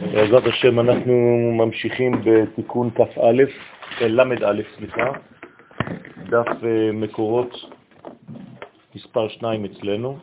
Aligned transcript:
בעזרת 0.00 0.46
השם 0.46 0.80
אנחנו 0.80 1.14
ממשיכים 1.58 2.12
בתיקון 2.24 2.90
כ"א, 2.90 3.20
אה, 4.00 4.08
ל"א, 4.08 4.62
סליחה, 4.76 5.12
דף 6.28 6.48
אה, 6.64 6.92
מקורות 6.92 7.50
מספר 8.94 9.28
2 9.28 9.64
אצלנו, 9.64 10.18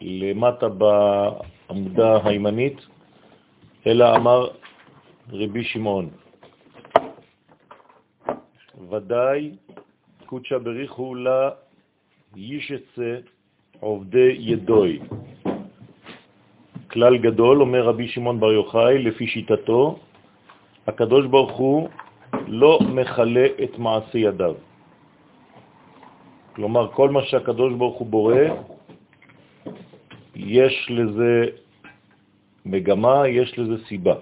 למטה 0.00 0.68
בעמודה 0.68 2.18
הימנית, 2.24 2.76
אלא 3.86 4.16
אמר 4.16 4.48
רבי 5.32 5.64
שמעון, 5.64 6.10
ודאי 8.90 9.50
קודשא 10.26 10.58
בריחו 10.58 11.14
לה 11.14 11.50
ישצה 12.36 13.16
עובדי 13.80 14.36
ידוי. 14.38 15.00
כלל 16.92 17.16
גדול, 17.18 17.60
אומר 17.60 17.82
רבי 17.82 18.08
שמעון 18.08 18.40
בר 18.40 18.52
יוחאי, 18.52 18.98
לפי 18.98 19.26
שיטתו, 19.26 19.98
הקדוש 20.86 21.26
ברוך 21.26 21.52
הוא 21.52 21.88
לא 22.48 22.78
מכלה 22.80 23.46
את 23.64 23.78
מעשי 23.78 24.18
ידיו. 24.18 24.54
כלומר, 26.52 26.92
כל 26.92 27.08
מה 27.10 27.22
שהקדוש 27.22 27.72
ברוך 27.74 27.96
הוא 27.98 28.06
בורא, 28.06 28.44
יש 30.36 30.86
לזה 30.90 31.46
מגמה, 32.66 33.28
יש 33.28 33.58
לזה 33.58 33.84
סיבה. 33.88 34.14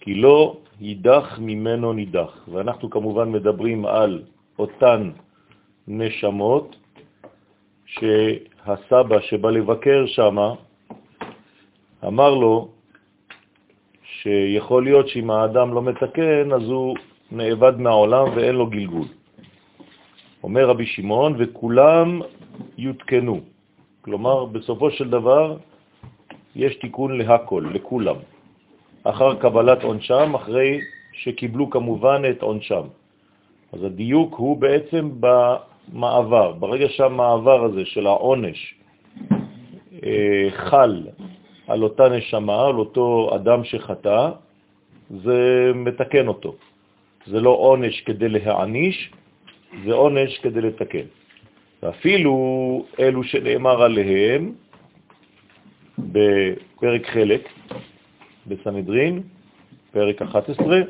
כי 0.00 0.14
לא 0.14 0.56
יידח 0.80 1.38
ממנו 1.38 1.92
נידח. 1.92 2.48
ואנחנו 2.48 2.90
כמובן 2.90 3.32
מדברים 3.32 3.86
על 3.86 4.22
אותן 4.58 5.10
נשמות 5.88 6.76
שהסבא 7.86 9.20
שבא 9.20 9.50
לבקר 9.50 10.06
שם 10.06 10.36
אמר 12.06 12.34
לו 12.34 12.68
שיכול 14.02 14.84
להיות 14.84 15.08
שאם 15.08 15.30
האדם 15.30 15.74
לא 15.74 15.82
מתקן 15.82 16.52
אז 16.52 16.62
הוא 16.62 16.96
נאבד 17.32 17.80
מהעולם 17.80 18.26
ואין 18.36 18.54
לו 18.54 18.66
גלגול. 18.66 19.06
אומר 20.42 20.68
רבי 20.68 20.86
שמעון, 20.86 21.34
וכולם 21.38 22.20
יותקנו. 22.78 23.40
כלומר, 24.02 24.44
בסופו 24.44 24.90
של 24.90 25.10
דבר 25.10 25.56
יש 26.56 26.76
תיקון 26.76 27.18
להכל, 27.18 27.64
לכולם. 27.74 28.16
אחר 29.04 29.34
קבלת 29.34 29.82
עונשם, 29.82 30.34
אחרי 30.34 30.80
שקיבלו 31.12 31.70
כמובן 31.70 32.22
את 32.30 32.42
עונשם. 32.42 32.82
אז 33.72 33.82
הדיוק 33.82 34.34
הוא 34.34 34.56
בעצם 34.56 35.10
במעבר. 35.20 36.52
ברגע 36.52 36.86
שהמעבר 36.88 37.64
הזה 37.64 37.84
של 37.84 38.06
העונש 38.06 38.74
אה, 40.04 40.48
חל 40.50 41.02
על 41.66 41.82
אותה 41.82 42.08
נשמה, 42.08 42.66
על 42.66 42.78
אותו 42.78 43.30
אדם 43.34 43.64
שחטא, 43.64 44.30
זה 45.10 45.70
מתקן 45.74 46.28
אותו. 46.28 46.54
זה 47.26 47.40
לא 47.40 47.50
עונש 47.50 48.00
כדי 48.00 48.28
להעניש, 48.28 49.10
זה 49.84 49.92
עונש 49.94 50.38
כדי 50.38 50.60
לתקן. 50.60 51.06
ואפילו 51.82 52.34
אלו 53.00 53.24
שנאמר 53.24 53.82
עליהם 53.82 54.52
בפרק 55.98 57.06
חלק 57.06 57.48
בסנהדרין, 58.46 59.22
פרק 59.92 60.22
11, 60.22 60.80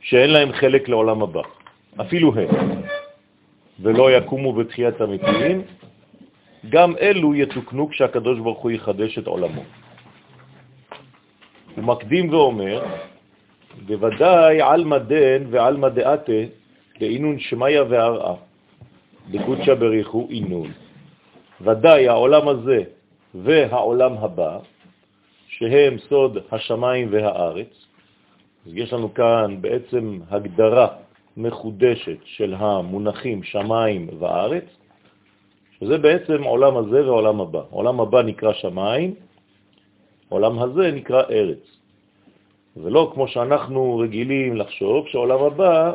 שאין 0.00 0.30
להם 0.30 0.52
חלק 0.52 0.88
לעולם 0.88 1.22
הבא, 1.22 1.42
אפילו 2.00 2.34
הם, 2.34 2.82
ולא 3.80 4.12
יקומו 4.12 4.52
בתחיית 4.52 5.00
המתים, 5.00 5.62
גם 6.68 6.96
אלו 7.00 7.34
יתוקנו 7.34 7.88
כשהקדוש 7.88 8.38
ברוך 8.38 8.58
הוא 8.58 8.70
יחדש 8.70 9.18
את 9.18 9.26
עולמו. 9.26 9.62
הוא 11.76 11.84
מקדים 11.84 12.32
ואומר, 12.32 12.84
בוודאי 13.86 14.62
על 14.62 14.84
מדן 14.84 15.42
ועל 15.50 15.76
מדעתה 15.76 16.40
באינון 17.00 17.38
שמיה 17.38 17.82
והרעה, 17.82 18.34
בקודשא 19.30 19.74
בריחו 19.74 20.28
אינון. 20.30 20.72
ודאי 21.60 22.08
העולם 22.08 22.48
הזה 22.48 22.82
והעולם 23.34 24.12
הבא, 24.18 24.58
שהם 25.48 25.98
סוד 25.98 26.38
השמיים 26.52 27.08
והארץ, 27.10 27.86
יש 28.66 28.92
לנו 28.92 29.14
כאן 29.14 29.56
בעצם 29.60 30.18
הגדרה 30.30 30.88
מחודשת 31.36 32.18
של 32.24 32.54
המונחים 32.54 33.42
שמיים 33.42 34.08
וארץ, 34.18 34.64
שזה 35.80 35.98
בעצם 35.98 36.42
עולם 36.42 36.76
הזה 36.76 37.06
ועולם 37.06 37.40
הבא. 37.40 37.62
עולם 37.70 38.00
הבא 38.00 38.22
נקרא 38.22 38.52
שמיים, 38.52 39.14
עולם 40.28 40.58
הזה 40.58 40.90
נקרא 40.90 41.22
ארץ. 41.30 41.64
ולא 42.76 43.10
כמו 43.14 43.28
שאנחנו 43.28 43.98
רגילים 43.98 44.56
לחשוב 44.56 45.08
שעולם 45.08 45.42
הבא 45.42 45.94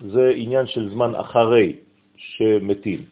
זה 0.00 0.32
עניין 0.36 0.66
של 0.66 0.90
זמן 0.90 1.14
אחרי 1.14 1.76
שמתים. 2.16 3.04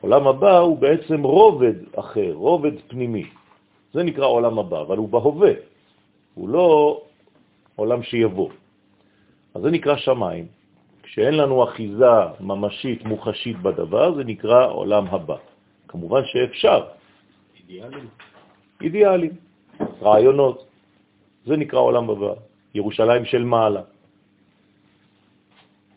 עולם 0.00 0.26
הבא 0.26 0.58
הוא 0.58 0.78
בעצם 0.78 1.22
רובד 1.22 1.74
אחר, 1.96 2.32
רובד 2.32 2.72
פנימי. 2.88 3.24
זה 3.92 4.02
נקרא 4.02 4.26
עולם 4.26 4.58
הבא, 4.58 4.80
אבל 4.80 4.96
הוא 4.96 5.08
בהווה, 5.08 5.52
הוא 6.34 6.48
לא 6.48 7.00
עולם 7.76 8.02
שיבוא. 8.02 8.50
אז 9.54 9.62
זה 9.62 9.70
נקרא 9.70 9.96
שמיים. 9.96 10.46
כשאין 11.14 11.34
לנו 11.34 11.64
אחיזה 11.64 12.42
ממשית, 12.42 13.04
מוחשית 13.04 13.56
בדבר, 13.62 14.14
זה 14.14 14.24
נקרא 14.24 14.66
עולם 14.66 15.06
הבא. 15.06 15.36
כמובן 15.88 16.20
שאפשר. 16.26 16.84
אידיאלים. 17.56 18.06
אידיאלים, 18.82 19.30
רעיונות. 20.02 20.66
זה 21.46 21.56
נקרא 21.56 21.78
עולם 21.78 22.10
הבא. 22.10 22.32
ירושלים 22.74 23.24
של 23.24 23.44
מעלה. 23.46 23.82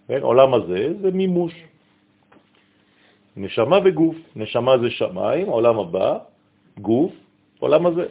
כן? 0.08 0.22
עולם 0.22 0.54
הזה 0.54 0.94
זה 1.02 1.10
מימוש. 1.12 1.54
נשמה 3.38 3.78
וגוף. 3.86 4.16
נשמה 4.36 4.78
זה 4.78 4.90
שמיים, 5.02 5.48
עולם 5.50 5.80
הבא, 5.80 6.18
גוף, 6.78 7.14
עולם 7.60 7.86
הזה. 7.86 8.06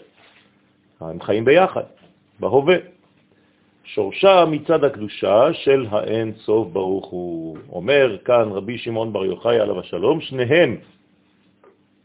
הם 1.00 1.22
חיים 1.22 1.44
ביחד, 1.44 1.86
בהווה. 2.40 2.95
שורשה 3.86 4.44
מצד 4.44 4.84
הקדושה 4.84 5.52
של 5.52 5.86
האין 5.90 6.32
סוף 6.38 6.68
ברוך 6.68 7.06
הוא. 7.06 7.58
אומר 7.72 8.18
כאן 8.24 8.48
רבי 8.52 8.78
שמעון 8.78 9.12
בר 9.12 9.24
יוחאי 9.24 9.60
עליו 9.60 9.80
השלום, 9.80 10.20
שניהם, 10.20 10.76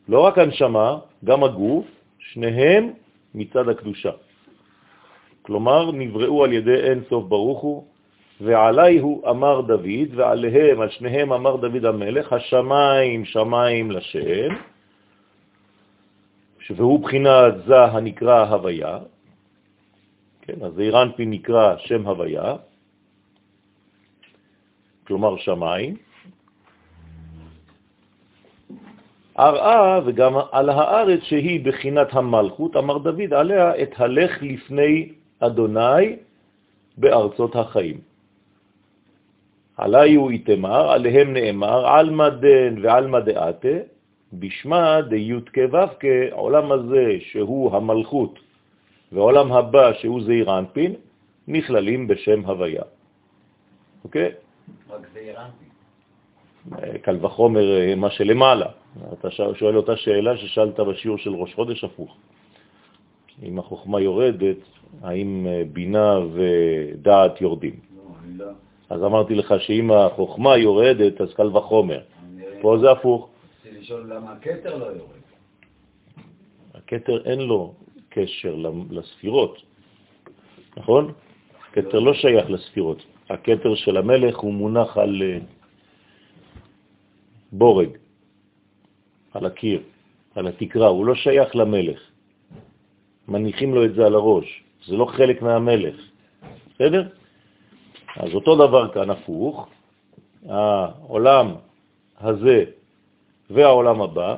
לא 0.10 0.20
רק 0.20 0.38
הנשמה, 0.38 0.98
גם 1.26 1.44
הגוף, 1.44 1.86
שניהם 2.20 2.92
מצד 3.36 3.70
הקדושה. 3.70 4.12
כלומר, 5.42 5.92
נבראו 5.92 6.44
על 6.44 6.54
ידי 6.54 6.76
אין 6.76 7.02
סוף 7.10 7.26
ברוך 7.26 7.62
הוא, 7.62 7.86
ועלי 8.42 9.00
הוא 9.00 9.30
אמר 9.30 9.62
דוד, 9.62 10.10
ועליהם, 10.16 10.82
על 10.82 10.90
שניהם 10.90 11.34
אמר 11.34 11.56
דוד 11.56 11.86
המלך, 11.86 12.34
השמיים 12.34 13.26
שמיים 13.26 13.92
לשם, 13.92 14.50
והוא 16.76 17.00
בחינת 17.00 17.54
זה 17.68 17.84
הנקרא 17.84 18.46
הוויה, 18.46 18.98
כן, 20.52 20.66
אז 20.66 20.80
אירנפי 20.80 21.26
נקרא 21.26 21.76
שם 21.78 22.08
הוויה, 22.08 22.56
כלומר 25.08 25.38
שמיים, 25.38 25.96
ארעה 29.40 30.00
וגם 30.06 30.34
על 30.52 30.70
הארץ 30.70 31.20
שהיא 31.24 31.66
בחינת 31.66 32.08
המלכות, 32.12 32.76
אמר 32.76 32.98
דוד 32.98 33.34
עליה 33.34 33.82
את 33.82 33.92
הלך 33.98 34.32
לפני 34.42 35.10
אדוני 35.40 36.16
בארצות 36.98 37.56
החיים. 37.56 37.98
עלי 39.78 40.16
הוא 40.16 40.32
איתמר, 40.32 40.92
עליהם 40.92 41.34
נאמר, 41.34 41.88
על 41.88 42.10
מדן 42.10 42.76
ועל 42.82 43.08
מדעתה, 43.08 43.78
בשמה 44.34 45.02
דיות 45.02 45.50
כו' 45.50 45.88
כעולם 46.00 46.72
הזה 46.72 47.18
שהוא 47.20 47.76
המלכות 47.76 48.51
ועולם 49.12 49.52
הבא 49.52 49.94
שהוא 49.94 50.22
זעיר 50.24 50.60
אנפין, 50.60 50.96
נכללים 51.48 52.08
בשם 52.08 52.46
הוויה. 52.46 52.84
אוקיי? 54.04 54.32
רק 54.90 55.08
זעיר 55.14 55.36
אנפין. 55.42 55.72
קל 57.02 57.26
וחומר 57.26 57.80
אה, 57.80 57.96
מה 57.96 58.10
שלמעלה. 58.12 58.66
אתה 59.14 59.32
שואל 59.32 59.78
אותה 59.78 59.98
שאלה 59.98 60.38
ששאלת 60.38 60.80
בשיעור 60.80 61.18
של 61.18 61.34
ראש 61.36 61.54
חודש 61.54 61.84
הפוך. 61.84 62.16
אם 63.44 63.60
החוכמה 63.60 64.02
יורדת, 64.02 64.58
האם 65.02 65.48
אה, 65.50 65.64
בינה 65.74 66.20
ודעת 66.34 67.42
יורדים? 67.42 67.80
לא, 67.96 68.46
לא. 68.46 68.52
אז 68.90 69.04
אמרתי 69.04 69.36
לך 69.36 69.54
שאם 69.60 69.92
החוכמה 69.92 70.58
יורדת, 70.58 71.22
אז 71.22 71.34
קל 71.34 71.58
וחומר. 71.58 72.02
פה 72.62 72.78
זה 72.82 72.92
הפוך. 72.92 73.30
רציתי 73.60 73.80
לשאול 73.80 74.14
למה 74.14 74.32
הקטר 74.32 74.78
לא 74.78 74.86
יורד. 74.86 75.22
הקטר 76.74 77.26
אין 77.26 77.40
לו 77.40 77.74
קשר 78.12 78.56
לספירות, 78.90 79.58
נכון? 80.78 81.14
הקטר 81.68 82.00
לא 82.00 82.14
שייך 82.14 82.50
לספירות. 82.50 83.04
הקטר 83.30 83.76
של 83.76 83.98
המלך 83.98 84.38
הוא 84.38 84.54
מונח 84.54 84.98
על 84.98 85.22
אה, 85.22 85.38
בורג, 87.52 87.90
על 89.34 89.46
הקיר. 89.46 89.82
על 90.36 90.48
התקרה, 90.48 90.88
הוא 90.88 91.06
לא 91.06 91.16
שייך 91.16 91.56
למלך. 91.56 92.00
מניחים 93.28 93.76
לו 93.76 93.86
את 93.86 93.94
זה 93.94 94.06
על 94.06 94.16
הראש, 94.16 94.64
זה 94.88 94.96
לא 94.96 95.06
חלק 95.06 95.42
מהמלך. 95.42 95.96
בסדר? 96.74 97.08
אז 98.18 98.34
אותו 98.34 98.56
דבר 98.56 98.94
כאן 98.94 99.10
הפוך, 99.10 99.68
העולם 100.50 101.48
הזה 102.20 102.66
והעולם 103.50 104.02
הבא, 104.02 104.36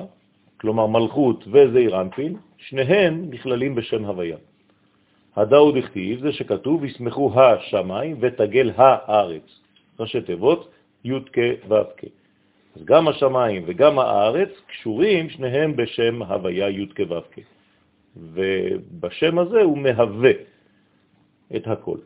כלומר 0.60 0.86
מלכות 0.86 1.44
וזעיר 1.52 2.00
אנפין, 2.00 2.36
שניהם 2.58 3.30
נכללים 3.30 3.74
בשם 3.74 4.04
הוויה. 4.04 4.36
הדאוד 5.36 5.76
הכתיב 5.76 6.20
זה 6.20 6.32
שכתוב, 6.32 6.84
ישמחו 6.84 7.40
השמיים 7.40 8.16
ותגל 8.20 8.70
הארץ. 8.76 9.60
ראשי 10.00 10.20
תיבות, 10.20 10.70
י' 11.04 11.20
כ' 11.32 11.38
ו' 11.68 11.74
כ'. 11.96 12.04
אז 12.76 12.84
גם 12.84 13.08
השמיים 13.08 13.62
וגם 13.66 13.98
הארץ 13.98 14.50
קשורים 14.66 15.30
שניהם 15.30 15.76
בשם 15.76 16.22
הוויה 16.22 16.68
י' 16.68 16.86
כ' 16.94 17.00
ו' 17.08 17.20
כ'. 17.32 17.38
ובשם 18.16 19.38
הזה 19.38 19.62
הוא 19.62 19.78
מהווה 19.78 20.32
את 21.56 21.68
הכל. 21.68 21.98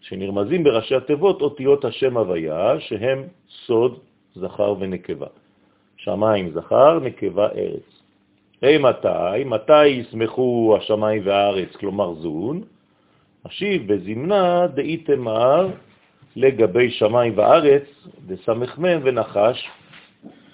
שנרמזים 0.00 0.64
בראשי 0.64 0.94
התיבות 0.94 1.40
אותיות 1.42 1.84
השם 1.84 2.16
הוויה, 2.16 2.80
שהם 2.80 3.22
סוד, 3.66 3.98
זכר 4.34 4.74
ונקבה. 4.78 5.26
שמיים 5.96 6.50
זכר, 6.50 6.98
נקבה 7.00 7.48
ארץ. 7.48 8.03
מתי? 8.78 9.44
מתי 9.46 9.86
ישמחו 9.86 10.76
השמיים 10.78 11.22
והארץ, 11.24 11.76
כלומר 11.76 12.14
זון? 12.14 12.62
אשיב 13.46 13.92
בזמנה 13.92 14.66
דאי 14.66 14.96
תמר 14.96 15.68
לגבי 16.36 16.90
שמיים 16.90 17.32
וארץ, 17.36 17.82
דסמ"ם 18.26 19.00
ונחש, 19.02 19.68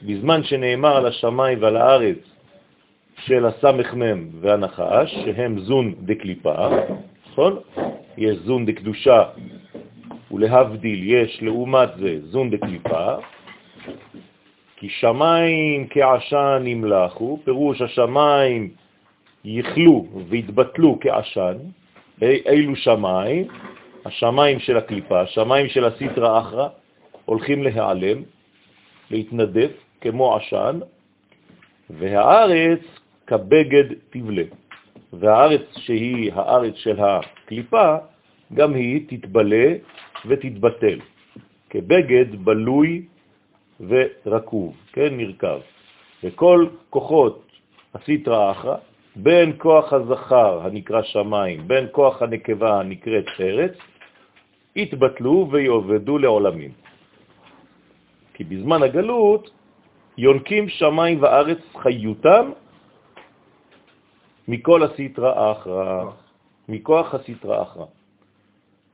בזמן 0.02 0.42
שנאמר 0.42 0.96
על 0.96 1.06
השמיים 1.06 1.62
ועל 1.62 1.76
הארץ 1.76 2.18
של 3.16 3.46
הסמ"ם 3.46 4.28
והנחש, 4.40 5.14
שהם 5.24 5.60
זון 5.60 5.94
דקליפה, 6.00 6.68
נכון? 7.30 7.56
יש 8.18 8.36
זון 8.36 8.66
דקדושה, 8.66 9.22
ולהבדיל 10.30 11.12
יש 11.12 11.42
לעומת 11.42 11.88
זה 11.98 12.18
זון 12.22 12.50
דקליפה, 12.50 13.14
כי 14.80 14.88
שמיים 14.88 15.86
כעשן 15.90 16.62
נמלחו, 16.64 17.38
פירוש 17.44 17.82
השמיים 17.82 18.70
יכלו 19.44 20.06
והתבטלו 20.28 20.98
כעשן, 21.00 21.56
אילו 22.22 22.76
שמיים, 22.76 23.46
השמיים 24.04 24.58
של 24.58 24.76
הקליפה, 24.76 25.20
השמיים 25.20 25.68
של 25.68 25.84
הסיטרה 25.84 26.40
אחרא, 26.40 26.68
הולכים 27.24 27.62
להיעלם, 27.62 28.22
להתנדף 29.10 29.70
כמו 30.00 30.36
עשן, 30.36 30.78
והארץ 31.90 32.80
כבגד 33.26 33.84
תבלה. 34.10 34.44
והארץ 35.12 35.62
שהיא 35.78 36.32
הארץ 36.32 36.74
של 36.74 36.96
הקליפה, 37.00 37.96
גם 38.54 38.74
היא 38.74 39.00
תתבלה 39.08 39.74
ותתבטל, 40.26 40.98
כבגד 41.70 42.44
בלוי 42.44 43.02
ורקוב, 43.88 44.76
כן, 44.92 45.16
נרכב. 45.16 45.58
וכל 46.24 46.66
כוחות 46.90 47.46
הסיטרא 47.94 48.50
אחרא, 48.50 48.76
בין 49.16 49.52
כוח 49.58 49.92
הזכר 49.92 50.60
הנקרא 50.62 51.02
שמיים, 51.02 51.68
בין 51.68 51.86
כוח 51.92 52.22
הנקבה 52.22 52.80
הנקראת 52.80 53.24
ארץ, 53.40 53.72
יתבטלו 54.76 55.48
ויעובדו 55.50 56.18
לעולמים. 56.18 56.70
כי 58.34 58.44
בזמן 58.44 58.82
הגלות 58.82 59.50
יונקים 60.18 60.68
שמיים 60.68 61.22
וארץ 61.22 61.58
חיותם 61.82 62.50
מכל 64.48 64.82
הסתרא 64.82 65.32
האחרא, 65.40 66.04
מכוח 66.68 67.14
הסתרא 67.14 67.58
האחרא. 67.58 67.86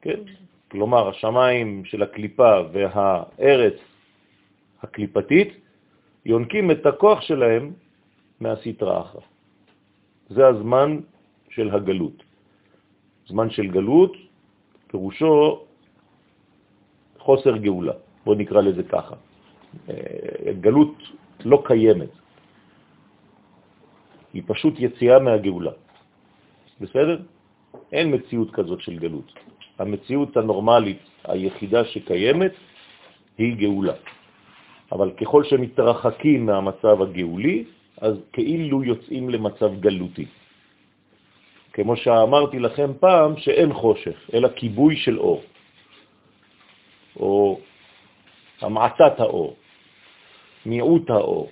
כן? 0.02 0.20
כלומר, 0.70 1.08
השמיים 1.08 1.84
של 1.84 2.02
הקליפה 2.02 2.60
והארץ 2.72 3.78
הקליפתית 4.86 5.50
יונקים 6.26 6.70
את 6.70 6.86
הכוח 6.86 7.20
שלהם 7.20 7.72
מהסתרא 8.40 8.94
האחרא. 8.98 9.26
זה 10.30 10.46
הזמן 10.46 11.00
של 11.50 11.70
הגלות. 11.70 12.22
זמן 13.26 13.50
של 13.50 13.66
גלות, 13.66 14.12
פירושו 14.86 15.66
חוסר 17.18 17.56
גאולה, 17.56 17.96
בוא 18.24 18.34
נקרא 18.34 18.60
לזה 18.60 18.82
ככה. 18.82 19.16
אה, 19.90 20.52
גלות 20.60 20.94
לא 21.44 21.62
קיימת, 21.66 22.12
היא 24.32 24.42
פשוט 24.46 24.74
יציאה 24.78 25.18
מהגאולה. 25.18 25.74
בסדר? 26.80 27.18
אין 27.92 28.14
מציאות 28.14 28.50
כזאת 28.54 28.80
של 28.80 28.98
גלות. 28.98 29.32
המציאות 29.78 30.36
הנורמלית 30.36 31.02
היחידה 31.24 31.84
שקיימת 31.84 32.52
היא 33.38 33.56
גאולה. 33.56 34.15
אבל 34.92 35.10
ככל 35.20 35.44
שמתרחקים 35.44 36.46
מהמצב 36.46 37.02
הגאולי, 37.02 37.64
אז 38.00 38.14
כאילו 38.32 38.84
יוצאים 38.84 39.30
למצב 39.30 39.80
גלותי. 39.80 40.26
כמו 41.72 41.96
שאמרתי 41.96 42.58
לכם 42.58 42.90
פעם, 43.00 43.36
שאין 43.36 43.72
חושך, 43.72 44.30
אלא 44.34 44.48
כיבוי 44.56 44.96
של 44.96 45.18
אור, 45.18 45.42
או 47.16 47.60
המעטת 48.60 49.20
האור, 49.20 49.56
מיעוט 50.66 51.10
האור. 51.10 51.50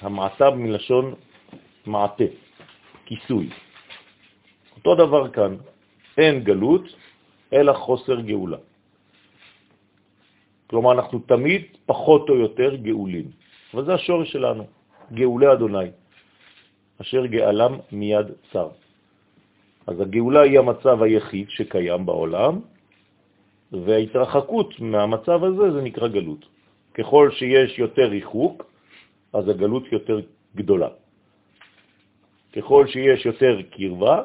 המעטה 0.00 0.50
מלשון 0.50 1.14
מעטה, 1.86 2.24
כיסוי. 3.04 3.50
אותו 4.76 4.94
דבר 4.94 5.28
כאן, 5.28 5.56
אין 6.18 6.40
גלות, 6.44 6.84
אלא 7.52 7.72
חוסר 7.72 8.20
גאולה. 8.20 8.56
כלומר, 10.70 10.92
אנחנו 10.92 11.18
תמיד 11.18 11.62
פחות 11.86 12.28
או 12.30 12.34
יותר 12.46 12.76
גאולים. 12.76 13.26
וזה 13.74 13.94
השורש 13.94 14.32
שלנו, 14.32 14.64
גאולי 15.12 15.52
אדוני, 15.52 15.90
אשר 17.00 17.26
גאלם 17.26 17.72
מיד 17.92 18.26
צר. 18.52 18.68
אז 19.86 20.00
הגאולה 20.00 20.40
היא 20.40 20.58
המצב 20.58 21.02
היחיד 21.02 21.46
שקיים 21.50 22.06
בעולם, 22.06 22.60
וההתרחקות 23.72 24.80
מהמצב 24.80 25.44
הזה 25.44 25.72
זה 25.74 25.82
נקרא 25.82 26.08
גלות. 26.08 26.46
ככל 26.94 27.30
שיש 27.34 27.78
יותר 27.78 28.06
ריחוק, 28.14 28.70
אז 29.32 29.48
הגלות 29.48 29.92
יותר 29.92 30.20
גדולה. 30.56 30.88
ככל 32.54 32.86
שיש 32.86 33.26
יותר 33.26 33.62
קרבה, 33.70 34.22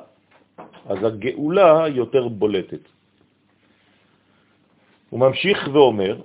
אז 0.86 0.98
הגאולה 1.04 1.86
יותר 1.90 2.28
בולטת. 2.28 2.86
הוא 5.10 5.20
ממשיך 5.20 5.58
ואומר, 5.74 6.22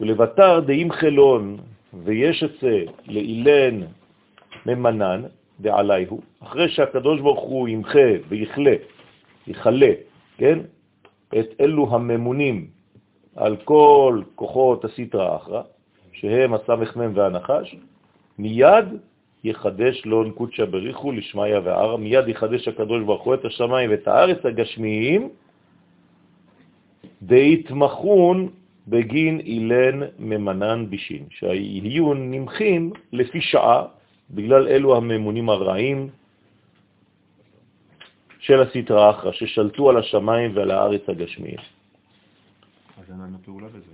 ולבטר 0.00 0.60
דאים 0.60 0.92
חלון 0.92 1.56
ויש 2.04 2.44
אצה 2.44 2.76
לאילן 3.06 3.80
ממנן 4.66 5.22
דעלייהו, 5.60 6.20
אחרי 6.42 6.68
שהקדוש 6.68 7.20
ברוך 7.20 7.40
הוא 7.40 7.68
ימחה 7.68 8.08
ויכלה, 8.28 8.74
יכלה, 9.46 9.92
כן, 10.38 10.58
את 11.38 11.46
אלו 11.60 11.94
הממונים 11.94 12.66
על 13.36 13.56
כל 13.56 14.22
כוחות 14.34 14.84
הסטרא 14.84 15.36
אחרא, 15.36 15.62
שהם 16.12 16.54
הסמ"ם 16.54 17.12
והנחש, 17.14 17.76
מיד 18.38 18.84
יחדש 19.44 20.02
לון 20.06 20.30
קודשא 20.30 20.64
בריחו 20.64 21.12
לשמיה 21.12 21.60
וערה, 21.64 21.96
מיד 21.96 22.28
יחדש 22.28 22.68
הקדוש 22.68 23.02
ברוך 23.04 23.22
הוא 23.22 23.34
את 23.34 23.44
השמיים 23.44 23.90
ואת 23.90 24.08
הארץ 24.08 24.46
הגשמיים, 24.46 25.28
דהתמחון 27.22 28.48
בגין 28.88 29.40
אילן 29.40 30.00
ממנן 30.18 30.86
בישין, 30.90 31.26
שיהיו 31.30 32.14
נמחים 32.14 32.92
לפי 33.12 33.40
שעה, 33.40 33.86
בגלל 34.30 34.68
אלו 34.68 34.96
הממונים 34.96 35.48
הרעים 35.48 36.08
של 38.38 38.62
הסתרא 38.62 39.10
אחרא, 39.10 39.32
ששלטו 39.32 39.90
על 39.90 39.96
השמיים 39.96 40.56
ועל 40.56 40.70
הארץ 40.70 41.08
הגשמיים. 41.08 41.60
אז 42.98 43.10
אין 43.10 43.20
לנו 43.20 43.38
פעולה 43.44 43.68
בזה. 43.68 43.92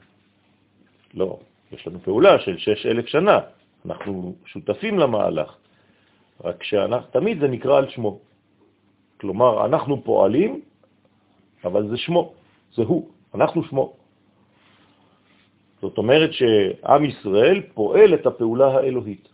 לא, 1.14 1.38
יש 1.72 1.86
לנו 1.86 2.00
פעולה 2.00 2.38
של 2.38 2.58
שש 2.58 2.86
אלף 2.86 3.06
שנה. 3.06 3.38
אנחנו 3.86 4.34
שותפים 4.44 4.98
למהלך, 4.98 5.56
רק 6.44 6.62
שתמיד 6.62 7.40
זה 7.40 7.48
נקרא 7.48 7.78
על 7.78 7.90
שמו. 7.90 8.18
כלומר, 9.20 9.66
אנחנו 9.66 10.04
פועלים, 10.04 10.60
אבל 11.64 11.88
זה 11.88 11.96
שמו, 11.96 12.32
זה 12.74 12.82
הוא, 12.82 13.10
אנחנו 13.34 13.64
שמו. 13.64 14.03
זאת 15.84 15.98
אומרת 15.98 16.32
שעם 16.32 17.04
ישראל 17.04 17.62
פועל 17.74 18.14
את 18.14 18.26
הפעולה 18.26 18.68
האלוהית. 18.80 19.28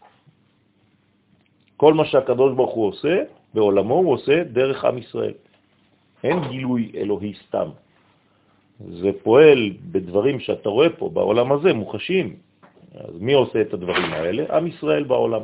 כל 1.76 1.94
מה 1.94 2.04
שהקדוש 2.04 2.54
ברוך 2.58 2.74
הוא 2.74 2.86
עושה 2.88 3.22
בעולמו, 3.54 3.94
הוא 3.94 4.12
עושה 4.12 4.44
דרך 4.44 4.84
עם 4.84 4.98
ישראל. 4.98 5.34
אין 6.24 6.38
גילוי 6.50 6.92
אלוהי 6.94 7.34
סתם. 7.46 7.68
זה 8.98 9.10
פועל 9.22 9.70
בדברים 9.94 10.40
שאתה 10.40 10.68
רואה 10.68 10.90
פה, 10.90 11.08
בעולם 11.08 11.52
הזה, 11.52 11.70
מוחשים. 11.72 12.36
אז 12.94 13.14
מי 13.20 13.32
עושה 13.32 13.60
את 13.60 13.74
הדברים 13.74 14.10
האלה? 14.12 14.56
עם 14.56 14.66
ישראל 14.66 15.04
בעולם. 15.04 15.42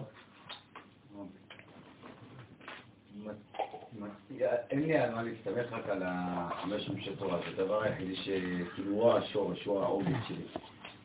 אין 4.71 4.83
לי 4.83 4.99
על 4.99 5.15
מה 5.15 5.23
להסתמך 5.23 5.73
רק 5.73 5.89
על 5.89 6.03
החמש 6.05 6.89
חמשי 6.89 7.11
תורה, 7.19 7.39
זה 7.39 7.63
הדבר 7.63 7.83
היחידי 7.83 8.17
שכאילו 8.17 8.93
הוא 8.93 9.13
השורש, 9.13 9.65
הוא 9.65 9.81
העוגן 9.81 10.19
שלי. 10.29 10.45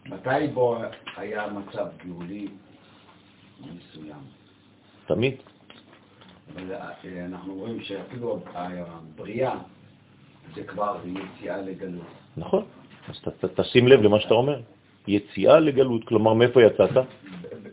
מתי 0.10 0.48
בו 0.54 0.78
היה 1.18 1.48
מצב 1.50 1.86
גאולי 2.06 2.48
מסוים? 3.60 4.18
תמיד. 5.06 5.34
אבל 6.56 6.74
אה, 6.74 6.92
אנחנו 7.26 7.54
רואים 7.56 7.82
שאפילו 7.82 8.40
הבריאה 8.56 9.54
זה 10.56 10.64
כבר 10.64 10.98
יציאה 11.06 11.62
לגלות. 11.62 12.06
נכון. 12.38 12.64
אז 13.10 13.20
ת- 13.22 13.46
ת- 13.46 13.60
תשים 13.60 13.88
לב 13.88 14.02
למה 14.02 14.20
שאתה 14.20 14.34
אומר. 14.34 14.60
יציאה 15.08 15.60
לגלות, 15.60 16.04
כלומר, 16.08 16.34
מאיפה 16.34 16.64
יצאת? 16.64 16.90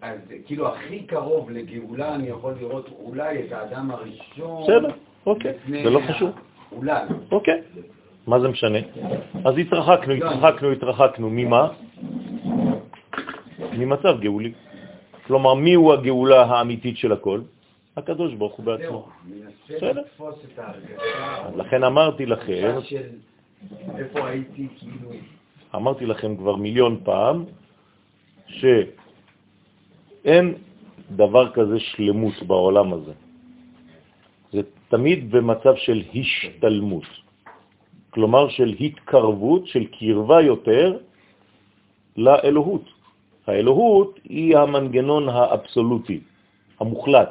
אז 0.03 0.19
כאילו 0.47 0.69
הכי 0.69 1.03
קרוב 1.07 1.51
לגאולה 1.51 2.15
אני 2.15 2.29
יכול 2.29 2.55
לראות 2.61 2.89
אולי 2.99 3.47
את 3.47 3.53
האדם 3.53 3.91
הראשון. 3.91 4.63
בסדר, 4.63 4.89
אוקיי, 5.27 5.53
זה 5.69 5.91
לא 5.91 6.01
חשוב. 6.09 6.31
אולי. 6.73 7.01
אוקיי, 7.33 7.61
מה 8.27 8.41
זה 8.41 8.49
משנה? 8.49 8.79
אז 9.45 9.59
התרחקנו, 9.59 10.15
התרחקנו, 10.15 10.73
התרחקנו, 10.73 11.31
ממה? 11.31 11.69
ממצב 13.79 14.21
גאולי. 14.21 14.53
כלומר, 15.27 15.55
מי 15.55 15.75
הוא 15.75 15.93
הגאולה 15.93 16.43
האמיתית 16.43 16.97
של 16.97 17.13
הכל? 17.13 17.41
הקדוש 17.97 18.35
ברוך 18.35 18.55
הוא 18.55 18.65
בעצמו. 18.65 19.09
בסדר. 19.69 20.03
לכן 21.57 21.85
אמרתי 21.85 22.27
לכם, 22.27 22.79
כאילו, 24.55 25.11
אמרתי 25.75 26.07
לכם 26.07 26.37
כבר 26.37 26.57
מיליון 26.57 27.01
פעם, 27.05 27.45
שאין 28.47 30.55
דבר 31.11 31.53
כזה 31.53 31.81
שלמות 31.81 32.43
בעולם 32.47 32.93
הזה. 32.93 33.13
זה 34.53 34.61
תמיד 34.89 35.31
במצב 35.31 35.77
של 35.77 36.03
השתלמות, 36.15 37.05
כלומר 38.11 38.49
של 38.49 38.75
התקרבות, 38.81 39.67
של 39.67 39.87
קרבה 39.87 40.43
יותר 40.43 40.99
לאלוהות. 42.17 42.98
האלוהות 43.49 44.21
היא 44.25 44.57
המנגנון 44.57 45.29
האבסולוטי, 45.29 46.21
המוחלט. 46.81 47.31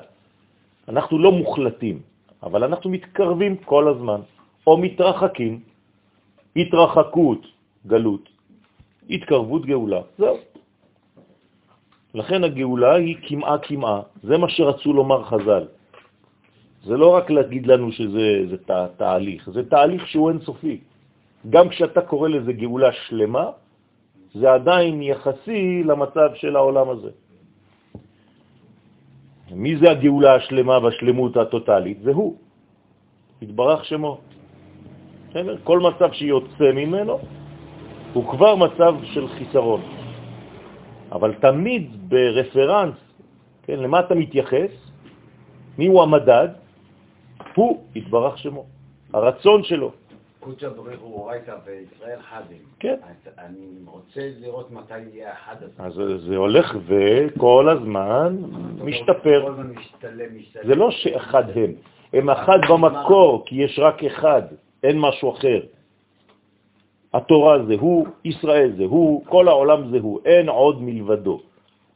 אנחנו 0.87 1.19
לא 1.19 1.31
מוחלטים, 1.31 1.97
אבל 2.43 2.63
אנחנו 2.63 2.89
מתקרבים 2.89 3.57
כל 3.65 3.87
הזמן, 3.87 4.21
או 4.67 4.77
מתרחקים. 4.77 5.59
התרחקות, 6.55 7.41
גלות, 7.87 8.29
התקרבות 9.09 9.65
גאולה, 9.65 10.01
זהו. 10.17 10.37
לכן 12.13 12.43
הגאולה 12.43 12.93
היא 12.95 13.15
כמעה 13.27 13.57
כמעה, 13.57 14.01
זה 14.23 14.37
מה 14.37 14.49
שרצו 14.49 14.93
לומר 14.93 15.23
חז"ל. 15.23 15.65
זה 16.83 16.97
לא 16.97 17.07
רק 17.15 17.29
להגיד 17.29 17.67
לנו 17.67 17.91
שזה 17.91 18.49
זה 18.49 18.57
תה, 18.57 18.87
תהליך, 18.97 19.49
זה 19.49 19.69
תהליך 19.69 20.07
שהוא 20.07 20.29
אינסופי. 20.29 20.79
גם 21.49 21.69
כשאתה 21.69 22.01
קורא 22.01 22.27
לזה 22.29 22.53
גאולה 22.53 22.91
שלמה, 23.05 23.45
זה 24.39 24.53
עדיין 24.53 25.01
יחסי 25.01 25.83
למצב 25.83 26.29
של 26.35 26.55
העולם 26.55 26.89
הזה. 26.89 27.11
מי 29.51 29.77
זה 29.77 29.91
הגאולה 29.91 30.35
השלמה 30.35 30.77
והשלמות 30.83 31.37
הטוטלית? 31.37 31.97
זה 32.01 32.11
הוא, 32.11 32.35
התברך 33.41 33.85
שמו. 33.85 34.17
כל 35.63 35.79
מצב 35.79 36.11
שיוצא 36.11 36.71
ממנו 36.73 37.19
הוא 38.13 38.25
כבר 38.31 38.55
מצב 38.55 38.95
של 39.03 39.27
חיסרון. 39.27 39.81
אבל 41.11 41.33
תמיד 41.33 42.09
ברפרנס, 42.09 42.97
כן, 43.63 43.79
למה 43.79 43.99
אתה 43.99 44.15
מתייחס? 44.15 44.73
מי 45.77 45.87
הוא 45.87 46.03
המדד? 46.03 46.47
הוא 47.55 47.83
התברך 47.95 48.37
שמו, 48.37 48.65
הרצון 49.13 49.63
שלו. 49.63 49.91
קודשא 50.47 50.69
בריך 50.69 50.99
הוא 51.01 51.13
אורייתא 51.15 51.55
וישראל 51.65 52.19
חדים. 52.21 52.57
כן. 52.79 52.95
אז 53.03 53.33
אני 53.45 53.65
רוצה 53.85 54.21
לראות 54.39 54.71
מתי 54.71 54.99
יהיה 54.99 55.31
החד 55.31 55.55
הזה. 55.63 55.83
אז 55.83 55.93
זה- 55.93 56.17
זה 56.17 56.35
הולך 56.37 56.77
וכל 56.87 57.69
הזמן 57.69 58.37
משתפר. 58.83 59.41
כל 59.41 59.51
הזמן 59.51 59.67
משתלם, 59.75 60.37
משתלם. 60.37 60.63
זה 60.67 60.75
לא 60.75 60.91
שאחד 60.91 61.43
הם, 61.57 61.71
הם 62.13 62.29
אחד 62.29 62.59
במקור, 62.69 63.43
כי 63.45 63.55
יש 63.55 63.79
רק 63.79 64.03
אחד, 64.03 64.41
אין 64.83 64.99
משהו 64.99 65.31
אחר. 65.31 65.59
התורה 67.13 67.65
זה 67.65 67.75
הוא, 67.79 68.07
ישראל 68.25 68.71
זה 68.77 68.83
הוא, 68.83 69.25
כל 69.25 69.47
העולם 69.47 69.91
זה 69.91 69.97
הוא, 70.01 70.19
אין 70.25 70.49
עוד 70.49 70.81
מלבדו. 70.81 71.39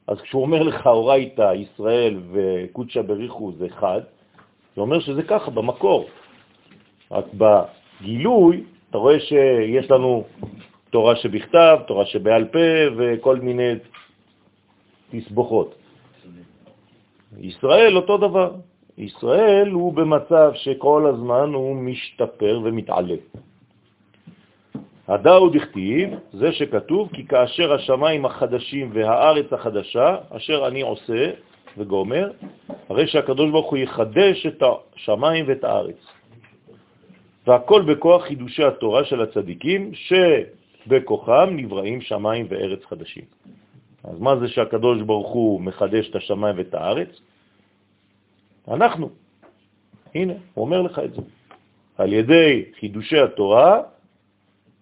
אז 0.08 0.22
כשהוא 0.22 0.42
אומר 0.42 0.64
לך 0.64 0.88
אורייתא, 0.88 1.54
ישראל 1.56 2.20
וקודשא 2.32 3.02
בריחו 3.02 3.52
זה 3.58 3.66
אחד, 3.66 4.02
זה 4.76 4.82
אומר 4.82 5.00
שזה 5.00 5.24
ככה 5.24 5.52
במקור. 5.52 6.06
רק 7.12 7.26
בגילוי, 8.02 8.64
אתה 8.90 8.98
רואה 8.98 9.20
שיש 9.20 9.92
לנו 9.92 10.24
תורה 10.90 11.16
שבכתב, 11.16 11.78
תורה 11.88 12.06
שבעל 12.06 12.46
פה 12.46 12.60
וכל 12.98 13.36
מיני 13.36 13.74
תסבוכות. 15.12 15.76
ישראל 17.40 17.98
אותו 17.98 18.18
דבר. 18.18 18.52
ישראל 18.98 19.70
הוא 19.72 19.94
במצב 19.94 20.52
שכל 20.56 21.06
הזמן 21.06 21.54
הוא 21.54 21.76
משתפר 21.76 22.60
ומתעלה. 22.64 23.16
הדאו 25.08 25.50
דכתיב, 25.50 26.10
זה 26.34 26.52
שכתוב, 26.52 27.10
כי 27.14 27.28
כאשר 27.28 27.74
השמיים 27.74 28.26
החדשים 28.26 28.90
והארץ 28.94 29.54
החדשה, 29.54 30.18
אשר 30.30 30.68
אני 30.68 30.82
עושה 30.82 31.32
וגומר, 31.78 32.32
הרי 32.90 33.08
שהקדוש 33.08 33.52
ברוך 33.52 33.70
הוא 33.70 33.78
יחדש 33.78 34.46
את 34.46 34.64
השמיים 34.64 35.46
ואת 35.48 35.64
הארץ. 35.64 36.02
והכל 37.52 37.82
בכוח 37.82 38.24
חידושי 38.24 38.64
התורה 38.64 39.04
של 39.04 39.22
הצדיקים, 39.22 39.92
שבכוחם 39.94 41.50
נבראים 41.52 42.02
שמיים 42.02 42.46
וארץ 42.50 42.80
חדשים. 42.86 43.24
אז 44.04 44.20
מה 44.20 44.40
זה 44.40 44.48
שהקדוש 44.48 45.02
ברוך 45.02 45.30
הוא 45.30 45.62
מחדש 45.62 46.10
את 46.10 46.16
השמיים 46.16 46.58
ואת 46.58 46.74
הארץ? 46.74 47.12
אנחנו. 48.68 49.10
הנה, 50.16 50.34
הוא 50.54 50.66
אומר 50.66 50.82
לך 50.82 51.00
את 51.00 51.14
זה. 51.14 51.22
על 51.98 52.14
ידי 52.14 52.66
חידושי 52.80 53.20
התורה 53.20 53.82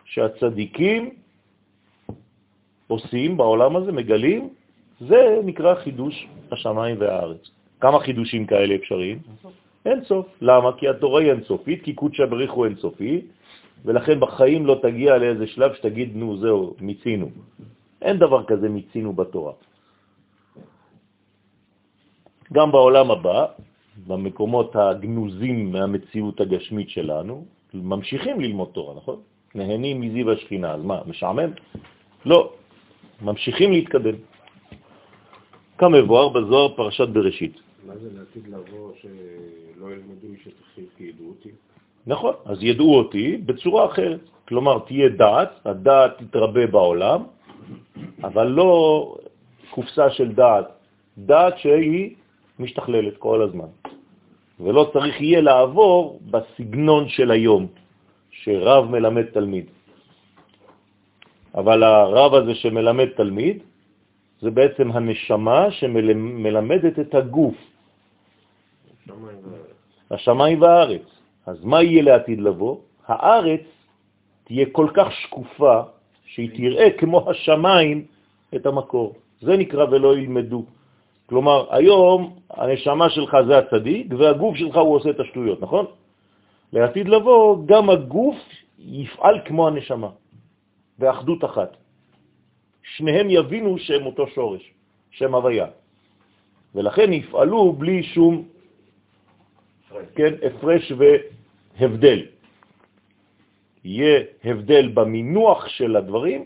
שהצדיקים 0.06 1.10
עושים 2.88 3.38
בעולם 3.38 3.76
הזה, 3.76 3.92
מגלים, 3.92 4.50
זה 5.00 5.42
נקרא 5.44 5.76
חידוש 5.76 6.28
השמיים 6.52 6.96
והארץ. 7.00 7.50
כמה 7.82 8.00
חידושים 8.00 8.46
כאלה 8.46 8.76
אפשריים? 8.76 9.20
אין 9.86 10.04
סוף. 10.04 10.28
למה? 10.42 10.78
כי 10.78 10.88
התורה 10.88 11.22
היא 11.22 11.32
אינסופית, 11.32 11.84
כי 11.84 11.94
קודשא 11.94 12.26
בריך 12.26 12.52
הוא 12.52 12.66
אינסופי, 12.66 13.22
ולכן 13.86 14.20
בחיים 14.20 14.66
לא 14.66 14.80
תגיע 14.82 15.18
לאיזה 15.18 15.48
שלב 15.48 15.74
שתגיד, 15.74 16.16
נו, 16.16 16.38
זהו, 16.38 16.76
מיצינו. 16.80 17.28
אין 18.02 18.18
דבר 18.18 18.44
כזה 18.44 18.70
מיצינו 18.70 19.14
בתורה. 19.14 19.54
גם 22.54 22.72
בעולם 22.72 23.12
הבא, 23.12 23.46
במקומות 24.08 24.76
הגנוזים 24.76 25.72
מהמציאות 25.72 26.42
הגשמית 26.42 26.90
שלנו, 26.90 27.46
ממשיכים 27.74 28.40
ללמוד 28.40 28.70
תורה, 28.74 28.96
נכון? 28.96 29.20
נהנים 29.56 30.02
מזיו 30.02 30.32
השכינה, 30.32 30.72
אז 30.72 30.82
מה, 30.84 31.02
משעמם? 31.08 31.52
לא, 32.26 32.54
ממשיכים 33.22 33.72
להתקדם. 33.72 34.16
כמבואר 35.78 36.30
בזוהר 36.30 36.76
פרשת 36.76 37.08
בראשית. 37.08 37.69
מה 37.88 37.98
זה 37.98 38.10
לעתיד 38.18 38.48
לבוא 38.48 38.92
שלא 39.02 39.92
ילמדו 39.92 40.28
שתחיל 40.44 40.86
כי 40.98 41.04
ידעו 41.04 41.28
אותי? 41.30 41.50
נכון, 42.08 42.34
אז 42.46 42.58
ידעו 42.62 42.98
אותי 42.98 43.38
בצורה 43.38 43.86
אחרת. 43.86 44.20
כלומר, 44.48 44.80
תהיה 44.80 45.10
דעת, 45.10 45.50
הדעת 45.66 46.18
תתרבה 46.18 46.68
בעולם, 46.68 47.24
אבל 48.24 48.48
לא 48.48 48.72
קופסה 49.70 50.10
של 50.10 50.32
דעת, 50.32 50.68
דעת 51.18 51.58
שהיא 51.58 52.16
משתכללת 52.60 53.18
כל 53.18 53.42
הזמן. 53.42 53.70
ולא 54.60 54.90
צריך 54.94 55.22
יהיה 55.22 55.42
לעבור 55.42 56.20
בסגנון 56.32 57.10
של 57.10 57.32
היום, 57.32 57.68
שרב 58.32 58.90
מלמד 58.90 59.26
תלמיד. 59.26 59.66
אבל 61.56 61.84
הרב 61.84 62.34
הזה 62.34 62.56
שמלמד 62.56 63.10
תלמיד, 63.16 63.64
זה 64.42 64.52
בעצם 64.52 64.92
הנשמה 64.92 65.72
שמלמדת 65.72 67.00
את 67.00 67.16
הגוף. 67.16 67.56
השמיים 70.12 70.62
והארץ. 70.62 71.08
אז 71.46 71.64
מה 71.64 71.84
יהיה 71.84 72.04
לעתיד 72.04 72.40
לבוא? 72.42 72.78
הארץ 73.08 73.66
תהיה 74.44 74.66
כל 74.72 74.88
כך 74.94 75.12
שקופה 75.12 75.82
שהיא 76.26 76.50
תראה 76.58 76.88
כמו 76.98 77.30
השמיים 77.30 78.06
את 78.56 78.66
המקור. 78.66 79.16
זה 79.42 79.58
נקרא 79.58 79.86
ולא 79.92 80.18
ילמדו. 80.18 80.66
כלומר, 81.26 81.66
היום 81.70 82.34
הנשמה 82.50 83.10
שלך 83.10 83.38
זה 83.48 83.58
הצדיק 83.58 84.08
והגוף 84.18 84.56
שלך 84.56 84.76
הוא 84.76 84.96
עושה 84.96 85.10
את 85.10 85.20
השטויות, 85.20 85.62
נכון? 85.62 85.86
לעתיד 86.74 87.08
לבוא 87.08 87.58
גם 87.66 87.90
הגוף 87.90 88.36
יפעל 88.80 89.40
כמו 89.46 89.68
הנשמה, 89.68 90.10
באחדות 91.00 91.46
אחת. 91.46 91.78
שניהם 92.96 93.30
יבינו 93.30 93.78
שהם 93.78 94.06
אותו 94.06 94.28
שורש, 94.28 94.64
שם 95.12 95.36
הוויה. 95.36 95.68
ולכן 96.76 97.14
יפעלו 97.14 97.74
בלי 97.74 98.04
שום 98.04 98.46
כן, 100.16 100.34
הפרש 100.46 100.92
והבדל. 100.92 102.20
יהיה 103.84 104.20
הבדל 104.44 104.88
במינוח 104.94 105.68
של 105.68 105.96
הדברים, 105.96 106.46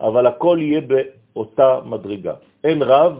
אבל 0.00 0.26
הכל 0.26 0.58
יהיה 0.60 0.80
באותה 0.80 1.80
מדרגה. 1.84 2.34
אין 2.64 2.82
רב 2.82 3.12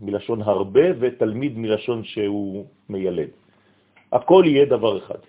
מלשון 0.00 0.42
הרבה 0.42 0.86
ותלמיד 1.00 1.58
מלשון 1.58 2.04
שהוא 2.04 2.66
מיילד. 2.88 3.28
הכל 4.12 4.44
יהיה 4.46 4.64
דבר 4.64 4.98
אחד, 4.98 5.20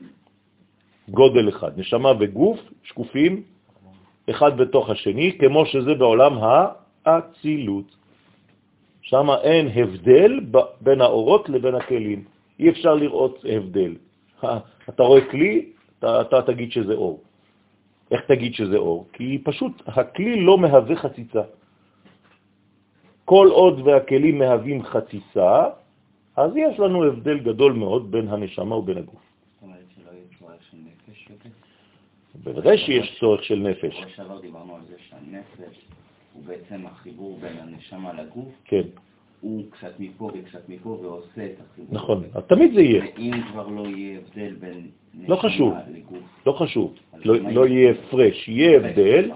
גודל 1.09 1.49
אחד, 1.49 1.79
נשמה 1.79 2.11
וגוף 2.19 2.59
שקופים 2.83 3.43
אחד 4.29 4.57
בתוך 4.57 4.89
השני, 4.89 5.37
כמו 5.39 5.65
שזה 5.65 5.93
בעולם 5.93 6.33
האצילות. 7.05 7.95
שם 9.01 9.27
אין 9.43 9.67
הבדל 9.75 10.39
בין 10.81 11.01
האורות 11.01 11.49
לבין 11.49 11.75
הכלים. 11.75 12.23
אי 12.59 12.69
אפשר 12.69 12.95
לראות 12.95 13.45
הבדל. 13.49 13.95
אתה 14.89 15.03
רואה 15.03 15.21
כלי, 15.31 15.65
אתה, 15.99 16.21
אתה 16.21 16.41
תגיד 16.41 16.71
שזה 16.71 16.93
אור. 16.93 17.23
איך 18.11 18.21
תגיד 18.27 18.53
שזה 18.53 18.77
אור? 18.77 19.07
כי 19.13 19.41
פשוט 19.43 19.81
הכלי 19.87 20.41
לא 20.41 20.57
מהווה 20.57 20.95
חציצה. 20.95 21.43
כל 23.25 23.47
עוד 23.51 23.79
והכלים 23.79 24.39
מהווים 24.39 24.83
חציצה, 24.83 25.69
אז 26.35 26.51
יש 26.55 26.79
לנו 26.79 27.03
הבדל 27.03 27.39
גדול 27.39 27.73
מאוד 27.73 28.11
בין 28.11 28.27
הנשמה 28.27 28.75
ובין 28.75 28.97
הגוף. 28.97 29.15
זאת 29.15 29.63
אומרת 29.63 29.85
שלא 29.95 30.11
יהיה 30.11 30.23
צורך 30.39 30.63
של 30.71 30.77
נפש 30.77 31.27
יותר? 31.29 31.49
בוודאי 32.35 32.77
שיש 32.77 33.17
צורך 33.19 33.43
של 33.43 33.55
נפש. 33.55 33.83
בשבוע 33.83 34.09
שעבר 34.15 34.41
דיברנו 34.41 34.75
על 34.75 34.81
זה 34.89 34.95
שהנפש 35.09 35.85
הוא 36.33 36.43
בעצם 36.45 36.85
החיבור 36.85 37.37
בין 37.41 37.57
הנשמה 37.59 38.13
לגוף, 38.13 38.49
כן, 38.65 38.81
הוא 39.41 39.63
קצת 39.69 39.99
מפה 39.99 40.31
וקצת 40.33 40.69
מפה 40.69 40.89
ועושה 40.89 41.45
את 41.45 41.55
החיבור. 41.71 41.95
נכון. 41.95 42.23
אז 42.33 42.43
תמיד 42.43 42.73
זה 42.73 42.81
יהיה, 42.81 43.03
ואם 43.17 43.41
כבר 43.51 43.67
לא 43.67 43.87
יהיה 43.87 44.19
הבדל 44.19 44.53
בין 44.53 44.87
לא 45.27 45.35
חשוב. 45.35 45.73
נשמה 45.73 45.97
לגוף, 45.97 46.45
לא 46.45 46.51
חשוב. 46.51 46.93
לא, 47.25 47.35
לא 47.51 47.67
יהיה 47.67 47.91
הפרש, 47.91 48.47
יהיה 48.47 48.77
הבדל, 48.77 49.31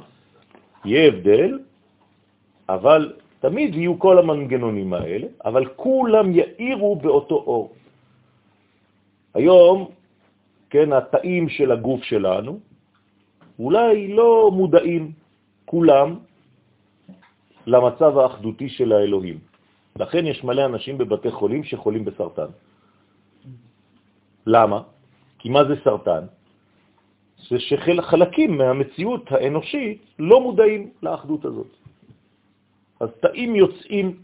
יהיה 0.86 1.08
הבדל, 1.08 1.60
אבל 2.70 3.14
תמיד 3.40 3.76
יהיו 3.76 4.00
כל 4.00 4.20
המנגנונים 4.20 4.94
האלה, 4.94 5.28
אבל 5.46 5.66
כולם 5.76 6.32
יאירו 6.32 6.96
באותו 6.96 7.36
אור. 7.36 7.74
היום, 9.34 9.90
כן, 10.70 10.94
התאים 10.94 11.50
של 11.50 11.72
הגוף 11.72 12.04
שלנו, 12.04 12.60
אולי 13.60 14.14
לא 14.14 14.52
מודעים 14.54 15.12
כולם 15.66 16.20
למצב 17.68 18.18
האחדותי 18.18 18.70
של 18.70 18.94
האלוהים. 18.94 19.40
לכן 19.96 20.26
יש 20.26 20.44
מלא 20.44 20.66
אנשים 20.66 20.98
בבתי 20.98 21.32
חולים 21.32 21.64
שחולים 21.64 22.06
בסרטן. 22.06 22.50
למה? 24.48 24.80
כי 25.40 25.50
מה 25.50 25.66
זה 25.66 25.76
סרטן? 25.84 26.24
זה 27.50 27.60
שחלקים 27.60 28.58
מהמציאות 28.58 29.32
האנושית 29.32 30.02
לא 30.20 30.42
מודעים 30.42 30.82
לאחדות 31.04 31.46
הזאת. 31.46 31.72
אז 33.00 33.10
תאים 33.22 33.56
יוצאים 33.56 34.18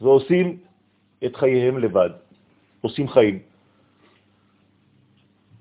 ועושים 0.00 0.58
את 1.24 1.36
חייהם 1.36 1.78
לבד, 1.78 2.10
עושים 2.80 3.08
חיים. 3.08 3.38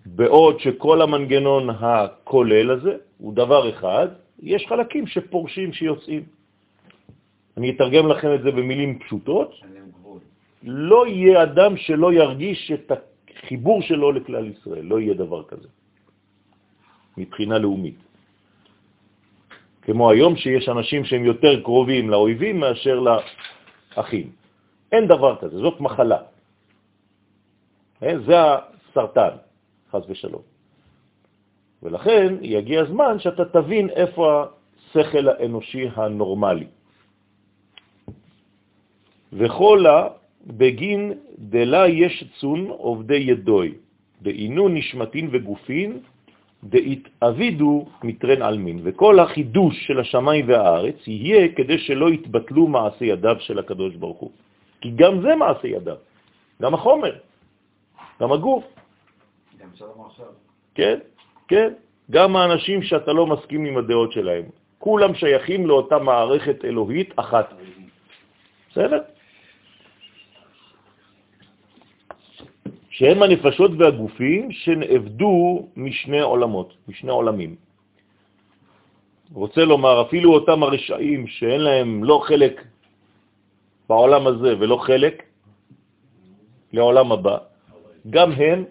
בעוד 0.05 0.59
שכל 0.59 1.01
המנגנון 1.01 1.69
הכולל 1.69 2.71
הזה 2.71 2.93
הוא 3.17 3.33
דבר 3.33 3.69
אחד, 3.69 4.07
יש 4.39 4.65
חלקים 4.69 5.07
שפורשים, 5.07 5.73
שיוצאים. 5.73 6.23
אני 7.57 7.69
אתרגם 7.69 8.07
לכם 8.07 8.35
את 8.35 8.41
זה 8.41 8.51
במילים 8.51 8.99
פשוטות. 8.99 9.51
לא 10.63 11.07
יהיה 11.07 11.43
אדם 11.43 11.77
שלא 11.77 12.13
ירגיש 12.13 12.71
את 12.71 12.91
החיבור 12.91 13.81
שלו 13.81 14.11
לכלל 14.11 14.47
ישראל, 14.47 14.85
לא 14.85 14.99
יהיה 14.99 15.13
דבר 15.13 15.43
כזה, 15.43 15.67
מבחינה 17.17 17.57
לאומית. 17.57 17.95
כמו 19.81 20.11
היום 20.11 20.35
שיש 20.35 20.69
אנשים 20.69 21.05
שהם 21.05 21.25
יותר 21.25 21.61
קרובים 21.61 22.09
לאויבים 22.09 22.59
מאשר 22.59 22.97
לאחים. 22.99 24.27
אין 24.91 25.07
דבר 25.07 25.35
כזה, 25.41 25.57
זאת 25.57 25.77
מחלה. 25.81 26.21
אה, 28.03 28.19
זה 28.25 28.35
הסרטן, 28.37 29.44
חס 29.95 30.09
ושלום. 30.09 30.41
ולכן 31.83 32.35
יגיע 32.41 32.81
הזמן 32.81 33.19
שאתה 33.19 33.45
תבין 33.45 33.89
איפה 33.89 34.43
השכל 34.95 35.27
האנושי 35.27 35.87
הנורמלי. 35.95 36.67
וחולה 39.33 40.07
בגין 40.47 41.13
דלה 41.37 41.87
יש 41.87 42.23
צון 42.39 42.67
עובדי 42.67 43.15
ידוי, 43.15 43.73
דאינו 44.21 44.69
נשמתין 44.69 45.29
וגופין, 45.31 45.99
דאית 46.63 47.09
אבידו 47.21 47.85
מטרן 48.03 48.41
אלמין. 48.41 48.79
וכל 48.83 49.19
החידוש 49.19 49.75
של 49.87 49.99
השמיים 49.99 50.45
והארץ 50.47 51.07
יהיה 51.07 51.47
כדי 51.55 51.77
שלא 51.77 52.09
יתבטלו 52.09 52.67
מעשי 52.67 53.05
ידיו 53.05 53.35
של 53.39 53.59
הקדוש 53.59 53.95
ברוך 53.95 54.19
הוא. 54.19 54.31
כי 54.81 54.89
גם 54.95 55.21
זה 55.21 55.35
מעשי 55.35 55.67
ידיו, 55.67 55.97
גם 56.61 56.73
החומר, 56.73 57.15
גם 58.21 58.31
הגוף. 58.31 58.63
כן, 60.75 60.99
כן, 61.47 61.73
גם 62.11 62.35
האנשים 62.35 62.83
שאתה 62.83 63.13
לא 63.13 63.27
מסכים 63.27 63.65
עם 63.65 63.77
הדעות 63.77 64.11
שלהם. 64.11 64.45
כולם 64.79 65.15
שייכים 65.15 65.67
לאותה 65.67 65.97
מערכת 65.99 66.65
אלוהית 66.65 67.13
אחת. 67.15 67.53
בסדר? 68.71 69.01
שהם 72.89 73.23
הנפשות 73.23 73.71
והגופים 73.77 74.51
שנעבדו 74.51 75.67
משני 75.75 76.19
עולמות, 76.19 76.73
משני 76.87 77.11
עולמים. 77.11 77.55
רוצה 79.33 79.65
לומר, 79.65 80.01
אפילו 80.01 80.33
אותם 80.33 80.63
הרשעים 80.63 81.27
שאין 81.27 81.61
להם 81.61 82.03
לא 82.03 82.21
חלק 82.23 82.61
בעולם 83.89 84.27
הזה 84.27 84.59
ולא 84.59 84.77
חלק 84.77 85.23
לעולם 86.73 87.11
הבא, 87.11 87.37
גם 88.09 88.31
הם, 88.31 88.63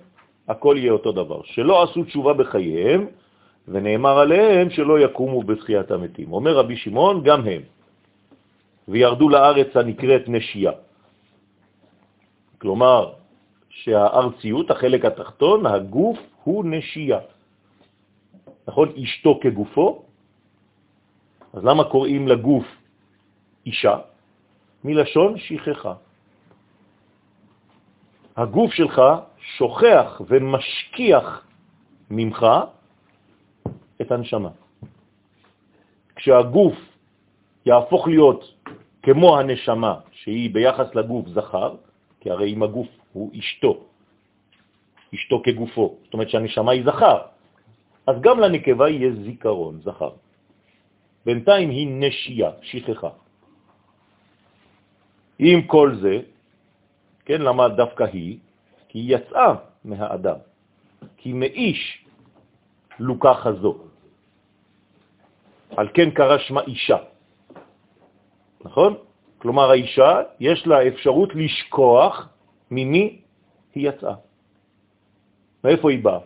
הכל 0.48 0.74
יהיה 0.78 0.92
אותו 0.92 1.12
דבר. 1.12 1.40
שלא 1.44 1.82
עשו 1.82 2.04
תשובה 2.04 2.32
בחייהם, 2.34 3.06
ונאמר 3.68 4.18
עליהם 4.18 4.70
שלא 4.70 5.00
יקומו 5.00 5.42
בתחיית 5.42 5.90
המתים. 5.90 6.32
אומר 6.32 6.52
רבי 6.56 6.76
שמעון, 6.76 7.22
גם 7.24 7.40
הם. 7.48 7.62
וירדו 8.88 9.28
לארץ 9.28 9.76
הנקראת 9.76 10.28
נשייה. 10.28 10.72
כלומר, 12.60 13.12
שהארציות, 13.68 14.70
החלק 14.70 15.04
התחתון, 15.04 15.66
הגוף, 15.66 16.18
הוא 16.44 16.64
נשייה. 16.64 17.20
נכון? 18.68 18.88
אשתו 19.02 19.40
כגופו. 19.42 20.02
אז 21.52 21.64
למה 21.64 21.84
קוראים 21.84 22.28
לגוף 22.28 22.66
אישה? 23.66 23.96
מלשון 24.84 25.38
שכחה. 25.38 25.94
הגוף 28.36 28.72
שלך 28.72 29.02
שוכח 29.58 30.20
ומשכיח 30.26 31.46
ממך 32.10 32.46
את 34.00 34.12
הנשמה. 34.12 34.50
כשהגוף 36.16 36.74
יהפוך 37.66 38.08
להיות 38.08 38.54
כמו 39.02 39.38
הנשמה, 39.38 39.94
שהיא 40.12 40.54
ביחס 40.54 40.94
לגוף 40.94 41.28
זכר, 41.28 41.74
כי 42.20 42.30
הרי 42.30 42.52
אם 42.52 42.62
הגוף 42.62 42.88
הוא 43.12 43.30
אשתו, 43.38 43.84
אשתו 45.14 45.42
כגופו, 45.44 45.96
זאת 46.04 46.12
אומרת 46.14 46.30
שהנשמה 46.30 46.72
היא 46.72 46.84
זכר, 46.84 47.18
אז 48.06 48.16
גם 48.20 48.40
לנקבה 48.40 48.88
יהיה 48.88 49.10
זיכרון, 49.22 49.80
זכר. 49.80 50.10
בינתיים 51.26 51.70
היא 51.70 51.88
נשייה, 51.88 52.50
שכחה. 52.62 53.10
עם 55.38 55.62
כל 55.62 55.96
זה, 56.00 56.33
כן, 57.24 57.42
למה 57.42 57.68
דווקא 57.68 58.04
היא? 58.12 58.38
כי 58.88 58.98
היא 58.98 59.16
יצאה 59.16 59.54
מהאדם, 59.84 60.36
כי 61.16 61.32
מאיש 61.32 62.04
לוקח 62.98 63.46
הזו. 63.46 63.78
על 65.76 65.88
כן 65.94 66.10
קרא 66.10 66.38
שמה 66.38 66.60
אישה, 66.60 66.96
נכון? 68.64 68.94
כלומר, 69.38 69.70
האישה 69.70 70.22
יש 70.40 70.66
לה 70.66 70.88
אפשרות 70.88 71.34
לשכוח 71.34 72.28
ממי 72.70 73.20
היא 73.74 73.88
יצאה. 73.88 74.14
מאיפה 75.64 75.90
היא 75.90 76.04
באה? 76.04 76.18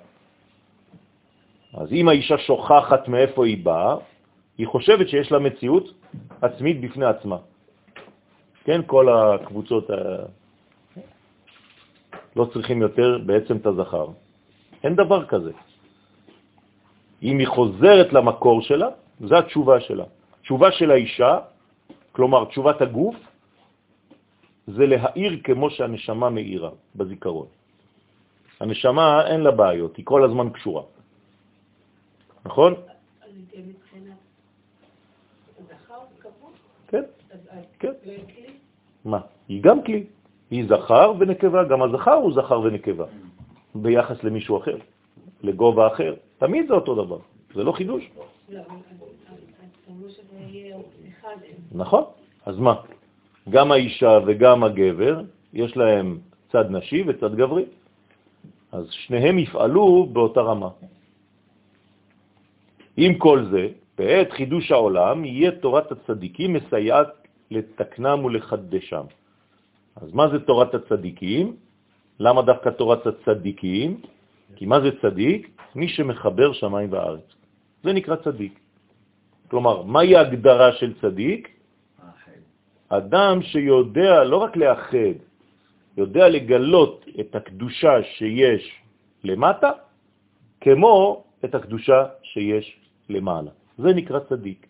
אז 1.75 1.93
אם 1.93 2.09
האישה 2.09 2.39
שוכחת 2.39 3.09
מאיפה 3.09 3.47
היא 3.47 3.65
באה, 3.65 3.97
היא 4.59 4.67
חושבת 4.67 5.09
שיש 5.09 5.33
לה 5.33 5.39
מציאות 5.39 5.85
עצמית 6.43 6.81
בפני 6.81 7.07
עצמה. 7.07 7.39
כן, 8.65 8.81
כל 8.87 9.09
הקבוצות 9.09 9.91
לא 12.39 12.45
צריכים 12.55 12.83
יותר 12.83 13.19
בעצם 13.27 13.57
את 13.57 13.67
הזכר. 13.67 14.07
אין 14.85 14.95
דבר 14.95 15.27
כזה. 15.27 15.53
אם 17.23 17.39
היא 17.39 17.49
חוזרת 17.49 18.13
למקור 18.13 18.63
שלה, 18.63 18.89
זו 19.21 19.37
התשובה 19.39 19.81
שלה. 19.81 20.05
תשובה 20.43 20.73
של 20.73 20.91
האישה, 20.91 21.39
כלומר 22.13 22.45
תשובת 22.45 22.79
הגוף, 22.81 23.17
זה 24.67 24.87
להאיר 24.87 25.41
כמו 25.45 25.71
שהנשמה 25.71 26.31
מאירה 26.31 26.71
בזיכרון. 26.95 27.47
הנשמה 28.61 29.27
אין 29.27 29.41
לה 29.41 29.51
בעיות, 29.51 29.97
היא 29.97 30.07
כל 30.07 30.25
הזמן 30.25 30.51
קשורה. 30.51 30.83
נכון? 32.47 32.75
כן, 36.89 37.05
כן. 37.79 37.93
מה? 39.05 39.21
היא 39.49 39.63
גם 39.63 39.83
כלי. 39.83 40.07
היא 40.51 40.65
זכר 40.69 41.13
ונקבה, 41.19 41.65
גם 41.65 41.83
הזכר 41.83 42.15
הוא 42.15 42.33
זכר 42.33 42.61
ונקבה, 42.61 43.05
ביחס 43.75 44.25
למישהו 44.25 44.59
אחר, 44.59 44.77
לגובה 45.43 45.87
אחר. 45.87 46.15
תמיד 46.39 46.69
זה 46.69 46.75
אותו 46.75 47.05
דבר, 47.05 47.19
זה 47.55 47.65
לא 47.65 47.73
חידוש. 47.73 48.11
לא. 48.49 48.63
נכון. 51.73 52.05
אז 52.47 52.59
מה? 52.59 52.75
גם 53.51 53.73
האישה 53.73 54.19
וגם 54.27 54.65
הגבר, 54.65 55.23
יש 55.53 55.77
להם 55.77 56.19
צד 56.53 56.71
נשי 56.71 57.05
וצד 57.07 57.35
גברי. 57.35 57.65
אז 58.73 58.87
שניהם 58.91 59.39
יפעלו 59.39 60.07
באותה 60.13 60.41
רמה. 60.41 60.69
עם 62.97 63.15
כל 63.19 63.45
זה, 63.51 63.69
בעת 63.99 64.33
חידוש 64.33 64.73
העולם, 64.73 65.25
יהיה 65.25 65.51
תורת 65.51 65.93
הצדיקים 65.93 66.53
מסייעת 66.53 67.09
לתקנם 67.51 68.25
ולחדשם. 68.25 69.05
אז 70.03 70.15
מה 70.15 70.29
זה 70.29 70.39
תורת 70.39 70.75
הצדיקים? 70.75 71.57
למה 72.21 72.43
דווקא 72.43 72.71
תורת 72.71 73.07
הצדיקים? 73.07 74.01
כי 74.57 74.67
מה 74.67 74.81
זה 74.81 74.91
צדיק? 75.03 75.51
מי 75.75 75.89
שמחבר 75.89 76.53
שמיים 76.53 76.93
וארץ. 76.93 77.27
זה 77.85 77.93
נקרא 77.93 78.17
צדיק. 78.17 78.61
כלומר, 79.49 79.83
מהי 79.83 80.17
ההגדרה 80.17 80.73
של 80.73 80.95
צדיק? 81.01 81.49
אדם 82.89 83.43
שיודע 83.43 84.25
לא 84.25 84.37
רק 84.37 84.57
לאחד, 84.57 85.17
יודע 85.97 86.29
לגלות 86.29 87.05
את 87.21 87.35
הקדושה 87.35 88.03
שיש 88.03 88.65
למטה, 89.25 89.71
כמו 90.61 91.25
את 91.45 91.55
הקדושה 91.55 92.07
שיש 92.23 92.77
למעלה. 93.09 93.51
זה 93.79 93.93
נקרא 93.95 94.19
צדיק. 94.29 94.67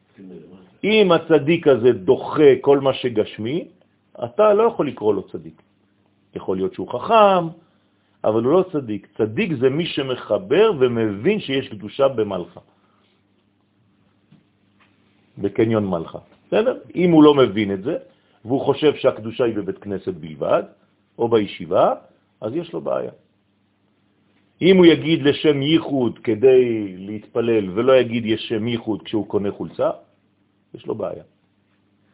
אם 0.85 1.13
הצדיק 1.13 1.67
הזה 1.67 1.93
דוחה 1.93 2.51
כל 2.61 2.79
מה 2.81 2.95
שגשמי, 2.95 3.69
אתה 4.25 4.55
לא 4.55 4.63
יכול 4.63 4.89
לקרוא 4.89 5.15
לו 5.15 5.23
צדיק. 5.29 5.63
יכול 6.35 6.57
להיות 6.57 6.75
שהוא 6.75 6.89
חכם, 6.89 7.45
אבל 8.25 8.43
הוא 8.45 8.53
לא 8.53 8.65
צדיק. 8.73 9.07
צדיק 9.17 9.53
זה 9.61 9.71
מי 9.71 9.87
שמחבר 9.87 10.73
ומבין 10.79 11.41
שיש 11.41 11.69
קדושה 11.69 12.09
במלכה. 12.09 12.61
בקניון 15.39 15.87
מלכה. 15.87 16.19
בסדר? 16.47 16.79
אם 16.95 17.11
הוא 17.11 17.23
לא 17.25 17.35
מבין 17.35 17.75
את 17.75 17.83
זה, 17.83 17.97
והוא 18.45 18.61
חושב 18.61 18.95
שהקדושה 18.95 19.45
היא 19.45 19.55
בבית 19.55 19.79
כנסת 19.79 20.15
בלבד, 20.15 20.63
או 21.19 21.29
בישיבה, 21.29 21.95
אז 22.41 22.55
יש 22.55 22.73
לו 22.73 22.81
בעיה. 22.81 23.13
אם 24.63 24.77
הוא 24.77 24.87
יגיד 24.87 25.23
לשם 25.23 25.63
ייחוד 25.63 26.19
כדי 26.19 26.97
להתפלל, 26.99 27.71
ולא 27.71 27.93
יגיד 27.97 28.27
יש 28.27 28.49
שם 28.49 28.69
ייחוד 28.69 29.03
כשהוא 29.03 29.27
קונה 29.27 29.51
חולצה, 29.53 29.91
יש 30.75 30.87
לו 30.87 30.95
בעיה. 30.95 31.23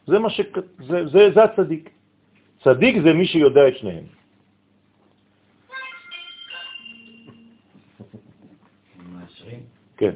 זה, 0.06 0.18
מה 0.18 0.30
ש... 0.30 0.40
זה, 0.88 1.06
זה, 1.06 1.30
זה 1.34 1.44
הצדיק. 1.44 1.90
צדיק 2.64 2.96
זה 3.04 3.12
מי 3.12 3.26
שיודע 3.26 3.68
את 3.68 3.76
שניהם. 3.76 4.04
כן. 9.96 10.14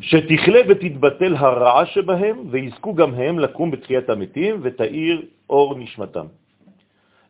שתכלה 0.00 0.60
ותתבטל 0.68 1.36
הרעה 1.36 1.86
שבהם, 1.86 2.36
ויזכו 2.50 2.94
גם 2.94 3.14
הם 3.14 3.38
לקום 3.38 3.70
בתחיית 3.70 4.10
המתים, 4.10 4.60
ותאיר 4.62 5.22
אור 5.50 5.78
נשמתם. 5.78 6.26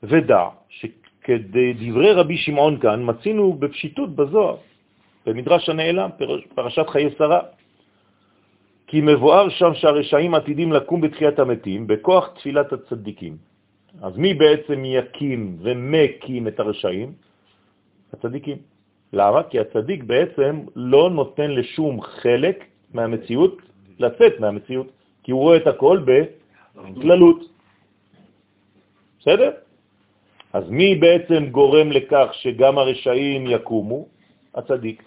ודע 0.02 0.44
שכדי 0.68 1.72
דברי 1.72 2.12
רבי 2.12 2.36
שמעון 2.36 2.78
כאן 2.80 3.00
מצינו 3.10 3.52
בפשיטות 3.52 4.16
בזוהר, 4.16 4.56
במדרש 5.26 5.68
הנעלם, 5.68 6.10
פרש- 6.18 6.46
פרשת 6.54 6.88
חיי 6.88 7.10
שרה. 7.18 7.40
כי 8.86 9.00
מבואר 9.00 9.48
שם 9.48 9.74
שהרשעים 9.74 10.34
עתידים 10.34 10.72
לקום 10.72 11.00
בתחיית 11.00 11.38
המתים 11.38 11.86
בכוח 11.86 12.28
תפילת 12.38 12.72
הצדיקים. 12.72 13.36
אז 14.02 14.16
מי 14.16 14.34
בעצם 14.34 14.84
יקים 14.84 15.56
ומקים 15.60 16.48
את 16.48 16.60
הרשעים? 16.60 17.12
הצדיקים. 18.12 18.56
למה? 19.12 19.42
כי 19.42 19.60
הצדיק 19.60 20.04
בעצם 20.04 20.60
לא 20.76 21.10
נותן 21.10 21.50
לשום 21.50 22.02
חלק 22.02 22.64
מהמציאות 22.94 23.56
לצאת 23.98 24.40
מהמציאות, 24.40 24.88
כי 25.22 25.32
הוא 25.32 25.40
רואה 25.40 25.56
את 25.56 25.66
הכל 25.66 26.00
בכללות. 26.04 27.40
בסדר? 29.20 29.50
אז 30.52 30.64
מי 30.70 30.94
בעצם 30.94 31.46
גורם 31.50 31.92
לכך 31.92 32.28
שגם 32.32 32.78
הרשעים 32.78 33.46
יקומו? 33.46 34.06
הצדיק. 34.54 35.02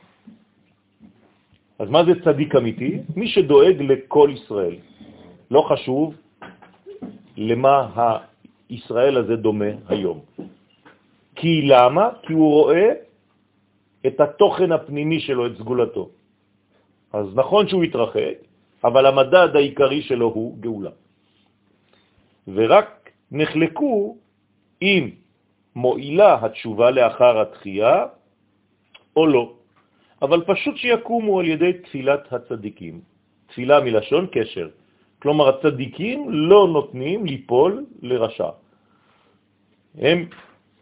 אז 1.80 1.90
מה 1.90 2.04
זה 2.06 2.12
צדיק 2.24 2.56
אמיתי? 2.56 3.00
מי 3.16 3.28
שדואג 3.28 3.82
לכל 3.82 4.30
ישראל. 4.34 4.76
לא 5.52 5.62
חשוב 5.62 6.14
למה 7.38 7.76
הישראל 8.70 9.18
הזה 9.18 9.36
דומה 9.36 9.72
היום. 9.88 10.20
כי 11.36 11.62
למה? 11.72 12.10
כי 12.28 12.34
הוא 12.34 12.52
רואה 12.52 12.90
את 14.08 14.20
התוכן 14.20 14.72
הפנימי 14.72 15.20
שלו, 15.20 15.48
את 15.48 15.56
סגולתו. 15.58 16.10
אז 17.14 17.26
נכון 17.36 17.68
שהוא 17.68 17.84
התרחק, 17.84 18.38
אבל 18.84 19.06
המדד 19.06 19.56
העיקרי 19.56 20.02
שלו 20.02 20.28
הוא 20.28 20.58
גאולה. 20.60 20.92
ורק 22.48 23.10
נחלקו 23.32 24.18
אם 24.82 25.10
מועילה 25.76 26.46
התשובה 26.46 26.92
לאחר 26.92 27.42
התחייה 27.42 28.06
או 29.16 29.28
לא. 29.28 29.59
אבל 30.22 30.44
פשוט 30.46 30.76
שיקומו 30.78 31.40
על 31.40 31.46
ידי 31.46 31.74
תפילת 31.74 32.34
הצדיקים. 32.34 33.02
תפילה 33.48 33.80
מלשון 33.82 34.28
קשר. 34.32 34.70
כלומר, 35.20 35.50
הצדיקים 35.50 36.30
לא 36.30 36.68
נותנים 36.68 37.26
ליפול 37.26 37.86
לרשע. 38.02 38.50
הם 39.96 40.28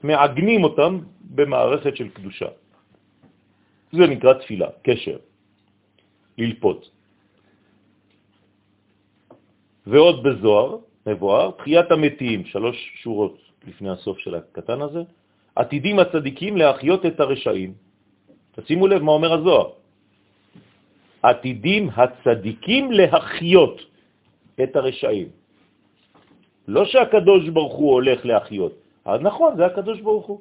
מעגנים 0.03 0.63
אותם 0.63 0.99
במערכת 1.21 1.95
של 1.95 2.09
קדושה. 2.09 2.49
זה 3.91 4.03
נקרא 4.07 4.33
תפילה, 4.33 4.67
קשר, 4.83 5.17
ללפות. 6.37 6.89
ועוד 9.87 10.23
בזוהר, 10.23 10.77
מבואר, 11.07 11.51
תחיית 11.51 11.91
המתים, 11.91 12.45
שלוש 12.45 12.77
שורות 12.95 13.37
לפני 13.67 13.89
הסוף 13.89 14.19
של 14.19 14.35
הקטן 14.35 14.81
הזה, 14.81 15.01
עתידים 15.55 15.99
הצדיקים 15.99 16.57
להחיות 16.57 17.05
את 17.05 17.19
הרשעים. 17.19 17.86
תשימו 18.59 18.87
לב 18.87 19.01
מה 19.01 19.11
אומר 19.11 19.33
הזוהר. 19.33 19.69
עתידים 21.23 21.89
הצדיקים 21.95 22.91
להחיות 22.91 23.77
את 24.63 24.75
הרשעים. 24.75 25.27
לא 26.67 26.85
שהקדוש 26.85 27.49
ברוך 27.49 27.73
הוא 27.73 27.91
הולך 27.91 28.25
להחיות. 28.25 28.73
אז 29.05 29.21
נכון, 29.21 29.57
זה 29.57 29.65
הקדוש 29.65 30.01
ברוך 30.01 30.25
הוא, 30.25 30.39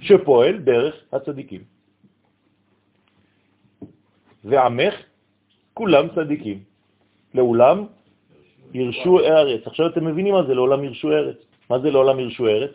שפועל 0.00 0.58
דרך 0.58 0.94
הצדיקים. 1.12 1.62
ועמך 4.44 4.94
כולם 5.74 6.04
צדיקים. 6.14 6.58
לעולם 7.34 7.86
ירשו 8.74 9.18
ארץ. 9.18 9.66
עכשיו 9.66 9.86
אתם 9.86 10.04
מבינים 10.04 10.34
מה 10.34 10.42
זה 10.46 10.54
לעולם 10.54 10.84
ירשו 10.84 11.08
ארץ. 11.12 11.36
מה 11.70 11.78
זה 11.78 11.90
לעולם 11.90 12.20
ירשו 12.20 12.46
ארץ? 12.46 12.74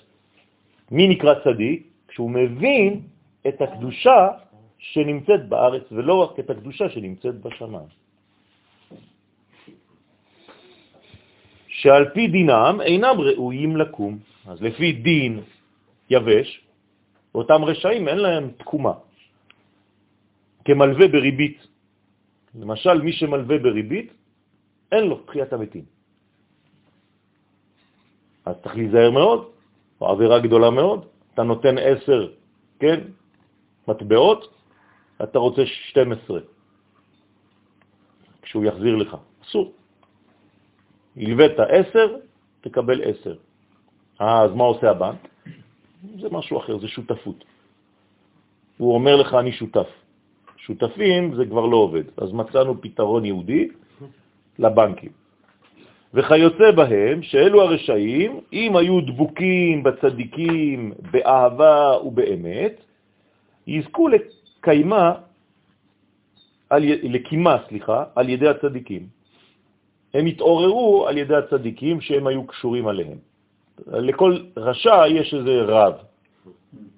מי 0.91 1.07
נקרא 1.07 1.33
צדיק? 1.43 1.87
כשהוא 2.07 2.31
מבין 2.31 3.01
את 3.47 3.61
הקדושה 3.61 4.27
שנמצאת 4.79 5.49
בארץ, 5.49 5.83
ולא 5.91 6.13
רק 6.23 6.39
את 6.39 6.49
הקדושה 6.49 6.89
שנמצאת 6.89 7.35
בשמיים. 7.41 7.91
שעל 11.67 12.09
פי 12.13 12.27
דינם 12.27 12.81
אינם 12.81 13.15
ראויים 13.19 13.77
לקום. 13.77 14.19
אז 14.47 14.57
לפי 14.61 14.91
דין 14.91 15.33
יבש, 16.09 16.49
אותם 17.35 17.59
רשעים 17.63 18.07
אין 18.07 18.17
להם 18.17 18.45
תקומה. 18.57 18.93
כמלווה 20.65 21.07
בריבית. 21.07 21.59
למשל, 22.55 23.01
מי 23.01 23.11
שמלווה 23.13 23.57
בריבית, 23.57 24.09
אין 24.91 25.03
לו 25.03 25.15
תחיית 25.23 25.53
המתים. 25.53 25.85
אז 28.45 28.55
צריך 28.63 28.75
להיזהר 28.75 29.11
מאוד, 29.11 29.39
זו 29.99 30.05
עבירה 30.05 30.39
גדולה 30.39 30.69
מאוד. 30.69 31.05
אתה 31.33 31.43
נותן 31.43 31.77
עשר, 31.77 32.33
כן, 32.79 32.99
מטבעות, 33.87 34.58
אתה 35.23 35.39
רוצה 35.39 35.65
12, 35.65 36.39
כשהוא 38.41 38.65
יחזיר 38.65 38.95
לך. 38.95 39.17
אסור. 39.43 39.73
הלווית 41.17 41.59
10, 41.59 42.15
תקבל 42.61 43.01
10. 43.03 43.35
אה, 44.21 44.41
אז 44.41 44.51
מה 44.53 44.63
עושה 44.63 44.91
הבנק? 44.91 45.27
זה 46.19 46.27
משהו 46.31 46.57
אחר, 46.57 46.77
זה 46.77 46.87
שותפות. 46.87 47.45
הוא 48.77 48.93
אומר 48.93 49.15
לך, 49.15 49.33
אני 49.33 49.51
שותף. 49.51 49.87
שותפים 50.57 51.35
זה 51.35 51.45
כבר 51.45 51.65
לא 51.65 51.77
עובד. 51.77 52.03
אז 52.17 52.31
מצאנו 52.31 52.81
פתרון 52.81 53.25
יהודי 53.25 53.67
לבנקים. 54.59 55.11
וכיוצא 56.13 56.71
בהם 56.71 57.23
שאלו 57.23 57.61
הרשעים, 57.61 58.39
אם 58.53 58.75
היו 58.75 59.01
דבוקים 59.01 59.83
בצדיקים 59.83 60.93
באהבה 61.11 61.97
ובאמת, 62.05 62.81
יזכו 63.67 64.07
לקיימה, 64.69 65.13
על, 66.69 66.83
לקימה, 67.03 67.57
סליחה, 67.67 68.03
על 68.15 68.29
ידי 68.29 68.47
הצדיקים. 68.47 69.07
הם 70.13 70.25
התעוררו 70.25 71.07
על 71.07 71.17
ידי 71.17 71.35
הצדיקים 71.35 72.01
שהם 72.01 72.27
היו 72.27 72.47
קשורים 72.47 72.87
עליהם. 72.87 73.17
לכל 73.87 74.37
רשע 74.57 75.07
יש 75.07 75.33
איזה 75.33 75.61
רב 75.61 75.93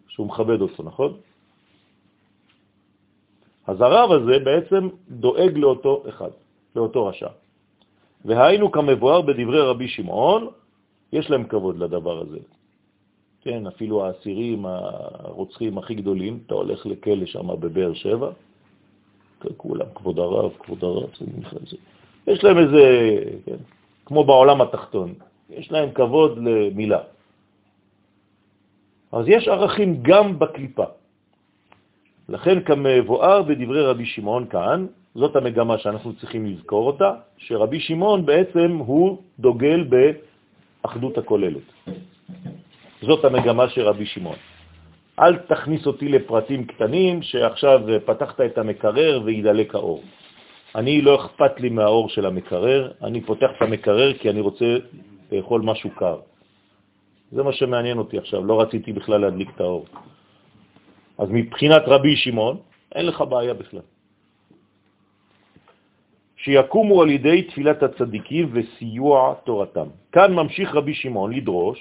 שהוא 0.07 0.27
מכבד 0.27 0.62
אותו, 0.62 0.84
נכון? 0.84 1.17
אז 3.67 3.81
הרב 3.81 4.12
הזה 4.12 4.39
בעצם 4.39 4.89
דואג 5.10 5.57
לאותו 5.57 6.03
אחד, 6.10 6.31
לאותו 6.75 7.05
רשע. 7.05 7.27
והיינו 8.25 8.71
כמבואר 8.71 9.21
בדברי 9.21 9.62
רבי 9.62 9.88
שמעון, 9.88 10.47
יש 11.13 11.29
להם 11.29 11.43
כבוד 11.43 11.79
לדבר 11.79 12.21
הזה. 12.21 12.39
כן, 13.41 13.67
אפילו 13.67 14.06
האסירים, 14.06 14.65
הרוצחים 14.65 15.77
הכי 15.77 15.95
גדולים, 15.95 16.39
אתה 16.45 16.54
הולך 16.54 16.86
לכלא 16.86 17.25
שם 17.25 17.47
בבאר 17.60 17.93
שבע, 17.93 18.30
כולם, 19.58 19.86
כבוד 19.95 20.19
הרב, 20.19 20.51
כבוד 20.60 20.84
הרב, 20.84 21.10
יש 22.27 22.43
להם 22.43 22.58
איזה, 22.58 22.84
כן, 23.45 23.58
כמו 24.06 24.23
בעולם 24.23 24.62
התחתון, 24.62 25.13
יש 25.49 25.71
להם 25.71 25.91
כבוד 25.91 26.38
למילה. 26.38 26.99
אז 29.12 29.25
יש 29.27 29.47
ערכים 29.47 29.99
גם 30.01 30.39
בקליפה. 30.39 30.86
לכן 32.30 32.63
כמבואר 32.63 33.41
בדברי 33.41 33.82
רבי 33.86 34.06
שמעון 34.06 34.47
כאן, 34.47 34.88
זאת 35.15 35.36
המגמה 35.36 35.77
שאנחנו 35.77 36.13
צריכים 36.13 36.45
לזכור 36.45 36.88
אותה, 36.88 37.13
שרבי 37.38 37.80
שמעון 37.80 38.25
בעצם 38.25 38.77
הוא 38.77 39.17
דוגל 39.39 39.89
באחדות 39.89 41.17
הכוללת. 41.17 41.67
זאת 43.02 43.26
המגמה 43.26 43.70
של 43.70 43.82
רבי 43.82 44.06
שמעון. 44.06 44.36
אל 45.20 45.38
תכניס 45.38 45.88
אותי 45.88 46.10
לפרטים 46.10 46.66
קטנים 46.66 47.22
שעכשיו 47.22 47.82
פתחת 48.06 48.42
את 48.42 48.58
המקרר 48.58 49.22
וידלק 49.26 49.76
האור. 49.76 50.04
אני 50.76 51.02
לא 51.02 51.16
אכפת 51.16 51.60
לי 51.60 51.70
מהאור 51.70 52.10
של 52.10 52.26
המקרר, 52.26 52.92
אני 53.04 53.22
פותח 53.22 53.50
את 53.58 53.62
המקרר 53.62 54.14
כי 54.14 54.30
אני 54.30 54.40
רוצה 54.42 54.78
לאכול 55.32 55.62
משהו 55.62 55.90
קר. 55.96 56.20
זה 57.32 57.44
מה 57.44 57.54
שמעניין 57.54 57.98
אותי 57.98 58.18
עכשיו, 58.18 58.46
לא 58.46 58.62
רציתי 58.62 58.94
בכלל 58.94 59.22
להדליק 59.22 59.50
את 59.56 59.62
האור. 59.62 59.86
אז 61.18 61.28
מבחינת 61.32 61.84
רבי 61.88 62.16
שמעון, 62.16 62.58
אין 62.96 63.06
לך 63.06 63.24
בעיה 63.30 63.54
בכלל. 63.54 63.86
שיקומו 66.38 67.02
על 67.02 67.10
ידי 67.10 67.42
תפילת 67.42 67.84
הצדיקים 67.84 68.50
וסיוע 68.54 69.34
תורתם. 69.46 69.88
כאן 70.12 70.34
ממשיך 70.34 70.76
רבי 70.76 70.94
שמעון 70.94 71.34
לדרוש, 71.34 71.80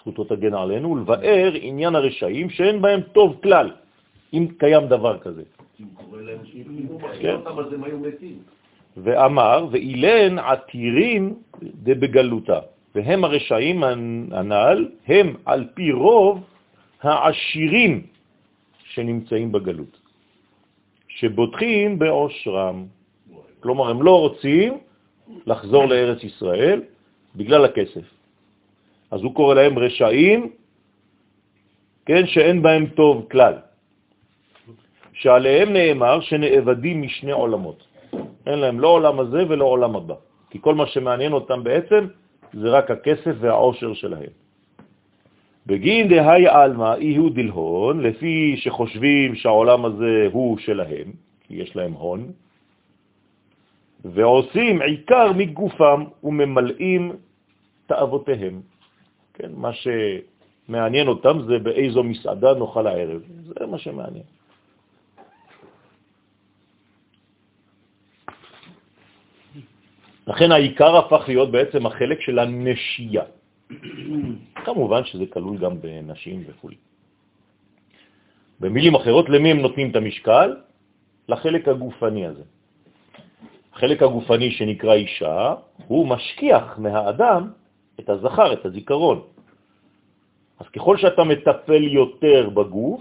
זכותו 0.00 0.24
תגן 0.24 0.54
עלינו, 0.54 0.90
ולבאר 0.90 1.52
עניין 1.60 1.94
הרשעים 1.94 2.50
שאין 2.50 2.82
בהם 2.82 3.00
טוב 3.12 3.36
כלל, 3.42 3.70
אם 4.32 4.46
קיים 4.58 4.86
דבר 4.88 5.18
כזה. 5.18 5.42
כן. 7.20 7.36
ואמר, 8.96 9.66
ואילן 9.70 10.38
עתירים 10.38 11.34
דבגלותה, 11.62 12.60
והם 12.94 13.24
הרשעים 13.24 13.84
הנ"ל, 14.32 14.88
הם 15.06 15.34
על 15.44 15.64
פי 15.74 15.92
רוב 15.92 16.44
העשירים 17.02 18.06
שנמצאים 18.84 19.52
בגלות, 19.52 19.94
שבוטחים 21.08 21.98
בעושרם. 21.98 22.86
כלומר, 23.60 23.90
הם 23.90 24.02
לא 24.02 24.20
רוצים 24.20 24.78
לחזור 25.46 25.84
לארץ 25.86 26.24
ישראל 26.24 26.82
בגלל 27.36 27.64
הכסף. 27.64 28.19
אז 29.10 29.22
הוא 29.22 29.34
קורא 29.34 29.54
להם 29.54 29.78
רשעים, 29.78 30.50
כן, 32.06 32.26
שאין 32.26 32.62
בהם 32.62 32.86
טוב 32.86 33.26
כלל. 33.30 33.54
שעליהם 35.12 35.72
נאמר 35.72 36.20
שנאבדים 36.20 37.02
משני 37.02 37.32
עולמות. 37.32 37.86
אין 38.46 38.58
להם 38.58 38.80
לא 38.80 38.88
עולם 38.88 39.20
הזה 39.20 39.44
ולא 39.48 39.64
עולם 39.64 39.96
הבא, 39.96 40.14
כי 40.50 40.58
כל 40.60 40.74
מה 40.74 40.86
שמעניין 40.86 41.32
אותם 41.32 41.64
בעצם 41.64 42.06
זה 42.52 42.68
רק 42.70 42.90
הכסף 42.90 43.34
והעושר 43.40 43.94
שלהם. 43.94 44.32
בגין 45.66 46.08
דהי 46.08 46.48
אלמה 46.48 46.94
איהו 46.94 47.28
דלהון, 47.28 48.00
לפי 48.00 48.56
שחושבים 48.56 49.34
שהעולם 49.34 49.84
הזה 49.84 50.28
הוא 50.32 50.58
שלהם, 50.58 51.12
כי 51.46 51.54
יש 51.54 51.76
להם 51.76 51.92
הון, 51.92 52.32
ועושים 54.04 54.82
עיקר 54.82 55.32
מגופם 55.32 56.04
וממלאים 56.24 57.12
תאוותיהם. 57.86 58.60
כן, 59.40 59.52
מה 59.56 59.70
שמעניין 59.72 61.08
אותם 61.08 61.36
זה 61.48 61.58
באיזו 61.58 62.02
מסעדה 62.02 62.54
נאכל 62.54 62.86
הערב, 62.86 63.22
זה 63.44 63.66
מה 63.66 63.78
שמעניין. 63.78 64.24
לכן 70.26 70.52
העיקר 70.52 70.96
הפך 70.96 71.24
להיות 71.28 71.50
בעצם 71.50 71.86
החלק 71.86 72.20
של 72.20 72.38
הנשייה. 72.38 73.24
כמובן 74.64 75.04
שזה 75.04 75.26
כלול 75.32 75.58
גם 75.58 75.80
בנשים 75.80 76.44
וכו'. 76.46 76.76
במילים 78.60 78.94
אחרות, 78.94 79.28
למי 79.28 79.50
הם 79.50 79.60
נותנים 79.60 79.90
את 79.90 79.96
המשקל? 79.96 80.56
לחלק 81.28 81.68
הגופני 81.68 82.26
הזה. 82.26 82.44
החלק 83.72 84.02
הגופני 84.02 84.50
שנקרא 84.50 84.94
אישה, 84.94 85.54
הוא 85.86 86.06
משכיח 86.08 86.78
מהאדם 86.78 87.59
את 88.00 88.08
הזכר, 88.08 88.52
את 88.52 88.62
הזיכרון. 88.66 89.18
אז 90.60 90.66
ככל 90.68 90.96
שאתה 90.96 91.24
מטפל 91.24 91.82
יותר 91.82 92.50
בגוף, 92.50 93.00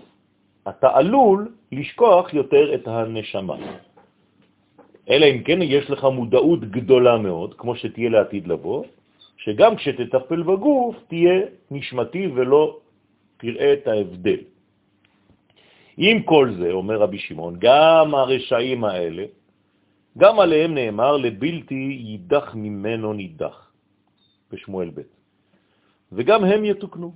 אתה 0.69 0.87
עלול 0.93 1.51
לשכוח 1.71 2.33
יותר 2.33 2.75
את 2.75 2.87
הנשמה. 2.87 3.55
אלא 5.09 5.25
אם 5.25 5.43
כן 5.43 5.59
יש 5.61 5.89
לך 5.89 6.03
מודעות 6.03 6.61
גדולה 6.71 7.17
מאוד, 7.17 7.53
כמו 7.57 7.75
שתהיה 7.75 8.09
לעתיד 8.09 8.47
לבוא, 8.47 8.83
שגם 9.37 9.75
כשתטפל 9.75 10.41
בגוף 10.43 10.95
תהיה 11.07 11.39
נשמתי 11.71 12.27
ולא 12.35 12.77
תראה 13.37 13.73
את 13.73 13.87
ההבדל. 13.87 14.41
עם 15.97 16.23
כל 16.23 16.45
זה, 16.59 16.71
אומר 16.71 16.97
רבי 16.97 17.19
שמעון, 17.19 17.55
גם 17.59 18.15
הרשעים 18.15 18.83
האלה, 18.83 19.25
גם 20.17 20.39
עליהם 20.39 20.73
נאמר 20.75 21.17
לבלתי 21.17 21.97
יידח 21.99 22.55
ממנו 22.55 23.13
נידח, 23.13 23.68
בשמואל 24.51 24.89
ב', 24.89 25.01
וגם 26.11 26.43
הם 26.43 26.65
יתוקנו. 26.65 27.11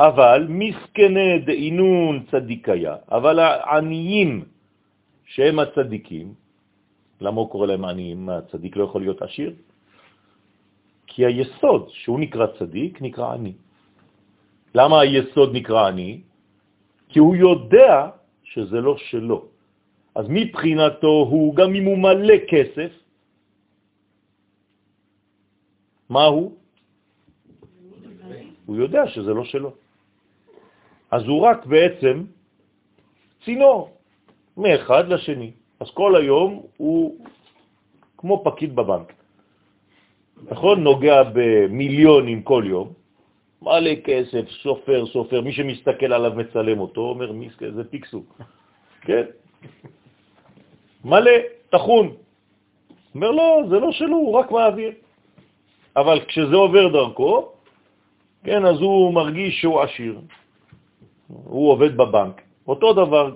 אבל 0.00 0.46
מסכני 0.48 1.38
דאינון 1.38 2.24
צדיקיה, 2.30 2.96
אבל 3.10 3.38
העניים 3.38 4.44
שהם 5.26 5.58
הצדיקים, 5.58 6.34
למה 7.20 7.40
הוא 7.40 7.50
קורא 7.50 7.66
להם 7.66 7.84
עניים? 7.84 8.28
הצדיק 8.28 8.76
לא 8.76 8.84
יכול 8.84 9.00
להיות 9.00 9.22
עשיר? 9.22 9.52
כי 11.06 11.26
היסוד 11.26 11.90
שהוא 11.90 12.20
נקרא 12.20 12.46
צדיק 12.58 13.02
נקרא 13.02 13.34
עני. 13.34 13.52
למה 14.74 15.00
היסוד 15.00 15.50
נקרא 15.54 15.88
עני? 15.88 16.20
כי 17.08 17.18
הוא 17.18 17.36
יודע 17.36 18.10
שזה 18.44 18.80
לא 18.80 18.96
שלו. 18.96 19.44
אז 20.14 20.26
מבחינתו 20.28 21.14
הוא, 21.30 21.54
גם 21.54 21.74
אם 21.74 21.84
הוא 21.84 21.98
מלא 21.98 22.34
כסף, 22.48 22.92
מה 26.08 26.24
הוא? 26.24 26.52
הוא 28.66 28.76
יודע 28.76 29.08
שזה 29.08 29.34
לא 29.34 29.44
שלו. 29.44 29.72
אז 31.10 31.22
הוא 31.24 31.40
רק 31.40 31.66
בעצם 31.66 32.24
צינור 33.44 33.96
מאחד 34.56 35.08
לשני. 35.08 35.50
אז 35.80 35.90
כל 35.94 36.16
היום 36.16 36.62
הוא 36.76 37.16
כמו 38.18 38.44
פקיד 38.44 38.76
בבנק. 38.76 39.12
נכון? 40.42 40.82
נוגע 40.82 41.22
במיליונים 41.32 42.42
כל 42.42 42.64
יום, 42.66 42.92
מלא 43.62 43.94
כסף, 44.04 44.44
סופר, 44.62 45.06
סופר, 45.06 45.40
מי 45.40 45.52
שמסתכל 45.52 46.12
עליו 46.12 46.32
מצלם 46.36 46.78
אותו, 46.80 47.00
אומר, 47.00 47.32
זה 47.74 47.84
פיקסו, 47.90 48.22
כן? 49.00 49.24
מלא, 51.04 51.30
תחון. 51.70 52.06
אומר, 53.14 53.30
לא, 53.30 53.62
זה 53.70 53.76
לא 53.78 53.92
שלו, 53.92 54.16
הוא 54.16 54.34
רק 54.38 54.50
מעביר. 54.50 54.92
אבל 55.96 56.20
כשזה 56.28 56.56
עובר 56.56 56.88
דרכו, 56.88 57.48
כן, 58.44 58.66
אז 58.66 58.80
הוא 58.80 59.14
מרגיש 59.14 59.60
שהוא 59.60 59.80
עשיר. 59.80 60.18
הוא 61.28 61.72
עובד 61.72 61.96
בבנק. 61.96 62.40
אותו 62.68 62.92
דבר, 62.92 63.30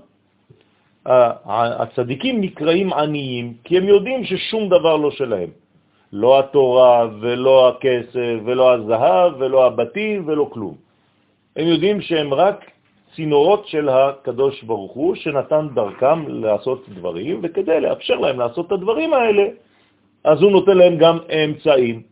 הצדיקים 1.06 2.40
נקראים 2.40 2.92
עניים, 2.92 3.54
כי 3.64 3.78
הם 3.78 3.84
יודעים 3.88 4.24
ששום 4.24 4.68
דבר 4.68 4.96
לא 4.96 5.10
שלהם. 5.10 5.50
לא 6.12 6.38
התורה 6.38 7.08
ולא 7.20 7.68
הכסף 7.68 8.36
ולא 8.44 8.72
הזהב 8.72 9.32
ולא 9.38 9.66
הבתים 9.66 10.28
ולא 10.28 10.48
כלום. 10.52 10.74
הם 11.56 11.66
יודעים 11.66 12.00
שהם 12.00 12.34
רק 12.34 12.70
צינורות 13.16 13.66
של 13.66 13.88
הקדוש 13.88 14.62
ברוך 14.62 14.92
הוא 14.92 15.14
שנתן 15.14 15.68
דרכם 15.74 16.28
לעשות 16.28 16.88
דברים, 16.88 17.40
וכדי 17.42 17.80
לאפשר 17.80 18.14
להם 18.14 18.38
לעשות 18.38 18.66
את 18.66 18.72
הדברים 18.72 19.12
האלה, 19.14 19.42
אז 20.24 20.42
הוא 20.42 20.52
נותן 20.52 20.76
להם 20.78 20.96
גם 20.96 21.18
אמצעים. 21.44 22.02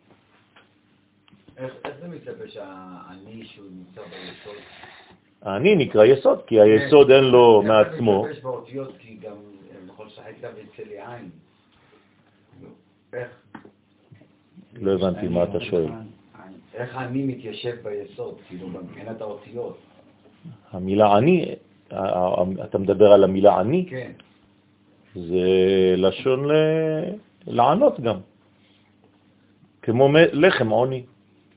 איך 1.60 1.74
זה 2.00 2.08
מתלבש 2.08 2.56
העני 2.56 3.44
שהוא 3.44 3.66
נמצא 3.70 4.00
ביסוד? 4.00 4.56
האני 5.42 5.76
נקרא 5.76 6.04
יסוד, 6.04 6.38
כי 6.46 6.60
היסוד 6.60 7.10
אין 7.10 7.24
לו 7.24 7.62
מעצמו. 7.62 8.26
איך 8.26 8.42
באותיות, 8.42 8.92
כי 8.98 9.16
גם 9.22 9.36
יכול 9.86 10.06
לשחק 10.06 10.32
גם 10.42 10.50
אצל 10.52 10.90
יעין. 10.90 11.30
איך? 13.12 13.28
לא 14.74 14.92
הבנתי 14.92 15.28
מה 15.28 15.44
אתה 15.44 15.60
שואל. 15.60 15.86
איך 16.74 16.96
אני 16.96 17.22
מתיישב 17.22 17.76
ביסוד, 17.82 18.34
כאילו, 18.48 18.68
מבחינת 18.68 19.20
האותיות? 19.20 19.78
המילה 20.70 21.18
אני, 21.18 21.54
אתה 22.64 22.78
מדבר 22.78 23.12
על 23.12 23.24
המילה 23.24 23.60
אני? 23.60 23.86
כן. 23.90 24.12
זה 25.14 25.46
לשון. 25.96 26.48
לענות 27.46 28.00
גם. 28.00 28.16
כמו 29.82 30.08
לחם 30.32 30.68
עוני. 30.68 31.02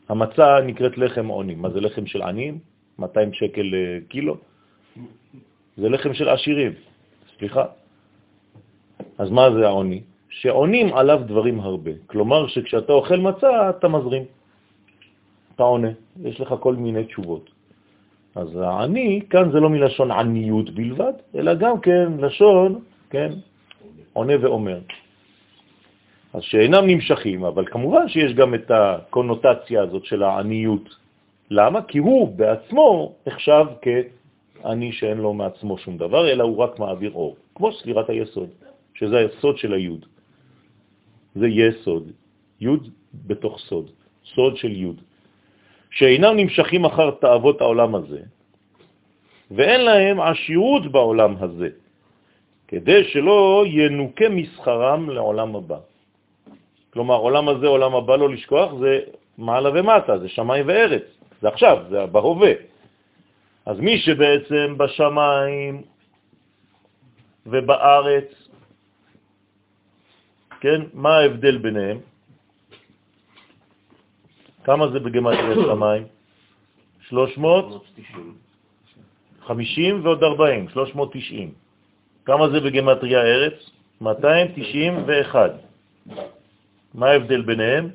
המצה 0.09 0.61
נקראת 0.61 0.97
לחם 0.97 1.27
עוני. 1.27 1.55
מה 1.55 1.69
זה 1.69 1.81
לחם 1.81 2.05
של 2.05 2.21
עניים? 2.21 2.59
200 2.99 3.33
שקל 3.33 3.65
קילו? 4.07 4.37
זה 5.77 5.89
לחם 5.89 6.13
של 6.13 6.29
עשירים, 6.29 6.71
סליחה. 7.37 7.65
אז 9.17 9.29
מה 9.29 9.51
זה 9.51 9.67
העוני? 9.67 10.01
שעונים 10.29 10.93
עליו 10.93 11.21
דברים 11.25 11.59
הרבה. 11.59 11.91
כלומר 12.07 12.47
שכשאתה 12.47 12.93
אוכל 12.93 13.17
מצה 13.17 13.69
אתה 13.69 13.87
מזרים, 13.87 14.23
אתה 15.55 15.63
עונה, 15.63 15.91
יש 16.23 16.41
לך 16.41 16.55
כל 16.59 16.75
מיני 16.75 17.05
תשובות. 17.05 17.49
אז 18.35 18.55
העני, 18.55 19.21
כאן 19.29 19.51
זה 19.51 19.59
לא 19.59 19.69
מלשון 19.69 20.11
עניות 20.11 20.69
בלבד, 20.69 21.13
אלא 21.35 21.53
גם 21.53 21.79
כן 21.79 22.11
לשון, 22.19 22.79
כן, 23.09 23.29
עונה 24.13 24.33
ואומר. 24.41 24.79
אז 26.33 26.41
שאינם 26.43 26.87
נמשכים, 26.87 27.45
אבל 27.45 27.65
כמובן 27.65 28.09
שיש 28.09 28.33
גם 28.33 28.53
את 28.53 28.71
הקונוטציה 28.71 29.81
הזאת 29.81 30.05
של 30.05 30.23
העניות. 30.23 30.95
למה? 31.49 31.81
כי 31.81 31.97
הוא 31.97 32.35
בעצמו 32.37 33.13
נחשב 33.27 33.65
כעני 33.81 34.91
שאין 34.91 35.17
לו 35.17 35.33
מעצמו 35.33 35.77
שום 35.77 35.97
דבר, 35.97 36.31
אלא 36.31 36.43
הוא 36.43 36.57
רק 36.57 36.79
מעביר 36.79 37.11
אור, 37.13 37.35
כמו 37.55 37.73
ספירת 37.73 38.09
היסוד, 38.09 38.49
שזה 38.93 39.17
היסוד 39.17 39.57
של 39.57 39.73
היוד. 39.73 40.05
זה 41.35 41.47
יסוד, 41.47 42.11
יוד 42.61 42.89
בתוך 43.13 43.59
סוד, 43.59 43.89
סוד 44.35 44.57
של 44.57 44.71
יוד, 44.71 45.01
שאינם 45.91 46.33
נמשכים 46.37 46.85
אחר 46.85 47.11
תאוות 47.11 47.61
העולם 47.61 47.95
הזה, 47.95 48.21
ואין 49.51 49.81
להם 49.81 50.21
עשירות 50.21 50.91
בעולם 50.91 51.35
הזה, 51.39 51.69
כדי 52.67 53.03
שלא 53.03 53.63
ינוקה 53.67 54.29
מסחרם 54.29 55.09
לעולם 55.09 55.55
הבא. 55.55 55.92
כלומר, 56.93 57.15
עולם 57.15 57.49
הזה, 57.49 57.67
עולם 57.67 57.95
הבא, 57.95 58.15
לא 58.15 58.29
לשכוח, 58.29 58.73
זה 58.79 58.99
מעלה 59.37 59.69
ומטה, 59.73 60.19
זה 60.19 60.29
שמיים 60.29 60.67
וארץ, 60.67 61.03
זה 61.41 61.47
עכשיו, 61.47 61.77
זה 61.89 62.05
בהווה. 62.05 62.51
אז 63.65 63.79
מי 63.79 63.99
שבעצם 63.99 64.77
בשמיים 64.77 65.81
ובארץ, 67.45 68.29
כן, 70.61 70.81
מה 70.93 71.17
ההבדל 71.17 71.57
ביניהם? 71.57 71.99
כמה 74.63 74.87
זה 74.87 74.99
בגמטריה 74.99 75.55
שמיים? 75.73 76.03
350 77.09 80.05
ועוד 80.05 80.23
40, 80.23 80.69
390. 80.69 81.51
כמה 82.25 82.49
זה 82.49 82.59
בגמטריה 82.59 83.21
ארץ? 83.21 83.69
291. 84.01 85.51
מה 86.93 87.07
ההבדל 87.07 87.41
ביניהם? 87.41 87.89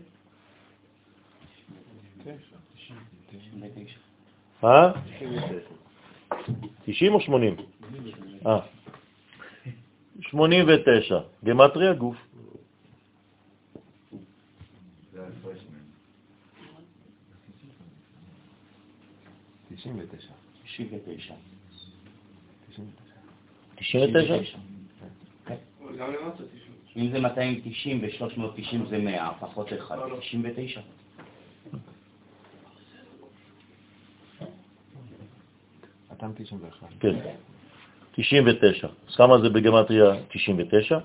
אה? 4.64 4.92
90 6.84 7.14
או 7.14 7.20
80? 7.20 7.56
אה. 8.46 8.60
89. 10.20 11.20
גמטריה 11.44 11.92
גוף. 11.92 12.16
זה 15.12 15.22
ההפרש 15.22 15.58
מהם. 26.96 27.06
99. 27.06 27.18
99. 27.18 27.18
99? 27.18 27.18
גם 27.18 27.24
למטה 27.24 27.40
90. 27.64 28.00
אם 28.00 28.00
זה 28.00 28.00
290 28.00 28.00
ו-390 28.02 28.88
זה 28.88 28.98
100, 28.98 29.30
פחות 29.40 29.72
1, 29.72 29.98
99. 30.20 30.80
אתם 36.12 36.30
91. 36.36 36.88
כן. 37.00 37.14
99. 38.12 38.88
אז 39.08 39.16
כמה 39.16 39.38
זה 39.38 39.48
בגמטריה 39.48 40.14
99? 40.28 40.98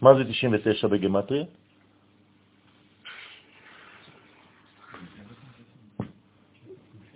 מה 0.00 0.14
זה 0.14 0.24
99 0.24 0.88
בגמטריה? 0.88 1.44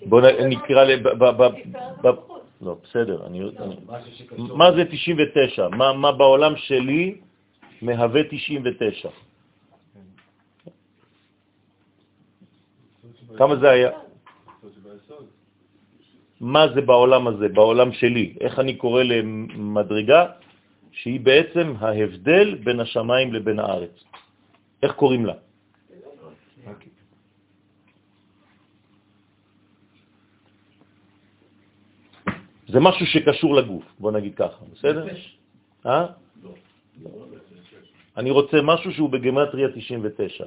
בוא 0.06 0.20
נ- 0.20 0.46
נקרא 0.48 0.84
ל... 0.84 0.96
ב- 1.02 1.08
ב- 1.08 1.42
ב- 1.42 1.54
ב- 2.06 2.35
לא, 2.60 2.76
בסדר, 2.84 3.26
אני... 3.26 3.40
אני- 3.40 3.76
משהו 3.86 4.12
שקשור. 4.12 4.56
מה 4.56 4.72
זה 4.72 4.84
99? 4.84 5.68
מה, 5.68 5.92
מה 5.92 6.12
בעולם 6.12 6.56
שלי 6.56 7.20
מהווה 7.82 8.22
99? 8.30 9.08
כמה 13.38 13.56
זה 13.56 13.70
היה? 13.70 13.90
מה 16.40 16.68
זה 16.74 16.80
בעולם 16.80 17.26
הזה, 17.26 17.48
בעולם 17.48 17.92
שלי? 17.92 18.34
איך 18.40 18.58
אני 18.58 18.74
קורא 18.76 19.02
למדרגה 19.02 20.26
שהיא 20.92 21.20
בעצם 21.20 21.74
ההבדל 21.78 22.54
בין 22.64 22.80
השמיים 22.80 23.32
לבין 23.32 23.58
הארץ? 23.58 24.04
איך 24.82 24.92
קוראים 24.92 25.26
לה? 25.26 25.34
זה 32.68 32.80
משהו 32.80 33.06
שקשור 33.06 33.54
לגוף, 33.54 33.84
בוא 33.98 34.12
נגיד 34.12 34.34
ככה, 34.34 34.64
בסדר? 34.72 35.06
אה? 35.86 36.06
אני 38.16 38.30
רוצה 38.30 38.56
משהו 38.62 38.92
שהוא 38.92 39.10
בגמטריה 39.10 39.68
99. 39.74 40.44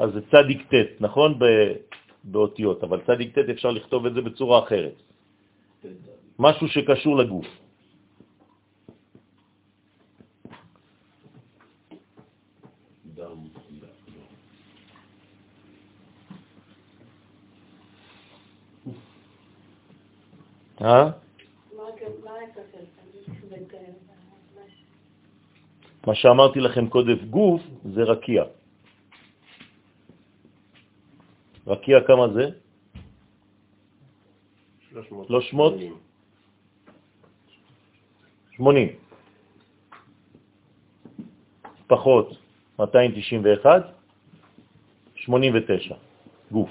אז 0.00 0.12
זה 0.12 0.20
צדיק 0.30 0.74
ט', 0.74 1.00
נכון? 1.00 1.38
באותיות, 2.24 2.84
אבל 2.84 3.00
צדיק 3.06 3.38
ט' 3.38 3.38
אפשר 3.38 3.70
לכתוב 3.70 4.06
את 4.06 4.14
זה 4.14 4.20
בצורה 4.20 4.64
אחרת. 4.64 5.02
משהו 6.38 6.68
שקשור 6.68 7.16
לגוף. 7.16 7.46
אה? 20.69 20.69
מה 20.80 21.10
כאלה? 23.68 23.92
מה 26.06 26.14
שאמרתי 26.14 26.60
לכם 26.60 26.88
קודם, 26.88 27.16
גוף 27.30 27.62
זה 27.94 28.02
רקיע. 28.02 28.44
רקיע 31.66 31.96
כמה 32.06 32.28
זה? 32.28 32.44
300? 35.26 35.74
80. 38.56 38.88
פחות 41.86 42.28
291, 42.78 43.82
89, 45.14 45.94
גוף. 46.52 46.70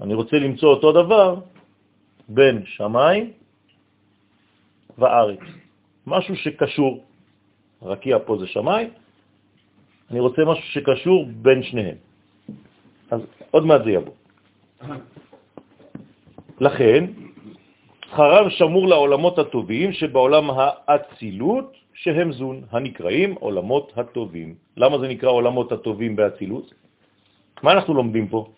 אני 0.00 0.14
רוצה 0.14 0.36
למצוא 0.36 0.68
אותו 0.68 0.92
דבר 0.92 1.51
בין 2.28 2.62
שמיים 2.66 3.32
וארץ. 4.98 5.40
משהו 6.06 6.36
שקשור, 6.36 7.04
רקיע 7.82 8.18
פה 8.26 8.38
זה 8.38 8.46
שמיים, 8.46 8.90
אני 10.10 10.20
רוצה 10.20 10.44
משהו 10.44 10.64
שקשור 10.64 11.26
בין 11.42 11.62
שניהם. 11.62 11.96
אז 13.10 13.20
עוד 13.50 13.66
מעט 13.66 13.84
זה 13.84 13.90
יבוא. 13.90 14.14
לכן, 16.60 17.04
שכרם 18.12 18.50
שמור 18.50 18.88
לעולמות 18.88 19.38
הטובים 19.38 19.92
שבעולם 19.92 20.44
האצילות 20.52 21.76
שהם 21.94 22.32
זון, 22.32 22.68
הנקראים 22.70 23.34
עולמות 23.40 23.92
הטובים. 23.96 24.54
למה 24.76 24.98
זה 24.98 25.08
נקרא 25.08 25.30
עולמות 25.30 25.72
הטובים 25.72 26.16
באצילות? 26.16 26.74
מה 27.62 27.72
אנחנו 27.72 27.94
לומדים 27.94 28.28
פה? 28.28 28.52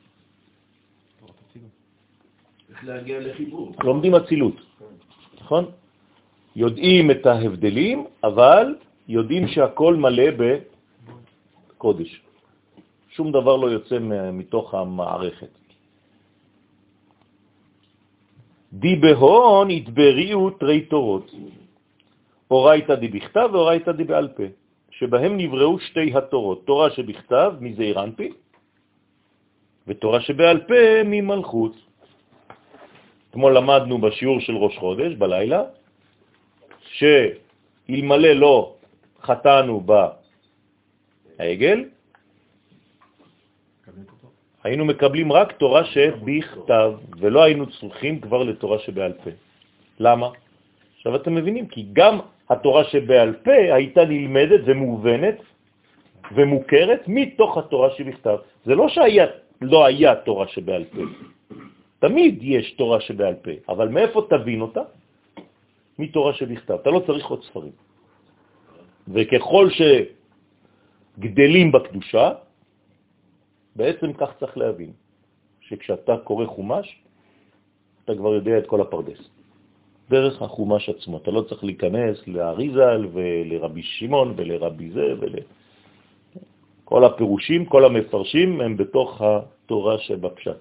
להגיע 2.84 3.20
לחיבור. 3.20 3.72
לומדים 3.84 4.14
אצילות, 4.14 4.56
נכון? 5.40 5.64
יודעים 6.56 7.10
את 7.10 7.26
ההבדלים, 7.26 8.06
אבל 8.24 8.74
יודעים 9.08 9.48
שהכל 9.48 9.94
מלא 9.96 10.28
בקודש, 10.38 12.20
שום 13.08 13.32
דבר 13.32 13.56
לא 13.56 13.66
יוצא 13.66 13.98
מתוך 14.32 14.74
המערכת. 14.74 15.52
די 18.72 18.96
בהון 18.96 19.70
התבריאו 19.70 20.50
תרי 20.50 20.80
תורות, 20.90 21.30
אורייתא 22.50 22.94
בכתב 22.94 23.48
ואורייתא 23.52 23.92
בעל 23.92 24.28
פה, 24.28 24.42
שבהם 24.90 25.36
נבראו 25.36 25.78
שתי 25.78 26.10
התורות, 26.14 26.66
תורה 26.66 26.90
שבכתב 26.90 27.52
מזעיר 27.60 28.02
אנפין 28.02 28.32
ותורה 29.86 30.20
שבעל 30.20 30.58
פה 30.66 31.02
ממלכות. 31.04 31.74
אתמול 33.34 33.56
למדנו 33.56 33.98
בשיעור 33.98 34.40
של 34.40 34.56
ראש 34.56 34.78
חודש, 34.78 35.18
בלילה, 35.18 35.62
שאלמלא 36.86 38.32
לא 38.32 38.74
חטאנו 39.22 39.82
בעגל, 41.38 41.84
היינו 44.64 44.84
מקבלים 44.84 45.32
רק 45.32 45.52
תורה 45.52 45.84
שבכתב, 45.84 46.92
ולא 47.18 47.42
היינו 47.42 47.66
צריכים 47.66 48.20
כבר 48.20 48.42
לתורה 48.42 48.78
שבעל 48.78 49.12
פה. 49.12 49.30
למה? 49.98 50.28
עכשיו 50.96 51.16
אתם 51.16 51.34
מבינים, 51.34 51.66
כי 51.66 51.86
גם 51.92 52.18
התורה 52.50 52.84
שבעל 52.84 53.32
פה 53.42 53.74
הייתה 53.74 54.04
נלמדת 54.04 54.60
ומובנת 54.64 55.38
ומוכרת 56.34 57.02
מתוך 57.06 57.58
התורה 57.58 57.90
שבכתב. 57.98 58.36
זה 58.64 58.74
לא 58.74 58.88
שהיה, 58.88 59.26
לא 59.60 59.84
היה 59.84 60.14
תורה 60.22 60.46
שבעל 60.48 60.84
פה. 60.84 61.02
תמיד 62.04 62.38
יש 62.42 62.72
תורה 62.76 63.00
שבעל 63.00 63.34
פה, 63.34 63.50
אבל 63.68 63.88
מאיפה 63.88 64.26
תבין 64.28 64.60
אותה? 64.60 64.82
מתורה 65.98 66.32
שבכתב. 66.32 66.76
אתה 66.84 66.90
לא 66.90 67.00
צריך 67.06 67.26
עוד 67.26 67.42
ספרים. 67.48 67.72
וככל 69.08 69.68
שגדלים 71.16 71.72
בקדושה, 71.72 72.26
בעצם 73.76 74.12
כך 74.12 74.30
צריך 74.40 74.58
להבין, 74.58 74.92
שכשאתה 75.60 76.16
קורא 76.28 76.46
חומש, 76.46 76.86
אתה 78.04 78.12
כבר 78.14 78.34
יודע 78.34 78.58
את 78.58 78.66
כל 78.66 78.80
הפרדס. 78.80 79.20
דרך 80.10 80.42
החומש 80.42 80.88
עצמו. 80.88 81.16
אתה 81.24 81.30
לא 81.30 81.42
צריך 81.48 81.64
להיכנס 81.64 82.28
לאריזל 82.28 83.06
ולרבי 83.12 83.82
שמעון 83.82 84.34
ולרבי 84.36 84.90
זה 84.90 85.06
ול... 85.20 85.34
כל 86.84 87.04
הפירושים, 87.04 87.64
כל 87.64 87.84
המפרשים 87.84 88.60
הם 88.60 88.76
בתוך 88.76 89.22
התורה 89.24 89.98
שבפשט. 89.98 90.60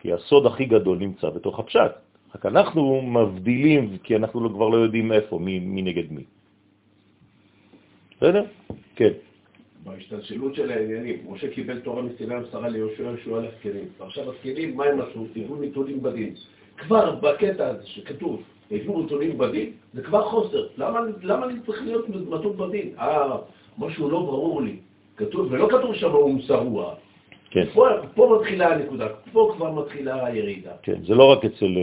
כי 0.00 0.12
הסוד 0.12 0.46
הכי 0.46 0.64
גדול 0.64 0.98
נמצא 0.98 1.30
בתוך 1.30 1.58
הפשט. 1.58 1.92
רק 2.34 2.46
אנחנו 2.46 3.02
מבדילים, 3.02 3.98
כי 4.02 4.16
אנחנו 4.16 4.40
לא- 4.40 4.48
כבר 4.48 4.68
לא 4.68 4.76
יודעים 4.76 5.12
איפה, 5.12 5.38
מי, 5.38 5.58
מי 5.58 5.82
נגד 5.82 6.12
מי. 6.12 6.24
בסדר? 8.16 8.44
כן. 8.96 9.12
בהשתלשלות 9.84 10.54
של 10.54 10.70
העניינים, 10.70 11.16
משה 11.28 11.48
קיבל 11.50 11.80
תורה 11.80 12.02
מסיני 12.02 12.34
המסרה 12.34 12.68
ליהושע, 12.68 13.02
יהושע 13.02 13.38
לכלים. 13.40 13.84
ועכשיו 13.98 14.30
הכלים, 14.32 14.76
מה 14.76 14.84
הם 14.84 15.00
עשו? 15.00 15.26
הביאו 15.30 15.56
נתונים 15.56 16.02
בדין. 16.02 16.34
כבר 16.78 17.14
בקטע 17.14 17.68
הזה 17.68 17.86
שכתוב, 17.86 18.42
הביאו 18.70 19.02
נתונים 19.02 19.38
בדין, 19.38 19.72
זה 19.94 20.02
כבר 20.02 20.24
חוסר. 20.24 20.66
למה, 20.76 21.00
למה 21.22 21.46
אני 21.46 21.54
צריך 21.66 21.82
להיות 21.82 22.08
נתון 22.08 22.56
בדין? 22.56 22.92
אה, 22.98 23.36
משהו 23.78 24.10
לא 24.10 24.18
ברור 24.20 24.62
לי. 24.62 24.76
כתוב, 25.16 25.46
ולא 25.52 25.68
כתוב 25.70 25.94
שם 25.94 26.10
הוא 26.10 26.40
שרוע. 26.40 26.94
כן. 27.50 27.66
פה, 27.74 27.86
פה 28.14 28.38
מתחילה 28.40 28.74
הנקודה, 28.74 29.08
פה 29.32 29.52
כבר 29.56 29.72
מתחילה 29.72 30.26
הירידה. 30.26 30.72
כן, 30.82 31.02
זה 31.04 31.14
לא 31.14 31.32
רק 31.32 31.44
אצל, 31.44 31.76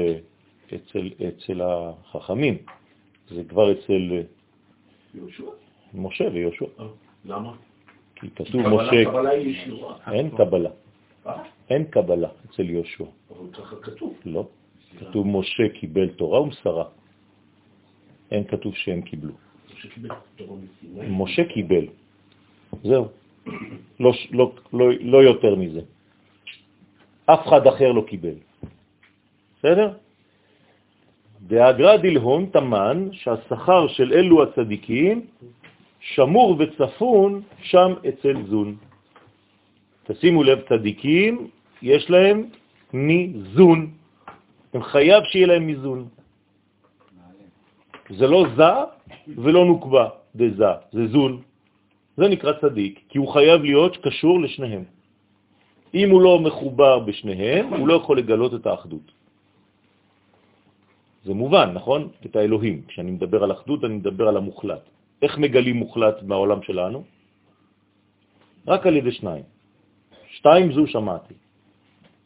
אצל, 0.75 1.09
אצל 1.27 1.61
החכמים, 1.61 2.57
זה 3.29 3.43
כבר 3.49 3.71
אצל 3.71 4.21
יהושע? 5.15 5.43
משה 5.93 6.23
ויהושע. 6.33 6.65
אה, 6.79 6.85
למה? 7.25 7.53
כי 8.15 8.27
כתוב 8.35 8.61
קבלה- 8.63 8.69
משה, 8.75 9.05
קבלה 9.05 9.29
היא 9.29 9.47
ישירה. 9.49 9.95
אין 10.13 10.29
קבלה, 10.37 10.69
אה? 11.27 11.43
אין 11.69 11.83
קבלה 11.83 12.29
אצל 12.49 12.69
יהושע, 12.69 13.03
אבל 13.29 13.47
ככה 13.53 13.75
כתוב. 13.75 14.13
לא. 14.25 14.47
כתוב 14.99 15.27
משה 15.27 15.63
קיבל 15.79 16.07
תורה 16.09 16.41
ומסרה. 16.41 16.85
אין 18.31 18.43
כתוב 18.43 18.75
שהם 18.75 19.01
קיבלו. 19.01 19.33
משה 19.73 19.87
קיבל 19.89 20.09
תורה 20.35 20.57
מסיני. 20.57 21.05
משה 21.09 21.43
קיבל. 21.53 21.85
זהו. 22.83 23.07
לא, 23.99 24.11
לא, 24.31 24.51
לא, 24.73 24.85
לא 25.01 25.23
יותר 25.23 25.55
מזה. 25.55 25.81
אף 27.25 27.47
אחד 27.47 27.67
אחר 27.67 27.91
לא 27.91 28.03
קיבל. 28.07 28.37
בסדר? 29.57 29.93
והגרא 31.47 31.97
דלהון 31.97 32.45
תמן 32.45 33.09
שהשכר 33.11 33.87
של 33.87 34.13
אלו 34.13 34.43
הצדיקים 34.43 35.25
שמור 35.99 36.57
וצפון 36.59 37.41
שם 37.61 37.93
אצל 38.09 38.35
זון. 38.47 38.75
תשימו 40.03 40.43
לב, 40.43 40.59
צדיקים 40.69 41.47
יש 41.81 42.09
להם 42.09 42.49
מזון. 42.93 43.91
הם 44.73 44.83
חייב 44.83 45.23
שיהיה 45.23 45.47
להם 45.47 45.67
מזון. 45.67 46.07
זה 48.09 48.27
לא 48.27 48.45
זה 48.55 48.73
ולא 49.37 49.65
נוקבה 49.65 50.09
דזה, 50.35 50.73
זה 50.91 51.07
זון. 51.07 51.41
זה 52.17 52.27
נקרא 52.27 52.51
צדיק, 52.61 52.99
כי 53.09 53.17
הוא 53.17 53.27
חייב 53.33 53.61
להיות 53.63 53.97
קשור 53.97 54.41
לשניהם. 54.41 54.83
אם 55.93 56.07
הוא 56.11 56.21
לא 56.21 56.39
מחובר 56.39 56.99
בשניהם, 56.99 57.73
הוא 57.73 57.87
לא 57.87 57.93
יכול 57.93 58.19
לגלות 58.19 58.53
את 58.53 58.65
האחדות. 58.65 59.11
זה 61.25 61.33
מובן, 61.33 61.71
נכון? 61.73 62.01
את 62.25 62.35
האלוהים. 62.35 62.81
כשאני 62.87 63.11
מדבר 63.11 63.43
על 63.43 63.51
אחדות, 63.51 63.83
אני 63.83 63.93
מדבר 63.93 64.27
על 64.27 64.37
המוחלט. 64.37 64.83
איך 65.21 65.37
מגלים 65.37 65.75
מוחלט 65.75 66.23
בעולם 66.23 66.59
שלנו? 66.63 67.03
רק 68.67 68.81
על 68.87 68.95
ידי 68.95 69.11
שניים. 69.11 69.43
שתיים 70.29 70.71
זו 70.71 70.87
שמעתי. 70.87 71.33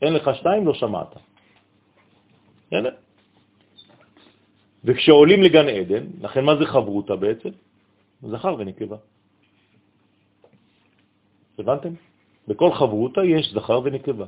אין 0.02 0.14
לך 0.14 0.26
שתיים, 0.36 0.68
לא 0.68 0.74
שמעת. 0.74 1.16
בסדר? 2.68 2.96
וכשעולים 4.84 5.44
לגן 5.44 5.68
עדן, 5.68 6.04
לכן 6.22 6.44
מה 6.46 6.56
זה 6.56 6.66
חברותה 6.66 7.16
בעצם? 7.16 7.50
זכר 8.24 8.56
ונקבה. 8.60 8.98
הבנתם? 11.60 11.94
בכל 12.48 12.72
חברותה 12.72 13.24
יש 13.26 13.54
זכר 13.54 13.80
ונקבה. 13.84 14.26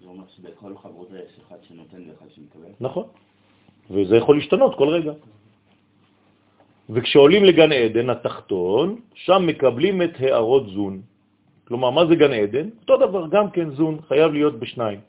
זה 0.00 0.06
אומר 0.06 0.24
שבכל 0.36 0.76
חברות 0.76 1.08
יש 1.10 1.40
אחד 1.46 1.56
שנותן 1.62 2.02
ואחד 2.08 2.26
שמקבל. 2.34 2.72
נכון. 2.80 3.04
וזה 3.90 4.16
יכול 4.16 4.36
להשתנות 4.36 4.78
כל 4.78 4.88
רגע. 4.88 5.12
וכשעולים 6.90 7.44
לגן 7.44 7.72
עדן 7.72 8.10
התחתון, 8.10 9.00
שם 9.14 9.46
מקבלים 9.46 10.02
את 10.02 10.14
הערות 10.20 10.66
זון. 10.68 11.00
כלומר, 11.66 11.90
מה 11.90 12.06
זה 12.06 12.14
גן 12.14 12.32
עדן? 12.32 12.68
אותו 12.80 12.96
דבר, 12.96 13.26
גם 13.30 13.50
כן 13.50 13.70
זון, 13.70 13.98
חייב 14.08 14.32
להיות 14.32 14.54
בשניים. 14.58 15.00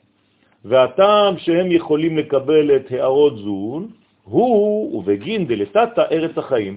והטעם 0.64 1.38
שהם 1.38 1.72
יכולים 1.72 2.18
לקבל 2.18 2.76
את 2.76 2.86
הערות 2.90 3.36
זון, 3.38 3.88
הוא 4.24 4.98
ובגין 4.98 5.46
דלתתא 5.46 6.02
ארץ 6.10 6.38
החיים, 6.38 6.76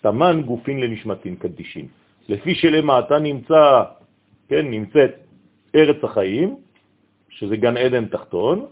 תמן 0.00 0.42
גופין 0.42 0.80
לנשמתין 0.80 1.36
קדישין. 1.36 1.86
לפי 2.28 2.54
שלמטה 2.54 3.18
נמצא, 3.18 3.82
כן, 4.48 4.70
נמצאת 4.70 5.10
ארץ 5.74 6.04
החיים, 6.04 6.56
שזה 7.28 7.56
גן 7.56 7.76
עדן 7.76 8.06
תחתון, 8.06 8.66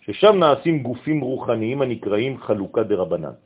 ששם 0.00 0.36
נעשים 0.38 0.82
גופים 0.82 1.20
רוחניים 1.20 1.82
הנקראים 1.82 2.38
חלוקה 2.38 2.82
דרבנן. 2.82 3.36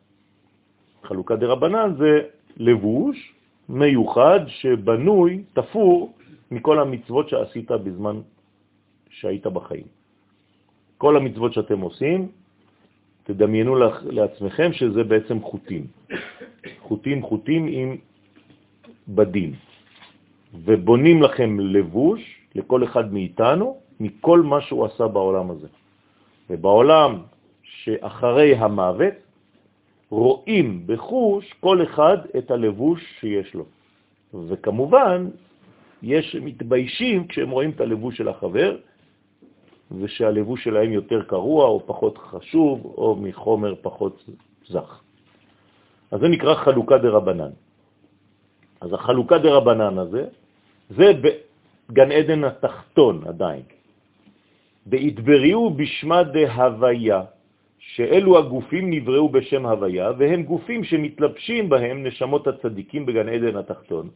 חלוקה 1.02 1.36
דרבנן 1.36 1.94
זה 1.98 2.20
לבוש 2.56 3.32
מיוחד 3.68 4.40
שבנוי, 4.46 5.42
תפור, 5.52 6.12
מכל 6.50 6.80
המצוות 6.80 7.28
שעשית 7.28 7.70
בזמן 7.70 8.20
שהיית 9.10 9.46
בחיים. 9.46 9.86
כל 10.98 11.16
המצוות 11.16 11.52
שאתם 11.52 11.80
עושים, 11.80 12.28
תדמיינו 13.24 13.76
לעצמכם 14.04 14.72
שזה 14.72 15.04
בעצם 15.04 15.40
חוטים. 15.40 15.86
חוטים, 16.80 17.22
חוטים 17.22 17.66
עם 17.66 17.96
בדים. 19.08 19.52
ובונים 20.54 21.22
לכם 21.22 21.60
לבוש, 21.60 22.20
לכל 22.54 22.84
אחד 22.84 23.12
מאיתנו, 23.12 23.76
מכל 24.00 24.40
מה 24.40 24.60
שהוא 24.60 24.84
עשה 24.84 25.08
בעולם 25.08 25.50
הזה. 25.50 25.68
ובעולם 26.50 27.22
שאחרי 27.62 28.54
המוות, 28.54 29.14
רואים 30.10 30.82
בחוש 30.86 31.52
כל 31.60 31.82
אחד 31.82 32.18
את 32.38 32.50
הלבוש 32.50 33.00
שיש 33.20 33.54
לו. 33.54 33.64
וכמובן, 34.48 35.28
יש 36.02 36.36
מתביישים 36.42 37.26
כשהם 37.26 37.50
רואים 37.50 37.70
את 37.70 37.80
הלבוש 37.80 38.16
של 38.16 38.28
החבר, 38.28 38.76
ושהלבוש 40.00 40.64
שלהם 40.64 40.92
יותר 40.92 41.22
קרוע 41.22 41.64
או 41.66 41.86
פחות 41.86 42.18
חשוב, 42.18 42.84
או 42.84 43.16
מחומר 43.16 43.74
פחות 43.82 44.24
זך. 44.68 45.00
אז 46.10 46.20
זה 46.20 46.28
נקרא 46.28 46.54
חלוקה 46.54 46.98
דרבנן. 46.98 47.50
אז 48.84 48.92
החלוקה 48.92 49.38
דרבנן 49.38 49.98
הזה, 49.98 50.24
זה 50.90 51.12
בגן 51.22 52.12
עדן 52.12 52.44
התחתון 52.44 53.22
עדיין. 53.26 53.62
והתבריאו 54.86 55.70
בשמה 55.70 56.22
דהוויה, 56.22 57.22
שאלו 57.78 58.38
הגופים 58.38 58.90
נבראו 58.90 59.28
בשם 59.28 59.66
הוויה, 59.66 60.12
והם 60.18 60.42
גופים 60.42 60.84
שמתלבשים 60.84 61.68
בהם 61.68 62.06
נשמות 62.06 62.46
הצדיקים 62.46 63.06
בגן 63.06 63.28
עדן 63.28 63.56
התחתון. 63.56 64.08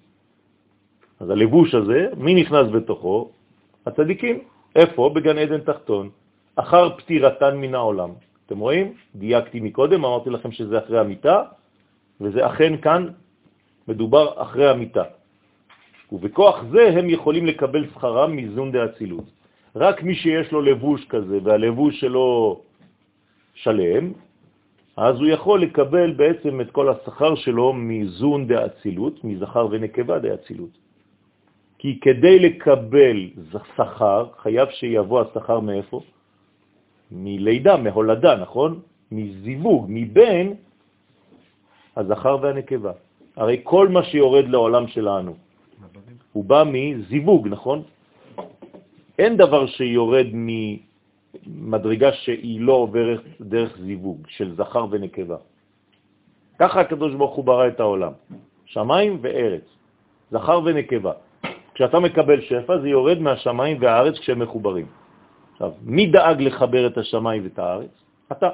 אז 1.20 1.30
הלבוש 1.30 1.74
הזה, 1.74 2.12
מי 2.16 2.34
נכנס 2.34 2.66
בתוכו? 2.72 3.30
הצדיקים. 3.86 4.36
איפה? 4.76 5.10
בגן 5.14 5.38
עדן 5.38 5.60
תחתון, 5.60 6.10
אחר 6.56 6.96
פטירתן 6.96 7.56
מן 7.56 7.74
העולם. 7.74 8.10
אתם 8.46 8.58
רואים? 8.58 8.86
דייקתי 9.14 9.60
מקודם, 9.60 10.04
אמרתי 10.04 10.30
לכם 10.30 10.52
שזה 10.52 10.78
אחרי 10.78 10.98
המיטה, 11.00 11.42
וזה 12.20 12.46
אכן 12.46 12.76
כאן 12.76 13.08
מדובר 13.88 14.42
אחרי 14.42 14.70
המיטה. 14.70 15.04
ובכוח 16.12 16.56
זה 16.70 16.88
הם 16.88 17.10
יכולים 17.10 17.46
לקבל 17.46 17.86
שכרם 17.86 18.36
מזון 18.36 18.72
דאצילות. 18.72 19.24
רק 19.76 20.02
מי 20.02 20.14
שיש 20.14 20.52
לו 20.52 20.60
לבוש 20.62 21.04
כזה 21.08 21.38
והלבוש 21.44 22.00
שלו 22.00 22.60
שלם, 23.54 24.12
אז 24.96 25.14
הוא 25.16 25.28
יכול 25.28 25.62
לקבל 25.62 26.12
בעצם 26.12 26.60
את 26.60 26.70
כל 26.70 26.88
השכר 26.88 27.34
שלו 27.34 27.72
מזון 27.72 28.46
דאצילות, 28.46 29.24
מזכר 29.24 29.66
ונקבה 29.70 30.18
דאצילות. 30.18 30.74
כי 31.78 32.00
כדי 32.00 32.38
לקבל 32.38 33.18
שכר, 33.76 34.26
חייב 34.42 34.68
שיבוא 34.70 35.20
השכר 35.20 35.60
מאיפה? 35.60 36.00
מלידה, 37.10 37.76
מהולדה, 37.76 38.36
נכון? 38.36 38.80
מזיווג, 39.12 39.86
מבין 39.88 40.54
הזכר 41.96 42.36
והנקבה. 42.42 42.92
הרי 43.38 43.60
כל 43.62 43.88
מה 43.88 44.02
שיורד 44.02 44.48
לעולם 44.48 44.86
שלנו, 44.86 45.34
הוא 46.32 46.44
בא 46.44 46.64
מזיווג, 46.66 47.48
נכון? 47.48 47.82
אין 49.18 49.36
דבר 49.36 49.66
שיורד 49.66 50.26
ממדרגה 50.32 52.12
שהיא 52.12 52.60
לא 52.60 52.72
עוברת 52.72 53.22
דרך 53.40 53.78
זיווג 53.78 54.26
של 54.28 54.54
זכר 54.54 54.86
ונקבה. 54.90 55.36
ככה 56.58 56.80
הקדוש 56.80 57.14
ברוך 57.14 57.34
הוא 57.34 57.44
ברא 57.44 57.66
את 57.68 57.80
העולם, 57.80 58.12
שמיים 58.66 59.18
וארץ, 59.22 59.66
זכר 60.30 60.60
ונקבה. 60.64 61.12
כשאתה 61.74 61.98
מקבל 62.00 62.40
שפע 62.40 62.78
זה 62.78 62.88
יורד 62.88 63.18
מהשמיים 63.18 63.76
והארץ 63.80 64.18
כשהם 64.18 64.38
מחוברים. 64.38 64.86
עכשיו, 65.52 65.72
מי 65.82 66.06
דאג 66.06 66.42
לחבר 66.42 66.86
את 66.86 66.98
השמיים 66.98 67.42
ואת 67.44 67.58
הארץ? 67.58 67.94
אתה. 68.32 68.48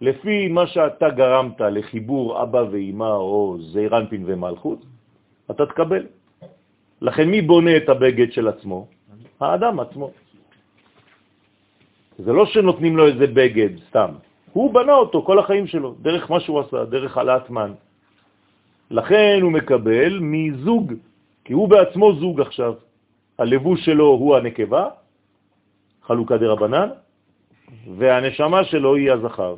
לפי 0.00 0.48
מה 0.48 0.66
שאתה 0.66 1.08
גרמת 1.10 1.60
לחיבור 1.60 2.42
אבא 2.42 2.62
ואימא 2.70 3.12
או 3.18 3.56
זעירנפין 3.60 4.22
ומלכות, 4.26 4.80
אתה 5.50 5.66
תקבל. 5.66 6.06
לכן 7.00 7.28
מי 7.28 7.42
בונה 7.42 7.76
את 7.76 7.88
הבגד 7.88 8.32
של 8.32 8.48
עצמו? 8.48 8.86
האדם 9.40 9.80
עצמו. 9.80 10.10
זה 12.18 12.32
לא 12.32 12.46
שנותנים 12.46 12.96
לו 12.96 13.06
איזה 13.06 13.26
בגד 13.26 13.70
סתם, 13.88 14.10
הוא 14.52 14.74
בנה 14.74 14.94
אותו 14.94 15.22
כל 15.22 15.38
החיים 15.38 15.66
שלו, 15.66 15.94
דרך 16.02 16.30
מה 16.30 16.40
שהוא 16.40 16.60
עשה, 16.60 16.84
דרך 16.84 17.16
העלאת 17.16 17.50
מן. 17.50 17.72
לכן 18.90 19.38
הוא 19.42 19.52
מקבל 19.52 20.18
מזוג, 20.20 20.92
כי 21.44 21.52
הוא 21.52 21.68
בעצמו 21.68 22.14
זוג 22.14 22.40
עכשיו. 22.40 22.74
הלבוש 23.38 23.84
שלו 23.84 24.06
הוא 24.06 24.36
הנקבה, 24.36 24.88
חלוקה 26.02 26.36
דרבנן, 26.36 26.88
והנשמה 27.96 28.64
שלו 28.64 28.94
היא 28.94 29.12
הזכר. 29.12 29.56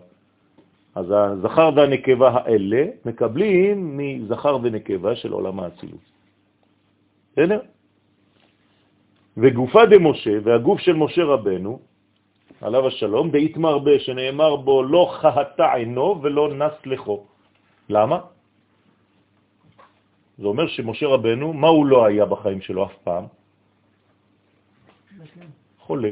אז 1.00 1.06
הזכר 1.10 1.70
והנקבה 1.76 2.28
האלה 2.30 2.82
מקבלים 3.04 3.96
מזכר 3.96 4.58
ונקבה 4.62 5.16
של 5.16 5.32
עולם 5.32 5.60
האצילות. 5.60 6.04
בסדר? 7.32 7.60
וגופה 9.36 9.86
דמשה, 9.86 10.36
והגוף 10.44 10.78
של 10.80 10.92
משה 10.92 11.24
רבנו, 11.24 11.80
עליו 12.60 12.86
השלום, 12.86 13.30
דאית 13.30 13.56
מרבה, 13.56 13.98
שנאמר 13.98 14.56
בו 14.56 14.82
לא 14.82 15.02
חהתה 15.20 15.72
עינו 15.80 16.20
ולא 16.22 16.44
נס 16.54 16.76
לכו. 16.84 17.24
למה? 17.88 18.18
זה 20.38 20.46
אומר 20.46 20.66
שמשה 20.68 21.06
רבנו, 21.06 21.52
מה 21.52 21.68
הוא 21.68 21.86
לא 21.86 21.98
היה 22.04 22.24
בחיים 22.26 22.60
שלו 22.60 22.84
אף 22.84 22.96
פעם? 23.04 23.24
חולה. 25.78 26.10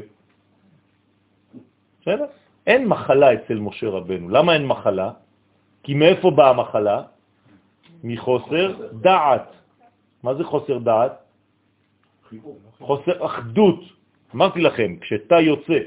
בסדר? 2.01 2.25
אין 2.69 2.87
מחלה 2.87 3.33
אצל 3.33 3.57
משה 3.59 3.87
רבנו. 3.89 4.29
למה 4.29 4.53
אין 4.53 4.65
מחלה? 4.69 5.09
כי 5.83 5.93
מאיפה 5.93 6.31
באה 6.31 6.49
המחלה? 6.49 6.97
מחוסר 8.03 8.67
דעת. 9.01 9.49
מה 10.23 10.31
זה 10.37 10.43
חוסר 10.43 10.77
דעת? 10.77 11.13
חוסר 12.77 13.25
אחדות. 13.25 13.79
אמרתי 14.35 14.61
לכם, 14.61 15.01
כשאתה 15.01 15.39
יוצא, 15.39 15.79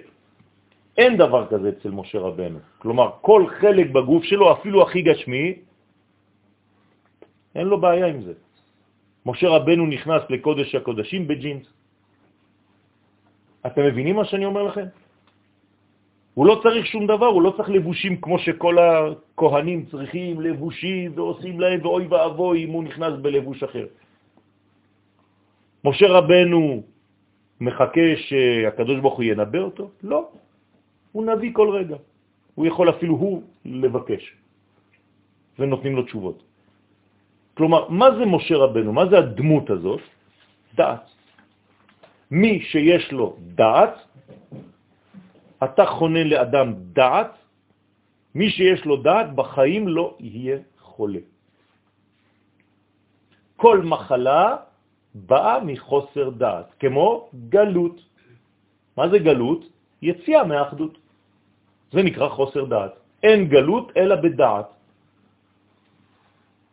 אין 0.98 1.16
דבר 1.16 1.46
כזה 1.46 1.68
אצל 1.78 1.90
משה 1.90 2.18
רבנו. 2.18 2.58
כלומר, 2.82 3.08
כל 3.20 3.46
חלק 3.62 3.86
בגוף 3.94 4.22
שלו, 4.24 4.52
אפילו 4.52 4.82
הכי 4.82 5.02
גשמי, 5.02 5.62
אין 7.54 7.66
לו 7.66 7.80
בעיה 7.80 8.06
עם 8.06 8.22
זה. 8.26 8.34
משה 9.26 9.48
רבנו 9.48 9.86
נכנס 9.86 10.22
לקודש 10.30 10.74
הקודשים 10.74 11.28
בג'ינס. 11.28 11.66
אתם 13.66 13.82
מבינים 13.86 14.16
מה 14.16 14.24
שאני 14.24 14.44
אומר 14.44 14.62
לכם? 14.74 14.86
הוא 16.34 16.46
לא 16.46 16.60
צריך 16.62 16.86
שום 16.86 17.06
דבר, 17.06 17.26
הוא 17.26 17.42
לא 17.42 17.50
צריך 17.56 17.68
לבושים 17.70 18.20
כמו 18.20 18.38
שכל 18.38 18.76
הכהנים 18.78 19.84
צריכים 19.90 20.40
לבושים 20.40 21.12
ועושים 21.14 21.60
להם, 21.60 21.80
ואוי 21.82 22.06
ואבוי 22.06 22.64
אם 22.64 22.70
הוא 22.70 22.84
נכנס 22.84 23.12
בלבוש 23.22 23.62
אחר. 23.62 23.86
משה 25.84 26.06
רבנו 26.08 26.82
מחכה 27.60 28.08
שהקדוש 28.16 29.00
ברוך 29.00 29.14
הוא 29.14 29.24
ינבא 29.24 29.58
אותו? 29.58 29.90
לא. 30.02 30.28
הוא 31.12 31.26
נביא 31.26 31.50
כל 31.52 31.68
רגע. 31.70 31.96
הוא 32.54 32.66
יכול 32.66 32.90
אפילו 32.90 33.14
הוא 33.14 33.42
לבקש, 33.64 34.22
ונותנים 35.58 35.96
לו 35.96 36.02
תשובות. 36.02 36.42
כלומר, 37.54 37.88
מה 37.88 38.16
זה 38.16 38.24
משה 38.24 38.56
רבנו? 38.56 38.92
מה 38.92 39.06
זה 39.06 39.18
הדמות 39.18 39.70
הזאת? 39.70 40.00
דעת. 40.74 41.04
מי 42.30 42.60
שיש 42.60 43.12
לו 43.12 43.36
דעת, 43.54 43.94
אתה 45.64 45.86
חונן 45.86 46.26
לאדם 46.26 46.68
דעת, 46.92 47.32
מי 48.34 48.50
שיש 48.50 48.84
לו 48.84 48.96
דעת 48.96 49.34
בחיים 49.34 49.88
לא 49.88 50.16
יהיה 50.20 50.58
חולה. 50.78 51.22
כל 53.56 53.78
מחלה 53.84 54.56
באה 55.14 55.60
מחוסר 55.64 56.30
דעת, 56.30 56.68
כמו 56.80 57.28
גלות. 57.48 57.96
מה 58.96 59.08
זה 59.08 59.18
גלות? 59.18 59.62
יציאה 60.02 60.44
מהאחדות. 60.44 60.98
זה 61.92 62.02
נקרא 62.02 62.28
חוסר 62.28 62.64
דעת. 62.64 62.92
אין 63.22 63.48
גלות 63.48 63.92
אלא 63.96 64.16
בדעת. 64.16 64.68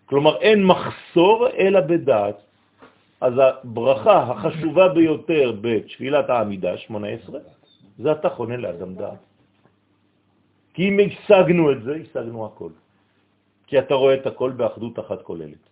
כלומר, 0.05 0.41
אין 0.41 0.65
מחסור 0.65 1.47
אלא 1.53 1.79
בדעת. 1.81 2.37
אז 3.21 3.33
הברכה 3.37 4.17
החשובה 4.31 4.85
ביותר 4.89 5.53
בתפילת 5.61 6.29
העמידה, 6.29 6.77
18, 6.77 7.58
זה 7.99 8.11
אתה 8.11 8.29
חונן 8.29 8.59
לאדם 8.59 8.95
דעת. 8.95 9.19
כי 10.73 10.89
אם 10.89 10.97
השגנו 10.99 11.71
את 11.71 11.83
זה, 11.83 11.95
השגנו 11.95 12.45
הכל. 12.45 12.69
כי 13.67 13.79
אתה 13.79 13.93
רואה 13.93 14.13
את 14.13 14.27
הכל 14.27 14.51
באחדות 14.51 14.99
אחת 14.99 15.21
כוללת. 15.21 15.63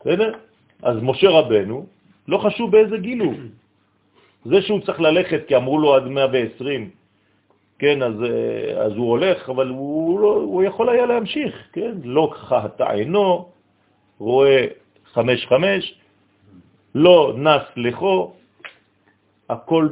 בסדר? 0.00 0.32
אז 0.82 0.96
משה 1.02 1.28
רבנו, 1.30 1.86
לא 2.28 2.38
חשוב 2.38 2.70
באיזה 2.70 2.96
גיל 2.96 3.20
הוא. 3.20 3.34
זה 4.44 4.62
שהוא 4.62 4.80
צריך 4.80 5.00
ללכת, 5.00 5.40
כי 5.48 5.56
אמרו 5.56 5.78
לו 5.78 5.94
עד 5.94 6.04
120, 6.04 6.90
כן, 7.78 8.02
אז, 8.02 8.14
אה, 8.22 8.82
אז 8.84 8.92
הוא 8.92 9.10
הולך, 9.10 9.48
אבל 9.48 9.68
הוא, 9.68 10.20
לא, 10.20 10.28
הוא 10.28 10.62
יכול 10.62 10.88
היה 10.88 11.06
להמשיך, 11.06 11.54
כן? 11.72 11.94
לא 12.04 12.30
חטא 12.32 12.82
עינו, 12.82 13.48
רואה 14.18 14.66
חמש 15.12 15.46
חמש, 15.46 15.94
לא 16.94 17.34
נס 17.36 17.62
לכו, 17.76 18.32
הכל 19.50 19.88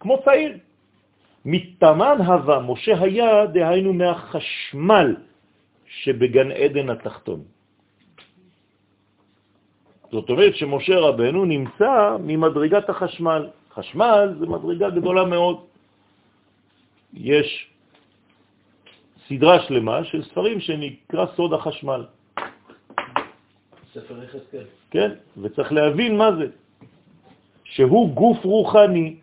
כמו 0.00 0.22
צעיר. 0.24 0.52
מתאמן 1.44 2.18
הווה, 2.26 2.60
משה 2.60 2.94
היה, 3.00 3.46
דהיינו 3.46 3.92
מהחשמל 3.92 5.16
שבגן 5.86 6.52
עדן 6.52 6.90
התחתון. 6.90 7.40
זאת 10.10 10.30
אומרת 10.30 10.54
שמשה 10.56 10.96
רבנו 10.98 11.44
נמצא 11.44 12.16
ממדרגת 12.20 12.88
החשמל. 12.88 13.42
חשמל 13.74 14.36
זה 14.40 14.46
מדרגה 14.46 14.90
גדולה 14.90 15.24
מאוד. 15.24 15.56
יש 17.14 17.48
סדרה 19.28 19.56
שלמה 19.68 20.04
של 20.04 20.24
ספרים 20.24 20.60
שנקרא 20.60 21.26
סוד 21.36 21.52
החשמל. 21.52 22.02
ספר 23.92 24.24
יחזקאל. 24.24 24.66
כן, 24.90 25.10
וצריך 25.36 25.72
להבין 25.72 26.16
מה 26.16 26.28
זה. 26.36 26.46
שהוא 27.68 28.10
גוף 28.10 28.44
רוחני, 28.44 29.16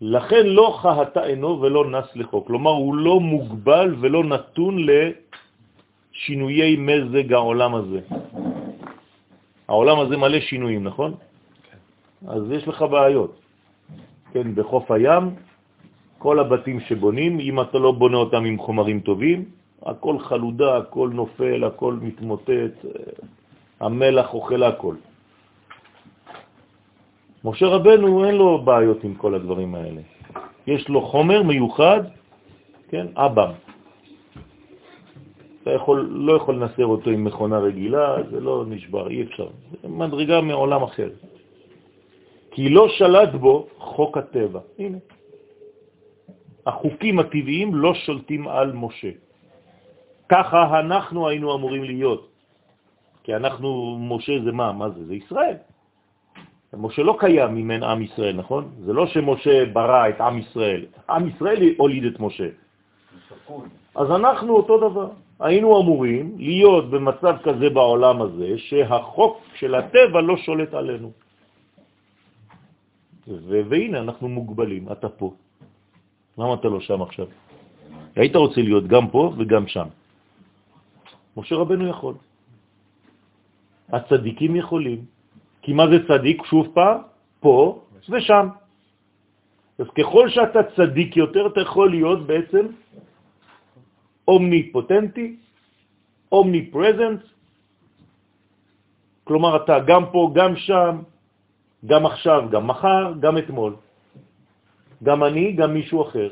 לכן 0.00 0.46
לא 0.46 0.78
חהתה 0.82 1.22
עינו 1.22 1.60
ולא 1.60 1.90
נס 1.90 2.16
לחוק. 2.16 2.46
כלומר, 2.46 2.70
הוא 2.70 2.94
לא 2.94 3.20
מוגבל 3.20 3.94
ולא 4.00 4.24
נתון 4.24 4.76
לשינויי 4.86 6.76
מזג 6.76 7.32
העולם 7.32 7.74
הזה. 7.74 8.00
העולם 9.68 9.98
הזה 10.00 10.16
מלא 10.16 10.40
שינויים, 10.40 10.84
נכון? 10.84 11.14
כן. 11.70 11.76
אז 12.28 12.42
יש 12.50 12.68
לך 12.68 12.82
בעיות. 12.82 13.40
כן, 14.32 14.54
בחוף 14.54 14.90
הים, 14.90 15.24
כל 16.18 16.38
הבתים 16.38 16.80
שבונים, 16.80 17.40
אם 17.40 17.60
אתה 17.60 17.78
לא 17.78 17.92
בונה 17.92 18.16
אותם 18.16 18.44
עם 18.44 18.58
חומרים 18.58 19.00
טובים, 19.00 19.44
הכל 19.82 20.18
חלודה, 20.18 20.76
הכל 20.76 21.10
נופל, 21.12 21.64
הכל 21.64 21.94
מתמוטט. 22.02 22.74
המלח 23.80 24.34
אוכל 24.34 24.62
הכל. 24.62 24.94
משה 27.46 27.66
רבנו 27.66 28.24
אין 28.24 28.34
לו 28.34 28.58
בעיות 28.58 29.04
עם 29.04 29.14
כל 29.14 29.34
הדברים 29.34 29.74
האלה. 29.74 30.00
יש 30.66 30.88
לו 30.88 31.00
חומר 31.02 31.42
מיוחד, 31.42 32.00
כן, 32.88 33.06
אב"ם. 33.14 33.52
אתה 35.62 35.70
יכול, 35.70 36.08
לא 36.10 36.32
יכול 36.36 36.54
לנסר 36.54 36.86
אותו 36.86 37.10
עם 37.10 37.24
מכונה 37.24 37.58
רגילה, 37.58 38.16
זה 38.30 38.40
לא 38.40 38.64
נשבר, 38.66 39.08
אי 39.08 39.22
אפשר. 39.22 39.48
זה 39.82 39.88
מדרגה 39.88 40.40
מעולם 40.40 40.82
אחר. 40.82 41.10
כי 42.50 42.68
לא 42.68 42.88
שלט 42.88 43.32
בו 43.34 43.66
חוק 43.78 44.18
הטבע. 44.18 44.60
הנה. 44.78 44.98
החוקים 46.66 47.18
הטבעיים 47.18 47.74
לא 47.74 47.94
שולטים 47.94 48.48
על 48.48 48.72
משה. 48.72 49.10
ככה 50.28 50.80
אנחנו 50.80 51.28
היינו 51.28 51.54
אמורים 51.54 51.84
להיות. 51.84 52.28
כי 53.22 53.36
אנחנו, 53.36 53.98
משה 54.00 54.32
זה 54.44 54.52
מה? 54.52 54.72
מה 54.72 54.90
זה? 54.90 55.04
זה 55.06 55.14
ישראל. 55.14 55.56
משה 56.78 57.02
לא 57.02 57.16
קיים 57.18 57.54
ממן 57.54 57.82
עם 57.82 58.02
ישראל, 58.02 58.36
נכון? 58.36 58.70
זה 58.84 58.92
לא 58.92 59.06
שמשה 59.06 59.64
ברא 59.72 60.08
את 60.08 60.20
עם 60.20 60.38
ישראל. 60.38 60.84
עם 61.10 61.28
ישראל 61.28 61.74
הוליד 61.76 62.04
את 62.04 62.20
משה. 62.20 62.48
אז 63.94 64.10
אנחנו 64.10 64.56
אותו 64.56 64.90
דבר. 64.90 65.08
היינו 65.40 65.80
אמורים 65.80 66.34
להיות 66.38 66.90
במצב 66.90 67.34
כזה 67.44 67.70
בעולם 67.70 68.22
הזה, 68.22 68.58
שהחוק 68.58 69.40
של 69.54 69.74
הטבע 69.74 70.20
לא 70.20 70.36
שולט 70.36 70.74
עלינו. 70.74 71.12
והנה, 73.44 73.98
אנחנו 74.00 74.28
מוגבלים, 74.28 74.92
אתה 74.92 75.08
פה. 75.08 75.34
למה 76.38 76.54
אתה 76.54 76.68
לא 76.68 76.80
שם 76.80 77.02
עכשיו? 77.02 77.26
היית 78.16 78.36
רוצה 78.36 78.60
להיות 78.60 78.86
גם 78.86 79.10
פה 79.10 79.32
וגם 79.36 79.66
שם. 79.66 79.88
משה 81.36 81.54
רבנו 81.56 81.88
יכול. 81.88 82.14
הצדיקים 83.92 84.56
יכולים. 84.56 85.15
כי 85.66 85.74
מה 85.74 85.90
זה 85.90 86.06
צדיק? 86.06 86.46
שוב 86.46 86.70
פעם, 86.74 86.98
פה 87.42 87.82
ושם. 88.08 88.48
אז 89.78 89.86
ככל 89.98 90.28
שאתה 90.30 90.62
צדיק 90.78 91.16
יותר, 91.16 91.46
אתה 91.46 91.60
יכול 91.60 91.90
להיות 91.90 92.26
בעצם 92.26 92.64
אומניפוטנטי, 94.28 95.36
אומניפרזנט, 96.32 97.22
כלומר 99.26 99.52
אתה 99.66 99.90
גם 99.90 100.02
פה, 100.14 100.30
גם 100.34 100.56
שם, 100.56 101.02
גם 101.86 102.06
עכשיו, 102.06 102.40
גם 102.50 102.62
מחר, 102.66 103.18
גם 103.20 103.38
אתמול. 103.38 103.72
גם 105.02 105.18
אני, 105.24 105.52
גם 105.52 105.74
מישהו 105.74 106.02
אחר. 106.02 106.30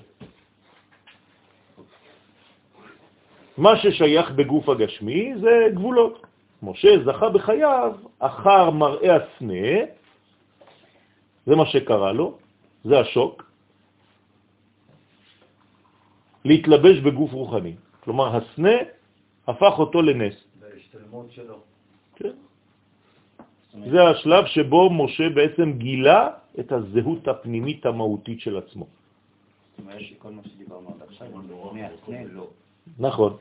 מה 3.58 3.72
ששייך 3.82 4.30
בגוף 4.30 4.68
הגשמי 4.68 5.34
זה 5.42 5.74
גבולות. 5.74 6.33
משה 6.64 6.88
זכה 7.04 7.28
בחייו 7.28 7.92
אחר 8.18 8.70
מראה 8.70 9.16
הסנה, 9.16 9.68
זה 11.46 11.56
מה 11.56 11.66
שקרה 11.66 12.12
לו, 12.12 12.38
זה 12.84 13.00
השוק, 13.00 13.44
להתלבש 16.44 17.00
בגוף 17.00 17.32
רוחני. 17.32 17.74
כלומר, 18.04 18.36
הסנה 18.36 18.76
הפך 19.48 19.74
אותו 19.78 20.02
לנס. 20.02 20.34
שלו. 21.30 21.58
כן. 22.16 22.36
זה 23.90 24.02
השלב 24.02 24.46
שבו 24.46 24.90
משה 24.90 25.28
בעצם 25.34 25.72
גילה 25.78 26.30
את 26.60 26.72
הזהות 26.72 27.28
הפנימית 27.28 27.86
המהותית 27.86 28.40
של 28.40 28.56
עצמו. 28.56 28.86
זאת 28.86 29.78
אומרת 29.78 30.00
שכל 30.00 30.30
מה 30.30 30.42
שדיברנו 30.44 30.88
עד 30.88 31.02
עכשיו, 31.08 31.26
לפני 31.66 31.84
הסנה. 31.84 32.40
נכון. 32.98 33.36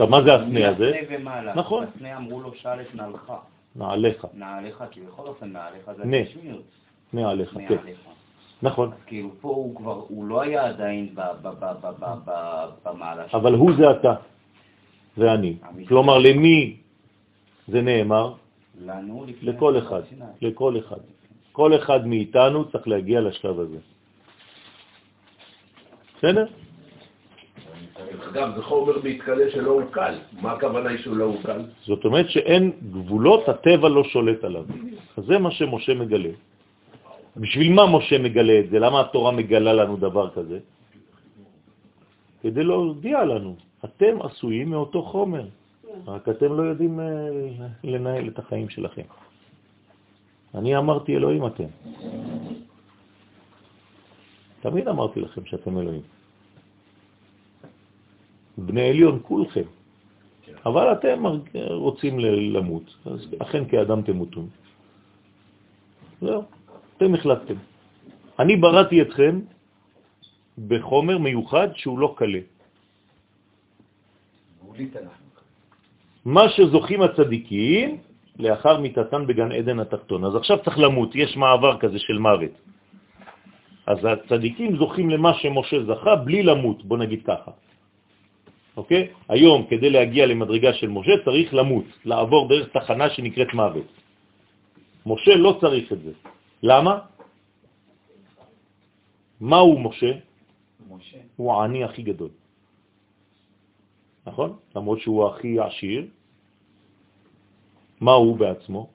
עכשיו, 0.00 0.10
מה 0.10 0.22
זה 0.22 0.34
הסנה 0.34 0.68
הזה? 0.68 0.92
מהסנה 1.00 1.18
ומעלה. 1.18 1.54
נכון. 1.54 1.84
הסנה 1.96 2.16
אמרו 2.16 2.40
לו, 2.40 2.54
שאל 2.54 2.80
את 2.80 2.94
נעלך. 2.94 3.32
נעליך. 3.76 4.26
נעליך, 4.34 4.84
כי 4.90 5.00
בכל 5.00 5.26
אופן 5.26 5.52
נעליך 5.52 5.90
זה. 5.96 6.02
הגשמיות. 6.02 6.62
נעליך, 7.12 7.50
כן. 7.50 7.74
נעליך. 7.74 7.98
נכון. 8.62 8.88
אז 8.92 8.98
כאילו 9.06 9.30
פה 9.40 9.48
הוא 9.48 9.76
כבר, 9.76 10.04
הוא 10.08 10.24
לא 10.24 10.40
היה 10.40 10.66
עדיין 10.66 11.14
במעלה 12.84 13.28
שלו. 13.28 13.40
אבל 13.40 13.54
הוא 13.54 13.72
זה 13.78 13.90
אתה, 13.90 14.14
זה 15.16 15.32
אני. 15.32 15.56
כלומר, 15.88 16.18
למי 16.18 16.76
זה 17.68 17.82
נאמר? 17.82 18.34
לנו 18.80 19.24
לכל 19.42 19.78
אחד. 19.78 20.02
לכל 20.42 20.78
אחד. 20.78 21.00
כל 21.52 21.76
אחד 21.76 22.06
מאיתנו 22.06 22.70
צריך 22.70 22.88
להגיע 22.88 23.20
לשלב 23.20 23.60
הזה. 23.60 23.78
בסדר? 26.18 26.46
אגב, 28.30 28.56
זה 28.56 28.62
חומר 28.62 28.96
מתכלה 29.04 29.50
שלא 29.50 29.70
הוא 29.70 29.90
קל. 29.90 30.14
מה 30.40 30.52
הכוונה 30.52 30.90
היא 30.90 30.98
שהוא 30.98 31.16
לא 31.16 31.24
הוא 31.24 31.42
קל? 31.42 31.60
זאת 31.86 32.04
אומרת 32.04 32.30
שאין 32.30 32.72
גבולות, 32.92 33.48
הטבע 33.48 33.88
לא 33.88 34.04
שולט 34.04 34.44
עליו. 34.44 34.64
אז 35.16 35.24
זה 35.24 35.38
מה 35.38 35.50
שמשה 35.50 35.94
מגלה. 35.94 36.30
בשביל 37.36 37.72
מה 37.72 37.86
משה 37.86 38.18
מגלה 38.18 38.58
את 38.60 38.70
זה? 38.70 38.78
למה 38.78 39.00
התורה 39.00 39.30
מגלה 39.30 39.72
לנו 39.72 39.96
דבר 39.96 40.30
כזה? 40.30 40.58
כדי 42.42 42.64
להודיע 42.64 43.24
לנו, 43.24 43.56
אתם 43.84 44.22
עשויים 44.22 44.70
מאותו 44.70 45.02
חומר, 45.02 45.46
רק 46.06 46.28
אתם 46.28 46.50
לא 46.56 46.62
יודעים 46.62 47.00
אה, 47.00 47.06
לנהל 47.84 48.28
את 48.28 48.38
החיים 48.38 48.68
שלכם. 48.68 49.06
אני 50.54 50.76
אמרתי 50.76 51.16
אלוהים 51.16 51.46
אתם. 51.46 51.70
תמיד 54.60 54.88
אמרתי 54.88 55.20
לכם 55.20 55.44
שאתם 55.44 55.78
אלוהים. 55.78 56.02
בני 58.70 58.88
עליון 58.88 59.18
כולכם. 59.22 59.66
אבל 60.66 60.86
אתם 60.92 61.18
רוצים 61.70 62.18
למות, 62.54 62.86
אז 63.06 63.20
אכן 63.38 63.64
כאדם 63.68 64.02
תמותון. 64.02 64.46
זהו, 66.20 66.42
אתם 66.96 67.14
החלטתם. 67.14 67.58
אני 68.38 68.56
בראתי 68.56 69.02
אתכם 69.02 69.34
בחומר 70.68 71.18
מיוחד 71.18 71.68
שהוא 71.74 71.98
לא 71.98 72.14
קלה. 72.16 72.42
מה 76.24 76.44
שזוכים 76.48 77.02
הצדיקים 77.02 77.98
לאחר 78.38 78.80
מיתתן 78.80 79.26
בגן 79.26 79.52
עדן 79.52 79.78
התחתון. 79.80 80.24
אז 80.24 80.34
עכשיו 80.36 80.56
צריך 80.64 80.78
למות, 80.78 81.10
יש 81.16 81.36
מעבר 81.36 81.78
כזה 81.80 81.98
של 81.98 82.18
מוות. 82.18 82.54
אז 83.86 83.98
הצדיקים 84.04 84.76
זוכים 84.76 85.10
למה 85.10 85.34
שמשה 85.34 85.76
זכה 85.84 86.16
בלי 86.16 86.42
למות, 86.42 86.84
בוא 86.84 86.98
נגיד 86.98 87.20
ככה. 87.24 87.50
אוקיי? 88.80 89.12
היום, 89.28 89.68
כדי 89.68 89.90
להגיע 89.90 90.26
למדרגה 90.26 90.72
של 90.80 90.88
משה, 90.88 91.20
צריך 91.24 91.54
למות, 91.54 91.84
לעבור 92.04 92.48
דרך 92.48 92.66
תחנה 92.72 93.10
שנקראת 93.12 93.52
מוות. 93.52 93.88
משה 95.06 95.34
לא 95.36 95.60
צריך 95.60 95.92
את 95.92 96.00
זה. 96.00 96.12
למה? 96.64 96.94
מה 99.40 99.58
הוא 99.58 99.80
משה? 99.80 100.12
משה. 100.88 101.20
הוא 101.36 101.52
העני 101.52 101.84
הכי 101.84 102.02
גדול. 102.08 102.32
נכון? 104.26 104.50
למרות 104.76 104.98
שהוא 105.00 105.28
הכי 105.28 105.60
עשיר. 105.60 106.08
מה 108.00 108.12
הוא 108.16 108.36
בעצמו? 108.36 108.88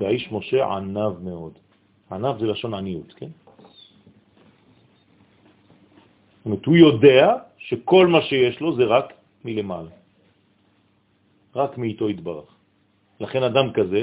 והאיש 0.00 0.32
משה 0.32 0.64
ענב 0.64 1.12
מאוד. 1.20 1.52
ענב 2.08 2.38
זה 2.40 2.46
לשון 2.56 2.72
עניות, 2.74 3.12
כן? 3.20 3.30
זאת 6.40 6.46
אומרת, 6.46 6.64
הוא 6.66 6.76
יודע 6.76 7.36
שכל 7.58 8.06
מה 8.06 8.20
שיש 8.22 8.60
לו 8.60 8.76
זה 8.76 8.84
רק 8.84 9.12
מלמעלה. 9.44 9.92
רק 11.54 11.78
מאיתו 11.78 12.10
יתברך. 12.10 12.48
לכן 13.20 13.42
אדם 13.42 13.72
כזה, 13.76 14.02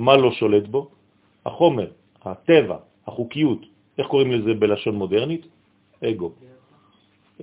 מה 0.00 0.16
לא 0.16 0.32
שולט 0.32 0.66
בו? 0.72 0.88
החומר, 1.46 1.90
הטבע, 2.24 2.78
החוקיות. 3.06 3.60
איך 3.98 4.06
קוראים 4.08 4.30
לזה 4.32 4.54
בלשון 4.54 4.94
מודרנית? 4.96 5.44
אגו. 6.00 6.32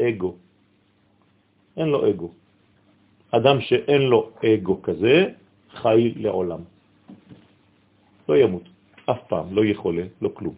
אגו. 0.02 0.32
אין 1.78 1.88
לו 1.88 2.10
אגו. 2.10 2.30
אדם 3.32 3.62
שאין 3.62 4.02
לו 4.02 4.20
אגו 4.42 4.82
כזה, 4.82 5.16
חי 5.86 6.14
לעולם. 6.18 6.62
לא 8.30 8.34
ימות, 8.38 8.66
אף 9.06 9.22
פעם, 9.28 9.46
לא 9.54 9.66
יכולה, 9.66 10.04
לא 10.22 10.30
כלום. 10.34 10.56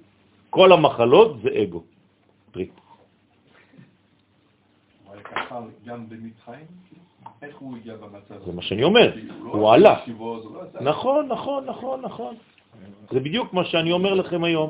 כל 0.49 0.71
המחלות 0.71 1.41
זה 1.43 1.49
אגו. 1.63 1.83
טריק. 2.51 2.71
ככה 5.31 5.61
גם 5.85 6.09
במצרים? 6.09 6.65
איך 7.41 7.57
הוא 7.57 7.77
הגיע 7.77 7.95
במצב 7.95 8.33
הזה? 8.33 8.45
זה 8.45 8.51
מה 8.51 8.61
שאני 8.61 8.83
אומר, 8.83 9.15
לא 9.43 9.51
הוא 9.51 9.73
עלה. 9.73 9.95
לא 10.19 10.41
נכון, 10.81 11.27
נכון, 11.27 11.65
נכון, 11.65 12.01
נכון. 12.01 12.35
זה 13.11 13.19
בדיוק 13.19 13.53
מה 13.53 13.65
שאני 13.65 13.91
אומר 13.91 14.13
לכם 14.13 14.43
היום. 14.43 14.69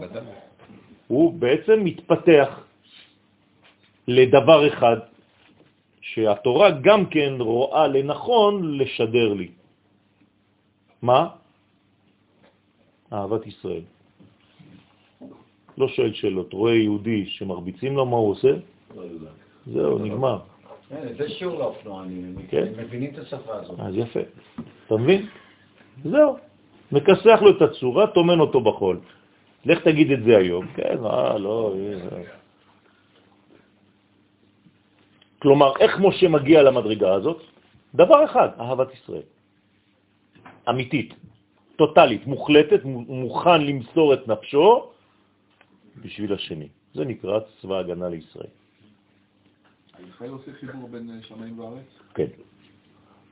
הוא 1.08 1.34
בעצם 1.34 1.84
מתפתח 1.84 2.50
לדבר 4.08 4.68
אחד 4.68 4.98
שהתורה 6.02 6.72
גם 6.82 7.06
כן 7.06 7.34
רואה 7.40 7.88
לנכון 7.88 8.78
לשדר 8.78 9.34
לי. 9.34 9.52
מה? 11.02 11.30
אהבת 13.14 13.48
ישראל. 13.48 13.82
לא 15.78 15.88
שואל 15.88 16.14
שאלות. 16.14 16.54
רואה 16.54 16.74
יהודי 16.74 17.26
שמרביצים 17.26 17.96
לו, 17.96 18.06
מה 18.06 18.18
הוא 18.18 18.32
עושה? 18.32 18.52
לא. 18.96 19.04
זהו, 19.68 20.00
נגמר. 20.00 20.40
הנה, 20.92 21.14
זה 21.18 21.30
שיעור 21.30 21.60
לאופנוענים, 21.60 22.26
הם 22.26 22.48
כן. 22.48 22.68
הם 22.68 22.74
מבינים 22.78 23.14
את 23.14 23.20
השפה 23.20 23.54
הזאת. 23.54 23.80
אז 23.80 23.96
יפה. 23.96 24.20
אתה 24.88 24.96
מבין? 24.98 25.28
זהו. 26.04 26.38
מכסח 26.92 27.40
לו 27.42 27.50
את 27.58 27.62
הצורה, 27.62 28.08
תומן 28.08 28.40
אותו 28.40 28.62
בחול. 28.62 29.00
לך 29.66 29.80
תגיד 29.84 30.12
את 30.12 30.24
זה 30.24 30.38
היום. 30.38 30.68
כן, 30.76 30.98
אה, 31.06 31.38
לא... 31.38 31.76
אה. 32.12 32.22
כלומר, 35.40 35.74
איך 35.80 36.00
משה 36.00 36.28
מגיע 36.28 36.64
למדרגה 36.64 37.14
הזאת? 37.14 37.42
דבר 37.96 38.26
אחד, 38.26 38.50
אהבת 38.60 38.94
ישראל. 38.94 39.28
אמיתית, 40.70 41.14
טוטלית, 41.76 42.28
מוחלטת, 42.28 42.82
מוכן 43.08 43.62
למסור 43.62 44.14
את 44.14 44.28
נפשו 44.28 44.92
בשביל 46.02 46.34
השני. 46.34 46.68
זה 46.94 47.06
נקרא 47.06 47.40
צבא 47.62 47.78
הגנה 47.78 48.10
לישראל. 48.10 48.52
ישראל 50.10 50.30
עושה 50.30 50.52
חיבור 50.60 50.90
בין 50.90 51.20
שמיים 51.22 51.60
וארץ? 51.60 52.00
כן. 52.14 52.28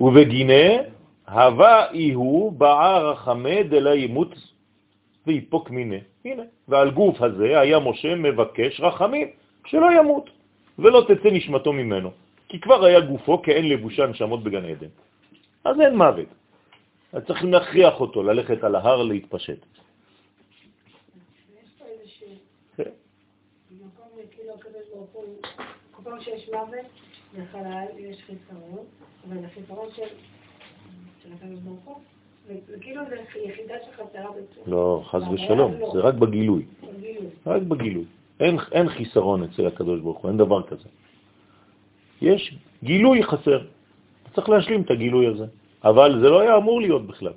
ובגינה, 0.02 0.84
הווה 1.28 1.92
איהו 1.92 2.52
בער 2.58 3.12
רחמי 3.12 3.64
דלה 3.64 3.96
ימות 3.96 4.36
ויפוק 5.28 5.70
מיני. 5.70 6.00
הנה, 6.26 6.44
ועל 6.68 6.92
גוף 6.92 7.22
הזה 7.22 7.60
היה 7.60 7.80
משה 7.80 8.16
מבקש 8.16 8.80
רחמים, 8.80 9.28
שלא 9.66 9.88
ימות, 10.00 10.30
ולא 10.80 11.06
תצא 11.08 11.30
נשמתו 11.32 11.74
ממנו, 11.74 12.12
כי 12.50 12.60
כבר 12.60 12.86
היה 12.86 13.00
גופו 13.00 13.42
כאין 13.42 13.70
לבושה 13.70 14.08
נשמות 14.08 14.44
בגן 14.44 14.66
עדן. 14.66 14.88
אז 15.64 15.80
אין 15.80 15.98
מוות. 15.98 16.28
אז 17.14 17.24
צריכים 17.28 17.54
להכריח 17.54 18.00
אותו 18.00 18.24
ללכת 18.24 18.64
על 18.64 18.76
ההר 18.76 19.04
להתפשט. 19.04 19.60
יש 19.60 19.66
פה 21.80 21.86
איזשהו 21.86 22.28
מקום, 26.08 26.20
הקדוש 26.20 26.20
ברוך 26.22 26.22
הוא, 26.22 26.22
כל 26.22 26.22
פעם 26.22 26.22
שיש 26.22 26.50
מוות, 26.50 26.86
לחלל 27.38 27.86
יש 27.98 28.18
חיסרון, 28.26 28.86
אבל 29.28 29.46
החיסרון 29.46 29.88
של 29.96 30.08
של 31.24 31.34
הקדוש 31.34 31.60
ברוך 31.60 31.86
הוא, 31.86 31.96
וכאילו 32.48 33.02
זה 33.10 33.16
יחידה 33.46 33.74
שחסרה 33.86 34.32
בצורה. 34.32 34.68
לא, 34.68 35.02
חז 35.06 35.22
ושלום, 35.34 35.74
זה 35.94 36.00
רק 36.00 36.14
בגילוי. 36.14 36.66
רק 37.46 37.62
בגילוי. 37.62 38.06
אין, 38.40 38.58
אין 38.72 38.90
חיסרון 38.90 39.44
אצל 39.44 39.68
הקדוש 39.68 40.00
ברוך 40.00 40.18
הוא, 40.18 40.30
אין 40.30 40.38
דבר 40.38 40.64
כזה. 40.64 40.90
יש 42.22 42.56
גילוי 42.84 43.24
חסר. 43.24 43.66
צריך 44.36 44.50
להשלים 44.50 44.82
את 44.82 44.92
הגילוי 44.92 45.28
הזה. 45.28 45.46
אבל 45.84 46.20
זה 46.22 46.30
לא 46.30 46.40
היה 46.40 46.58
אמור 46.58 46.82
להיות 46.82 47.08
בכלל. 47.08 47.34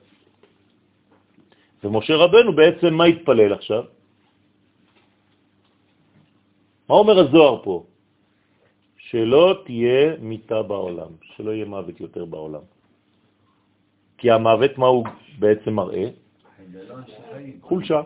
ומשה 1.85 2.17
רבנו 2.17 2.53
בעצם 2.57 2.95
מה 2.95 3.05
התפלל 3.05 3.53
עכשיו? 3.53 3.85
מה 6.89 6.95
אומר 6.95 7.19
הזוהר 7.19 7.63
פה? 7.65 7.85
שלא 9.11 9.63
תהיה 9.67 10.23
מיטה 10.23 10.63
בעולם, 10.63 11.11
שלא 11.35 11.51
יהיה 11.51 11.67
מוות 11.67 12.01
יותר 12.01 12.25
בעולם. 12.25 12.63
כי 14.19 14.31
המוות, 14.31 14.79
מה 14.79 14.87
הוא 14.87 15.05
בעצם 15.39 15.73
מראה? 15.75 16.07
חולשה. 17.61 18.03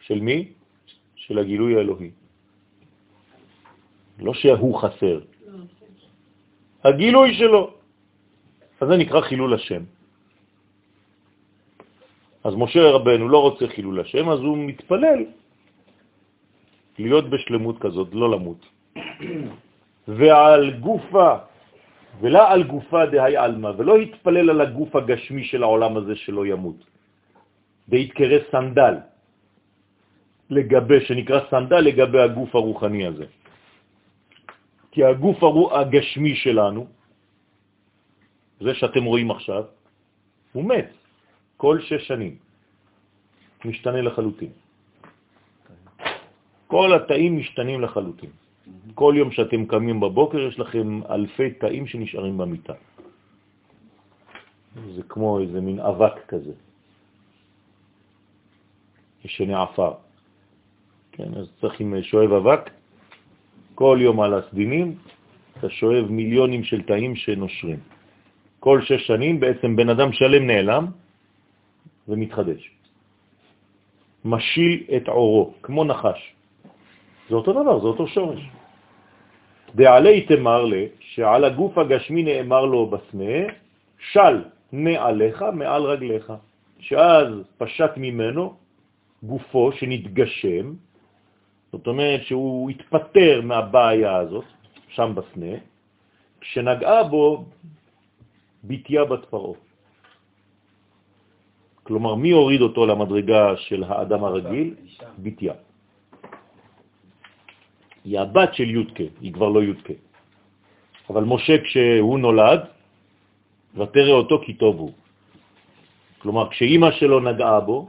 של 0.00 0.20
מי? 0.20 0.52
של 1.16 1.38
הגילוי 1.38 1.76
האלוהי. 1.76 2.10
לא 4.20 4.34
שהוא 4.34 4.74
חסר, 4.84 5.20
הגילוי 6.84 7.34
שלו. 7.34 7.62
אז 8.80 8.88
זה 8.88 8.96
נקרא 8.96 9.20
חילול 9.20 9.54
השם. 9.54 9.82
אז 12.44 12.52
משה 12.56 12.80
רבנו 13.00 13.28
לא 13.28 13.38
רוצה 13.48 13.64
חילול 13.68 14.00
השם, 14.00 14.28
אז 14.28 14.40
הוא 14.40 14.58
מתפלל 14.58 15.20
להיות 16.98 17.30
בשלמות 17.30 17.76
כזאת, 17.80 18.08
לא 18.12 18.30
למות. 18.30 18.60
ועל 20.08 20.70
גופה, 20.80 21.30
ולא 22.20 22.42
על 22.52 22.62
גופה 22.62 23.06
דהי 23.06 23.36
עלמא, 23.36 23.70
ולא 23.76 23.96
התפלל 23.96 24.50
על 24.50 24.60
הגוף 24.60 24.96
הגשמי 24.96 25.44
של 25.44 25.62
העולם 25.62 25.96
הזה 25.96 26.16
שלא 26.16 26.46
ימות. 26.46 26.80
והתקרא 27.88 28.38
סנדל, 28.50 28.94
לגבי, 30.50 31.00
שנקרא 31.06 31.40
סנדל 31.50 31.80
לגבי 31.80 32.20
הגוף 32.20 32.50
הרוחני 32.54 33.06
הזה. 33.06 33.26
כי 34.90 35.04
הגוף 35.04 35.38
הגשמי 35.72 36.34
שלנו, 36.34 36.86
זה 38.60 38.74
שאתם 38.74 39.04
רואים 39.04 39.30
עכשיו, 39.30 39.64
הוא 40.52 40.64
מת 40.64 40.90
כל 41.56 41.80
שש 41.80 42.08
שנים, 42.08 42.34
משתנה 43.64 44.00
לחלוטין. 44.02 44.52
כל 46.66 46.88
התאים 46.94 47.38
משתנים 47.38 47.80
לחלוטין. 47.80 48.30
כל 48.94 49.14
יום 49.16 49.30
שאתם 49.30 49.66
קמים 49.66 50.00
בבוקר 50.00 50.38
יש 50.38 50.58
לכם 50.58 51.00
אלפי 51.10 51.50
תאים 51.50 51.86
שנשארים 51.86 52.38
במיטה. 52.38 52.74
זה 54.94 55.02
כמו 55.08 55.40
איזה 55.40 55.60
מין 55.60 55.80
אבק 55.80 56.26
כזה, 56.28 56.52
ישנה 59.24 59.62
עפר. 59.62 59.92
כן, 61.12 61.34
אז 61.34 61.46
צריך 61.60 61.80
עם 61.80 62.02
שואב 62.02 62.32
אבק, 62.32 62.70
כל 63.74 63.98
יום 64.00 64.20
על 64.20 64.34
הסדינים 64.34 64.96
אתה 65.58 65.70
שואב 65.70 66.06
מיליונים 66.10 66.64
של 66.64 66.82
תאים 66.82 67.16
שנושרים. 67.16 67.80
כל 68.60 68.80
שש 68.82 69.06
שנים 69.06 69.40
בעצם 69.40 69.76
בן 69.76 69.88
אדם 69.88 70.12
שלם 70.12 70.46
נעלם 70.46 70.84
ומתחדש. 72.08 72.70
משיל 74.24 74.84
את 74.96 75.08
עורו, 75.08 75.54
כמו 75.62 75.84
נחש. 75.84 76.20
זה 77.28 77.34
אותו 77.34 77.52
דבר, 77.52 77.80
זה 77.80 77.86
אותו 77.86 78.06
שורש. 78.06 78.40
דעלי 79.74 80.26
תמר 80.26 80.64
לה, 80.64 80.84
שעל 81.00 81.44
הגוף 81.44 81.78
הגשמי 81.78 82.22
נאמר 82.22 82.64
לו 82.64 82.86
בסנה, 82.86 83.52
של 84.12 84.44
נעליך 84.72 85.44
מעל 85.52 85.82
רגליך, 85.82 86.32
שאז 86.78 87.28
פשט 87.58 87.90
ממנו 87.96 88.54
גופו 89.22 89.72
שנתגשם, 89.72 90.74
זאת 91.72 91.86
אומרת 91.86 92.22
שהוא 92.22 92.70
התפטר 92.70 93.40
מהבעיה 93.44 94.16
הזאת, 94.16 94.44
שם 94.88 95.12
בסנה, 95.14 95.54
כשנגעה 96.40 97.04
בו 97.04 97.44
ביטיה 98.62 99.04
בת 99.04 99.24
פרעה. 99.24 99.58
כלומר, 101.82 102.14
מי 102.14 102.30
הוריד 102.30 102.60
אותו 102.60 102.86
למדרגה 102.86 103.56
של 103.56 103.84
האדם 103.84 104.24
הרגיל? 104.24 104.74
ביטיה. 105.18 105.54
היא 108.04 108.20
הבת 108.20 108.54
של 108.54 108.70
יודקה, 108.70 109.04
היא 109.20 109.32
כבר 109.32 109.48
לא 109.48 109.62
יודקה. 109.62 109.94
אבל 111.10 111.24
משה 111.24 111.62
כשהוא 111.62 112.18
נולד, 112.18 112.60
ותראה 113.74 114.12
אותו 114.12 114.42
כי 114.46 114.54
טוב 114.54 114.76
הוא. 114.76 114.92
כלומר, 116.18 116.50
כשאימא 116.50 116.90
שלו 116.90 117.20
נגעה 117.20 117.60
בו, 117.60 117.88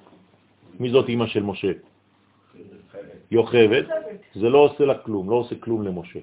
מי 0.79 0.89
זאת 0.89 1.09
אימא 1.09 1.27
של 1.27 1.43
משה? 1.43 1.71
יוכבת, 3.31 3.85
זה 4.35 4.49
לא 4.49 4.57
עושה 4.57 4.83
לה 4.85 4.97
כלום, 4.97 5.29
לא 5.29 5.35
עושה 5.35 5.55
כלום 5.55 5.83
למשה. 5.83 6.19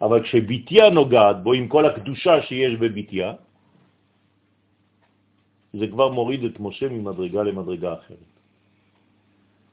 אבל 0.00 0.22
כשביתיה 0.22 0.90
נוגעת 0.90 1.42
בו, 1.42 1.52
עם 1.52 1.68
כל 1.68 1.86
הקדושה 1.86 2.42
שיש 2.42 2.74
בביתיה, 2.78 3.34
זה 5.72 5.86
כבר 5.88 6.08
מוריד 6.12 6.44
את 6.44 6.60
משה 6.60 6.88
ממדרגה 6.88 7.42
למדרגה 7.42 7.92
אחרת. 7.92 8.35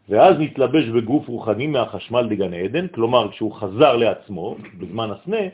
ואז 0.09 0.35
נתלבש 0.39 0.85
בגוף 0.89 1.27
רוחני 1.27 1.67
מהחשמל 1.67 2.27
דגן 2.29 2.53
עדן, 2.53 2.87
כלומר 2.87 3.31
כשהוא 3.31 3.53
חזר 3.53 3.95
לעצמו 3.95 4.57
בזמן 4.79 5.11
הסנה, 5.11 5.45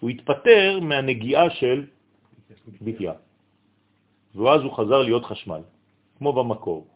הוא 0.00 0.10
התפטר 0.10 0.78
מהנגיעה 0.82 1.50
של 1.50 1.84
ביתיה. 2.80 3.12
ואז 4.34 4.60
הוא 4.60 4.72
חזר 4.72 5.02
להיות 5.02 5.24
חשמל, 5.24 5.60
כמו 6.18 6.32
במקור. 6.32 6.86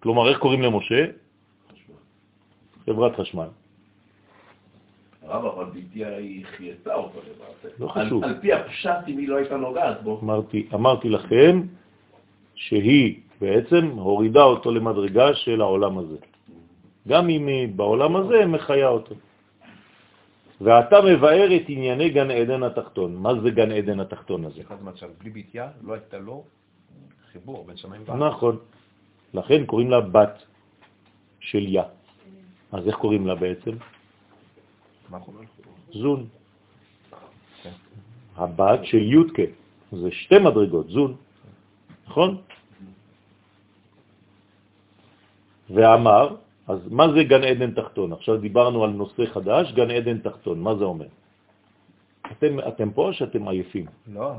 כלומר, 0.00 0.28
איך 0.28 0.38
קוראים 0.38 0.62
למשה? 0.62 1.06
חברת 2.86 3.16
חשמל. 3.16 3.48
הרב, 5.22 5.44
אבל 5.44 5.64
ביתיה 5.64 6.16
היא 6.16 6.44
חייתה 6.46 6.94
אותו 6.94 7.18
למעשה. 7.18 7.68
לא 7.78 7.88
חשוב. 7.88 8.24
על, 8.24 8.30
על 8.30 8.40
פי 8.40 8.52
הפשט, 8.52 9.08
אם 9.08 9.18
היא 9.18 9.28
לא 9.28 9.36
הייתה 9.36 9.56
נוגעת 9.56 10.02
בו. 10.02 10.20
אמרתי, 10.22 10.68
אמרתי 10.74 11.08
לכם 11.08 11.62
שהיא 12.54 13.20
בעצם 13.40 13.86
הורידה 13.96 14.42
אותו 14.42 14.70
למדרגה 14.70 15.34
של 15.34 15.60
העולם 15.60 15.98
הזה. 15.98 16.16
גם 17.08 17.28
אם 17.28 17.46
היא 17.46 17.68
בעולם 17.68 18.16
הזה 18.16 18.46
מחיה 18.46 18.88
אותו. 18.88 19.14
ואתה 20.60 20.96
מבאר 21.00 21.56
את 21.56 21.62
ענייני 21.68 22.08
גן 22.10 22.30
עדן 22.30 22.62
התחתון. 22.62 23.16
מה 23.16 23.40
זה 23.42 23.50
גן 23.50 23.72
עדן 23.72 24.00
התחתון 24.00 24.44
הזה? 24.44 24.60
אחד 24.60 24.84
מצב, 24.84 25.06
בלי 25.18 25.30
ביטיה 25.30 25.68
לא 25.82 25.92
הייתה 25.92 26.18
לו 26.18 26.44
חיבור 27.32 27.64
בין 27.64 27.76
שמיים 27.76 28.02
וארץ. 28.06 28.20
נכון. 28.20 28.56
לכן 29.34 29.66
קוראים 29.66 29.90
לה 29.90 30.00
בת 30.00 30.36
של 31.40 31.64
יא. 31.68 31.82
אז 32.72 32.86
איך 32.86 32.96
קוראים 32.96 33.26
לה 33.26 33.34
בעצם? 33.34 33.74
זון. 35.92 36.26
הבת 38.36 38.80
של 38.84 39.02
יודקה. 39.02 39.42
זה 39.92 40.10
שתי 40.10 40.38
מדרגות, 40.38 40.88
זון. 40.88 41.16
נכון? 42.06 42.30
ואמר, 45.74 46.36
אז 46.68 46.78
מה 46.90 47.12
זה 47.12 47.24
גן 47.24 47.44
עדן 47.44 47.70
תחתון? 47.70 48.12
עכשיו 48.12 48.36
דיברנו 48.36 48.84
על 48.84 48.90
נושא 48.90 49.26
חדש, 49.26 49.72
גן 49.72 49.90
עדן 49.90 50.18
תחתון, 50.18 50.60
מה 50.60 50.74
זה 50.74 50.84
אומר? 50.84 51.06
אתם, 52.32 52.58
אתם 52.68 52.90
פה 52.90 53.02
או 53.06 53.12
שאתם 53.12 53.48
עייפים? 53.48 53.86
לא, 54.14 54.32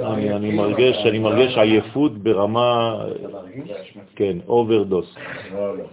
אני, 0.00 0.34
אני 0.36 0.50
מרגיש, 0.50 0.96
אני 1.06 1.18
מרגיש 1.18 1.58
עייפות 1.58 2.18
ברמה? 2.18 2.98
כן, 4.16 4.38
אוברדוס. 4.48 5.14
לא, 5.52 5.78
לא. 5.78 5.84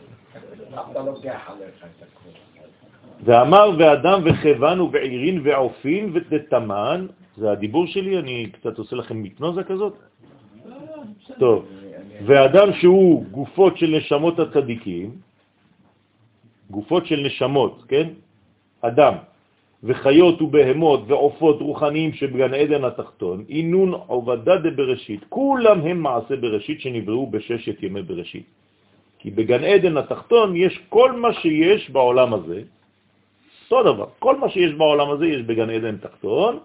ואמר 3.24 3.70
ואדם 3.78 4.22
וחבן 4.26 4.80
ובעירין 4.80 5.42
ועופין 5.44 6.12
ותתמן, 6.14 7.08
זה 7.38 7.52
הדיבור 7.52 7.88
שלי, 7.88 8.20
אני 8.20 8.50
קצת 8.52 8.78
עושה 8.78 8.96
לכם 8.96 9.24
היפנוזה 9.24 9.64
כזאת? 9.64 9.94
טוב, 11.40 11.66
ואדם 12.24 12.74
שהוא 12.74 13.26
גופות 13.32 13.78
של 13.78 13.90
נשמות 13.98 14.40
הצדיקים, 14.40 15.12
גופות 16.70 17.06
של 17.06 17.20
נשמות, 17.20 17.84
כן? 17.88 18.08
אדם, 18.82 19.14
וחיות 19.84 20.42
ובהמות 20.42 21.02
ועופות 21.08 21.62
רוחניים 21.62 22.14
שבגן 22.14 22.54
עדן 22.54 22.84
התחתון, 22.84 23.46
אינון 23.50 23.94
עובדה 24.08 24.56
דבראשית, 24.56 25.22
כולם 25.30 25.82
הם 25.82 25.98
מעשה 26.00 26.36
בראשית 26.36 26.82
שנבראו 26.82 27.28
בששת 27.28 27.84
ימי 27.84 28.02
בראשית. 28.02 28.46
כי 29.20 29.32
בגן 29.32 29.64
עדן 29.64 29.98
התחתון 29.98 30.56
יש 30.56 30.80
כל 30.90 31.12
מה 31.12 31.34
שיש 31.34 31.90
בעולם 31.90 32.34
הזה, 32.34 32.62
אותו 33.72 33.94
דבר, 33.94 34.08
כל 34.20 34.38
מה 34.38 34.50
שיש 34.50 34.74
בעולם 34.74 35.10
הזה 35.12 35.26
יש 35.28 35.42
בגן 35.42 35.70
עדן 35.70 35.98
תחתון, 35.98 36.60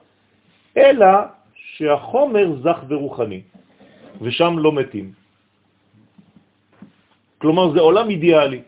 אלא 0.77 1.07
שהחומר 1.55 2.47
זך 2.63 2.79
ורוחני, 2.89 3.41
ושם 4.21 4.59
לא 4.59 4.73
מתים. 4.73 5.13
כלומר, 7.41 7.73
זה 7.73 7.81
עולם 7.81 8.07
אידיאלי. 8.11 8.63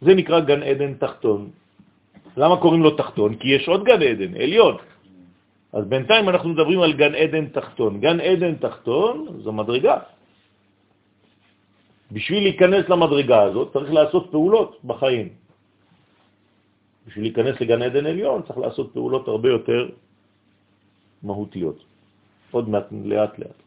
זה 0.00 0.12
נקרא 0.14 0.40
גן 0.40 0.62
עדן 0.62 0.92
תחתון. 0.94 1.40
למה 2.36 2.56
קוראים 2.56 2.82
לו 2.82 2.90
תחתון? 2.96 3.36
כי 3.36 3.48
יש 3.48 3.68
עוד 3.68 3.84
גן 3.84 4.02
עדן, 4.02 4.32
עליון. 4.40 4.76
אז 5.72 5.82
בינתיים 5.84 6.28
אנחנו 6.28 6.48
מדברים 6.48 6.80
על 6.80 6.92
גן 6.92 7.14
עדן 7.14 7.46
תחתון. 7.52 8.00
גן 8.00 8.20
עדן 8.20 8.54
תחתון 8.56 9.16
זו 9.44 9.52
מדרגה. 9.52 9.96
בשביל 12.12 12.42
להיכנס 12.42 12.88
למדרגה 12.88 13.42
הזאת 13.42 13.72
צריך 13.72 13.90
לעשות 13.92 14.24
פעולות 14.30 14.70
בחיים. 14.84 15.28
בשביל 17.06 17.24
להיכנס 17.24 17.60
לגן 17.60 17.82
עדן 17.82 18.06
עליון 18.06 18.42
צריך 18.46 18.58
לעשות 18.58 18.92
פעולות 18.92 19.28
הרבה 19.28 19.48
יותר 19.48 19.82
מהותיות. 21.22 21.78
עוד 22.50 22.68
מעט, 22.68 22.86
לאט 23.04 23.38
לאט. 23.38 23.58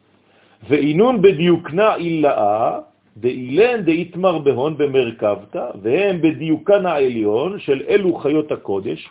ואינון 0.68 1.22
בדיוקנה 1.22 1.95
אילאה, 1.95 2.80
דאילן 3.20 3.82
דאיתמר 3.82 4.38
בהון 4.38 4.78
במרכבתא, 4.78 5.65
והם 5.82 6.22
בדיוקן 6.22 6.86
העליון 6.86 7.59
של 7.59 7.82
אלו 7.89 8.15
חיות 8.15 8.51
הקודש. 8.51 9.09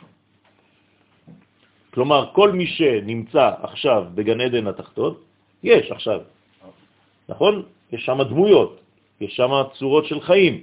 כלומר, 1.90 2.30
כל 2.32 2.52
מי 2.52 2.66
שנמצא 2.66 3.50
עכשיו 3.62 4.04
בגן 4.14 4.40
עדן 4.40 4.66
התחתון, 4.66 5.14
יש 5.62 5.90
עכשיו, 5.90 6.20
נכון? 7.28 7.62
יש 7.92 8.04
שם 8.04 8.22
דמויות, 8.22 8.80
יש 9.20 9.36
שם 9.36 9.50
צורות 9.78 10.06
של 10.06 10.20
חיים. 10.20 10.54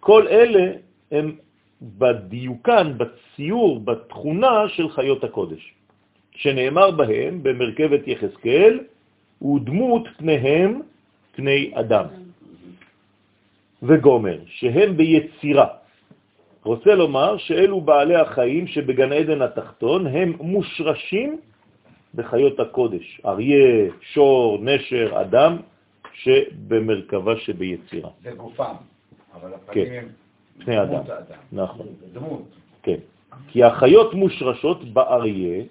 כל 0.00 0.28
אלה 0.28 0.72
הם 1.12 1.36
בדיוקן, 1.82 2.98
בציור, 2.98 3.80
בתכונה 3.80 4.68
של 4.68 4.88
חיות 4.88 5.24
הקודש, 5.24 5.62
שנאמר 6.34 6.90
בהם 6.90 7.42
במרכבת 7.42 8.08
יחזקאל, 8.08 8.80
ודמות 9.42 10.02
פניהם 10.16 10.80
פני 11.36 11.70
אדם. 11.74 12.25
וגומר, 13.86 14.38
שהם 14.46 14.96
ביצירה. 14.96 15.66
רוצה 16.64 16.94
לומר 16.94 17.36
שאלו 17.36 17.80
בעלי 17.80 18.16
החיים 18.16 18.66
שבגן 18.66 19.12
עדן 19.12 19.42
התחתון 19.42 20.06
הם 20.06 20.36
מושרשים 20.40 21.38
בחיות 22.14 22.60
הקודש, 22.60 23.20
אריה, 23.26 23.90
שור, 24.00 24.58
נשר, 24.62 25.20
אדם, 25.20 25.56
שבמרכבה 26.12 27.36
שביצירה. 27.36 28.10
זה 28.22 28.30
גופם, 28.30 28.74
אבל 29.34 29.54
הפנים 29.54 29.86
כן. 29.86 29.92
הם 29.98 30.08
פני 30.64 30.82
אדם. 30.82 30.92
דמות 30.92 31.08
האדם. 31.10 31.38
נכון, 31.52 31.86
דמות. 32.12 32.42
כן. 32.82 32.98
כי 33.48 33.64
החיות 33.64 34.14
מושרשות 34.14 34.84
באריה, 34.84 35.64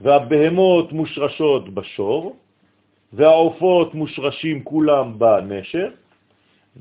והבהמות 0.00 0.92
מושרשות 0.92 1.74
בשור, 1.74 2.36
והעופות 3.12 3.94
מושרשים 3.94 4.64
כולם 4.64 5.18
בנשר, 5.18 5.88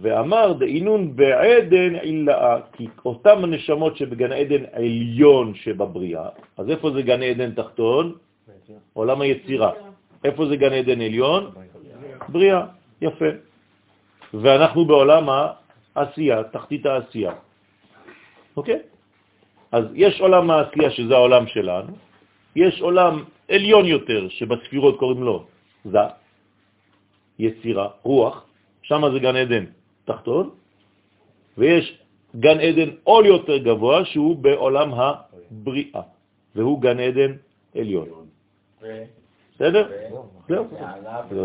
ואמר 0.01 0.53
דאינון 0.53 1.15
בעדן 1.15 1.95
עילאה, 1.95 2.55
כי 2.73 2.87
אותם 3.05 3.43
הנשמות 3.43 3.97
שבגן 3.97 4.31
עדן 4.31 4.63
עליון 4.73 5.55
שבבריאה, 5.55 6.27
אז 6.57 6.69
איפה 6.69 6.91
זה 6.91 7.01
גן 7.01 7.23
עדן 7.23 7.51
תחתון? 7.51 8.15
עולם 8.93 9.21
היצירה. 9.21 9.71
איפה 10.23 10.45
זה 10.45 10.55
גן 10.55 10.73
עדן 10.73 11.01
עליון? 11.01 11.51
בריאה, 12.29 12.61
יפה. 13.01 13.31
ואנחנו 14.33 14.85
בעולם 14.85 15.25
העשייה, 15.95 16.43
תחתית 16.43 16.85
העשייה. 16.85 17.33
אוקיי? 18.57 18.79
אז 19.71 19.85
יש 19.93 20.21
עולם 20.21 20.51
העשייה 20.51 20.89
שזה 20.91 21.13
העולם 21.15 21.47
שלנו, 21.47 21.93
יש 22.55 22.81
עולם 22.81 23.23
עליון 23.51 23.85
יותר 23.85 24.29
שבספירות 24.29 24.99
קוראים 24.99 25.23
לו 25.23 25.45
זה, 25.85 26.07
יצירה, 27.39 27.87
רוח, 28.03 28.45
שם 28.83 29.01
זה 29.13 29.19
גן 29.19 29.35
עדן 29.35 29.65
תחתון, 30.05 30.49
ויש 31.57 31.99
גן 32.35 32.59
עדן 32.59 32.89
עול 33.03 33.25
יותר 33.25 33.57
גבוה 33.57 34.05
שהוא 34.05 34.35
בעולם 34.35 34.89
הבריאה, 34.93 36.01
והוא 36.55 36.81
גן 36.81 36.99
עדן 36.99 37.31
עליון. 37.75 38.07
בסדר? 39.55 39.89
זהו. 40.49 40.67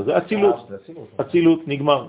זה 0.05 0.19
אצילות, 0.19 0.71
אצילות, 1.21 1.69
נגמר. 1.69 2.09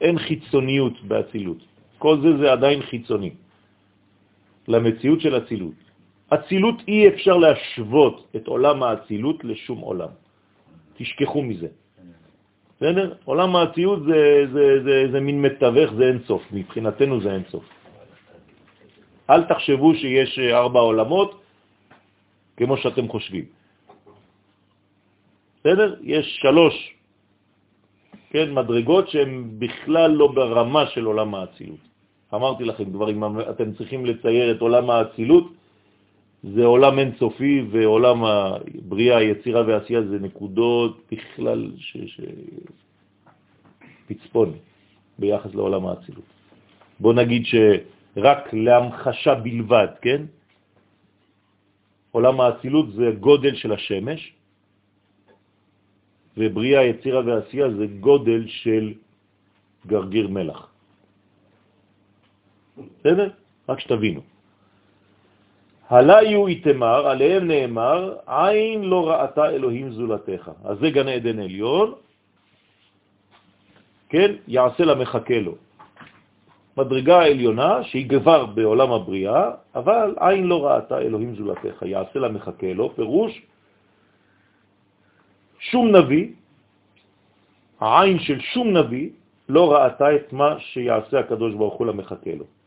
אין 0.00 0.18
חיצוניות 0.18 1.02
באצילות. 1.02 1.58
כל 1.98 2.20
זה 2.22 2.38
זה 2.38 2.52
עדיין 2.52 2.82
חיצוני 2.82 3.30
למציאות 4.68 5.20
של 5.20 5.36
אצילות. 5.36 5.74
אצילות 6.28 6.74
אי 6.88 7.08
אפשר 7.08 7.36
להשוות 7.36 8.26
את 8.36 8.46
עולם 8.46 8.82
האצילות 8.82 9.44
לשום 9.44 9.78
עולם. 9.78 10.08
תשכחו 10.96 11.42
מזה. 11.42 11.68
בסדר? 12.82 13.14
עולם 13.24 13.56
האצילות 13.56 14.02
זה, 14.02 14.46
זה, 14.52 14.64
זה, 14.82 14.96
זה 15.12 15.20
מין 15.20 15.42
מתווך, 15.42 15.92
זה 15.94 16.04
אין 16.04 16.18
סוף. 16.26 16.42
מבחינתנו 16.52 17.20
זה 17.20 17.34
אין 17.34 17.42
סוף. 17.50 17.64
אל 19.30 19.42
תחשבו 19.44 19.94
שיש 19.94 20.38
ארבע 20.38 20.80
עולמות 20.80 21.30
כמו 22.56 22.76
שאתם 22.76 23.08
חושבים. 23.08 23.44
בסדר? 25.60 25.94
יש 26.02 26.26
שלוש 26.42 26.74
כן, 28.30 28.50
מדרגות 28.50 29.08
שהן 29.14 29.62
בכלל 29.62 30.10
לא 30.10 30.26
ברמה 30.34 30.86
של 30.86 31.04
עולם 31.06 31.34
האצילות. 31.34 31.82
אמרתי 32.34 32.64
לכם 32.64 32.92
כבר, 32.92 33.10
אם 33.10 33.22
אתם 33.40 33.78
צריכים 33.78 34.06
לצייר 34.06 34.56
את 34.56 34.60
עולם 34.60 34.90
האצילות, 34.90 35.46
זה 36.42 36.64
עולם 36.64 36.98
אינסופי, 36.98 37.62
ועולם 37.70 38.24
הבריאה, 38.24 39.16
היצירה 39.16 39.62
והעשייה 39.66 40.02
זה 40.02 40.18
נקודות 40.18 41.00
בכלל 41.10 41.72
ש... 41.76 41.96
ש... 42.06 42.20
פצפון 44.06 44.52
ביחס 45.18 45.54
לעולם 45.54 45.86
האצילות. 45.86 46.24
בוא 47.00 47.14
נגיד 47.14 47.42
שרק 47.46 48.52
להמחשה 48.52 49.34
בלבד, 49.34 49.88
כן? 50.02 50.22
עולם 52.10 52.40
האצילות 52.40 52.92
זה 52.92 53.06
גודל 53.20 53.54
של 53.54 53.72
השמש, 53.72 54.32
ובריאה, 56.36 56.84
יצירה 56.84 57.20
ועשייה 57.26 57.70
זה 57.70 57.86
גודל 58.00 58.48
של 58.48 58.92
גרגיר 59.86 60.28
מלח. 60.28 60.68
בסדר? 62.76 63.30
רק 63.68 63.80
שתבינו. 63.80 64.31
הליו 65.92 66.46
איתמר, 66.46 67.06
עליהם 67.06 67.42
נאמר, 67.48 68.16
עין 68.26 68.80
לא 68.84 69.00
ראתה 69.10 69.44
אלוהים 69.50 69.92
זולתך. 69.92 70.50
אז 70.64 70.78
זה 70.78 70.90
גן 70.90 71.08
עדן 71.08 71.38
עליון, 71.38 71.88
כן, 74.08 74.30
יעשה 74.48 74.84
לה 74.84 74.94
מחכה 74.94 75.38
לו. 75.38 75.54
מדרגה 76.76 77.18
העליונה 77.18 77.84
שהיא 77.92 78.08
גבר 78.08 78.46
בעולם 78.56 78.90
הבריאה, 78.92 79.44
אבל 79.74 80.16
עין 80.20 80.44
לא 80.48 80.58
ראתה 80.66 80.98
אלוהים 80.98 81.36
זולתך, 81.36 81.76
יעשה 81.84 82.18
לה 82.18 82.28
מחכה 82.28 82.72
לו, 82.72 82.96
פירוש 82.96 83.32
שום 85.60 85.96
נביא, 85.96 86.26
העין 87.80 88.18
של 88.18 88.40
שום 88.56 88.76
נביא, 88.76 89.10
לא 89.48 89.72
ראתה 89.72 90.08
את 90.16 90.32
מה 90.32 90.56
שיעשה 90.72 91.28
הקדוש 91.28 91.54
ברוך 91.54 91.74
הוא 91.74 91.86
למחכה 91.86 92.32
לו. 92.32 92.61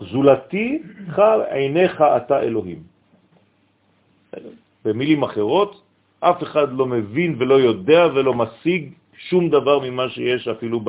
זולתי 0.00 0.82
חר 1.10 1.40
עיניך 1.50 2.04
אתה 2.16 2.40
אלוהים. 2.40 2.82
במילים 4.84 5.22
אחרות, 5.22 5.82
אף 6.20 6.42
אחד 6.42 6.72
לא 6.72 6.86
מבין 6.86 7.36
ולא 7.38 7.54
יודע 7.54 8.06
ולא 8.14 8.34
משיג 8.34 8.92
שום 9.28 9.50
דבר 9.50 9.78
ממה 9.78 10.08
שיש 10.08 10.48
אפילו 10.48 10.80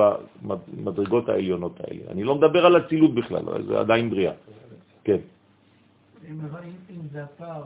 במדרגות 0.41 1.29
העליונות 1.29 1.79
האלה. 1.79 2.01
אני 2.11 2.23
לא 2.23 2.35
מדבר 2.35 2.65
על 2.65 2.75
הצילות 2.75 3.13
בכלל, 3.15 3.43
זה 3.67 3.79
עדיין 3.79 4.09
בריאה. 4.09 4.33
כן, 5.03 5.17
אם 6.29 6.37
זה 7.11 7.23
הפער, 7.23 7.63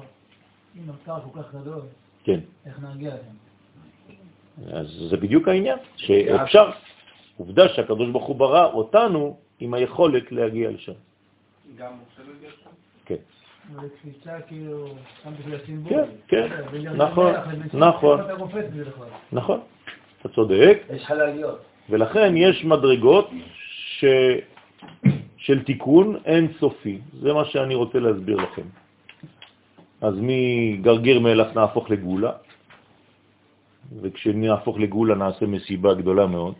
אם 0.76 0.90
הפער 0.90 1.20
כל 1.22 1.42
כך 1.42 1.56
גדול, 1.56 1.82
כן. 2.24 2.40
איך 2.66 2.80
נרגיע 2.80 3.10
להם? 3.10 3.36
אז 4.74 4.88
זה 5.10 5.18
בדיוק 5.18 5.48
העניין, 5.48 5.78
שאפשר. 5.96 6.72
עובדה 7.38 7.70
שהקדוש 7.70 8.10
ברוך 8.10 8.26
הוא 8.26 8.36
ברא 8.36 8.66
אותנו 8.74 9.38
עם 9.60 9.74
היכולת 9.74 10.32
להגיע 10.32 10.72
לשם. 10.72 10.92
גם 11.78 11.92
משה 11.94 12.22
לא 12.28 12.34
הגיע 12.38 12.50
שם? 12.64 12.70
כן, 13.06 13.16
כאילו. 14.48 14.88
כן, 16.28 16.48
כן, 16.72 16.96
נכון, 16.96 17.34
נכון. 17.74 18.20
נכון, 19.32 19.60
אתה 20.20 20.30
צודק, 20.30 20.78
יש 20.90 21.06
חלליות. 21.06 21.60
ולכן 21.90 22.38
יש 22.38 22.66
מדרגות 22.66 23.30
ש... 24.00 24.06
של 25.38 25.64
תיקון 25.64 26.16
אין 26.26 26.48
סופי. 26.60 27.00
זה 27.22 27.34
מה 27.34 27.46
שאני 27.46 27.76
רוצה 27.76 28.00
להסביר 28.00 28.38
לכם. 28.38 28.68
אז 30.02 30.14
מגרגיר 30.22 31.20
מלח 31.20 31.48
נהפוך 31.56 31.90
לגאולה, 31.90 32.32
וכשנהפוך 34.02 34.80
לגאולה 34.80 35.16
נעשה 35.16 35.46
מסיבה 35.46 35.94
גדולה 35.94 36.28
מאוד. 36.28 36.54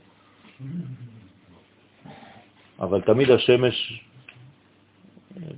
אבל 2.80 3.02
תמיד 3.02 3.32
השמש, 3.32 4.04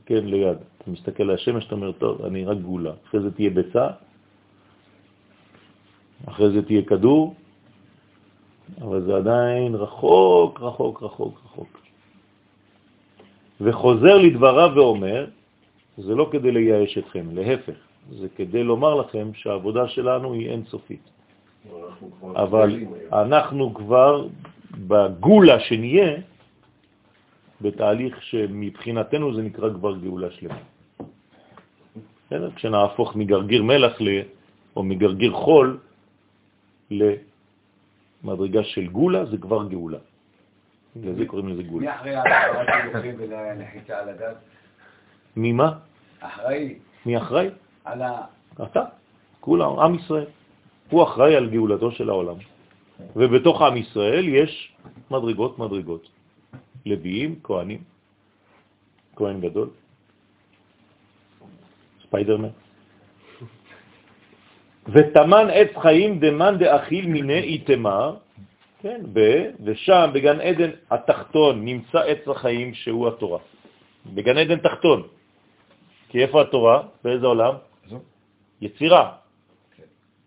כן, 0.06 0.26
ליד. 0.26 0.58
אתה 0.78 0.92
מסתכל 0.92 1.24
על 1.24 1.36
השמש, 1.36 1.66
אתה 1.66 1.76
אומר, 1.76 1.92
טוב, 1.92 2.26
אני 2.26 2.46
רק 2.46 2.58
גאולה. 2.58 2.92
אחרי 3.08 3.22
זה 3.22 3.32
תהיה 3.32 3.50
ביצה, 3.50 3.88
אחרי 6.26 6.50
זה 6.50 6.66
תהיה 6.66 6.82
כדור, 6.82 7.36
אבל 8.82 9.02
זה 9.02 9.16
עדיין 9.16 9.76
רחוק, 9.76 10.62
רחוק, 10.62 11.04
רחוק, 11.04 11.42
רחוק. 11.46 11.80
וחוזר 13.62 14.18
לדבריו 14.18 14.72
ואומר, 14.76 15.26
זה 15.98 16.16
לא 16.16 16.30
כדי 16.32 16.52
לייאש 16.52 16.98
אתכם, 16.98 17.26
להפך, 17.34 17.78
זה 18.10 18.28
כדי 18.36 18.64
לומר 18.64 18.96
לכם 18.96 19.34
שהעבודה 19.34 19.88
שלנו 19.88 20.34
היא 20.34 20.50
אינסופית. 20.50 21.02
אנחנו 21.66 22.12
כבר 22.20 22.44
אבל 22.44 22.68
גדולים 22.68 22.94
היום. 22.94 23.14
אנחנו 23.14 23.74
כבר 23.74 24.28
בגולה 24.88 25.60
שנהיה, 25.60 26.22
בתהליך 27.62 28.24
שמבחינתנו 28.24 29.36
זה 29.36 29.42
נקרא 29.42 29.70
כבר 29.74 29.98
גאולה 29.98 30.28
שלמה. 30.32 30.62
כשנהפוך 32.56 33.16
מגרגיר 33.16 33.64
מלח 33.64 34.02
ל... 34.02 34.22
או 34.76 34.84
מגרגיר 34.84 35.32
חול 35.34 35.80
למדרגה 36.92 38.64
של 38.64 38.88
גולה, 38.88 39.26
זה 39.26 39.38
כבר 39.38 39.68
גאולה. 39.68 39.98
בגלל 40.96 41.14
זה 41.16 41.26
קוראים 41.26 41.48
לזה 41.50 41.64
מי 41.64 41.70
גולה. 41.70 41.96
אחראי 41.96 42.16
על 42.16 42.28
העברת 42.28 42.68
הילוכים 42.70 43.16
ולחיצה 43.18 44.00
על 44.00 44.10
הגז? 44.10 44.36
ממה? 45.36 45.70
אחראי 46.20 46.76
מי 47.06 47.18
אחראי? 47.18 47.50
על 47.86 48.02
ה... 48.02 48.22
אתה. 48.64 48.84
כולם, 49.40 49.80
עם 49.80 49.96
ישראל. 49.96 50.26
הוא 50.90 51.04
אחראי 51.04 51.36
על 51.36 51.50
גאולתו 51.50 51.92
של 51.92 52.10
העולם. 52.10 52.36
ובתוך 53.16 53.62
עם 53.62 53.78
ישראל 53.78 54.28
יש 54.28 54.74
מדרגות 55.12 55.60
מדרגות. 55.60 56.17
לוויים, 56.90 57.40
כהנים, 57.44 57.84
כהן 59.16 59.42
גדול, 59.42 59.70
ספיידרמן. 62.04 62.54
ותמן 64.88 65.48
עץ 65.54 65.72
חיים 65.82 66.20
דמן 66.20 66.56
דאכיל 66.60 67.06
מיני 67.08 67.40
איתמר, 67.40 68.18
כן, 68.82 69.02
ב, 69.14 69.20
ושם 69.64 70.10
בגן 70.14 70.40
עדן 70.42 70.72
התחתון 70.92 71.66
נמצא 71.66 72.00
עץ 72.00 72.28
החיים 72.28 72.74
שהוא 72.74 73.08
התורה. 73.08 73.40
בגן 74.14 74.38
עדן 74.38 74.60
תחתון. 74.60 75.08
כי 76.10 76.24
איפה 76.24 76.42
התורה? 76.42 76.78
באיזה 77.04 77.26
עולם? 77.26 77.54
זו. 77.90 78.00
יצירה. 78.62 79.04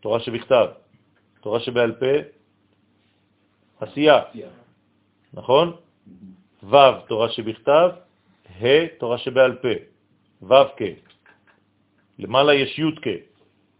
תורה 0.00 0.20
שבכתב. 0.20 0.66
תורה 1.40 1.60
שבעל 1.60 1.92
פה, 1.92 2.12
עשייה. 3.80 4.18
נכון? 5.32 5.76
ו' 6.62 6.76
תורה 7.08 7.28
שבכתב, 7.28 7.90
ה' 8.60 8.86
תורה 8.98 9.18
שבעל 9.18 9.54
פה, 9.54 9.74
ו' 10.42 10.54
כ'. 10.76 10.82
למעלה 12.18 12.54
יש 12.54 12.78
י' 12.78 13.00
כ'. 13.02 13.08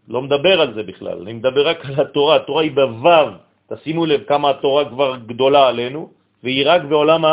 לא 0.07 0.21
מדבר 0.21 0.61
על 0.61 0.73
זה 0.73 0.83
בכלל, 0.83 1.21
אני 1.21 1.33
מדבר 1.33 1.67
רק 1.67 1.85
על 1.85 2.01
התורה, 2.01 2.35
התורה 2.35 2.61
היא 2.63 2.71
בו', 2.71 3.37
תשימו 3.69 4.05
לב 4.05 4.23
כמה 4.23 4.49
התורה 4.49 4.89
כבר 4.89 5.15
גדולה 5.25 5.67
עלינו, 5.67 6.11
והיא 6.43 6.63
רק 6.65 6.81
בעולם 6.81 7.23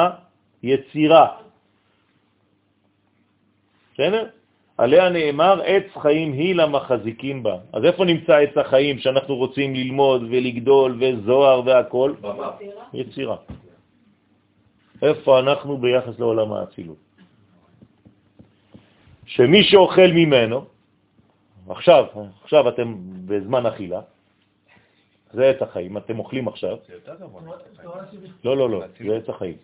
היצירה. 0.63 1.27
בסדר? 3.95 4.27
עליה 4.79 5.09
נאמר, 5.09 5.63
עץ 5.65 5.91
חיים 6.03 6.33
היא 6.33 6.55
למחזיקים 6.55 7.43
בה. 7.43 7.57
אז 7.73 7.85
איפה 7.85 8.05
נמצא 8.05 8.37
עץ 8.37 8.57
החיים 8.57 8.99
שאנחנו 8.99 9.37
רוצים 9.37 9.75
ללמוד 9.75 10.23
ולגדול 10.23 10.99
וזוהר 11.01 11.63
והכל? 11.67 12.13
במה? 12.21 12.51
יצירה. 12.95 13.37
איפה 15.03 15.39
אנחנו 15.39 15.79
ביחס 15.79 16.19
לעולם 16.19 16.53
האצילות? 16.53 16.97
שמי 19.27 19.63
שאוכל 19.65 20.11
ממנו, 20.15 20.65
עכשיו, 21.69 22.05
עכשיו 22.43 22.69
אתם 22.69 22.95
בזמן 23.27 23.67
אכילה, 23.67 24.01
זה 25.33 25.47
עץ 25.47 25.63
החיים, 25.63 25.97
אתם 25.97 26.19
אוכלים 26.19 26.49
עכשיו, 26.49 26.77
לא, 28.45 28.57
לא, 28.57 28.71
לא, 28.71 28.81
זה 29.07 29.17
עץ 29.17 29.29
החיים. 29.29 29.57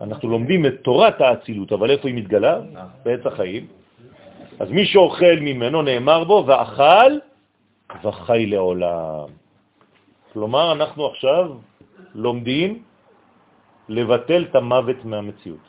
אנחנו 0.00 0.28
לומדים 0.28 0.66
את 0.66 0.74
תורת 0.82 1.20
האצילות, 1.20 1.72
אבל 1.72 1.90
איפה 1.90 2.08
היא 2.08 2.16
מתגלה? 2.16 2.60
בעץ 3.02 3.26
החיים. 3.26 3.66
אז 4.60 4.70
מי 4.70 4.86
שאוכל 4.86 5.36
ממנו 5.40 5.82
נאמר 5.82 6.24
בו, 6.24 6.44
ואכל 6.46 7.12
וחי 8.04 8.46
לעולם. 8.46 9.28
כלומר, 10.32 10.72
אנחנו 10.72 11.06
עכשיו 11.06 11.52
לומדים 12.14 12.82
לבטל 13.90 14.44
את 14.50 14.54
המוות 14.54 15.04
מהמציאות. 15.04 15.64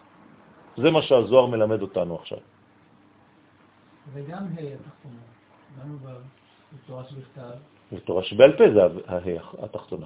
זה 0.77 0.91
מה 0.91 1.01
שהזוהר 1.01 1.45
מלמד 1.45 1.81
אותנו 1.81 2.15
עכשיו. 2.15 2.37
וגם 4.13 4.43
ה' 4.43 4.61
התחתונה, 4.77 5.21
גם 5.81 5.97
בתורה 6.73 7.03
שבכתב, 7.03 7.57
ותורה 7.91 8.23
שבעל 8.23 8.51
פה 8.57 8.63
זה 8.73 8.79
ה- 8.83 9.65
התחתונה. 9.65 10.05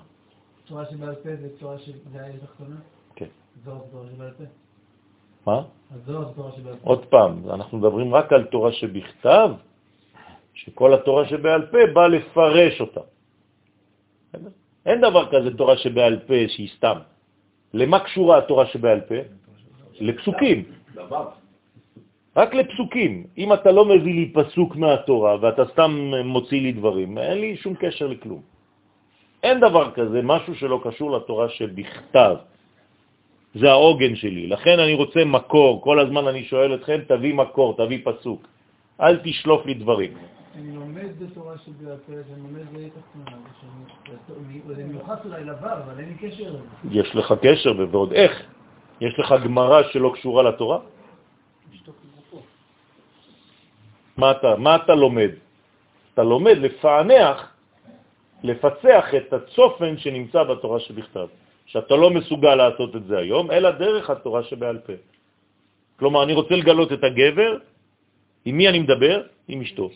תורה 0.66 0.86
שבעל 0.86 1.16
פה 1.16 1.30
זה 1.36 1.50
תורה 1.60 1.78
ש... 1.80 1.90
זה 2.12 2.26
ה' 2.26 2.30
התחתונה? 2.42 2.76
כן. 3.16 3.28
זוהר 3.64 3.80
זה 3.80 3.92
תורה 3.92 4.08
שבעל 4.08 4.32
פה. 4.38 4.44
מה? 5.46 5.62
הזוהר 5.92 6.28
זה 6.30 6.34
תורה 6.36 6.52
שבעל 6.52 6.76
פה. 6.76 6.90
עוד 6.90 7.06
פעם, 7.06 7.50
אנחנו 7.50 7.78
מדברים 7.78 8.16
רק 8.16 8.34
על 8.34 8.44
תורה 8.46 8.72
שבכתב, 8.72 9.50
שכל 10.54 10.94
התורה 10.94 11.26
שבעל 11.28 11.66
פה 11.72 11.78
באה 11.94 12.08
לפרש 12.08 12.82
אותה. 12.82 13.02
אין 14.86 15.02
דבר 15.02 15.24
כזה 15.32 15.58
תורה 15.58 15.78
שבעל 15.78 16.20
פה 16.28 16.34
שהיא 16.48 16.70
סתם. 16.78 16.98
למה 17.76 18.00
קשורה 18.00 18.38
התורה 18.38 18.66
שבעל 18.66 19.00
פה? 19.02 19.16
לפסוקים. 20.00 20.64
רק 22.36 22.50
לפסוקים. 22.56 23.24
אם 23.38 23.54
אתה 23.54 23.72
לא 23.72 23.84
מביא 23.86 24.14
לי 24.14 24.26
פסוק 24.34 24.76
מהתורה 24.76 25.38
ואתה 25.42 25.64
סתם 25.76 25.92
מוציא 26.24 26.62
לי 26.62 26.72
דברים, 26.72 27.18
אין 27.18 27.38
לי 27.38 27.58
שום 27.58 27.76
קשר 27.76 28.08
לכלום. 28.08 28.42
אין 29.44 29.60
דבר 29.60 29.92
כזה, 29.92 30.20
משהו 30.24 30.56
שלא 30.56 30.82
קשור 30.84 31.12
לתורה 31.12 31.50
שבכתב. 31.50 32.36
זה 33.56 33.72
העוגן 33.72 34.16
שלי. 34.16 34.48
לכן 34.48 34.80
אני 34.80 34.94
רוצה 34.94 35.26
מקור. 35.26 35.82
כל 35.82 36.00
הזמן 36.00 36.28
אני 36.28 36.44
שואל 36.44 36.76
אתכם, 36.76 37.00
תביא 37.08 37.34
מקור, 37.34 37.78
תביא 37.78 38.00
פסוק. 38.04 38.48
אל 39.02 39.16
תשלוף 39.24 39.66
לי 39.66 39.74
דברים. 39.74 40.12
אני 40.56 40.72
לומד 40.72 41.20
בתורה 41.20 41.58
שבעל 41.58 41.98
פה, 42.06 42.14
שאני 42.28 42.42
לומד 42.42 42.66
בה' 42.74 42.90
תחתונה, 42.90 43.38
זה 44.68 44.84
מיוחס 44.84 45.18
אולי 45.26 45.44
לבר, 45.44 45.74
אבל 45.84 46.00
אין 46.00 46.10
לי 46.10 46.16
קשר 46.16 46.50
לזה. 46.50 47.00
יש 47.00 47.16
לך 47.16 47.34
קשר, 47.42 47.74
ועוד 47.92 48.14
איך. 48.14 48.44
יש 49.02 49.20
לך 49.20 49.36
גמרא 49.44 49.84
שלא 49.92 50.12
קשורה 50.16 50.44
לתורה? 50.44 50.80
מה 54.18 54.32
אתה, 54.32 54.56
מה 54.58 54.76
אתה 54.76 54.96
לומד? 54.96 55.32
אתה 56.14 56.24
לומד 56.24 56.58
לפענח, 56.58 57.56
לפצח 58.44 59.06
את 59.18 59.34
הצופן 59.34 59.98
שנמצא 59.98 60.44
בתורה 60.44 60.80
שבכתב, 60.80 61.28
שאתה 61.66 61.96
לא 61.96 62.10
מסוגל 62.10 62.56
לעשות 62.56 62.96
את 62.96 63.04
זה 63.06 63.18
היום, 63.18 63.52
אלא 63.52 63.72
דרך 63.72 64.10
התורה 64.10 64.44
שבעל 64.44 64.80
פה. 64.88 64.94
כלומר, 66.00 66.24
אני 66.24 66.34
רוצה 66.34 66.56
לגלות 66.56 66.94
את 66.94 67.04
הגבר, 67.04 67.58
עם 68.46 68.58
מי 68.58 68.70
אני 68.70 68.80
מדבר? 68.80 69.28
עם 69.48 69.62
אשתו. 69.62 69.90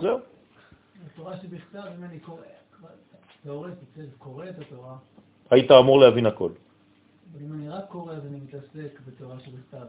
זהו. 0.00 0.18
התורה 1.06 1.36
שבכתב, 1.36 1.82
אם 1.98 2.04
אני 2.04 2.18
קורא, 2.18 2.40
תיאורטית, 3.42 3.78
בסדר, 3.92 4.06
קורא 4.18 4.44
את 4.48 4.58
התורה, 4.58 4.96
היית 5.50 5.70
אמור 5.70 6.00
להבין 6.00 6.26
הכל. 6.26 6.50
אם 7.40 7.52
אני 7.52 7.68
רק 7.68 7.84
קורא, 7.88 8.12
אז 8.12 8.26
אני 8.26 8.40
מתעסק 8.40 9.00
בתורה 9.06 9.36
שבכתב, 9.40 9.86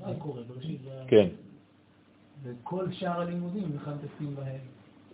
רק 0.00 0.16
קורא, 0.18 0.40
בראשית, 0.48 0.80
כן. 1.08 1.28
וכל 2.42 2.92
שאר 2.92 3.20
הלימודים 3.20 3.76
בכלל 3.76 3.94
מתעסקים 3.94 4.34
בהם. 4.36 4.60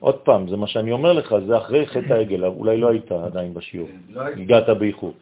עוד 0.00 0.18
פעם, 0.18 0.48
זה 0.48 0.56
מה 0.56 0.66
שאני 0.66 0.92
אומר 0.92 1.12
לך, 1.12 1.34
זה 1.46 1.58
אחרי 1.58 1.86
חטא 1.86 2.12
העגל, 2.12 2.44
אולי 2.44 2.76
לא 2.76 2.90
היית 2.90 3.12
עדיין 3.12 3.54
בשיעור. 3.54 3.88
לא 4.08 4.20
הייתי. 4.20 4.42
הגעת 4.42 4.68
באיחור. 4.78 5.12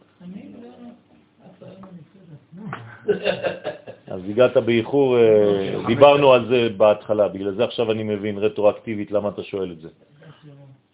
אז 4.10 4.20
הגעת 4.28 4.56
באיחור, 4.56 5.18
אה, 5.18 5.86
דיברנו 5.86 6.32
על 6.32 6.48
זה 6.48 6.68
בהתחלה, 6.76 7.28
בגלל 7.28 7.54
זה 7.54 7.64
עכשיו 7.64 7.92
אני 7.92 8.02
מבין 8.02 8.38
רטרואקטיבית 8.38 9.10
למה 9.10 9.28
אתה 9.28 9.42
שואל 9.42 9.72
את 9.72 9.80
זה. 9.80 9.88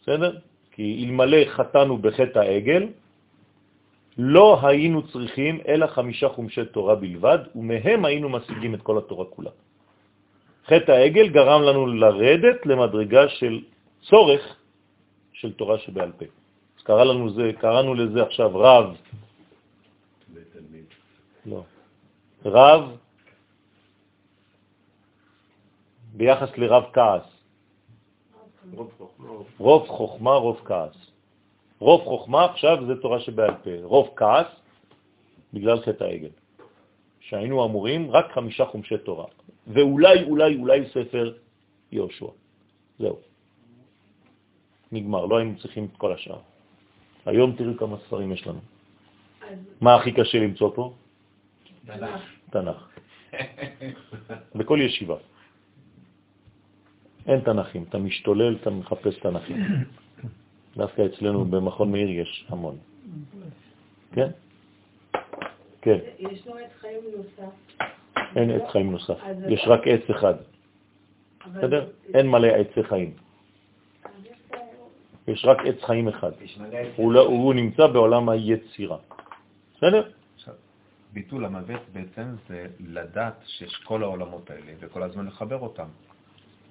בסדר? 0.03 0.37
כי 0.73 1.05
אלמלא 1.07 1.45
חטאנו 1.45 1.99
בחטא 1.99 2.39
העגל, 2.39 2.89
לא 4.19 4.59
היינו 4.63 5.07
צריכים 5.07 5.61
אלא 5.69 5.87
חמישה 5.87 6.29
חומשי 6.29 6.65
תורה 6.65 6.95
בלבד, 6.95 7.39
ומהם 7.55 8.05
היינו 8.05 8.29
משיגים 8.29 8.75
את 8.75 8.83
כל 8.83 8.99
התורה 8.99 9.25
כולה. 9.25 9.51
חטא 10.67 10.93
העגל 10.93 11.29
גרם 11.29 11.63
לנו 11.63 11.87
לרדת 11.87 12.67
למדרגה 12.67 13.29
של 13.29 13.61
צורך 14.03 14.57
של 15.33 15.53
תורה 15.53 15.79
שבעל 15.79 16.13
פה. 16.19 16.25
אז 16.79 16.83
קרא 16.83 17.05
לנו 17.05 17.31
זה, 17.31 17.51
קראנו 17.59 17.95
לזה 17.95 18.23
עכשיו 18.23 18.51
רב, 18.59 18.97
לא, 21.47 21.63
רב 22.45 22.97
ביחס 26.17 26.49
לרב 26.57 26.85
כעס. 26.93 27.23
רוב 29.59 29.89
חוכמה, 29.89 30.35
רוב 30.35 30.61
כעס. 30.65 30.97
רוב 31.79 32.01
חוכמה 32.05 32.45
עכשיו 32.45 32.87
זה 32.87 33.03
תורה 33.03 33.21
שבעל 33.21 33.55
פה, 33.63 33.71
רוב 33.83 34.09
כעס 34.17 34.47
בגלל 35.55 35.81
חטא 35.81 36.05
העגל. 36.05 36.31
שהיינו 37.21 37.65
אמורים 37.65 38.11
רק 38.11 38.33
חמישה 38.33 38.65
חומשי 38.65 38.99
תורה, 38.99 39.27
ואולי, 39.67 40.25
אולי, 40.25 40.57
אולי 40.57 40.89
ספר 40.89 41.35
יהושע. 41.93 42.27
זהו. 42.99 43.19
נגמר, 44.93 45.27
לא 45.27 45.37
היינו 45.37 45.59
צריכים 45.59 45.89
את 45.93 45.97
כל 45.97 46.13
השאר. 46.13 46.39
היום 47.27 47.57
תראו 47.57 47.77
כמה 47.77 47.97
ספרים 48.07 48.33
יש 48.33 48.47
לנו. 48.47 48.61
מה 49.81 49.95
הכי 49.95 50.13
קשה 50.13 50.39
למצוא 50.39 50.71
פה? 50.75 50.93
תנ"ך. 51.87 52.23
תנ"ך. 52.51 52.89
בכל 54.55 54.79
ישיבה. 54.83 55.17
אין 57.27 57.41
תנ"כים, 57.41 57.85
אתה 57.89 57.99
משתולל, 57.99 58.57
אתה 58.61 58.71
מחפש 58.71 59.19
תנ"כים. 59.19 59.57
דווקא 60.77 61.03
אצלנו 61.07 61.45
במכון 61.45 61.93
מאיר 61.93 62.11
יש 62.11 62.47
המון. 62.49 62.77
כן? 64.13 64.29
כן, 65.83 65.99
יש 66.19 66.47
לו 66.47 66.57
עץ 66.59 66.71
חיים 66.81 67.01
נוסף. 67.17 67.53
אין 68.37 68.51
עץ 68.51 68.71
חיים 68.73 68.93
נוסף, 68.93 69.19
יש 69.49 69.65
רק 69.67 69.81
עץ 69.87 70.11
אחד, 70.11 70.35
בסדר? 71.53 71.91
אין 72.15 72.27
מלא 72.31 72.47
עצי 72.47 72.83
חיים, 72.85 73.15
יש 75.29 75.45
רק 75.45 75.59
עץ 75.67 75.83
חיים 75.83 76.09
אחד. 76.09 76.31
הוא 76.97 77.13
לא- 77.13 77.27
הוא 77.27 77.55
נמצא 77.55 77.87
בעולם 77.87 78.29
היצירה. 78.29 78.97
בסדר? 79.77 80.11
ביטול 81.13 81.45
המוות 81.45 81.81
בעצם 81.93 82.23
זה 82.49 82.67
לדעת 82.81 83.35
שיש 83.47 83.77
כל 83.85 84.03
העולמות 84.03 84.51
האלה 84.51 84.73
וכל 84.81 85.03
הזמן 85.03 85.27
לחבר 85.27 85.59
אותם. 85.61 85.87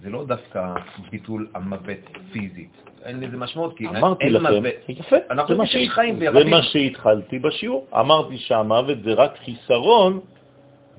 זה 0.04 0.10
לא 0.10 0.26
דווקא 0.26 0.74
ביטול 1.12 1.48
המוות 1.56 2.04
פיזית. 2.32 2.74
אין 3.04 3.20
לזה 3.20 3.38
משמעות, 3.38 3.78
כי 3.78 3.88
אמרתי 3.88 4.24
אין 4.24 4.34
לכם, 4.34 4.44
מוות. 4.44 4.74
יפה, 4.90 5.16
אנחנו 5.32 5.48
זה 5.48 5.56
מה 5.56 5.66
חיים 5.88 6.20
זה. 6.20 6.44
מה 6.44 6.64
שהתחלתי 6.64 7.40
בשיעור. 7.40 7.88
אמרתי 7.94 8.38
שהמוות 8.38 8.98
זה 9.04 9.14
רק 9.14 9.38
חיסרון 9.46 10.20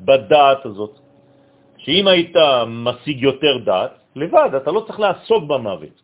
בדעת 0.00 0.66
הזאת. 0.66 0.98
שאם 1.78 2.08
היית 2.08 2.36
משיג 2.66 3.22
יותר 3.22 3.58
דעת, 3.64 3.92
לבד, 4.16 4.50
אתה 4.56 4.70
לא 4.72 4.80
צריך 4.86 5.00
לעסוק 5.00 5.44
במוות. 5.44 6.02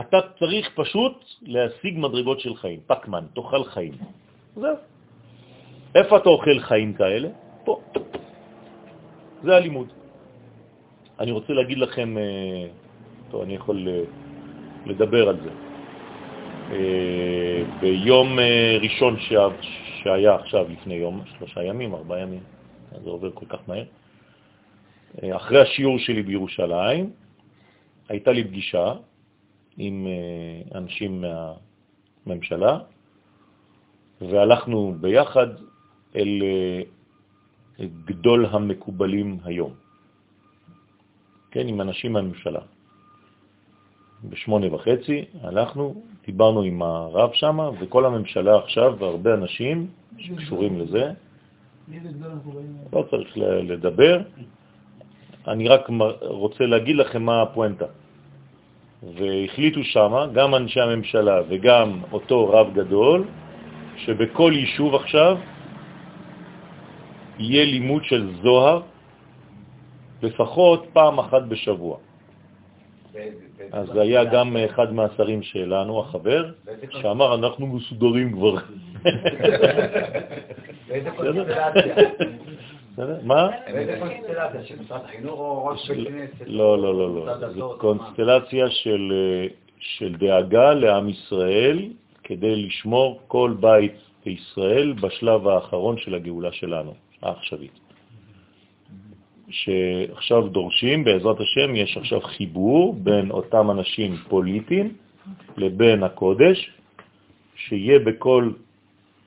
אתה 0.00 0.18
צריך 0.38 0.70
פשוט 0.74 1.24
להשיג 1.42 1.94
מדרגות 1.98 2.40
של 2.40 2.54
חיים. 2.56 2.80
פקמן, 2.86 3.24
תאכל 3.34 3.64
חיים. 3.64 3.94
זהו. 4.56 4.76
איפה 5.94 6.16
אתה 6.16 6.28
אוכל 6.28 6.58
חיים 6.58 6.94
כאלה? 6.94 7.28
פה. 7.64 7.80
זה 9.42 9.56
הלימוד. 9.56 10.01
אני 11.22 11.30
רוצה 11.30 11.52
להגיד 11.52 11.78
לכם, 11.78 12.18
אה, 12.18 12.66
טוב, 13.30 13.42
אני 13.42 13.54
יכול 13.54 13.88
אה, 13.88 14.02
לדבר 14.86 15.28
על 15.28 15.36
זה. 15.42 15.50
אה, 16.72 17.62
ביום 17.80 18.38
ראשון 18.80 19.20
שה- 19.20 19.62
שהיה 20.02 20.34
עכשיו, 20.34 20.66
לפני 20.68 20.94
יום, 20.94 21.22
שלושה 21.38 21.62
ימים, 21.62 21.94
ארבעה 21.94 22.20
ימים, 22.20 22.40
זה 23.04 23.10
עובר 23.10 23.30
כל 23.34 23.46
כך 23.48 23.58
מהר, 23.68 23.84
אחרי 25.36 25.60
השיעור 25.62 25.98
שלי 25.98 26.22
בירושלים, 26.22 27.10
הייתה 28.08 28.32
לי 28.32 28.44
פגישה 28.44 28.94
עם 29.78 30.06
אנשים 30.74 31.24
מהממשלה, 32.26 32.78
והלכנו 34.20 34.94
ביחד 35.00 35.46
אל 36.16 36.42
גדול 38.04 38.46
המקובלים 38.46 39.38
היום, 39.44 39.81
כן, 41.52 41.68
עם 41.68 41.80
אנשים 41.80 42.12
מהממשלה. 42.12 42.60
בשמונה 44.24 44.74
וחצי 44.74 45.24
הלכנו, 45.42 46.02
דיברנו 46.26 46.62
עם 46.62 46.82
הרב 46.82 47.30
שם, 47.32 47.58
וכל 47.80 48.04
הממשלה 48.04 48.58
עכשיו, 48.58 48.94
והרבה 48.98 49.34
אנשים 49.34 49.86
שקשורים 50.18 50.80
לזה? 50.80 51.12
לא 52.92 53.04
צריך 53.10 53.28
לדבר, 53.36 54.20
אני 55.48 55.68
רק 55.68 55.88
רוצה 56.20 56.64
להגיד 56.66 56.96
לכם 56.96 57.22
מה 57.22 57.42
הפואנטה. 57.42 57.86
והחליטו 59.02 59.84
שם, 59.84 60.12
גם 60.34 60.54
אנשי 60.54 60.80
הממשלה 60.80 61.40
וגם 61.48 62.00
אותו 62.12 62.48
רב 62.48 62.74
גדול, 62.74 63.28
שבכל 63.96 64.52
יישוב 64.54 64.94
עכשיו 64.94 65.36
יהיה 67.38 67.64
לימוד 67.64 68.04
של 68.04 68.30
זוהר 68.42 68.82
לפחות 70.22 70.86
פעם 70.92 71.18
אחת 71.18 71.42
בשבוע. 71.42 71.96
אז 73.72 73.96
היה 73.96 74.24
גם? 74.24 74.56
אחד 74.56 74.92
מהשרים 74.92 75.42
שלנו, 75.42 76.00
החבר? 76.00 76.50
שאמר, 76.90 77.34
אנחנו 77.34 77.66
מסודרים 77.66 78.32
כבר. 78.32 78.54
באיזה 80.88 81.10
קונסטלציה? 81.10 81.94
מה? 83.22 83.48
באיזה 83.72 83.96
קונסטלציה? 84.00 84.64
של 84.64 84.74
משרד 84.80 85.00
החינוך 85.04 85.38
או 85.38 85.64
ראש 85.64 85.90
בית 85.90 86.08
כנסת? 86.08 86.44
לא, 86.46 86.78
לא, 86.78 86.98
לא, 86.98 87.14
לא. 87.14 87.48
זו 87.48 87.76
קונסטלציה 87.78 88.70
של, 88.70 89.12
אה, 89.12 89.46
של 89.78 90.16
דאגה 90.16 90.74
לעם 90.74 91.08
ישראל 91.08 91.88
כדי 92.24 92.56
לשמור 92.56 93.20
כל 93.28 93.54
בית 93.60 93.94
בישראל 94.24 94.92
בשלב 94.92 95.48
האחרון 95.48 95.98
של 95.98 96.14
הגאולה 96.14 96.52
שלנו, 96.52 96.94
העכשווית. 97.22 97.82
שעכשיו 99.52 100.48
דורשים, 100.48 101.04
בעזרת 101.04 101.40
השם, 101.40 101.76
יש 101.76 101.96
עכשיו 101.96 102.20
חיבור 102.20 102.94
בין 102.94 103.30
אותם 103.30 103.70
אנשים 103.70 104.16
פוליטיים 104.28 104.96
לבין 105.56 106.02
הקודש, 106.02 106.70
שיהיה 107.56 107.98
בכל 107.98 108.52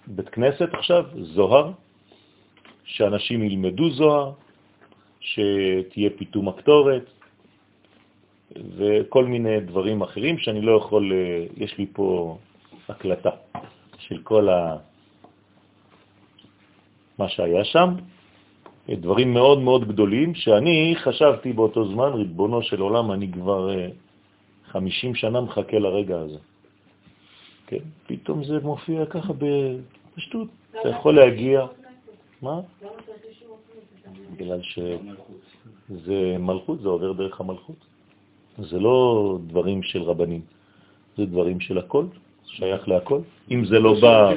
בית 0.08 0.30
כנסת 0.30 0.70
עכשיו 0.74 1.06
זוהר, 1.16 1.72
שאנשים 2.84 3.44
ילמדו 3.44 3.90
זוהר, 3.90 4.32
שתהיה 5.20 6.10
פיתום 6.18 6.50
הקטורת 6.50 7.10
וכל 8.78 9.26
מיני 9.26 9.60
דברים 9.60 10.02
אחרים 10.02 10.38
שאני 10.38 10.62
לא 10.62 10.78
יכול, 10.78 11.14
אה, 11.14 11.46
יש 11.58 11.78
לי 11.78 11.86
פה 11.94 12.38
הקלטה 12.90 13.30
של 13.98 14.18
כל 14.24 14.50
ה... 14.50 14.78
מה 17.20 17.30
שהיה 17.30 17.64
שם, 17.64 17.90
דברים 18.90 19.34
מאוד 19.34 19.60
מאוד 19.60 19.88
גדולים, 19.88 20.36
שאני 20.36 20.96
חשבתי 21.04 21.54
באותו 21.54 21.88
זמן, 21.88 22.14
ריבונו 22.14 22.62
של 22.62 22.82
עולם, 22.82 23.12
אני 23.12 23.32
כבר 23.32 23.70
אה, 23.70 23.88
50 24.66 25.16
שנה 25.16 25.42
מחכה 25.42 25.80
לרגע 25.80 26.20
הזה. 26.20 26.38
כן, 27.68 27.84
פתאום 28.08 28.44
זה 28.44 28.60
מופיע 28.64 29.06
ככה 29.06 29.34
בפשטות. 29.34 30.48
אתה 30.82 30.90
יכול 30.90 31.16
להגיע, 31.16 31.66
מה? 32.42 32.60
בגלל 34.34 34.62
שזה 34.62 36.38
מלכות, 36.40 36.82
זה 36.82 36.88
עובר 36.88 37.12
דרך 37.12 37.42
המלכות. 37.42 37.86
זה 38.58 38.80
לא 38.80 39.38
דברים 39.48 39.84
של 39.84 40.02
רבנים, 40.02 40.42
זה 41.18 41.26
דברים 41.26 41.60
של 41.60 41.78
הכל, 41.78 42.06
שייך 42.46 42.88
להכל. 42.88 43.20
אם 43.52 43.66
זה 43.66 43.80
לא 43.80 43.94
בא. 44.02 44.34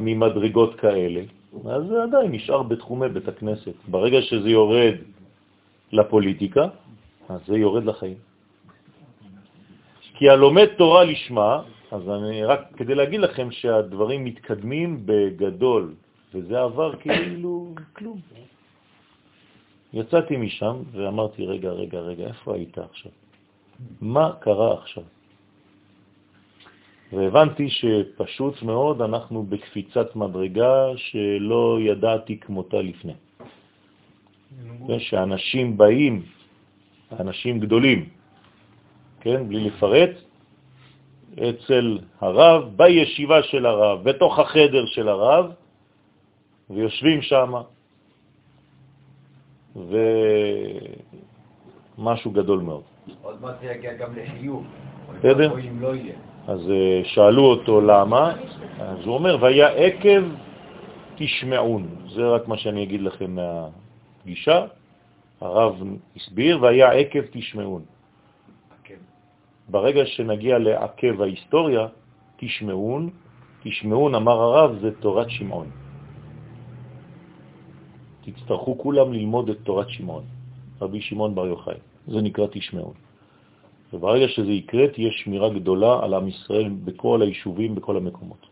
ממדרגות 0.00 0.74
כאלה, 0.74 1.22
אז 1.52 1.82
זה 1.88 2.02
עדיין 2.02 2.32
נשאר 2.32 2.62
בתחומי 2.62 3.08
בית 3.08 3.28
הכנסת. 3.28 3.74
ברגע 3.88 4.22
שזה 4.22 4.48
יורד 4.48 4.94
לפוליטיקה, 5.92 6.64
אז 7.28 7.40
זה 7.46 7.56
יורד 7.58 7.84
לחיים. 7.84 8.18
כי 10.18 10.28
הלומד 10.28 10.66
תורה 10.76 11.04
לשמה, 11.04 11.62
אז 11.90 12.02
אני 12.08 12.44
רק 12.44 12.60
כדי 12.76 12.94
להגיד 12.94 13.20
לכם 13.20 13.50
שהדברים 13.50 14.24
מתקדמים 14.24 15.02
בגדול, 15.06 15.94
וזה 16.34 16.60
עבר 16.60 16.96
כאילו 16.96 17.74
כלום. 17.92 18.20
יצאתי 19.92 20.36
משם 20.36 20.76
ואמרתי, 20.92 21.46
רגע, 21.46 21.70
רגע, 21.70 21.98
רגע, 22.00 22.26
איפה 22.26 22.54
היית 22.54 22.78
עכשיו? 22.78 23.12
מה 24.00 24.32
קרה 24.40 24.74
עכשיו? 24.74 25.02
והבנתי 27.12 27.68
שפשוט 27.70 28.62
מאוד 28.62 29.02
אנחנו 29.02 29.42
בקפיצת 29.42 30.16
מדרגה 30.16 30.86
שלא 30.96 31.78
ידעתי 31.80 32.38
כמותה 32.40 32.82
לפני. 32.82 33.12
כן, 34.86 34.98
שאנשים 34.98 35.78
באים, 35.78 36.22
אנשים 37.20 37.60
גדולים, 37.60 38.08
כן, 39.20 39.48
בלי 39.48 39.64
לפרט, 39.64 40.10
אצל 41.34 41.98
הרב, 42.20 42.76
בישיבה 42.76 43.42
של 43.42 43.66
הרב, 43.66 44.04
בתוך 44.04 44.38
החדר 44.38 44.86
של 44.86 45.08
הרב, 45.08 45.52
ויושבים 46.70 47.22
שם, 47.22 47.52
ומשהו 51.98 52.30
גדול 52.30 52.60
מאוד. 52.60 52.82
עוד 53.22 53.42
מעט 53.42 53.54
זה 53.60 53.66
יגיע 53.66 53.94
גם 53.94 54.16
לחיוב. 54.16 54.66
בסדר? 55.18 55.54
אז 56.48 56.60
אה, 56.70 57.00
שאלו 57.04 57.44
אותו 57.44 57.80
למה, 57.80 58.32
אז 58.80 58.98
הוא 59.04 59.14
אומר, 59.14 59.36
והיה 59.40 59.68
עקב 59.68 60.22
תשמעון. 61.16 61.88
זה 62.14 62.28
רק 62.28 62.48
מה 62.48 62.56
שאני 62.56 62.82
אגיד 62.82 63.00
לכם 63.00 63.36
מהפגישה. 63.36 64.66
הרב 65.40 65.82
הסביר, 66.16 66.62
והיה 66.62 66.92
עקב 66.92 67.22
תשמעון. 67.30 67.82
ברגע 69.68 70.06
שנגיע 70.06 70.58
לעקב 70.58 71.22
ההיסטוריה, 71.22 71.86
תשמעון, 72.36 73.10
תשמעון, 73.62 74.14
אמר 74.14 74.38
הרב, 74.40 74.78
זה 74.80 74.90
תורת 75.00 75.30
שמעון. 75.30 75.68
תצטרכו 78.24 78.78
כולם 78.78 79.12
ללמוד 79.12 79.48
את 79.48 79.58
תורת 79.62 79.88
שמעון, 79.88 80.24
רבי 80.80 81.00
שמעון 81.00 81.34
בר 81.34 81.46
יוחאי. 81.46 81.80
זה 82.06 82.20
נקרא 82.22 82.46
תשמעון. 82.50 83.07
וברגע 83.92 84.28
שזה 84.28 84.52
יקרה, 84.52 84.88
תהיה 84.88 85.10
שמירה 85.12 85.48
גדולה 85.48 86.04
על 86.04 86.14
עם 86.14 86.28
ישראל 86.28 86.68
בכל 86.84 87.22
היישובים, 87.22 87.74
בכל 87.74 87.96
המקומות. 87.96 88.46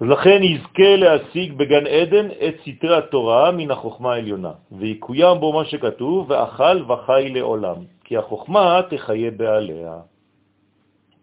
לכן 0.00 0.42
יזכה 0.42 0.96
להשיג 0.96 1.52
בגן 1.52 1.86
עדן 1.86 2.26
את 2.30 2.54
סתרי 2.62 2.96
התורה 2.96 3.50
מן 3.50 3.70
החוכמה 3.70 4.12
העליונה, 4.12 4.52
ויקוים 4.72 5.40
בו 5.40 5.52
מה 5.52 5.64
שכתוב, 5.64 6.30
ואכל 6.30 6.82
וחי 6.92 7.28
לעולם, 7.34 7.76
כי 8.04 8.16
החוכמה 8.16 8.80
תחיה 8.90 9.30
בעליה. 9.30 9.94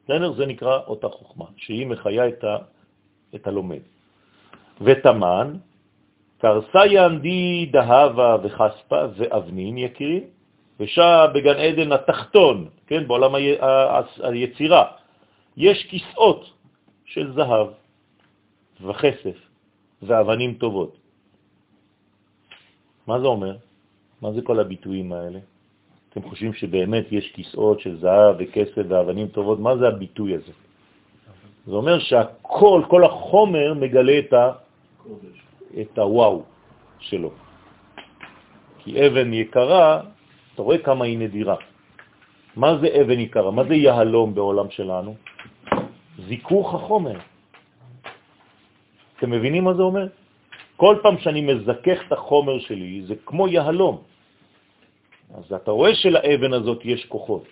בסדר? 0.05 0.33
זה 0.33 0.45
נקרא 0.45 0.79
אותה 0.87 1.09
חוכמה, 1.09 1.45
שהיא 1.57 1.87
מחיה 1.87 2.27
את, 2.27 2.43
ה, 2.43 2.57
את 3.35 3.47
הלומד. 3.47 3.83
ותמן, 4.81 5.53
קרסה 6.37 6.85
ינדי 6.87 7.65
דהבה 7.71 8.37
וחספה 8.43 9.01
ואבנין 9.15 9.77
יקירי, 9.77 10.23
ושעה 10.79 11.27
בגן 11.27 11.57
עדן 11.59 11.91
התחתון, 11.91 12.69
כן, 12.87 13.07
בעולם 13.07 13.31
היצירה, 14.23 14.83
יש 15.57 15.77
כיסאות 15.89 16.41
של 17.05 17.33
זהב 17.33 17.67
וכסף 18.81 19.37
ואבנים 20.01 20.53
טובות. 20.53 20.97
מה 23.07 23.19
זה 23.19 23.27
אומר? 23.27 23.55
מה 24.21 24.31
זה 24.31 24.41
כל 24.41 24.59
הביטויים 24.59 25.11
האלה? 25.13 25.39
אתם 26.09 26.21
חושבים 26.23 26.53
שבאמת 26.53 27.11
יש 27.11 27.31
כיסאות 27.31 27.79
של 27.79 27.99
זהב 27.99 28.35
וכסף 28.39 28.85
ואבנים 28.89 29.27
טובות? 29.27 29.59
מה 29.59 29.77
זה 29.77 29.87
הביטוי 29.87 30.35
הזה? 30.35 30.53
זה 31.67 31.75
אומר 31.75 31.99
שהכל, 31.99 32.81
כל 32.87 33.03
החומר 33.03 33.73
מגלה 33.73 34.19
את, 34.19 34.33
ה, 34.33 34.51
את 35.81 35.97
הוואו 35.97 36.43
שלו. 36.99 37.31
כי 38.79 39.07
אבן 39.07 39.33
יקרה, 39.33 40.01
אתה 40.59 40.65
רואה 40.67 40.77
כמה 40.77 41.05
היא 41.05 41.17
נדירה. 41.17 41.55
מה 42.55 42.83
זה 42.83 42.87
אבן 43.01 43.19
יקרה? 43.19 43.51
מה 43.51 43.63
זה 43.63 43.75
יהלום 43.75 44.35
בעולם 44.35 44.67
שלנו? 44.75 45.15
זיכוך 46.27 46.67
החומר. 46.75 47.15
אתם 49.17 49.29
מבינים 49.31 49.63
מה 49.63 49.73
זה 49.73 49.81
אומר? 49.81 50.07
כל 50.75 50.95
פעם 50.99 51.15
שאני 51.23 51.41
מזכך 51.47 51.99
את 52.07 52.11
החומר 52.11 52.59
שלי, 52.59 53.07
זה 53.07 53.15
כמו 53.23 53.47
יהלום. 53.47 54.03
אז 55.39 55.47
אתה 55.47 55.71
רואה 55.71 55.95
שלאבן 55.95 56.51
הזאת 56.53 56.83
יש 56.83 57.07
כוחות. 57.07 57.43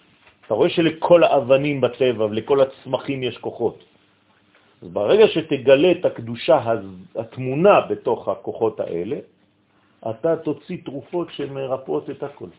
אתה 0.43 0.53
רואה 0.53 0.69
שלכל 0.69 1.23
האבנים 1.23 1.81
בטבע 1.81 2.25
ולכל 2.25 2.59
הצמחים 2.61 3.23
יש 3.23 3.37
כוחות. 3.39 3.83
אז 4.83 4.87
ברגע 4.91 5.27
שתגלה 5.31 5.91
את 5.91 6.05
הקדושה 6.05 6.59
התמונה 7.15 7.87
בתוך 7.87 8.19
הכוחות 8.27 8.79
האלה, 8.79 9.17
אתה 10.03 10.35
תוציא 10.43 10.77
תרופות 10.83 11.27
שמרפאות 11.31 12.09
את 12.09 12.23
הכל. 12.23 12.51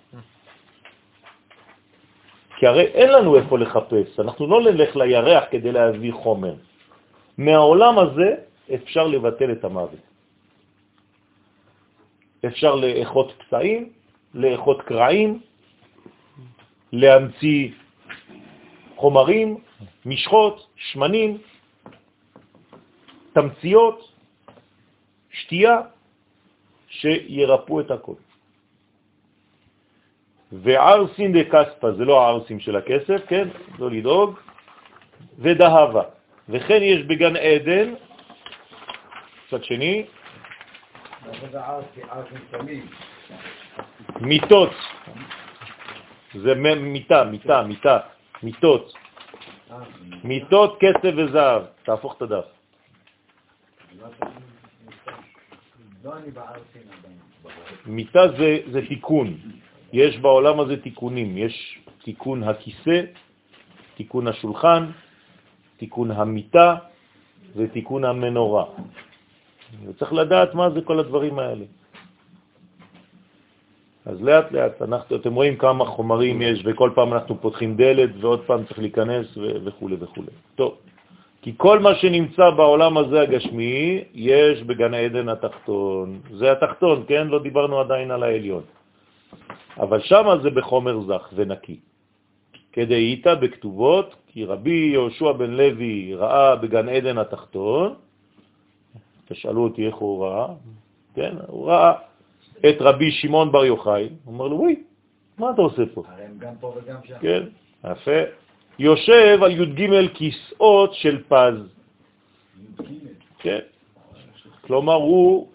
כי 2.58 2.66
הרי 2.66 2.84
אין 2.84 3.10
לנו 3.10 3.36
איפה 3.36 3.58
לחפש, 3.58 4.20
אנחנו 4.20 4.46
לא 4.46 4.60
נלך 4.60 4.96
לירח 4.96 5.44
כדי 5.50 5.72
להביא 5.72 6.12
חומר. 6.12 6.54
מהעולם 7.38 7.98
הזה 7.98 8.34
אפשר 8.74 9.06
לבטל 9.06 9.52
את 9.52 9.64
המוות. 9.64 10.02
אפשר 12.46 12.74
לאחות 12.74 13.32
פצעים, 13.38 13.92
לאחות 14.34 14.82
קרעים, 14.82 15.40
להמציא 16.92 17.70
חומרים, 18.96 19.56
משחות, 20.06 20.66
שמנים, 20.76 21.38
תמציות, 23.32 24.12
שתייה, 25.30 25.80
שירפאו 26.88 27.80
את 27.80 27.90
הכל. 27.90 28.18
וערסין 30.52 31.32
דקספא, 31.32 31.90
זה 31.90 32.04
לא 32.04 32.24
הערסים 32.24 32.60
של 32.60 32.76
הכסף, 32.76 33.26
כן? 33.28 33.48
לא 33.78 33.90
לדאוג, 33.90 34.38
ודהבה. 35.38 36.02
וכן 36.48 36.80
יש 36.82 37.02
בגן 37.06 37.36
עדן, 37.36 37.94
צד 39.50 39.64
שני, 39.64 40.06
מיטות, 44.20 44.70
זה 46.34 46.54
מיטה, 46.54 47.24
מיטה, 47.24 47.62
מיטה, 47.62 47.98
מיטות, 48.42 48.92
מיטות, 50.24 50.78
כסף 50.80 51.12
וזהב, 51.16 51.62
תהפוך 51.82 52.16
את 52.16 52.22
הדף. 52.22 52.44
מיטה 57.86 58.20
זה 58.72 58.80
תיקון, 58.88 59.36
יש 59.92 60.18
בעולם 60.18 60.60
הזה 60.60 60.76
תיקונים, 60.76 61.38
יש 61.38 61.78
תיקון 62.04 62.42
הכיסא, 62.42 63.00
תיקון 63.96 64.26
השולחן, 64.28 64.90
תיקון 65.76 66.10
המיטה 66.10 66.76
ותיקון 67.56 68.04
המנורה. 68.04 68.64
וצריך 69.86 70.12
לדעת 70.12 70.54
מה 70.54 70.70
זה 70.70 70.80
כל 70.80 70.98
הדברים 70.98 71.38
האלה. 71.38 71.64
אז 74.06 74.22
לאט 74.22 74.52
לאט, 74.52 74.82
אנחנו, 74.82 75.16
אתם 75.16 75.34
רואים 75.34 75.56
כמה 75.56 75.84
חומרים 75.84 76.42
יש, 76.42 76.62
וכל 76.64 76.90
פעם 76.94 77.12
אנחנו 77.12 77.40
פותחים 77.40 77.76
דלת, 77.76 78.10
ועוד 78.20 78.40
פעם 78.46 78.64
צריך 78.64 78.78
להיכנס 78.78 79.26
וכו' 79.36 79.88
וכו'. 80.00 80.22
טוב, 80.54 80.78
כי 81.42 81.52
כל 81.56 81.78
מה 81.78 81.94
שנמצא 81.94 82.50
בעולם 82.50 82.96
הזה 82.96 83.20
הגשמי, 83.20 84.04
יש 84.14 84.62
בגן 84.62 84.94
העדן 84.94 85.28
התחתון. 85.28 86.20
זה 86.30 86.52
התחתון, 86.52 87.04
כן? 87.08 87.26
לא 87.28 87.38
דיברנו 87.42 87.80
עדיין 87.80 88.10
על 88.10 88.22
העליון. 88.22 88.62
אבל 89.78 90.00
שם 90.00 90.26
זה 90.42 90.50
בחומר 90.50 91.00
זך 91.00 91.28
ונקי. 91.34 91.78
כדאיתא 92.72 93.34
בכתובות, 93.34 94.14
כי 94.26 94.44
רבי 94.44 94.90
יהושע 94.92 95.32
בן 95.32 95.50
לוי 95.50 96.14
ראה 96.14 96.56
בגן 96.56 96.88
עדן 96.88 97.18
התחתון, 97.18 97.94
תשאלו 99.28 99.64
אותי 99.64 99.86
איך 99.86 99.94
הוא 99.94 100.24
ראה, 100.24 100.46
כן, 101.14 101.34
הוא 101.46 101.66
ראה 101.66 101.92
את 102.58 102.76
רבי 102.80 103.10
שמעון 103.10 103.52
בר 103.52 103.64
יוחאי, 103.64 104.08
הוא 104.24 104.34
אומר 104.34 104.48
לו, 104.48 104.56
וואי, 104.56 104.76
מה 105.38 105.50
אתה 105.50 105.62
עושה 105.62 105.82
פה? 105.94 106.02
גם 106.38 106.54
פה 106.60 106.74
וגם 106.76 106.96
שם. 107.04 107.18
כן, 107.20 107.42
יפה. 107.84 108.20
יושב 108.78 109.38
על 109.42 109.50
י"ג 109.50 110.08
כיסאות 110.14 110.94
של 110.94 111.22
פז. 111.28 111.56
כן. 113.38 113.58
כלומר, 114.60 114.94
הוא 114.94 115.48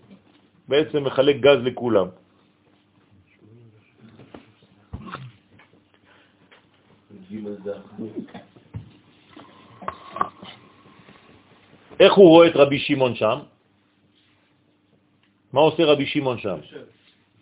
בעצם 0.67 1.03
מחלק 1.03 1.35
גז 1.35 1.59
לכולם. 1.63 2.07
איך 11.99 12.13
הוא 12.13 12.29
רואה 12.29 12.47
את 12.47 12.55
רבי 12.55 12.79
שמעון 12.79 13.15
שם? 13.15 13.39
מה 15.53 15.61
עושה 15.61 15.85
רבי 15.85 16.05
שמעון 16.05 16.37
שם? 16.39 16.57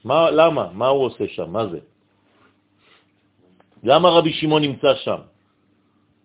מה, 0.03 0.31
למה? 0.31 0.69
מה 0.73 0.87
הוא 0.87 1.05
עושה 1.05 1.27
שם? 1.27 1.51
מה 1.51 1.67
זה? 1.67 1.79
למה 3.83 4.09
רבי 4.09 4.33
שמעון 4.33 4.61
נמצא 4.61 4.95
שם? 4.95 5.19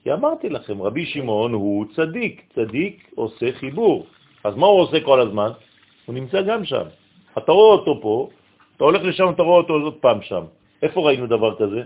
כי 0.02 0.12
אמרתי 0.12 0.48
לכם, 0.48 0.82
רבי 0.82 1.06
שמעון 1.06 1.52
הוא 1.52 1.86
צדיק, 1.97 2.43
צדיק 2.55 3.10
עושה 3.14 3.52
חיבור. 3.52 4.06
אז 4.44 4.55
מה 4.55 4.66
הוא 4.66 4.80
עושה 4.80 5.01
כל 5.01 5.20
הזמן? 5.20 5.51
הוא 6.06 6.14
נמצא 6.14 6.43
גם 6.43 6.64
שם. 6.64 6.86
אתה 7.38 7.52
רואה 7.52 7.72
אותו 7.78 8.02
פה, 8.02 8.28
אתה 8.76 8.84
הולך 8.84 9.02
לשם, 9.02 9.30
אתה 9.34 9.43
רואה 9.43 9.59
אותו 9.59 9.72
עוד 9.72 9.94
פעם 10.01 10.22
שם. 10.22 10.44
איפה 10.82 11.01
ראינו 11.01 11.26
דבר 11.26 11.56
כזה? 11.59 11.82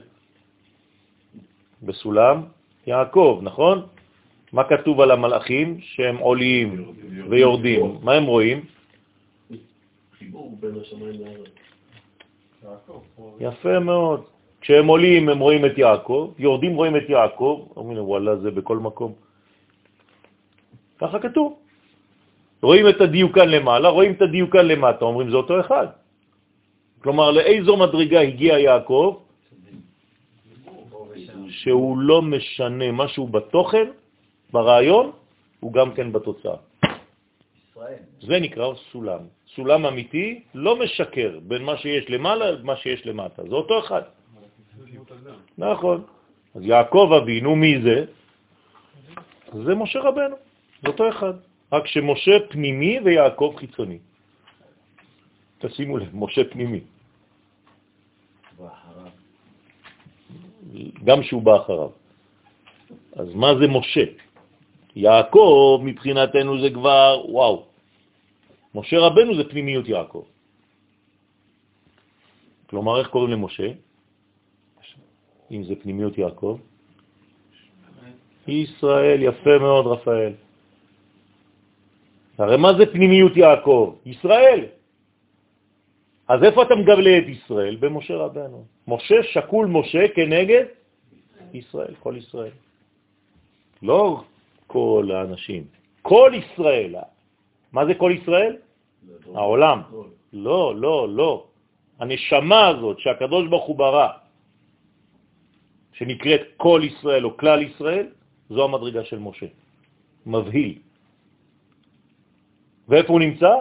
בסולם 1.82 2.42
יעקב, 2.86 3.40
נכון? 3.42 3.86
מה 4.52 4.64
כתוב 4.64 5.00
על 5.00 5.10
המלאכים? 5.10 5.80
שהם 5.80 6.16
עולים 6.16 6.92
ויורדים. 7.28 7.98
מה 8.02 8.12
הם 8.12 8.24
רואים? 8.24 8.64
יפה 13.40 13.78
מאוד. 13.78 14.20
כשהם 14.60 14.86
עולים 14.86 15.28
הם 15.28 15.38
רואים 15.38 15.64
את 15.64 15.78
יעקב, 15.78 16.32
יורדים 16.38 16.74
רואים 16.74 16.96
את 16.96 17.06
יעקב, 17.08 17.68
אומרים 17.76 17.98
וואלה 18.04 18.36
זה 18.36 18.50
בכל 18.50 18.78
מקום. 18.78 19.12
ככה 20.98 21.18
כתוב. 21.18 21.56
רואים 22.62 22.88
את 22.88 23.00
הדיוקן 23.00 23.48
למעלה, 23.48 23.88
רואים 23.88 24.12
את 24.12 24.22
הדיוקן 24.22 24.66
למטה, 24.66 25.04
אומרים 25.04 25.30
זה 25.30 25.36
אותו 25.36 25.60
אחד. 25.60 25.86
כלומר, 27.00 27.30
לאיזו 27.30 27.76
מדרגה 27.76 28.20
הגיע 28.20 28.58
יעקב? 28.58 29.16
שהוא 31.50 31.98
לא 31.98 32.22
משנה 32.22 32.92
משהו 32.92 33.26
בתוכן, 33.26 33.86
ברעיון, 34.52 35.12
הוא 35.60 35.72
גם 35.72 35.94
כן 35.94 36.12
בתוצאה. 36.12 36.56
זה 38.22 38.40
נקרא 38.40 38.66
סולם. 38.92 39.20
סולם 39.54 39.86
אמיתי 39.86 40.40
לא 40.54 40.76
משקר 40.76 41.38
בין 41.42 41.62
מה 41.62 41.76
שיש 41.76 42.10
למעלה 42.10 42.50
למה 42.50 42.76
שיש 42.76 43.06
למטה, 43.06 43.42
זה 43.42 43.54
אותו 43.54 43.78
אחד. 43.78 44.02
נכון. 45.58 46.04
אז 46.54 46.62
יעקב 46.64 47.06
אבינו, 47.22 47.56
מי 47.56 47.82
זה? 47.82 48.04
זה 49.64 49.74
משה 49.74 50.00
רבנו, 50.00 50.36
זה 50.82 50.88
אותו 50.88 51.08
אחד. 51.08 51.34
רק 51.72 51.86
שמשה 51.86 52.36
פנימי 52.48 53.00
ויעקב 53.04 53.54
חיצוני. 53.56 53.98
תשימו 55.58 55.98
לב, 55.98 56.10
משה 56.12 56.44
פנימי. 56.44 56.80
גם 61.04 61.22
שהוא 61.22 61.42
בא 61.42 61.56
אחריו. 61.56 61.90
אז 63.16 63.28
מה 63.34 63.54
זה 63.60 63.66
משה? 63.68 64.04
יעקב 64.96 65.80
מבחינתנו 65.84 66.60
זה 66.60 66.70
כבר, 66.70 67.22
וואו, 67.28 67.66
משה 68.74 68.98
רבנו 68.98 69.34
זה 69.36 69.44
פנימיות 69.50 69.88
יעקב. 69.88 70.24
כלומר, 72.66 72.98
איך 72.98 73.08
קוראים 73.08 73.30
למשה? 73.30 73.68
אם 75.50 75.64
זה 75.64 75.74
פנימיות 75.82 76.18
יעקב? 76.18 76.58
ישראל, 78.48 79.22
יפה 79.22 79.58
מאוד 79.58 79.86
רפאל. 79.86 80.32
הרי 82.38 82.56
מה 82.56 82.70
זה 82.78 82.86
פנימיות 82.86 83.36
יעקב? 83.36 83.94
ישראל. 84.06 84.79
אז 86.30 86.38
איפה 86.42 86.62
אתה 86.62 86.74
מגלה 86.74 87.18
את 87.18 87.28
ישראל? 87.28 87.76
במשה 87.76 88.16
רבנו. 88.16 88.64
משה 88.86 89.18
שקול 89.34 89.66
משה 89.66 90.14
כנגד 90.14 90.64
ישראל, 91.54 91.94
כל 91.98 92.14
ישראל. 92.18 92.54
לא 93.82 94.22
כל 94.66 95.10
האנשים, 95.10 95.64
כל 96.02 96.32
ישראל. 96.38 96.94
מה 97.72 97.86
זה 97.86 97.94
כל 97.94 98.12
ישראל? 98.14 98.56
העולם. 99.34 99.78
לא, 100.32 100.74
לא, 100.76 101.08
לא. 101.08 101.32
הנשמה 101.98 102.62
הזאת 102.68 102.98
שהקדוש 103.02 103.48
ברוך 103.50 103.66
הוא 103.66 103.76
ברא, 103.76 104.08
שנקראת 105.98 106.42
כל 106.56 106.80
ישראל 106.86 107.26
או 107.26 107.36
כלל 107.36 107.62
ישראל, 107.62 108.06
זו 108.50 108.64
המדרגה 108.64 109.04
של 109.04 109.18
משה. 109.18 109.50
מבהיל. 110.26 110.78
ואיפה 112.88 113.12
הוא 113.12 113.20
נמצא? 113.20 113.52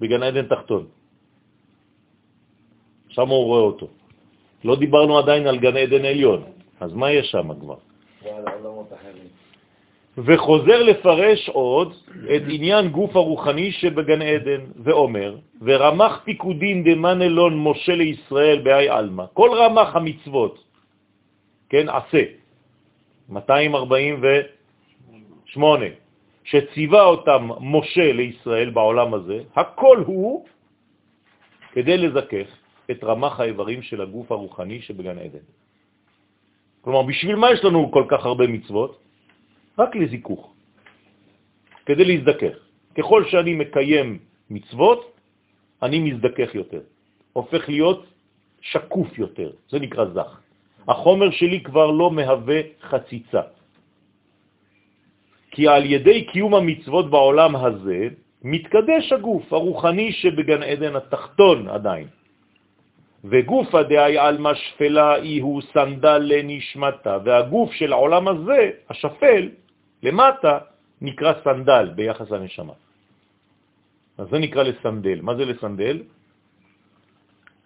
בגן 0.00 0.22
עדן 0.22 0.46
תחתון. 0.46 0.86
שם 3.08 3.28
הוא 3.28 3.44
רואה 3.44 3.60
אותו. 3.60 3.88
לא 4.64 4.76
דיברנו 4.76 5.18
עדיין 5.18 5.46
על 5.46 5.58
גן 5.58 5.76
עדן 5.76 6.04
עליון, 6.04 6.42
אז 6.80 6.94
מה 6.94 7.12
יש 7.12 7.30
שם 7.30 7.54
כבר? 7.60 7.76
וחוזר 10.18 10.82
לפרש 10.82 11.48
עוד 11.48 11.94
את 12.36 12.42
עניין 12.48 12.88
גוף 12.88 13.16
הרוחני 13.16 13.72
שבגן 13.72 14.22
עדן, 14.22 14.60
ואומר, 14.84 15.36
ורמח 15.62 16.20
פיקודין 16.24 16.84
דמנלון 16.84 17.58
משה 17.58 17.94
לישראל 17.94 18.58
באי 18.62 18.90
אלמה. 18.90 19.26
כל 19.32 19.50
רמח 19.52 19.96
המצוות, 19.96 20.64
כן, 21.68 21.86
עשה, 21.88 22.22
248, 23.28 25.86
שציווה 26.44 27.04
אותם 27.04 27.48
משה 27.60 28.12
לישראל 28.12 28.70
בעולם 28.70 29.14
הזה, 29.14 29.38
הכל 29.56 29.98
הוא 30.06 30.46
כדי 31.72 31.96
לזכך 31.96 32.48
את 32.90 33.04
רמח 33.04 33.40
האיברים 33.40 33.82
של 33.82 34.00
הגוף 34.00 34.32
הרוחני 34.32 34.82
שבגן 34.82 35.18
עדן. 35.18 35.46
כלומר, 36.80 37.02
בשביל 37.02 37.36
מה 37.36 37.52
יש 37.52 37.64
לנו 37.64 37.90
כל 37.92 38.04
כך 38.08 38.20
הרבה 38.24 38.46
מצוות? 38.46 39.00
רק 39.78 39.96
לזיכוך, 39.96 40.52
כדי 41.86 42.04
להזדכך. 42.04 42.56
ככל 42.94 43.24
שאני 43.24 43.54
מקיים 43.54 44.18
מצוות, 44.50 45.00
אני 45.82 45.98
מזדכך 45.98 46.54
יותר, 46.54 46.80
הופך 47.32 47.68
להיות 47.68 48.06
שקוף 48.60 49.18
יותר, 49.18 49.50
זה 49.70 49.78
נקרא 49.80 50.04
זך. 50.14 50.30
החומר 50.88 51.30
שלי 51.30 51.60
כבר 51.64 51.90
לא 51.90 52.10
מהווה 52.10 52.60
חציצה. 52.82 53.42
כי 55.54 55.68
על 55.68 55.86
ידי 55.86 56.26
קיום 56.34 56.54
המצוות 56.54 57.10
בעולם 57.10 57.56
הזה, 57.56 58.08
מתקדש 58.42 59.12
הגוף 59.12 59.52
הרוחני 59.52 60.12
שבגן 60.12 60.62
עדן 60.62 60.96
התחתון 60.96 61.68
עדיין. 61.68 62.06
וגוף 63.24 63.74
הדאי 63.74 64.18
על 64.18 64.36
משפלה 64.38 65.14
היא 65.14 65.42
הוא 65.42 65.62
סנדל 65.72 66.18
לנשמתה, 66.18 67.18
והגוף 67.24 67.72
של 67.72 67.92
העולם 67.92 68.24
הזה, 68.28 68.60
השפל, 68.90 69.44
למטה, 70.02 70.58
נקרא 71.00 71.32
סנדל 71.44 71.84
ביחס 71.94 72.30
לנשמה. 72.30 72.72
אז 74.18 74.26
זה 74.30 74.38
נקרא 74.38 74.62
לסנדל. 74.62 75.18
מה 75.22 75.34
זה 75.34 75.44
לסנדל? 75.44 76.02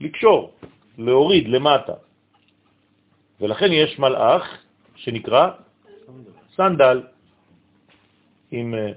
לקשור, 0.01 0.53
להוריד 0.99 1.49
למטה. 1.49 1.97
ולכן 3.41 3.73
יש 3.73 3.99
מלאך 3.99 4.45
שנקרא 4.97 5.45
סנדל, 6.57 7.03
עם 8.51 8.75
אה, 8.75 8.93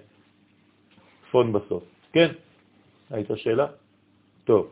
פון 1.32 1.54
בסוף. 1.54 1.84
כן? 2.14 2.32
היית 3.10 3.28
שאלה? 3.36 3.68
טוב. 4.44 4.72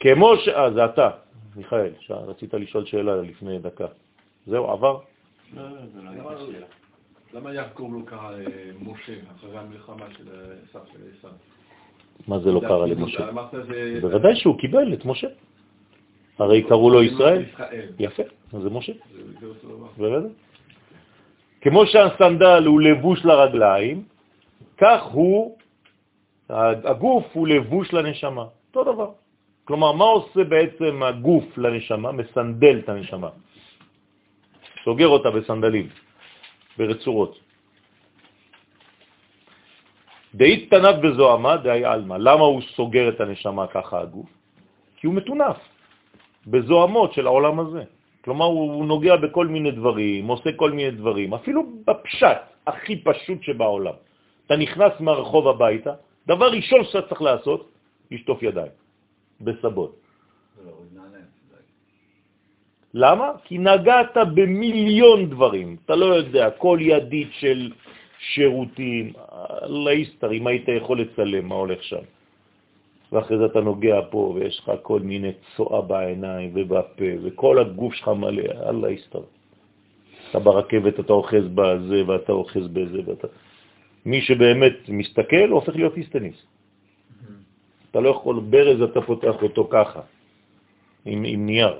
כמו 0.00 0.36
ש... 0.36 0.48
אה, 0.48 0.70
זה 0.72 0.84
אתה, 0.84 1.10
מיכאל, 1.56 1.92
רצית 2.10 2.54
לשאול 2.54 2.84
שאלה 2.86 3.16
לפני 3.16 3.58
דקה. 3.58 3.86
זהו, 4.46 4.70
עבר? 4.70 4.98
לא, 5.54 5.62
לא, 5.62 5.76
זה 5.94 6.02
לא 6.02 6.10
הייתה 6.10 6.46
שאלה. 6.46 6.66
למה 7.34 7.54
יעקב 7.54 7.90
לא 7.92 8.06
קרא 8.06 8.30
למשה 8.80 9.12
אחרי 9.36 9.58
המלחמה 9.58 10.06
של 10.18 10.28
עשיו 10.68 10.80
של 10.92 10.98
עשיו? 11.18 11.30
מה 12.28 12.38
זה 12.38 12.52
לא 12.52 12.60
קרא 12.60 12.86
למשה? 12.86 13.30
בוודאי 14.00 14.36
שהוא 14.36 14.58
קיבל 14.58 14.94
את 14.94 15.04
משה. 15.04 15.28
הרי 16.38 16.62
קראו 16.62 16.90
לו 16.90 17.02
ישראל. 17.02 17.44
יפה, 17.98 18.22
אז 18.52 18.62
זה 18.62 18.70
משה. 18.70 18.92
בוודאי. 19.96 20.30
כמו 21.62 21.86
שהסנדל 21.86 22.62
הוא 22.66 22.80
לבוש 22.80 23.24
לרגליים, 23.24 24.04
כך 24.78 25.02
הוא, 25.02 25.58
הגוף 26.84 27.26
הוא 27.32 27.48
לבוש 27.48 27.92
לנשמה. 27.92 28.44
אותו 28.68 28.92
דבר. 28.92 29.10
כלומר, 29.64 29.92
מה 29.92 30.04
עושה 30.04 30.44
בעצם 30.44 31.02
הגוף 31.02 31.58
לנשמה? 31.58 32.12
מסנדל 32.12 32.78
את 32.78 32.88
הנשמה. 32.88 33.30
סוגר 34.84 35.08
אותה 35.08 35.30
בסנדלים. 35.30 35.88
ברצורות. 36.78 37.38
דאית 40.34 40.70
תנף 40.70 40.96
בזוהמה 41.02 41.56
דאי 41.56 41.86
אלמה. 41.86 42.18
למה 42.18 42.44
הוא 42.44 42.62
סוגר 42.74 43.08
את 43.08 43.20
הנשמה 43.20 43.66
ככה 43.66 44.00
הגוף? 44.00 44.26
כי 44.96 45.06
הוא 45.06 45.14
מתונף 45.14 45.58
בזוהמות 46.46 47.12
של 47.12 47.26
העולם 47.26 47.60
הזה. 47.60 47.84
כלומר, 48.24 48.44
הוא 48.44 48.86
נוגע 48.86 49.16
בכל 49.16 49.46
מיני 49.46 49.70
דברים, 49.70 50.26
עושה 50.26 50.50
כל 50.56 50.70
מיני 50.70 50.90
דברים, 50.90 51.34
אפילו 51.34 51.60
בפשט 51.86 52.40
הכי 52.66 53.02
פשוט 53.02 53.42
שבעולם. 53.42 53.94
אתה 54.46 54.56
נכנס 54.56 54.92
מהרחוב 55.00 55.48
הביתה, 55.48 55.92
דבר 56.26 56.48
ראשון 56.52 56.84
שאתה 56.84 57.02
צריך 57.08 57.22
לעשות, 57.22 57.60
לשטוף 58.10 58.42
ידיים, 58.42 58.72
בסבות. 59.40 59.92
למה? 62.94 63.28
כי 63.44 63.58
נגעת 63.58 64.16
במיליון 64.34 65.30
דברים. 65.30 65.76
אתה 65.84 65.94
לא 65.96 66.06
יודע, 66.06 66.50
כל 66.50 66.78
ידית 66.80 67.30
של 67.32 67.72
שירותים, 68.18 69.12
לאיסטר, 69.66 70.32
אם 70.32 70.46
היית 70.46 70.68
יכול 70.68 71.00
לצלם 71.00 71.48
מה 71.48 71.54
הולך 71.54 71.82
שם. 71.82 72.04
ואחרי 73.12 73.38
זה 73.38 73.46
אתה 73.46 73.60
נוגע 73.60 74.00
פה, 74.10 74.32
ויש 74.34 74.58
לך 74.58 74.72
כל 74.82 75.00
מיני 75.00 75.32
צואה 75.56 75.80
בעיניים 75.80 76.50
ובפה, 76.54 77.10
וכל 77.22 77.58
הגוף 77.58 77.94
שלך 77.94 78.08
מלא, 78.08 78.42
אללה 78.68 78.90
יסתר. 78.90 79.22
אתה 80.30 80.38
ברכבת, 80.38 81.00
אתה 81.00 81.12
אוחז 81.12 81.44
בזה, 81.54 81.98
ואתה 82.06 82.32
אוחז 82.32 82.66
בזה, 82.68 83.00
ואתה... 83.06 83.28
מי 84.06 84.20
שבאמת 84.20 84.88
מסתכל, 84.88 85.48
הופך 85.50 85.76
להיות 85.76 85.96
איסטניס. 85.96 86.46
אתה 87.90 88.00
לא 88.00 88.08
יכול, 88.08 88.40
ברז 88.50 88.82
אתה 88.82 89.00
פותח 89.00 89.42
אותו 89.42 89.68
ככה, 89.70 90.00
עם, 91.04 91.24
עם 91.24 91.46
נייר. 91.46 91.74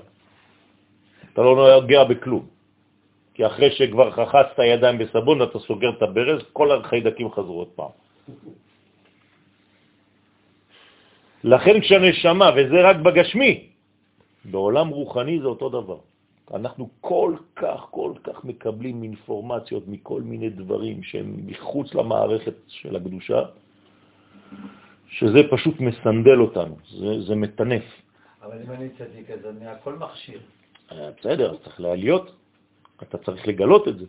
אתה 1.33 1.43
לא 1.43 1.81
נוגע 1.81 2.05
בכלום. 2.05 2.47
כי 3.35 3.47
אחרי 3.47 3.71
שכבר 3.71 4.11
חחצת 4.11 4.59
ידיים 4.59 4.99
בסבון, 4.99 5.43
אתה 5.43 5.59
סוגר 5.59 5.91
את 5.97 6.03
הברז, 6.03 6.41
כל 6.53 6.73
החיידקים 6.73 7.31
חזרו 7.33 7.59
עוד 7.59 7.73
פעם. 7.75 7.93
לכן 11.45 11.81
כשהנשמה, 11.81 12.51
וזה 12.57 12.79
רק 12.91 12.97
בגשמי, 12.97 13.69
בעולם 14.45 14.89
רוחני 14.89 15.41
זה 15.41 15.47
אותו 15.47 15.69
דבר. 15.69 15.99
אנחנו 16.55 16.89
כל 17.01 17.35
כך, 17.57 17.81
כל 17.91 18.13
כך 18.25 18.45
מקבלים 18.45 19.03
אינפורמציות 19.03 19.89
מכל 19.89 20.23
מיני 20.23 20.51
דברים 20.51 21.03
שהם 21.03 21.47
מחוץ 21.47 21.95
למערכת 21.95 22.55
של 22.69 22.97
הקדושה, 22.97 23.43
שזה 25.09 25.41
פשוט 25.51 25.81
מסנדל 25.81 26.41
אותנו, 26.41 26.77
זה, 26.91 27.23
זה 27.23 27.35
מטנף. 27.35 27.85
אבל 28.43 28.59
אם 28.67 28.71
אני 28.71 28.89
צדיק, 28.89 29.31
אז 29.31 29.47
אני 29.47 29.67
הכל 29.67 29.95
מכשיר. 29.95 30.41
אה, 30.93 31.11
בסדר, 31.21 31.57
צריך 31.65 31.81
לעליות, 31.81 32.33
אתה 33.03 33.19
צריך 33.19 33.49
לגלות 33.49 33.89
את 33.89 33.99
זה, 33.99 34.07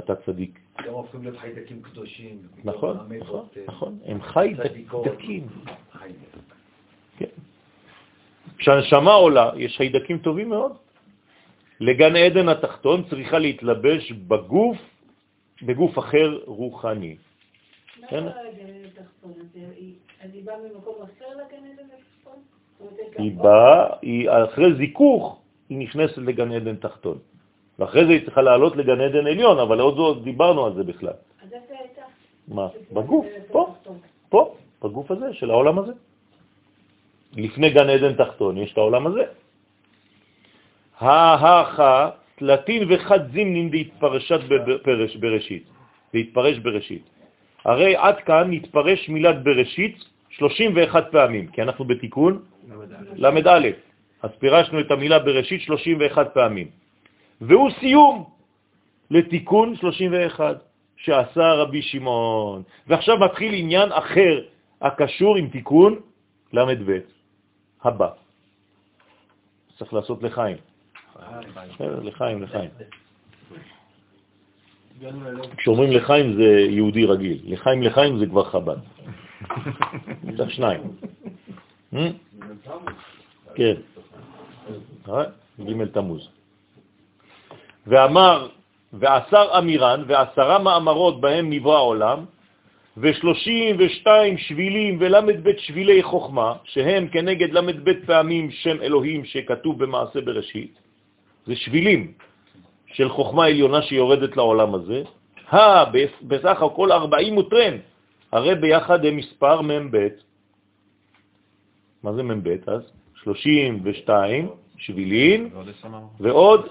שאתה 0.00 0.14
צדיק. 0.16 0.58
הם 0.78 0.92
הופכים 0.94 1.22
להיות 1.22 1.38
חיידקים 1.38 1.82
קדושים. 1.82 2.38
נכון, 2.64 2.96
נכון, 3.18 3.46
נכון, 3.68 3.98
הם. 4.04 4.22
חיידקים. 4.22 5.46
חיידק. 5.92 6.36
כן. 7.18 7.32
כשהנשמה 8.58 9.12
עולה, 9.12 9.50
יש 9.56 9.76
חיידקים 9.76 10.18
טובים 10.18 10.48
מאוד. 10.48 10.72
לגן 11.80 12.16
עדן 12.16 12.48
התחתון 12.48 13.04
צריכה 13.10 13.38
להתלבש 13.38 14.12
בגוף, 14.12 14.78
בגוף 15.62 15.98
אחר 15.98 16.40
רוחני. 16.44 17.16
מה 18.00 18.06
כן. 18.08 18.24
היא- 18.26 19.94
היא 23.18 23.32
אור? 23.36 23.42
באה, 23.42 23.96
היא 24.02 24.28
אחרי 24.30 24.74
זיכוך, 24.74 25.40
היא 25.68 25.78
נכנסת 25.78 26.18
לגן 26.18 26.52
עדן 26.52 26.76
תחתון. 26.76 27.18
ואחרי 27.78 28.06
זה 28.06 28.12
היא 28.12 28.24
צריכה 28.24 28.42
לעלות 28.42 28.76
לגן 28.76 29.00
עדן 29.00 29.26
עליון, 29.26 29.58
אבל 29.58 29.80
עוד 29.80 29.96
לא 29.98 30.20
דיברנו 30.24 30.66
על 30.66 30.74
זה 30.74 30.82
בכלל. 30.84 31.08
אז 31.42 31.52
איפה 31.52 31.74
הייתה? 31.78 32.02
מה? 32.48 32.66
בגוף, 32.92 33.26
פה. 33.52 33.74
פה, 34.28 34.54
בגוף 34.82 35.10
הזה, 35.10 35.34
של 35.34 35.50
העולם 35.50 35.78
הזה. 35.78 35.92
לפני 37.36 37.70
גן 37.70 37.88
עדן 37.88 38.12
תחתון 38.14 38.58
יש 38.58 38.72
את 38.72 38.78
העולם 38.78 39.06
הזה. 39.06 39.22
ההכה, 41.00 42.10
תלתין 42.36 42.82
וחד 42.88 43.20
זימנין 43.32 43.70
דהתפרשת 43.70 44.40
בפרש- 44.48 45.16
בראשית, 45.20 45.64
והתפרש 46.14 46.58
בראשית. 46.58 47.02
הרי 47.64 47.96
עד 47.96 48.16
כאן 48.16 48.52
התפרש 48.52 49.08
מילת 49.08 49.42
בראשית 49.42 49.96
31 50.30 51.12
פעמים, 51.12 51.46
כי 51.46 51.62
אנחנו 51.62 51.84
בתיקון 51.84 52.42
למד 53.16 53.46
א', 53.48 53.68
אז 54.22 54.30
פירשנו 54.38 54.80
את 54.80 54.90
המילה 54.90 55.18
בראשית 55.18 55.60
31 55.60 56.34
פעמים. 56.34 56.68
והוא 57.40 57.70
סיום 57.80 58.24
לתיקון 59.10 59.76
31 59.76 60.56
שעשה 60.96 61.52
רבי 61.52 61.82
שמעון. 61.82 62.62
ועכשיו 62.86 63.18
מתחיל 63.18 63.54
עניין 63.54 63.92
אחר 63.92 64.42
הקשור 64.80 65.36
עם 65.36 65.48
תיקון 65.48 66.00
למד 66.52 66.78
הבא. 67.84 68.08
צריך 69.78 69.94
לעשות 69.94 70.22
לחיים. 70.22 70.56
לחיים, 71.80 72.42
לחיים. 72.42 72.70
כשאומרים 75.56 75.90
לחיים 75.92 76.36
זה 76.36 76.48
יהודי 76.70 77.04
רגיל, 77.04 77.38
לחיים 77.44 77.82
לחיים 77.82 78.18
זה 78.18 78.26
כבר 78.26 78.44
חב"ד. 78.44 78.76
צריך 80.36 80.50
שניים. 80.50 80.80
אה? 81.94 82.10
כן. 83.54 83.74
אה? 85.08 85.24
ג' 85.60 85.84
תמוז. 85.92 86.35
ואמר, 87.86 88.48
ועשר 88.92 89.46
אמירן, 89.58 90.04
ועשרה 90.06 90.58
מאמרות 90.58 91.20
בהם 91.20 91.50
נברא 91.50 91.76
העולם, 91.76 92.24
ושלושים 92.96 93.76
ושתיים 93.78 94.38
שבילים 94.38 94.96
ולמד 95.00 95.44
בית 95.44 95.58
שבילי 95.58 96.02
חוכמה, 96.02 96.54
שהם 96.64 97.08
כנגד 97.08 97.52
למד 97.52 97.84
בית 97.84 98.04
פעמים 98.06 98.50
שם 98.50 98.82
אלוהים 98.82 99.24
שכתוב 99.24 99.84
במעשה 99.84 100.20
בראשית, 100.20 100.78
זה 101.46 101.56
שבילים 101.56 102.12
של 102.86 103.08
חוכמה 103.08 103.44
עליונה 103.46 103.82
שיורדת 103.82 104.36
לעולם 104.36 104.74
הזה, 104.74 105.02
הא, 105.48 105.84
בסך 106.22 106.62
הכל 106.62 106.92
ארבעים 106.92 107.36
וטרן, 107.36 107.76
הרי 108.32 108.54
ביחד 108.54 109.04
הם 109.06 109.16
מספר 109.16 109.62
מ"ב. 109.62 110.08
מה 112.02 112.12
זה 112.12 112.22
מ"ב 112.22 112.48
אז? 112.66 112.82
שלושים 113.22 113.80
ושתיים 113.84 114.48
שבילים 114.78 115.50
ועוד 116.20 116.68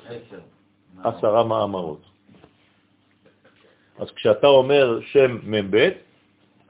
עשרה 1.03 1.43
מאמרות. 1.43 2.01
אז 3.99 4.11
כשאתה 4.11 4.47
אומר 4.47 4.99
שם 5.01 5.37
מ"ב, 5.43 5.89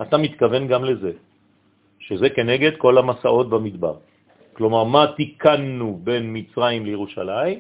אתה 0.02 0.18
מתכוון 0.18 0.68
גם 0.68 0.84
לזה, 0.86 1.12
שזה 2.00 2.30
כנגד 2.30 2.78
כל 2.78 2.98
המסעות 2.98 3.50
במדבר. 3.50 3.98
כלומר, 4.54 4.84
מה 4.84 5.06
תיקנו 5.18 6.00
בין 6.04 6.24
מצרים 6.34 6.86
לירושלים? 6.86 7.60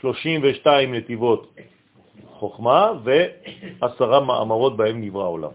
32 0.00 0.94
נתיבות 0.94 1.54
חוכמה 2.26 2.92
ועשרה 3.04 4.20
מאמרות 4.20 4.76
בהם 4.76 5.00
נברא 5.00 5.24
העולם, 5.24 5.50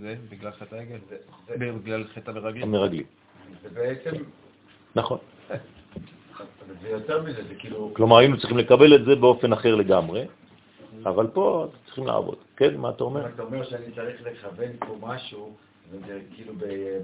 זה 0.00 0.14
בגלל 0.28 0.52
חטא 0.52 0.74
העגל? 0.74 0.98
בגלל 1.56 2.04
חטא 2.04 2.30
המרגלים? 2.30 2.62
המרגלים. 2.62 3.06
זה 3.62 3.68
בעצם, 3.70 4.10
נכון. 4.94 5.18
זה 6.82 6.88
יותר 6.88 7.22
מזה, 7.22 7.42
זה 7.48 7.54
כאילו, 7.58 7.90
כלומר, 7.94 8.18
היינו 8.18 8.36
צריכים 8.38 8.58
לקבל 8.58 8.94
את 8.94 9.04
זה 9.04 9.16
באופן 9.16 9.52
אחר 9.52 9.74
לגמרי, 9.74 10.24
אבל 11.06 11.26
פה 11.26 11.66
צריכים 11.86 12.06
לעבוד. 12.06 12.36
כן, 12.56 12.76
מה 12.76 12.90
אתה 12.90 13.04
אומר? 13.04 13.26
אתה 13.26 13.42
אומר 13.42 13.64
שאני 13.64 13.84
צריך 13.94 14.22
לכוון 14.26 14.68
פה 14.78 14.96
משהו, 15.00 15.52
וזה 15.90 16.20
כאילו 16.34 16.52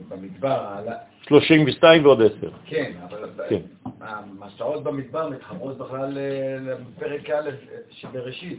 במדבר, 0.08 0.48
העלה- 0.60 0.96
32 1.22 2.04
ועוד 2.04 2.22
10. 2.22 2.50
כן, 2.66 2.92
אבל 3.08 3.28
כן. 3.48 3.60
המסעות 4.00 4.82
במדבר 4.84 5.28
מתחברות 5.30 5.78
בכלל 5.78 6.18
אה, 6.18 6.56
לפרק 6.60 7.30
א' 7.30 7.50
שבראשית. 7.90 8.58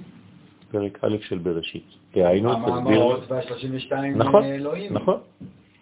פרק 0.71 1.03
א' 1.03 1.15
של 1.21 1.37
בראשית. 1.37 1.85
דהיינו, 2.15 2.53
תסביר. 2.55 2.73
המאמרות 2.73 3.31
וה-32 3.31 3.93
נכון, 4.15 4.43
אלוהים. 4.43 4.93
נכון. 4.93 5.17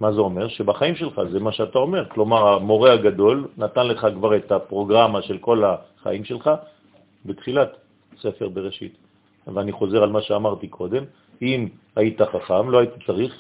מה 0.02 0.12
זה 0.12 0.20
אומר? 0.22 0.48
שבחיים 0.48 0.96
שלך 0.96 1.22
זה 1.32 1.40
מה 1.40 1.52
שאתה 1.52 1.80
אומר. 1.80 2.10
כלומר, 2.10 2.48
המורה 2.48 2.94
הגדול 2.94 3.48
נתן 3.58 3.88
לך 3.88 4.08
כבר 4.16 4.36
את 4.36 4.52
הפרוגרמה 4.52 5.22
של 5.22 5.38
כל 5.38 5.64
החיים 5.64 6.24
שלך 6.24 6.50
בתחילת 7.26 7.70
ספר 8.22 8.50
בראשית. 8.50 8.98
ואני 9.48 9.72
חוזר 9.72 10.04
על 10.04 10.10
מה 10.10 10.22
שאמרתי 10.22 10.68
קודם, 10.68 11.04
אם 11.42 11.68
היית 11.96 12.22
חכם, 12.22 12.70
לא 12.70 12.78
היית 12.78 12.92
צריך, 13.06 13.34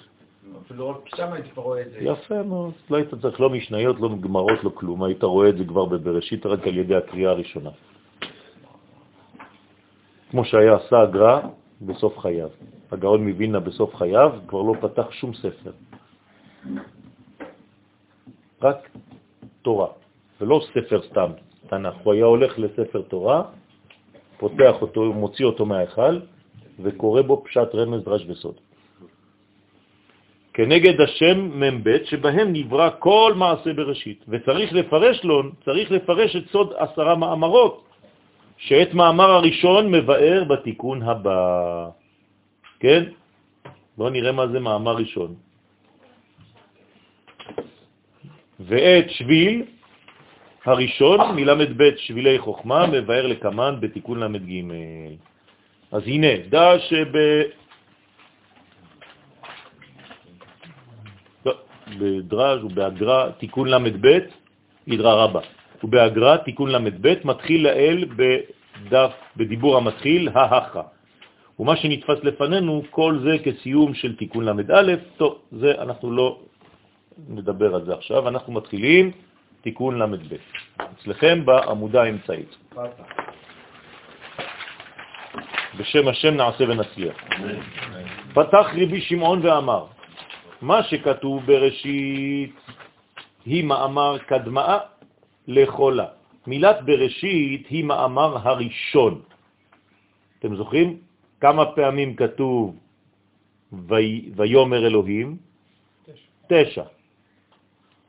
אפילו 0.66 0.90
רק 0.90 1.16
שם 1.16 1.34
הייתי 1.34 1.50
כבר 1.50 1.64
רואה 1.64 1.82
את 1.82 1.92
זה. 1.92 1.98
יפה 2.02 2.44
מאוד, 2.44 2.72
לא 2.90 2.98
היית 2.98 3.10
צריך 3.22 3.42
לא 3.42 3.50
משניות, 3.50 4.00
לא 4.00 4.10
גמרות, 4.22 4.64
לא 4.64 4.70
כלום, 4.70 5.04
היית 5.04 5.24
רואה 5.24 5.50
את 5.50 5.58
זה 5.58 5.66
כבר 5.66 5.86
בבראשית 5.86 6.46
רק 6.46 6.68
על 6.68 6.78
ידי 6.78 6.96
הקריאה 6.96 7.32
הראשונה. 7.32 7.70
כמו 10.32 10.46
שהיה 10.46 10.76
עשה 10.76 11.02
הגר"א 11.02 11.40
בסוף 11.82 12.18
חייו. 12.18 12.50
הגאון 12.92 13.28
מווילנה 13.28 13.60
בסוף 13.60 13.96
חייו 13.96 14.32
כבר 14.48 14.62
לא 14.62 14.74
פתח 14.82 15.12
שום 15.12 15.34
ספר. 15.34 15.72
רק 18.62 18.90
תורה, 19.62 19.88
ולא 20.42 20.62
ספר 20.74 21.02
סתם, 21.10 21.32
תנ"ך. 21.68 21.94
הוא 22.04 22.14
היה 22.14 22.26
הולך 22.26 22.60
לספר 22.60 23.02
תורה, 23.02 23.44
פותח 24.38 24.82
אותו, 24.82 25.14
מוציא 25.14 25.46
אותו 25.46 25.66
מההיכל, 25.66 26.20
וקורא 26.80 27.22
בו 27.22 27.44
פשט 27.46 27.76
רמז 27.76 28.04
דרש 28.04 28.26
וסוד. 28.28 28.56
כנגד 30.54 31.02
השם 31.02 31.38
מ"ב 31.64 31.88
שבהם 32.06 32.54
נברא 32.54 32.90
כל 33.00 33.34
מעשה 33.38 33.74
בראשית, 33.74 34.26
וצריך 34.28 34.74
לפרש 34.74 35.24
לו, 35.24 35.44
צריך 35.66 35.92
לפרש 35.92 36.36
את 36.36 36.46
סוד 36.52 36.74
עשרה 36.78 37.16
מאמרות, 37.16 37.84
שאת 38.58 38.94
מאמר 38.94 39.30
הראשון 39.32 39.92
מבאר 39.92 40.44
בתיקון 40.44 41.02
הבא. 41.02 41.90
כן? 42.80 43.04
בואו 43.98 44.10
נראה 44.10 44.32
מה 44.32 44.48
זה 44.48 44.60
מאמר 44.60 44.96
ראשון. 44.96 45.36
ואת 48.60 49.10
שביל 49.10 49.64
הראשון 50.66 51.36
מלמד 51.36 51.78
ב' 51.78 51.96
שבילי 51.98 52.40
חוכמה 52.40 52.88
מבאר 52.88 53.28
לקמן 53.28 53.76
בתיקון 53.80 54.20
למד 54.20 54.44
ג'. 54.46 54.62
אז 55.92 56.02
הנה, 56.06 56.28
דע 56.50 56.80
שב... 56.80 57.12
לא, 61.46 61.54
בדרז' 62.00 62.64
ובאגרה 62.64 63.32
תיקון 63.38 63.68
למד 63.68 64.06
ב', 64.06 64.20
ידרה 64.88 65.14
רבה. 65.24 65.40
ובאגרה 65.84 66.38
תיקון 66.38 66.70
למד 66.72 67.08
ב' 67.08 67.14
מתחיל 67.24 67.64
לאל 67.64 68.06
בדף, 68.16 69.14
בדיבור 69.38 69.78
המתחיל, 69.78 70.30
ההכה. 70.34 70.82
ומה 71.60 71.76
שנתפס 71.76 72.24
לפנינו, 72.24 72.84
כל 72.90 73.20
זה 73.24 73.38
כסיום 73.44 73.94
של 73.94 74.16
תיקון 74.16 74.46
למד 74.46 74.72
א', 74.72 74.94
טוב, 75.18 75.42
זה 75.52 75.72
אנחנו 75.82 76.12
לא 76.12 76.40
נדבר 77.28 77.76
על 77.76 77.86
זה 77.86 77.94
עכשיו, 77.94 78.28
אנחנו 78.28 78.54
מתחילים 78.54 79.12
תיקון 79.62 80.00
למד 80.00 80.34
ב'. 80.34 80.36
אצלכם 80.82 81.46
בעמודה 81.46 82.04
האמצעית. 82.04 82.56
בשם 85.80 86.08
השם 86.08 86.34
נעשה 86.34 86.64
ונצליח. 86.64 87.18
פתח 88.34 88.66
רבי 88.74 89.02
שמעון 89.02 89.46
ואמר, 89.46 89.86
מה 90.62 90.84
שכתוב 90.84 91.46
בראשית 91.46 92.56
היא 93.46 93.64
מאמר 93.64 94.18
קדמאה 94.18 94.78
לחולה. 95.48 96.08
מילת 96.48 96.78
בראשית 96.86 97.68
היא 97.68 97.84
מאמר 97.84 98.38
הראשון. 98.38 99.22
אתם 100.40 100.56
זוכרים 100.56 100.98
כמה 101.42 101.66
פעמים 101.66 102.16
כתוב 102.16 102.76
ויומר 104.36 104.88
אלוהים? 104.88 105.38
תשע. 106.50 107.01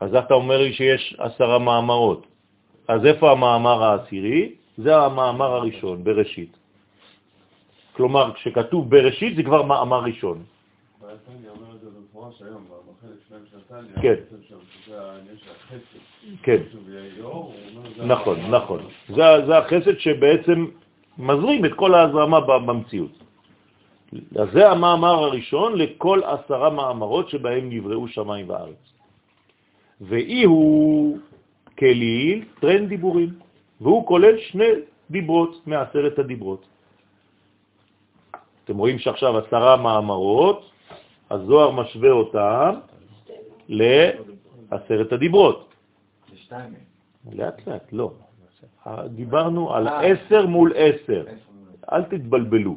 אז 0.03 0.15
אתה 0.15 0.35
אומר 0.35 0.59
לי 0.59 0.73
שיש 0.73 1.15
עשרה 1.19 1.59
מאמרות. 1.59 2.27
אז 2.89 3.07
איפה 3.07 3.31
המאמר 3.31 3.83
העשירי? 3.83 4.55
זה 4.79 4.97
המאמר 4.97 5.51
הראשון, 5.63 6.05
בראשית. 6.05 6.57
כלומר, 7.93 8.33
כשכתוב 8.35 8.91
בראשית 8.91 9.37
זה 9.37 9.43
כבר 9.43 9.63
מאמר 9.63 10.01
ראשון. 10.03 10.43
כן. 14.03 14.15
כן. 16.43 16.61
נכון, 18.03 18.37
נכון. 18.51 18.81
זה 19.47 19.59
החסד 19.59 19.99
שבעצם 19.99 20.67
מזרים 21.19 21.65
את 21.65 21.75
כל 21.77 21.95
ההזרמה 21.95 22.41
במציאות. 22.41 23.15
אז 24.13 24.49
זה 24.53 24.71
המאמר 24.71 25.15
הראשון 25.31 25.79
לכל 25.79 26.21
עשרה 26.25 26.71
מאמרות 26.71 27.29
שבהם 27.29 27.71
נבראו 27.71 28.09
שמיים 28.09 28.51
וארץ. 28.51 28.92
ואי 30.03 30.45
הוא 30.45 31.19
כליל 31.79 32.45
טרנד 32.61 32.89
דיבורים, 32.89 33.29
והוא 33.81 34.07
כולל 34.07 34.39
שני 34.39 34.71
דיברות 35.11 35.67
מעשרת 35.67 36.19
הדיברות. 36.19 36.67
אתם 38.65 38.77
רואים 38.79 38.99
שעכשיו 38.99 39.39
עשרה 39.39 39.77
מאמרות, 39.77 40.71
הזוהר 41.31 41.71
משווה 41.71 42.11
אותם 42.11 42.75
לעשרת 43.69 45.13
הדיברות. 45.13 45.75
לאט 47.33 47.67
לאט, 47.67 47.93
לא. 47.93 48.13
דיברנו 49.07 49.75
על 49.75 49.89
עשר 49.89 50.47
מול 50.47 50.73
עשר, 50.77 51.25
אל 51.93 52.03
תתבלבלו. 52.03 52.77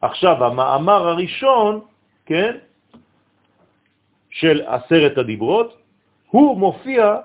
עכשיו, 0.00 0.44
המאמר 0.44 1.08
הראשון, 1.08 1.80
כן, 2.26 2.56
של 4.30 4.62
עשרת 4.66 5.18
הדיברות, 5.18 5.79
הוא 6.30 6.58
מופיע 6.58 7.16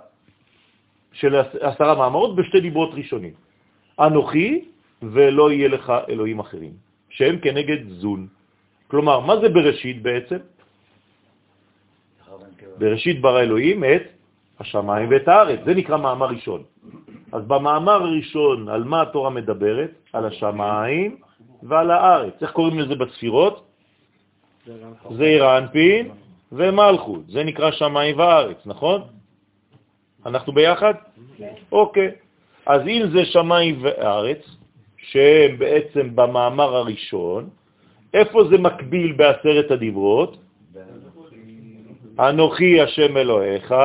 של 1.13 1.35
עשרה 1.61 1.95
מאמרות 1.95 2.35
בשתי 2.35 2.59
דיברות 2.59 2.91
ראשונים. 2.93 3.33
אנוכי 3.99 4.65
ולא 5.01 5.51
יהיה 5.51 5.67
לך 5.67 5.93
אלוהים 6.09 6.39
אחרים, 6.39 6.73
שהם 7.09 7.39
כנגד 7.39 7.89
זון. 7.89 8.27
כלומר, 8.87 9.19
מה 9.19 9.39
זה 9.39 9.49
בראשית 9.49 10.01
בעצם? 10.01 10.37
בראשית 12.77 13.21
ברא 13.21 13.41
אלוהים 13.41 13.83
את 13.83 14.03
השמיים 14.59 15.07
ואת 15.09 15.27
הארץ, 15.27 15.59
זה 15.65 15.73
נקרא 15.73 15.97
מאמר 15.97 16.27
ראשון. 16.27 16.63
אז 17.31 17.43
במאמר 17.47 18.01
הראשון, 18.03 18.69
על 18.69 18.83
מה 18.83 19.01
התורה 19.01 19.29
מדברת? 19.29 19.91
על 20.13 20.25
השמיים 20.25 21.17
ועל 21.63 21.91
הארץ. 21.91 22.33
איך 22.41 22.51
קוראים 22.51 22.79
לזה 22.79 22.95
בספירות? 22.95 23.65
זה 26.55 26.69
ומלכות, 26.69 27.27
זה 27.27 27.43
נקרא 27.43 27.71
שמיים 27.71 28.19
וארץ, 28.19 28.57
נכון? 28.65 29.01
אנחנו 30.25 30.53
ביחד? 30.53 30.93
כן. 31.37 31.53
אוקיי. 31.71 32.11
אז 32.65 32.81
אם 32.81 33.01
זה 33.13 33.25
שמיים 33.25 33.79
וארץ, 33.83 34.41
שהם 34.97 35.57
בעצם 35.57 36.15
במאמר 36.15 36.75
הראשון, 36.75 37.49
איפה 38.13 38.43
זה 38.49 38.57
מקביל 38.57 39.11
בעשרת 39.11 39.71
הדיברות? 39.71 40.37
אנוכי 42.19 42.81
השם 42.81 43.17
אלוהיך, 43.17 43.75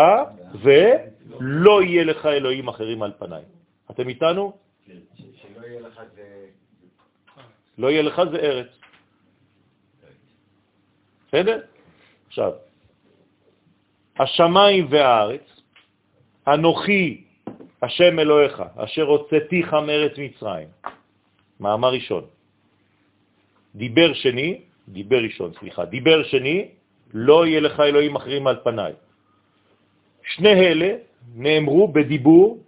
ולא 0.62 1.82
יהיה 1.82 2.04
לך 2.04 2.26
אלוהים 2.26 2.68
אחרים 2.68 3.02
על 3.02 3.12
פניי. 3.18 3.42
אתם 3.90 4.08
איתנו? 4.08 4.52
שלא 4.86 5.66
יהיה 5.66 5.80
לך 5.80 6.00
זה... 6.14 6.22
לא 7.78 7.90
יהיה 7.90 8.02
לך 8.02 8.22
זה 8.30 8.36
ארץ. 8.36 8.66
בסדר? 11.28 11.60
עכשיו, 12.30 12.52
השמיים 14.18 14.86
והארץ, 14.90 15.46
אנוכי 16.46 17.24
השם 17.82 18.18
אלוהיך, 18.18 18.62
אשר 18.76 19.02
הוצאתיך 19.02 19.74
מארץ 19.74 20.12
מצרים. 20.18 20.68
מאמר 21.60 21.92
ראשון. 21.92 22.24
דיבר 23.74 24.14
שני, 24.14 24.60
דיבר 24.88 25.20
ראשון, 25.22 25.50
סליחה, 25.58 25.84
דיבר 25.84 26.22
שני, 26.22 26.68
לא 27.14 27.46
יהיה 27.46 27.60
לך 27.60 27.80
אלוהים 27.80 28.16
אחרים 28.16 28.46
על 28.46 28.56
פניי. 28.64 28.92
שני 30.22 30.54
אלה 30.54 30.90
נאמרו 31.34 31.88
בדיבור 31.88 32.62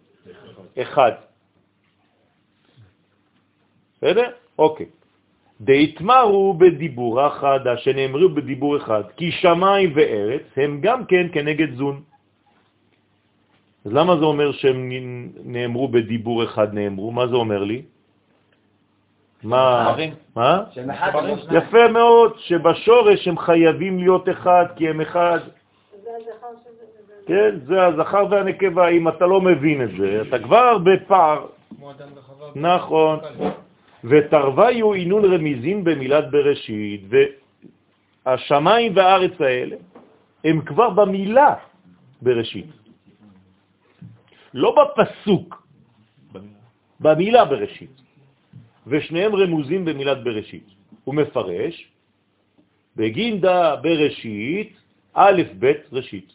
אחד. 0.74 1.12
בסדר? 3.96 4.28
אוקיי. 4.58 4.86
דהתמרו 5.62 6.54
בדיבור 6.54 7.26
אחד, 7.26 7.60
שנאמרו 7.76 8.28
בדיבור 8.28 8.76
אחד, 8.76 9.02
כי 9.16 9.30
שמיים 9.32 9.92
וארץ 9.94 10.42
הם 10.56 10.80
גם 10.82 11.04
כן 11.04 11.26
כנגד 11.32 11.74
זון. 11.74 12.02
אז 13.84 13.92
למה 13.92 14.16
זה 14.16 14.24
אומר 14.24 14.52
שהם 14.52 14.90
נאמרו 15.44 15.88
בדיבור 15.88 16.44
אחד 16.44 16.74
נאמרו? 16.74 17.10
מה 17.10 17.26
זה 17.26 17.34
אומר 17.34 17.64
לי? 17.64 17.82
מה? 19.42 19.94
מה? 20.36 20.64
יפה 21.50 21.88
מאוד, 21.88 22.32
שבשורש 22.38 23.28
הם 23.28 23.38
חייבים 23.38 23.98
להיות 23.98 24.28
אחד, 24.28 24.66
כי 24.76 24.88
הם 24.88 25.00
אחד. 25.00 25.38
כן, 27.26 27.50
זה 27.66 27.86
הזכר 27.86 28.26
והנקבה, 28.30 28.88
אם 28.88 29.08
אתה 29.08 29.26
לא 29.26 29.40
מבין 29.40 29.82
את 29.82 29.90
זה, 29.98 30.22
אתה 30.28 30.38
כבר 30.38 30.78
בפער. 30.78 31.46
נכון. 32.54 33.18
ותרוויו 34.04 34.92
עינון 34.92 35.24
רמיזין 35.24 35.84
במילת 35.84 36.30
בראשית, 36.30 37.00
והשמיים 38.26 38.96
והארץ 38.96 39.40
האלה 39.40 39.76
הם 40.44 40.60
כבר 40.60 40.90
במילה 40.90 41.54
בראשית. 42.22 42.66
לא 44.54 44.74
בפסוק, 44.76 45.66
במילה 47.00 47.44
בראשית. 47.44 48.02
ושניהם 48.86 49.34
רמוזים 49.34 49.84
במילת 49.84 50.24
בראשית. 50.24 50.66
הוא 51.04 51.14
מפרש, 51.14 51.74
בגינדה 52.96 53.76
בראשית, 53.76 54.76
א' 55.14 55.42
ב' 55.58 55.72
ראשית. 55.92 56.32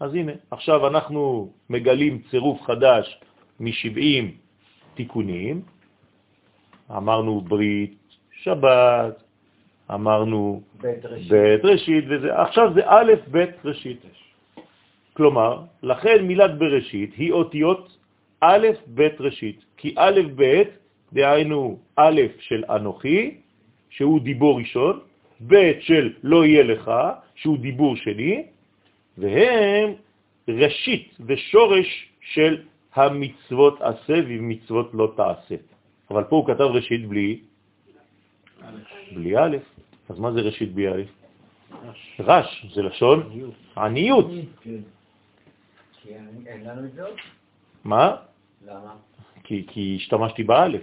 אז 0.00 0.14
הנה, 0.14 0.32
עכשיו 0.50 0.86
אנחנו 0.88 1.52
מגלים 1.70 2.22
צירוף 2.30 2.62
חדש 2.62 3.20
מ-70 3.60 4.24
תיקונים, 4.94 5.62
אמרנו 6.96 7.40
ברית, 7.40 7.98
שבת, 8.42 9.22
אמרנו 9.94 10.62
בית 10.80 11.04
ראשית, 11.04 11.30
בית 11.30 11.64
ראשית 11.64 12.04
וזה, 12.08 12.40
עכשיו 12.40 12.72
זה 12.74 12.80
א' 12.86 13.12
ב' 13.30 13.44
ראשית. 13.64 14.00
כלומר, 15.12 15.62
לכן 15.82 16.24
מילת 16.24 16.58
בראשית 16.58 17.14
היא 17.14 17.32
אותיות 17.32 17.96
א' 18.40 18.66
ב' 18.94 19.08
ראשית, 19.20 19.64
כי 19.76 19.94
א' 19.96 20.20
ב' 20.36 20.62
דהיינו 21.12 21.78
א' 21.96 22.20
של 22.38 22.64
אנוכי, 22.70 23.36
שהוא 23.90 24.20
דיבור 24.20 24.58
ראשון, 24.58 25.00
ב' 25.46 25.80
של 25.80 26.12
לא 26.22 26.44
יהיה 26.44 26.62
לך, 26.62 26.90
שהוא 27.34 27.58
דיבור 27.58 27.96
שני, 27.96 28.44
והם 29.18 29.92
ראשית 30.48 31.16
ושורש 31.26 32.08
של 32.20 32.62
המצוות 32.94 33.80
עשה 33.80 34.16
ומצוות 34.28 34.90
לא 34.94 35.12
תעשה. 35.16 35.56
אבל 36.10 36.24
פה 36.24 36.36
הוא 36.36 36.46
כתב 36.46 36.60
ראשית 36.60 37.08
בלי, 37.08 37.40
בלי 39.14 39.38
א', 39.38 39.56
אז 40.08 40.18
מה 40.18 40.32
זה 40.32 40.40
ראשית 40.40 40.74
בלי 40.74 40.88
א'? 40.88 41.02
רש, 42.20 42.66
זה 42.74 42.82
לשון 42.82 43.50
עניות. 43.76 44.26
עוד. 47.00 47.16
מה? 47.84 48.16
למה? 48.66 48.94
כי 49.44 49.96
השתמשתי 49.96 50.42
באלף. 50.42 50.82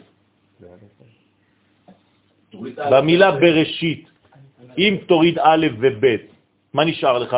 במילה 2.91 3.31
בראשית, 3.31 4.09
אם 4.77 4.97
תוריד 5.07 5.39
א' 5.39 5.65
וב', 5.79 6.05
מה 6.73 6.85
נשאר 6.85 7.17
לך? 7.19 7.37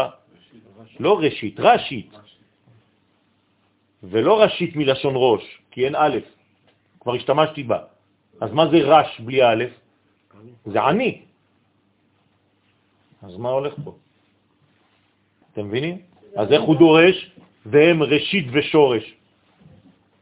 לא 0.99 1.20
ראשית, 1.20 1.60
ראשית. 1.60 2.14
ולא 4.03 4.41
ראשית 4.41 4.76
מלשון 4.76 5.14
ראש, 5.16 5.44
כי 5.72 5.86
אין 5.86 5.95
א', 5.95 6.18
כבר 7.02 7.14
השתמשתי 7.16 7.64
בה. 7.64 7.80
אז 8.42 8.52
מה 8.54 8.68
זה 8.68 8.78
רש 8.78 9.20
בלי 9.20 9.44
א'? 9.44 9.64
זה 10.66 10.82
עני. 10.82 11.22
אז 13.24 13.38
מה 13.38 13.50
הולך 13.50 13.74
פה? 13.84 13.96
אתם 15.54 15.68
מבינים? 15.68 15.98
אז 16.36 16.52
איך 16.52 16.62
הוא 16.62 16.76
דורש? 16.76 17.32
והם 17.66 18.04
ראשית 18.04 18.48
ושורש. 18.52 19.14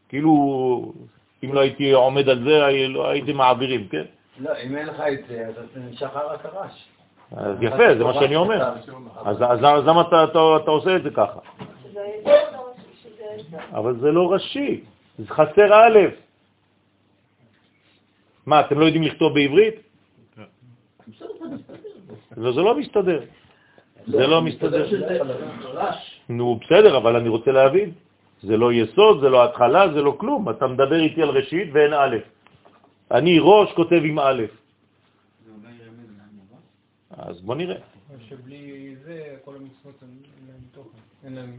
כאילו, 0.10 0.32
אם 1.44 1.54
לא 1.54 1.60
הייתי 1.60 1.92
עומד 1.92 2.30
על 2.30 2.44
זה, 2.44 2.60
לא 2.90 3.10
הייתי 3.10 3.34
מעבירים, 3.34 3.88
כן? 3.88 4.04
לא, 4.40 4.52
אם 4.64 4.78
אין 4.78 4.88
לך 4.88 5.00
את 5.00 5.28
זה, 5.28 5.46
אז 5.48 5.54
אתה 5.72 5.80
נשאר 5.80 6.28
רק 6.34 6.46
הרש. 6.46 6.88
אז 7.32 7.58
יפה, 7.62 7.96
זה 7.98 8.04
מה 8.04 8.14
שאני 8.14 8.36
אומר. 8.36 8.62
אז 9.26 9.38
אז- 9.44 9.64
אז 9.64 9.86
למה 9.86 10.02
אתה- 10.02 10.24
אתה 10.24 10.40
אתה 10.64 10.72
עושה 10.72 10.96
את 10.96 11.04
זה 11.04 11.10
ככה? 11.10 11.40
אבל 13.74 14.00
זה 14.00 14.12
לא 14.12 14.32
ראשי, 14.32 14.82
זה 15.20 15.28
חסר 15.28 15.74
א'. 15.74 16.00
מה, 18.48 18.60
אתם 18.60 18.80
לא 18.80 18.86
יודעים 18.86 19.04
לכתוב 19.04 19.34
בעברית? 19.34 19.76
לא, 22.38 22.52
זה 22.52 22.62
לא 22.62 22.80
מסתדר. 22.80 23.20
זה 24.08 24.28
לא 24.28 24.42
מסתדר. 24.42 24.86
נו, 26.30 26.60
בסדר, 26.64 26.98
אבל 26.98 27.16
אני 27.16 27.30
רוצה 27.30 27.52
להבין. 27.52 27.92
זה 28.44 28.58
לא 28.58 28.74
יסוד, 28.74 29.20
זה 29.22 29.30
לא 29.30 29.44
התחלה, 29.44 29.94
זה 29.94 30.02
לא 30.02 30.16
כלום. 30.20 30.50
אתה 30.50 30.68
מדבר 30.68 31.00
איתי 31.00 31.22
על 31.22 31.30
ראשית 31.30 31.70
ואין 31.74 31.94
א'. 31.94 32.16
אני 33.12 33.40
ראש 33.42 33.74
כותב 33.76 34.02
עם 34.04 34.20
א'. 34.20 34.42
אז 37.12 37.42
בוא 37.42 37.56
נראה. 37.56 37.78
שבלי 38.30 38.96
זה, 39.04 39.44
כל 39.44 39.56
המצוות 39.56 39.98
אין 40.04 40.16
להם 40.48 40.64
תוכן. 40.72 41.52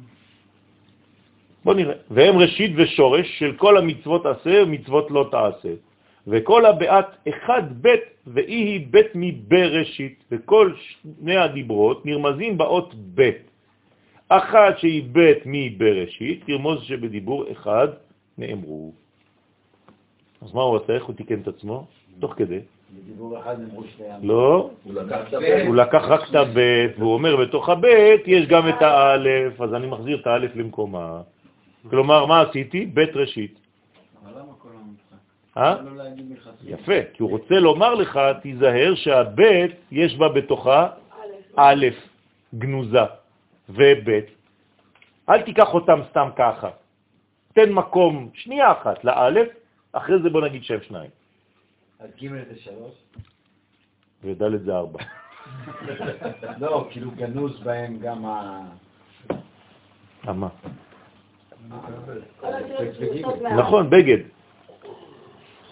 בוא 1.65 1.75
נראה. 1.75 1.95
והם 2.11 2.39
ראשית 2.39 2.73
ושורש 2.77 3.29
של 3.39 3.57
כל 3.57 3.77
המצוות 3.77 4.27
עשה 4.27 4.63
ומצוות 4.63 5.11
לא 5.11 5.29
תעשה. 5.31 5.88
וכל 6.29 6.67
הבעת 6.67 7.07
אחד 7.29 7.63
בית 7.83 8.01
ואי 8.27 8.55
היא 8.55 8.87
בית 8.91 9.07
מבראשית, 9.15 10.25
וכל 10.31 10.73
שני 10.77 11.37
הדיברות 11.37 12.07
נרמזים 12.07 12.59
באות 12.59 12.95
בית. 12.95 13.49
אחת 14.29 14.79
שהיא 14.79 15.03
בית 15.13 15.39
מבראשית, 15.47 16.45
תרמוז 16.47 16.83
שבדיבור 16.83 17.53
אחד 17.53 17.89
נאמרו. 18.39 18.93
אז 20.43 20.55
מה 20.55 20.63
הוא 20.63 20.77
עשה? 20.77 20.93
איך 20.93 21.05
הוא 21.05 21.15
תיקן 21.15 21.41
את 21.41 21.49
עצמו? 21.49 21.87
תוך 22.21 22.35
כדי. 22.37 22.61
בדיבור 22.93 23.39
אחד 23.39 23.61
נאמרו 23.61 23.85
שני 23.97 24.11
עמים. 24.11 24.29
לא, 24.29 24.71
הוא 24.85 24.95
לקח 24.95 25.21
את 25.29 25.35
הוא 25.67 25.77
לקח 25.77 26.03
רק 26.09 26.21
את 26.31 26.35
הבית, 26.35 26.99
והוא 26.99 27.15
אומר, 27.15 27.37
בתוך 27.37 27.69
הבית 27.69 28.23
יש 28.27 28.47
גם 28.47 28.69
את 28.69 28.83
האלף, 28.83 29.61
אז 29.61 29.75
אני 29.75 29.87
מחזיר 29.87 30.21
את 30.21 30.27
האלף 30.27 30.57
למקומה. 30.57 31.21
כלומר, 31.91 32.27
מה 32.27 32.41
עשיתי? 32.41 32.87
בית 32.87 33.17
ראשית. 33.17 33.59
אבל 34.25 34.41
למה 34.41 34.53
כל 34.59 34.69
המשחק? 34.69 35.17
אה? 35.17 35.17
לא 35.17 35.17
להגיד 35.17 35.17
מלכתחילה. 35.17 35.48
יפה, 36.65 36.93
כי 37.13 37.23
הוא 37.23 37.31
רוצה 37.31 37.55
לומר 37.55 37.95
לך, 37.95 38.21
תיזהר 38.43 38.95
שהבית, 38.95 39.71
יש 39.91 40.17
בה 40.17 40.29
בתוכה 40.29 40.89
א', 41.57 41.87
גנוזה, 42.55 43.05
וב'. 43.69 44.09
אל 45.29 45.43
תיקח 45.43 45.75
אותם 45.75 46.01
סתם 46.11 46.29
ככה. 46.37 46.71
תן 47.53 47.73
מקום 47.73 48.31
שנייה 48.35 48.73
אחת 48.73 49.05
לאלף, 49.05 49.49
אחרי 49.93 50.23
זה 50.23 50.31
בוא 50.31 50.41
נגיד 50.41 50.65
שם 50.65 50.79
שניים, 50.83 51.11
אז 52.01 52.11
ג' 52.23 52.29
זה 52.29 52.59
שלוש? 52.59 52.95
וד' 54.25 54.57
זה 54.65 54.77
ארבע. 54.77 54.99
לא, 56.61 56.87
כאילו 56.91 57.11
גנוז 57.11 57.61
בהם 57.61 57.99
גם 57.99 58.27
ה... 58.27 58.61
אה, 60.29 60.33
מה? 60.33 60.49
כל 62.41 62.47
הדעות 62.47 62.95
שנכתוב 62.95 63.43
לה- 63.43 63.57
נכון, 63.57 63.91
בגד. 63.91 64.19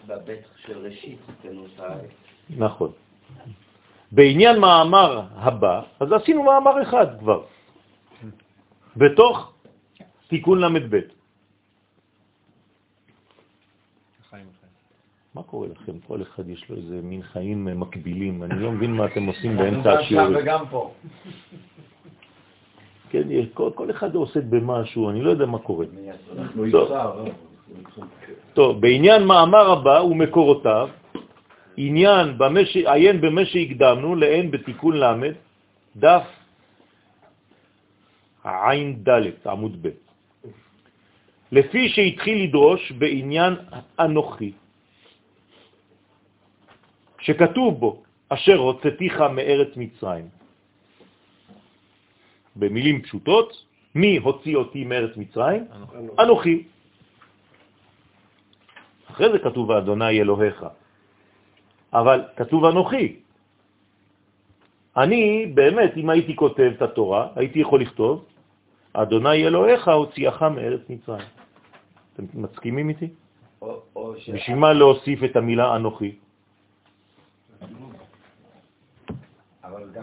בבית 0.06 0.40
של 0.66 0.78
ראשית, 0.78 1.18
כנוס 1.42 1.70
הארץ. 1.78 2.10
נכון. 2.50 2.90
בעניין 4.12 4.60
מאמר 4.60 5.22
הבא, 5.34 5.82
אז 6.00 6.12
עשינו 6.12 6.42
מאמר 6.42 6.82
אחד 6.82 7.18
כבר, 7.18 7.42
בתוך 8.96 9.52
תיקון 10.28 10.60
ל"ב. 10.60 10.96
מה 15.34 15.42
קורה 15.42 15.68
לכם? 15.68 15.92
כל 16.06 16.22
אחד 16.22 16.48
יש 16.48 16.70
לו 16.70 16.76
איזה 16.76 17.00
מין 17.02 17.22
חיים 17.22 17.80
מקבילים, 17.80 18.42
אני 18.42 18.62
לא 18.62 18.72
מבין 18.72 18.92
מה 18.92 19.06
אתם 19.06 19.26
עושים 19.26 19.56
באמצע 19.58 19.94
גם 19.94 20.02
שם 20.02 20.04
השיעורים. 20.04 20.36
וגם 20.36 20.64
פה. 20.70 20.92
כן, 23.10 23.22
כל, 23.54 23.70
כל 23.74 23.90
אחד 23.90 24.14
עוסק 24.14 24.42
במשהו, 24.48 25.10
אני 25.10 25.22
לא 25.22 25.30
יודע 25.30 25.46
מה 25.46 25.58
קורה. 25.58 25.86
אנחנו 26.38 26.64
טוב. 26.70 26.92
טוב, 28.55 28.80
בעניין 28.80 29.24
מאמר 29.24 29.72
הבא 29.72 30.01
ומקורותיו, 30.02 30.88
עניין 31.76 32.38
במה 32.38 32.64
ש... 32.64 32.76
עיין 32.76 33.20
במה 33.20 33.44
שהקדמנו, 33.44 34.16
לעין 34.16 34.51
בתיקון 34.51 34.97
למד, 34.97 35.34
דף 35.97 36.26
עין 38.44 39.05
ד', 39.05 39.47
עמוד 39.47 39.74
ב'. 39.82 39.88
לפי 41.52 41.88
שהתחיל 41.88 42.36
לדרוש 42.48 42.93
בעניין 42.93 43.52
אנוכי, 44.01 44.52
שכתוב 47.20 47.80
בו, 47.80 48.02
אשר 48.28 48.56
הוצאתיך 48.56 49.20
מארץ 49.20 49.76
מצרים. 49.76 50.26
במילים 52.56 53.02
פשוטות, 53.02 53.48
מי 53.94 54.16
הוציא 54.16 54.56
אותי 54.56 54.84
מארץ 54.84 55.16
מצרים? 55.16 55.64
אנוכי. 56.18 56.75
אחרי 59.16 59.32
זה 59.32 59.38
כתוב 59.38 59.70
אדוני 59.70 60.20
אלוהיך. 60.20 60.66
אבל 61.93 62.24
כתוב 62.36 62.64
אנוכי. 62.64 63.16
אני 64.97 65.47
באמת, 65.56 65.97
אם 65.97 66.10
הייתי 66.10 66.36
כותב 66.36 66.70
את 66.76 66.82
התורה, 66.82 67.28
הייתי 67.36 67.59
יכול 67.59 67.80
לכתוב, 67.80 68.24
אדוני 68.93 69.47
אלוהיך 69.47 69.88
הוציאך 69.88 70.43
מארץ 70.43 70.80
מצרים. 70.88 71.28
אתם 72.12 72.24
מסכימים 72.34 72.88
איתי? 72.88 73.09
או- 73.62 73.82
או. 73.97 74.12
בשביל 74.12 74.56
מה 74.56 74.72
להוסיף 74.72 75.24
את 75.24 75.36
המילה 75.36 75.76
אנוכי? 75.76 76.12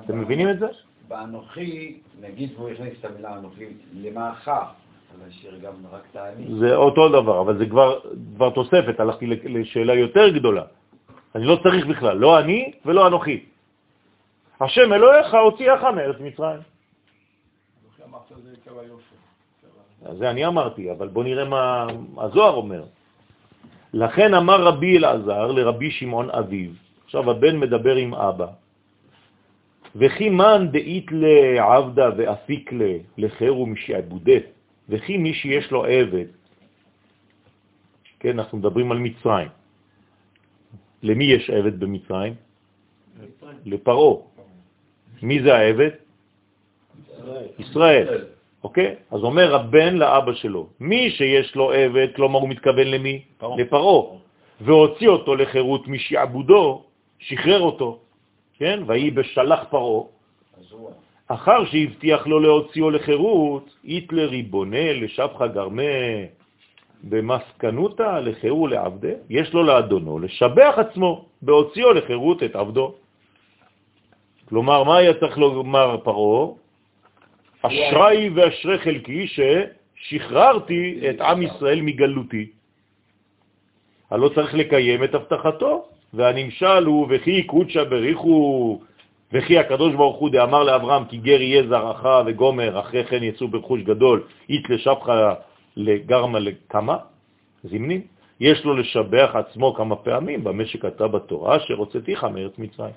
אתם 0.05 0.19
מבינים 0.19 0.49
את 0.49 0.59
זה? 0.59 0.67
באנוכי, 1.07 1.99
נגיד 2.21 2.49
והוא 2.57 2.69
הכניס 2.69 2.93
את 2.99 3.05
המילה 3.05 3.37
אנוכי, 3.37 3.65
למאך, 3.93 4.47
אז 4.47 4.67
זה 6.59 6.75
אותו 6.75 7.09
דבר, 7.09 7.41
אבל 7.41 7.57
זה 7.57 7.65
כבר, 7.65 7.99
כבר 8.35 8.49
תוספת, 8.49 8.99
הלכתי 8.99 9.25
לשאלה 9.25 9.93
יותר 9.93 10.29
גדולה. 10.29 10.63
אני 11.35 11.45
לא 11.45 11.59
צריך 11.63 11.85
בכלל, 11.85 12.17
לא 12.17 12.39
אני 12.39 12.73
ולא 12.85 13.07
אנוכי. 13.07 13.45
השם 14.61 14.93
אלוהיך 14.93 15.33
הוציאך 15.33 15.83
מארץ 15.83 16.19
מצרים. 16.19 16.61
זה 20.17 20.29
אני 20.29 20.45
אמרתי, 20.45 20.91
אבל 20.91 21.07
בוא 21.07 21.23
נראה 21.23 21.45
מה 21.45 21.87
הזוהר 22.17 22.53
אומר. 22.53 22.83
לכן 23.93 24.33
אמר 24.33 24.63
רבי 24.63 24.97
אלעזר 24.97 25.51
לרבי 25.51 25.91
שמעון 25.91 26.29
אביו, 26.29 26.71
עכשיו 27.05 27.31
הבן 27.31 27.59
מדבר 27.59 27.95
עם 27.95 28.13
אבא, 28.13 28.47
וכי 29.95 30.29
מן 30.29 30.67
דאית 30.71 31.05
לעבדה 31.11 32.09
ואפיק 32.17 32.73
לה 32.73 32.93
לחר 33.17 33.57
ומשעבודה, 33.57 34.39
וכי 34.89 35.17
מי 35.17 35.33
שיש 35.33 35.71
לו 35.71 35.85
עבד, 35.85 36.25
כן, 38.19 38.39
אנחנו 38.39 38.57
מדברים 38.57 38.91
על 38.91 38.97
מצרים. 38.97 39.49
למי 41.03 41.23
יש 41.23 41.49
עבד 41.49 41.79
במצרים? 41.79 42.33
לפרעה. 43.65 44.15
מי 45.21 45.43
זה 45.43 45.55
העבד? 45.55 45.89
ישראל. 47.59 48.25
אוקיי? 48.63 48.95
אז 49.11 49.19
אומר 49.23 49.55
הבן 49.55 49.97
לאבא 49.97 50.33
שלו, 50.33 50.69
מי 50.79 51.11
שיש 51.11 51.55
לו 51.55 51.71
עבד, 51.71 52.07
כלומר 52.15 52.39
הוא 52.39 52.49
מתכוון 52.49 52.87
למי? 52.87 53.23
לפרעה. 53.57 54.01
והוציא 54.61 55.07
אותו 55.07 55.35
לחירות 55.35 55.87
משעבודו, 55.87 56.83
שחרר 57.19 57.61
אותו, 57.61 57.99
כן? 58.59 58.83
ויהי 58.87 59.11
בשלח 59.11 59.63
פרעה. 59.69 60.03
אחר 61.27 61.65
שהבטיח 61.65 62.27
לו 62.27 62.39
להוציאו 62.39 62.89
לחירות, 62.89 63.69
היטלר 63.83 64.29
ריבונה 64.29 64.93
לשבחה 64.93 65.47
גרמה 65.47 66.27
במסקנותה 67.03 68.19
לחירו 68.19 68.67
לעבדה, 68.67 69.13
יש 69.29 69.53
לו 69.53 69.63
לאדונו 69.63 70.19
לשבח 70.19 70.73
עצמו 70.77 71.25
בהוציאו 71.41 71.93
לחירות 71.93 72.43
את 72.43 72.55
עבדו. 72.55 72.95
כלומר, 74.49 74.83
מה 74.83 74.97
היה 74.97 75.13
צריך 75.13 75.37
לומר 75.37 75.97
פרעה? 76.03 76.47
אשרי 77.61 78.29
ואשרי 78.35 78.77
חלקי 78.79 79.27
ששחררתי 79.27 80.99
את 81.09 81.21
עם 81.21 81.41
ישראל 81.41 81.81
מגלותי. 81.81 82.47
הלא 84.11 84.29
צריך 84.35 84.53
לקיים 84.53 85.03
את 85.03 85.15
הבטחתו, 85.15 85.85
והנמשל 86.13 86.85
הוא 86.85 87.07
וכי 87.09 87.43
קודשא 87.43 87.83
בריחו 87.83 88.79
וכי 89.33 89.57
הקדוש 89.57 89.95
ברוך 89.95 90.17
הוא 90.17 90.29
דאמר 90.29 90.63
לאברהם 90.63 91.05
כי 91.05 91.17
גר 91.17 91.41
יהיה 91.41 91.67
זרעך 91.67 92.05
וגומר 92.25 92.79
אחרי 92.79 93.05
כן 93.05 93.23
יצאו 93.23 93.47
ברכוש 93.47 93.81
גדול 93.81 94.23
אית 94.49 94.69
לשבך 94.69 95.09
לגרמה 95.75 96.39
לכמה? 96.39 96.97
זמנים 97.63 98.01
יש 98.39 98.65
לו 98.65 98.73
לשבח 98.73 99.31
עצמו 99.33 99.73
כמה 99.73 99.95
פעמים 99.95 100.43
במה 100.43 100.65
שכתב 100.65 101.05
בתורה 101.05 101.59
שרוצתיך 101.59 102.23
מארץ 102.23 102.57
מצרים. 102.57 102.93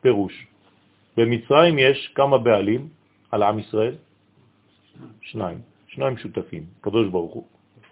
פירוש. 0.00 0.46
במצרים 1.16 1.78
יש 1.78 2.12
כמה 2.14 2.38
בעלים 2.38 2.88
על 3.30 3.42
עם 3.42 3.58
ישראל? 3.58 3.94
שניים, 5.20 5.58
שניים 5.88 6.16
שותפים, 6.16 6.64
קדוש 6.80 7.08
ברוך 7.08 7.32
הוא, 7.34 7.44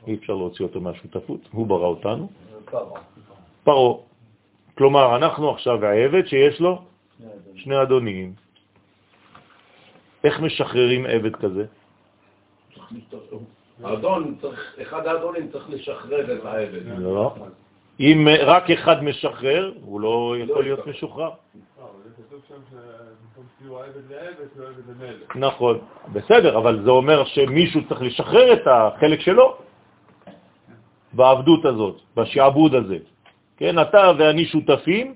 אי 0.06 0.14
אפשר 0.14 0.34
להוציא 0.34 0.64
אותו 0.64 0.80
מהשותפות, 0.80 1.48
הוא 1.52 1.66
ברא 1.66 1.86
אותנו, 1.86 2.28
פרעה. 3.64 4.09
כלומר, 4.78 5.16
אנחנו 5.16 5.50
עכשיו 5.50 5.84
העבד 5.84 6.26
שיש 6.26 6.60
לו 6.60 6.82
שני 7.54 7.82
אדונים. 7.82 8.32
איך 10.24 10.40
משחררים 10.40 11.06
עבד 11.06 11.36
כזה? 11.36 11.64
האדון 13.84 14.34
צריך, 14.40 14.76
אחד 14.82 15.06
האדונים 15.06 15.48
צריך 15.52 15.70
לשחרר 15.70 16.34
את 16.34 16.44
העבד. 16.44 16.98
לא. 16.98 17.34
אם 18.00 18.28
רק 18.42 18.70
אחד 18.70 19.04
משחרר, 19.04 19.72
הוא 19.84 20.00
לא 20.00 20.34
יכול 20.38 20.62
להיות 20.62 20.86
משוחרר. 20.86 21.30
נכון, 25.34 25.78
בסדר, 26.12 26.58
אבל 26.58 26.82
זה 26.84 26.90
אומר 26.90 27.24
שמישהו 27.24 27.80
צריך 27.88 28.02
לשחרר 28.02 28.52
את 28.52 28.66
החלק 28.66 29.20
שלו 29.20 29.56
בעבדות 31.12 31.64
הזאת, 31.64 32.00
בשעבוד 32.16 32.74
הזה. 32.74 32.98
כן, 33.60 33.78
אתה 33.78 34.12
ואני 34.18 34.44
שותפים 34.44 35.14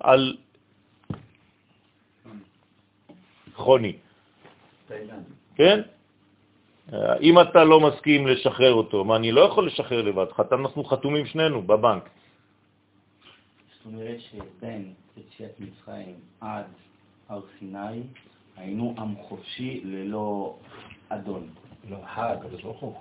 על 0.00 0.36
חוני. 3.54 3.92
כן? 5.54 5.80
אם 7.20 7.40
אתה 7.40 7.64
לא 7.64 7.80
מסכים 7.80 8.26
לשחרר 8.26 8.72
אותו, 8.72 9.04
מה, 9.04 9.16
אני 9.16 9.32
לא 9.32 9.40
יכול 9.40 9.66
לשחרר 9.66 10.02
לבד, 10.02 10.26
אנחנו 10.52 10.84
חתומים 10.84 11.26
שנינו 11.26 11.62
בבנק. 11.62 12.08
זאת 13.76 13.86
אומרת 13.86 14.20
שבין 14.20 14.92
יציאת 15.16 15.60
מצרים 15.60 16.14
עד 16.40 16.66
הר 17.28 17.40
סיני 17.58 18.02
היינו 18.56 18.94
עם 18.98 19.14
חופשי 19.28 19.80
ללא 19.84 20.56
אדון. 21.08 21.48
לא, 21.90 21.96
הקדוש 22.04 22.62
ברוך 22.62 22.80
הוא. 22.80 22.94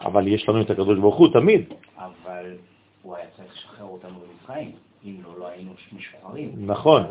אבל 0.00 0.28
יש 0.28 0.48
לנו 0.48 0.60
את 0.62 0.70
הקדוש 0.70 0.98
ברוך 0.98 1.16
הוא 1.16 1.28
תמיד. 1.32 1.64
אבל 1.96 2.56
הוא 3.02 3.16
היה 3.16 3.26
צריך 3.36 3.52
לשחרר 3.54 3.86
אותנו 3.86 4.14
במצרים. 4.20 4.72
אם 5.04 5.16
לא, 5.24 5.40
לא 5.40 5.48
היינו 5.48 5.72
משוחררים. 5.92 6.52
נכון, 6.58 7.02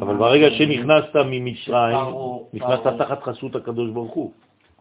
אבל 0.00 0.16
ברגע 0.16 0.50
שנכנסת 0.50 1.16
ממצרים, 1.26 1.96
נכנסת 2.52 2.86
תחת 2.98 3.22
חסות 3.22 3.56
הקדוש 3.56 3.90
ברוך 3.90 4.12
הוא. 4.12 4.32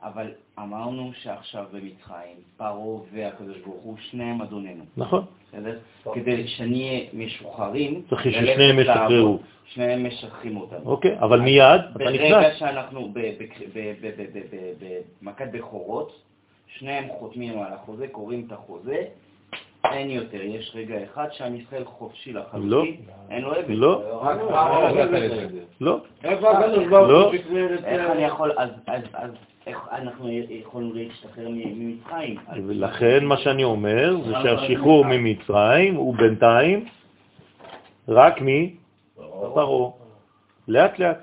אבל 0.03 0.31
אמרנו 0.59 1.11
שעכשיו 1.13 1.65
במצרים, 1.71 2.35
פרעה 2.57 2.99
והקדוש 3.13 3.57
ברוך 3.57 3.81
הוא, 3.83 3.95
שניהם 3.99 4.41
אדוננו. 4.41 4.83
נכון. 4.97 5.25
בסדר? 5.47 5.79
כדי 6.13 6.47
שנהיה 6.47 6.99
משוחררים, 7.13 8.01
צריך 8.09 8.23
ששניהם 8.23 8.79
ישחררו. 8.79 9.39
שניהם 9.65 10.07
משחררים 10.07 10.57
אותנו. 10.57 10.85
אוקיי, 10.85 11.19
אבל 11.19 11.39
מיד 11.39 11.81
אתה 11.95 12.03
נכנס. 12.03 12.31
ברגע 12.31 12.55
שאנחנו 12.55 13.13
במכת 15.21 15.47
בכורות, 15.51 16.21
שניהם 16.67 17.07
חותמים 17.19 17.59
על 17.59 17.73
החוזה, 17.73 18.07
קוראים 18.07 18.43
את 18.47 18.51
החוזה, 18.51 19.03
אין 19.85 20.09
יותר, 20.09 20.41
יש 20.41 20.71
רגע 20.75 20.95
אחד 21.03 21.27
שעם 21.31 21.55
ישראל 21.55 21.83
חופשי 21.85 22.33
לחלוטין, 22.33 22.95
לא. 23.07 23.13
אין 23.29 23.41
לו 23.41 23.53
עבד. 23.53 23.69
לא. 23.69 24.03
לא. 25.81 25.99
איפה 26.23 26.51
הקדוש 26.51 26.87
ברוך 26.87 27.09
לא. 27.09 27.25
הוא 27.25 27.35
שחרר 27.37 27.75
את... 27.75 27.83
איך 27.83 28.11
אני 28.11 28.23
יכול, 28.23 28.51
אז, 28.57 28.69
אז, 28.87 29.01
אז 29.13 29.31
איך 29.67 29.77
אנחנו 29.91 30.29
יכולנו 30.49 30.93
להשתחרר 30.93 31.47
ממצרים? 31.49 32.37
ולכן 32.67 33.25
מה 33.25 33.37
שאני 33.37 33.63
אומר 33.63 34.15
זה 34.25 34.33
שהשחרור 34.43 35.05
ממצרים 35.05 35.95
הוא 35.95 36.15
בינתיים 36.15 36.85
רק 38.07 38.39
מפרעה. 38.41 39.91
לאט 40.67 40.99
לאט. 40.99 41.17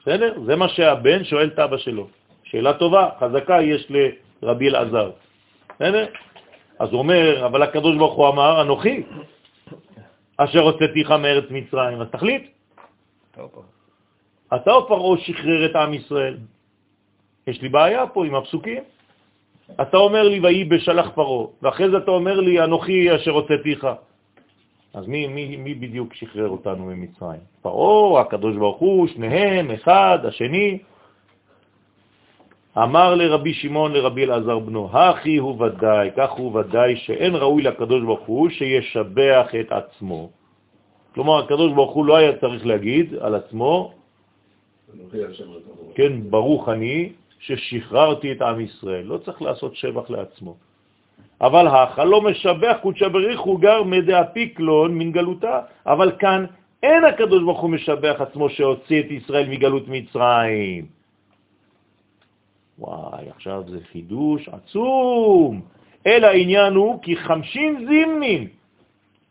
בסדר? 0.00 0.34
זה 0.46 0.56
מה 0.56 0.68
שהבן 0.68 1.24
שואל 1.24 1.46
את 1.54 1.58
אבא 1.58 1.76
שלו. 1.76 2.06
שאלה 2.44 2.72
טובה, 2.72 3.08
חזקה 3.20 3.62
יש 3.62 3.92
לרבי 4.42 4.68
אלעזר. 4.68 5.10
בסדר? 5.74 6.06
אז 6.82 6.88
הוא 6.92 6.98
אומר, 6.98 7.46
אבל 7.46 7.62
הקדוש 7.62 7.96
ברוך 7.96 8.14
הוא 8.14 8.28
אמר, 8.28 8.62
אנוכי, 8.62 9.02
אשר 10.36 10.60
הוצאתיך 10.60 11.10
מארץ 11.10 11.44
מצרים, 11.50 12.00
אז 12.00 12.08
תחליט. 12.10 12.42
אתה 14.54 14.72
או 14.72 14.88
פרעה 14.88 15.18
שחרר 15.18 15.66
את 15.66 15.76
עם 15.76 15.94
ישראל? 15.94 16.36
יש 17.46 17.62
לי 17.62 17.68
בעיה 17.68 18.06
פה 18.06 18.26
עם 18.26 18.34
הפסוקים. 18.34 18.82
אתה 19.80 19.96
אומר 19.96 20.28
לי, 20.28 20.40
ויהי 20.40 20.64
בשלח 20.64 21.10
פרעה, 21.14 21.46
ואחרי 21.62 21.90
זה 21.90 21.96
אתה 21.96 22.10
אומר 22.10 22.40
לי, 22.40 22.64
אנוכי 22.64 23.14
אשר 23.16 23.30
הוצאתיך. 23.30 23.86
אז 24.94 25.06
מי, 25.06 25.26
מי, 25.26 25.56
מי 25.56 25.74
בדיוק 25.74 26.14
שחרר 26.14 26.48
אותנו 26.48 26.84
ממצרים? 26.84 27.40
פרעה, 27.62 28.20
הקדוש 28.20 28.56
ברוך 28.56 28.78
הוא, 28.78 29.08
שניהם, 29.08 29.70
אחד, 29.70 30.18
השני. 30.24 30.78
אמר 32.78 33.14
לרבי 33.14 33.54
שמעון 33.54 33.92
לרבי 33.92 34.24
אלעזר 34.24 34.58
בנו, 34.58 34.88
הכי 34.92 35.36
הוא 35.36 35.62
ודאי, 35.62 36.10
כך 36.16 36.30
הוא 36.30 36.58
ודאי 36.58 36.96
שאין 36.96 37.34
ראוי 37.34 37.62
לקדוש 37.62 38.02
ברוך 38.02 38.26
הוא 38.26 38.48
שישבח 38.48 39.46
את 39.60 39.72
עצמו. 39.72 40.30
כלומר, 41.14 41.38
הקדוש 41.38 41.72
ברוך 41.72 41.92
הוא 41.92 42.06
לא 42.06 42.16
היה 42.16 42.32
צריך 42.36 42.66
להגיד 42.66 43.14
על 43.20 43.34
עצמו, 43.34 43.92
כן, 45.94 46.12
ברוך 46.30 46.68
אני 46.68 47.12
ששחררתי 47.38 48.32
את 48.32 48.42
עם 48.42 48.60
ישראל. 48.60 49.04
לא 49.04 49.18
צריך 49.18 49.42
לעשות 49.42 49.76
שבח 49.76 50.10
לעצמו. 50.10 50.56
אבל 51.40 51.66
האכל 51.66 52.04
לא 52.04 52.22
משבח 52.22 52.76
קודשא 52.82 53.08
בריחו 53.08 53.56
גר 53.56 53.82
מדאפיקלון 53.82 54.98
מן 54.98 55.12
גלותה. 55.12 55.60
אבל 55.86 56.12
כאן 56.18 56.44
אין 56.82 57.04
הקדוש 57.04 57.42
ברוך 57.42 57.60
הוא 57.60 57.70
משבח 57.70 58.16
עצמו 58.18 58.50
שהוציא 58.50 59.00
את 59.00 59.10
ישראל 59.10 59.48
מגלות 59.48 59.88
מצרים. 59.88 61.01
וואי, 62.82 63.30
עכשיו 63.36 63.62
זה 63.68 63.78
חידוש 63.92 64.48
עצום. 64.48 65.60
אלא 66.06 66.26
העניין 66.26 66.74
הוא 66.74 67.02
כי 67.02 67.16
חמשים 67.16 67.86
זימנים 67.88 68.48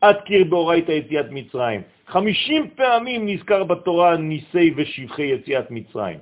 עד 0.02 0.16
קיר 0.22 0.44
באורייתא 0.44 0.92
יציאת 0.92 1.26
מצרים. 1.32 1.82
חמישים 2.08 2.70
פעמים 2.76 3.28
נזכר 3.28 3.64
בתורה 3.64 4.18
ניסי 4.18 4.74
ושבחי 4.76 5.24
יציאת 5.24 5.72
מצרים. 5.72 6.20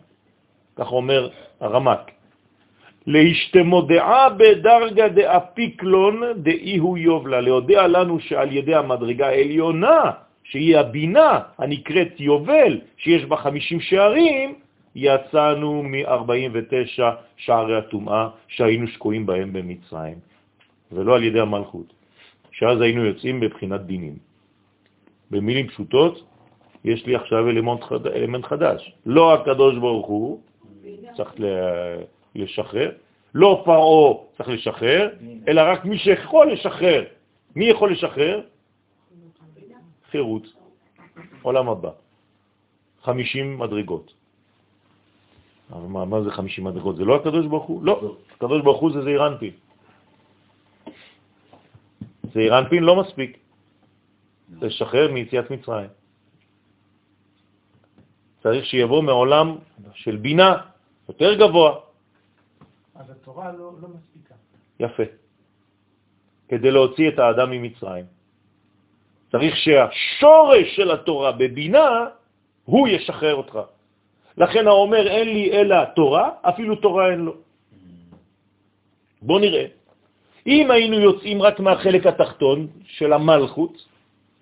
כך 0.76 0.91
אומר 0.91 1.30
הרמק. 1.60 2.11
להשתמודעה 3.07 4.30
בדרגה 4.30 5.07
דאפיקלון 5.07 6.22
דאי 6.35 6.77
הוא 6.77 6.97
יובלה, 6.97 7.41
להודיע 7.41 7.88
לנו 7.88 8.19
שעל 8.19 8.51
ידי 8.51 8.76
המדרגה 8.76 9.27
העליונה, 9.27 10.01
שהיא 10.43 10.77
הבינה 10.77 11.39
הנקראת 11.57 12.19
יובל, 12.19 12.80
שיש 12.97 13.26
בה 13.26 13.38
50 13.38 13.80
שערים, 13.81 14.56
יצאנו 14.95 15.84
מ-49 15.84 17.03
שערי 17.38 17.78
הטומאה 17.78 18.30
שהיינו 18.48 18.88
שקועים 18.88 19.26
בהם 19.26 19.53
במצרים, 19.53 20.18
ולא 20.91 21.16
על 21.16 21.24
ידי 21.24 21.40
המלכות, 21.40 21.94
שאז 22.52 22.82
היינו 22.82 23.06
יוצאים 23.06 23.40
בבחינת 23.40 23.82
דינים. 23.82 24.16
במילים 25.32 25.68
פשוטות, 25.68 26.24
יש 26.84 27.06
לי 27.06 27.16
עכשיו 27.16 27.49
אלמנט, 27.49 27.84
חד... 27.84 28.07
אלמנט 28.07 28.45
חדש. 28.45 28.94
לא 29.06 29.34
הקדוש 29.34 29.78
ברוך 29.78 30.07
הוא 30.07 30.41
צריך 31.16 31.34
לשחרר, 32.36 32.91
לא 33.36 33.61
פרעה 33.66 34.14
צריך 34.38 34.49
לשחרר, 34.49 35.10
אלא 35.48 35.61
רק 35.61 35.86
מי 35.86 35.98
שיכול 35.98 36.52
לשחרר. 36.52 37.03
מי 37.56 37.66
יכול 37.66 37.91
לשחרר? 37.91 38.41
חירות, 40.11 40.44
עולם 41.41 41.70
הבא. 41.70 41.91
50 43.02 43.60
מדרגות. 43.60 44.19
אבל 45.72 45.88
מה, 45.88 46.06
מה 46.06 46.22
זה 46.22 46.32
50 46.32 46.64
מדרגות? 46.64 46.96
זה 46.96 47.06
לא 47.06 47.16
הקדוש 47.16 47.46
ברוך 47.46 47.66
הוא? 47.66 47.84
לא, 47.84 48.18
הקדוש 48.36 48.62
ברוך 48.64 48.82
הוא 48.82 48.91
זה 48.94 49.02
זעיר 49.02 49.28
אנפין. 49.28 49.54
זעיר 52.34 52.60
אנפין 52.60 52.84
לא 52.84 52.96
מספיק. 52.96 53.38
לשחרר 54.62 55.12
מיציאת 55.12 55.52
מצרים. 55.52 55.90
צריך 58.44 58.66
שיבוא 58.66 59.02
מעולם 59.04 59.56
של 59.94 60.16
בינה 60.16 60.58
יותר 61.10 61.34
גבוה. 61.34 61.80
אז 62.96 63.10
התורה 63.10 63.52
לא, 63.52 63.72
לא 63.82 63.88
מספיקה. 63.88 64.36
יפה. 64.80 65.04
כדי 66.48 66.72
להוציא 66.72 67.10
את 67.10 67.20
האדם 67.20 67.52
ממצרים. 67.52 68.06
צריך 69.32 69.54
שהשורש 69.56 70.76
של 70.76 70.91
התורה 70.91 71.32
בבינה, 71.32 71.90
הוא 72.66 72.88
ישחרר 72.88 73.36
אותך. 73.36 73.60
לכן 74.40 74.68
האומר 74.68 75.07
אין 75.07 75.28
לי 75.28 75.52
אלא 75.52 75.86
תורה, 75.95 76.30
אפילו 76.41 76.76
תורה 76.76 77.11
אין 77.11 77.20
לו. 77.20 77.34
בוא 79.22 79.40
נראה. 79.40 79.66
אם 80.48 80.72
היינו 80.72 80.99
יוצאים 80.99 81.41
רק 81.41 81.60
מהחלק 81.60 82.07
התחתון 82.07 82.68
של 82.84 83.14
המלכות, 83.14 83.76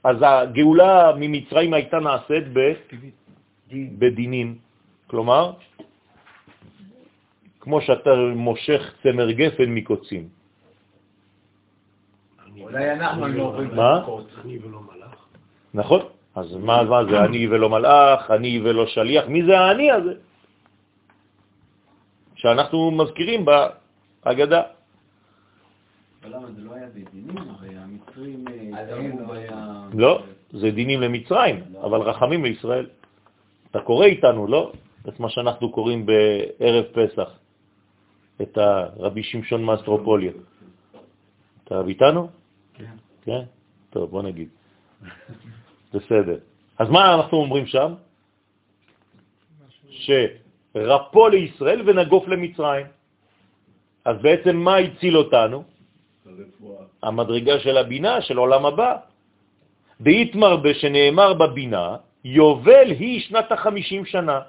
אז 0.04 0.18
הגאולה 0.22 1.12
ממצרים 1.18 1.74
הייתה 1.74 2.00
נעשית 2.00 2.44
ב... 2.54 2.60
בדינים. 3.74 4.58
כלומר, 5.08 5.52
כמו 7.60 7.82
שאתה 7.82 8.10
מושך 8.36 8.82
צמר 9.04 9.32
גפן 9.32 9.70
מקוצים. 9.70 10.30
אולי 12.62 12.92
אנחנו 12.92 13.26
היינו 13.26 13.44
עוברים 13.44 13.76
מה? 13.76 14.06
אני 14.44 14.58
ולא 14.64 14.80
מלאך. 14.82 15.20
נכון. 15.74 16.02
אז 16.38 16.56
מה, 16.56 16.84
מה 16.84 17.06
זה 17.10 17.26
אני 17.26 17.48
ולא 17.48 17.70
מלאך, 17.70 18.32
אני 18.32 18.62
ולא 18.62 18.86
שליח? 18.88 19.26
מי 19.26 19.42
זה 19.46 19.60
האני 19.60 19.92
הזה? 19.92 20.14
שאנחנו 22.36 22.92
מזכירים 22.92 23.42
בהגדה. 23.46 24.62
לא 26.30 26.38
אה, 28.78 29.28
והיה... 29.28 29.90
לא, 29.94 30.24
זה 30.52 30.72
דינים 30.72 31.02
למצרים, 31.02 31.64
אבל 31.82 32.02
רחמים 32.02 32.46
לישראל. 32.46 32.88
אתה 33.72 33.80
קורא 33.80 34.06
איתנו, 34.06 34.48
לא? 34.48 34.72
את 35.10 35.20
מה 35.20 35.30
שאנחנו 35.30 35.72
קוראים 35.72 36.06
בערב 36.06 36.86
פסח, 36.94 37.30
את 38.42 38.58
הרבי 38.58 39.24
שמשון 39.24 39.64
מאסטרופוליה. 39.64 40.32
אתה 41.64 41.82
איתנו? 41.88 42.30
כן. 42.74 42.96
כן? 43.26 43.42
טוב, 43.90 44.12
בוא 44.12 44.22
נגיד. 44.22 44.50
בסדר. 45.98 46.38
אז 46.78 46.88
מה 46.90 47.16
אנחנו 47.16 47.38
אומרים 47.38 47.66
שם? 47.66 47.94
שרפו 49.90 51.28
לישראל 51.30 51.82
ונגוף 51.86 52.28
למצרים. 52.28 52.86
אז 54.06 54.16
בעצם 54.22 54.56
מה 54.56 54.78
הציל 54.78 55.18
אותנו? 55.18 55.64
המדרגה 57.04 57.60
של 57.60 57.78
הבינה, 57.78 58.22
של 58.22 58.38
עולם 58.38 58.66
הבא. 58.66 58.92
דאיתמר 60.02 60.54
שנאמר 60.74 61.34
בבינה, 61.34 61.96
יובל 62.24 62.90
היא 63.00 63.22
שנת 63.22 63.52
החמישים 63.52 64.06
שנה. 64.06 64.40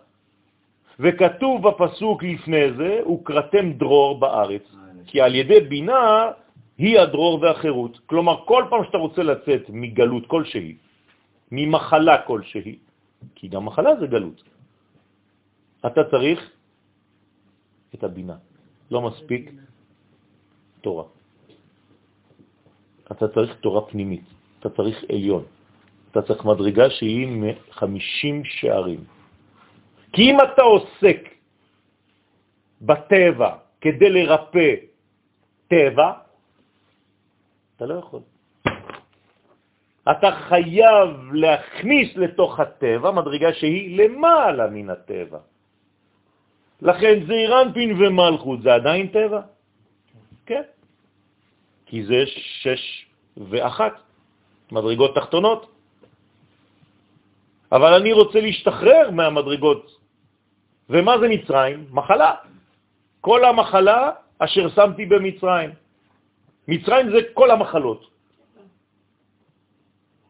וכתוב 1.00 1.68
בפסוק 1.68 2.22
לפני 2.22 2.72
זה, 2.76 3.00
וקראתם 3.08 3.72
דרור 3.72 4.18
בארץ. 4.18 4.64
כי 5.06 5.20
על 5.20 5.34
ידי 5.34 5.60
בינה 5.60 6.30
היא 6.78 7.00
הדרור 7.00 7.38
והחירות. 7.42 7.98
כלומר, 8.06 8.36
כל 8.44 8.64
פעם 8.70 8.84
שאתה 8.84 8.98
רוצה 8.98 9.22
לצאת 9.22 9.64
מגלות 9.68 10.26
כלשהי, 10.26 10.76
ממחלה 11.52 12.22
כלשהי, 12.26 12.78
כי 13.34 13.48
גם 13.48 13.64
מחלה 13.64 13.96
זה 14.00 14.06
גלות, 14.06 14.42
אתה 15.86 16.00
צריך 16.10 16.50
את 17.94 18.04
הבינה. 18.04 18.36
לא 18.90 19.02
מספיק 19.02 19.52
תורה. 20.80 21.04
אתה 23.12 23.28
צריך 23.28 23.54
תורה 23.60 23.82
פנימית, 23.88 24.24
אתה 24.60 24.70
צריך 24.70 25.04
עליון, 25.08 25.44
אתה 26.10 26.22
צריך 26.22 26.44
מדרגה 26.44 26.90
שהיא 26.90 27.26
מ-50 27.26 28.44
שערים. 28.44 29.04
כי 30.12 30.22
אם 30.22 30.36
אתה 30.40 30.62
עוסק 30.62 31.20
בטבע 32.82 33.50
כדי 33.80 34.10
לרפא 34.10 34.70
טבע, 35.68 36.12
אתה 37.76 37.86
לא 37.86 37.94
יכול. 37.94 38.20
אתה 40.10 40.30
חייב 40.48 41.32
להכניס 41.32 42.16
לתוך 42.16 42.60
הטבע 42.60 43.10
מדרגה 43.10 43.52
שהיא 43.52 43.98
למעלה 43.98 44.66
מן 44.66 44.90
הטבע. 44.90 45.38
לכן 46.82 47.14
זעירנפין 47.26 47.90
ומלכות 48.02 48.62
זה 48.62 48.74
עדיין 48.74 49.06
טבע? 49.08 49.40
כן. 50.46 50.62
כי 51.86 52.04
זה 52.04 52.24
שש 52.26 53.06
ואחת 53.36 53.94
מדרגות 54.72 55.14
תחתונות. 55.14 55.60
אבל 57.72 57.94
אני 57.94 58.12
רוצה 58.12 58.40
להשתחרר 58.40 59.10
מהמדרגות. 59.10 59.84
ומה 60.90 61.18
זה 61.18 61.28
מצרים? 61.28 61.86
מחלה. 61.90 62.34
כל 63.20 63.44
המחלה 63.44 64.10
אשר 64.38 64.68
שמתי 64.68 65.06
במצרים. 65.06 65.70
מצרים 66.68 67.10
זה 67.10 67.20
כל 67.34 67.50
המחלות. 67.50 68.17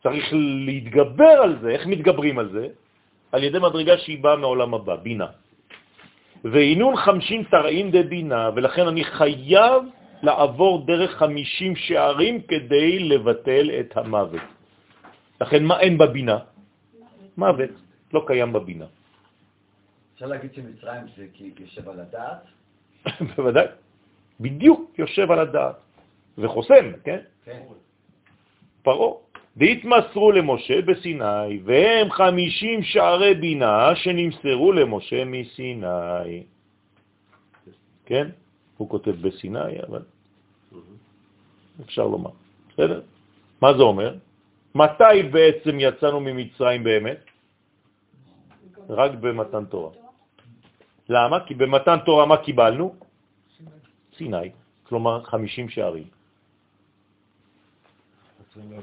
צריך 0.09 0.28
להתגבר 0.32 1.36
על 1.44 1.52
זה. 1.60 1.68
איך 1.68 1.86
מתגברים 1.86 2.39
על 2.39 2.48
זה? 2.48 2.64
על 3.32 3.44
ידי 3.44 3.59
מדרגה 3.60 3.98
שהיא 3.98 4.22
באה 4.24 4.36
מעולם 4.36 4.74
הבא, 4.74 4.97
בינה. 5.05 5.28
ואינון 6.44 6.97
חמשים 6.97 7.44
תרעים 7.52 7.90
דבינה, 7.93 8.51
ולכן 8.56 8.86
אני 8.89 9.05
חייב 9.05 9.82
לעבור 10.22 10.86
דרך 10.86 11.10
חמישים 11.20 11.76
שערים 11.76 12.43
כדי 12.48 12.98
לבטל 12.98 13.66
את 13.80 13.90
המוות. 13.97 14.47
לכן 15.40 15.60
מה 15.64 15.76
אין 15.80 15.98
בבינה? 15.98 16.39
מוות. 17.36 17.70
לא 18.12 18.24
קיים 18.26 18.52
בבינה. 18.52 18.89
אפשר 20.14 20.26
להגיד 20.26 20.51
שמצרים 20.55 21.02
זה 21.16 21.26
כי 21.36 21.52
יושב 21.60 21.85
על 21.89 22.01
הדעת? 22.01 22.43
בוודאי. 23.36 23.66
בדיוק 24.40 24.80
יושב 24.98 25.30
על 25.30 25.39
הדעת. 25.39 25.76
וחוסם, 26.39 26.97
כן? 27.05 27.20
כן. 27.44 27.60
פרעה. 28.82 29.28
והתמסרו 29.59 30.32
למשה 30.32 30.82
בסיני, 30.82 31.59
והם 31.64 32.10
חמישים 32.10 32.82
שערי 32.82 33.35
בינה 33.35 33.97
שנמסרו 33.97 34.72
למשה 34.72 35.24
מסיני. 35.24 36.43
כן? 38.06 38.28
הוא 38.76 38.89
כותב 38.89 39.10
בסיני, 39.10 39.82
אבל 39.89 40.02
אפשר 41.85 42.06
לומר. 42.06 42.30
בסדר? 42.68 43.01
מה 43.62 43.74
זה 43.74 43.82
אומר? 43.82 44.14
מתי 44.74 45.22
בעצם 45.32 45.80
יצאנו 45.80 46.20
ממצרים 46.20 46.85
באמת? 46.85 47.20
רק 48.89 49.12
במתן 49.20 49.64
תורה. 49.64 49.90
למה? 51.09 51.47
כי 51.47 51.55
במתן 51.55 51.97
תורה 52.05 52.26
מה 52.26 52.36
קיבלנו? 52.36 52.94
סיני, 54.16 54.51
כלומר 54.82 55.22
50 55.22 55.68
שערים. 55.68 56.18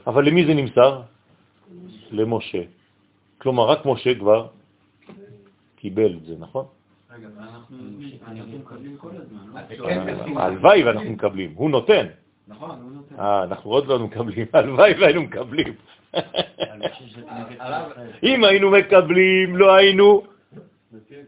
אבל 0.07 0.27
למי 0.27 0.45
זה 0.45 0.53
נמסר? 0.53 1.02
למשה. 2.11 2.61
כלומר, 3.38 3.64
רק 3.64 3.85
משה 3.85 4.15
כבר 4.15 4.47
קיבל 5.76 6.14
את 6.18 6.26
זה, 6.26 6.35
נכון? 6.39 6.65
רגע, 7.11 7.27
אבל 7.27 7.43
אנחנו 7.43 7.77
אנחנו 8.27 8.57
מקבלים 8.57 8.97
כל 8.97 9.10
הזמן, 9.10 9.39
לא? 9.53 9.60
אז 9.60 9.68
זה 9.69 9.76
כן 9.76 10.06
בסיני. 10.06 10.41
הלוואי 10.41 10.84
ואנחנו 10.84 11.11
מקבלים, 11.11 11.53
הוא 11.56 11.69
נותן. 11.69 12.06
נכון, 12.47 12.80
הוא 12.81 12.91
נותן. 12.91 13.15
אה, 13.19 13.43
אנחנו 13.43 13.72
עוד 13.72 13.88
לא 13.88 13.99
מקבלים, 13.99 14.47
הלוואי 14.53 14.93
והיינו 14.99 15.22
מקבלים. 15.22 15.73
אם 18.23 18.43
היינו 18.43 18.72
מקבלים, 18.72 19.56
לא 19.56 19.76
היינו 19.76 20.23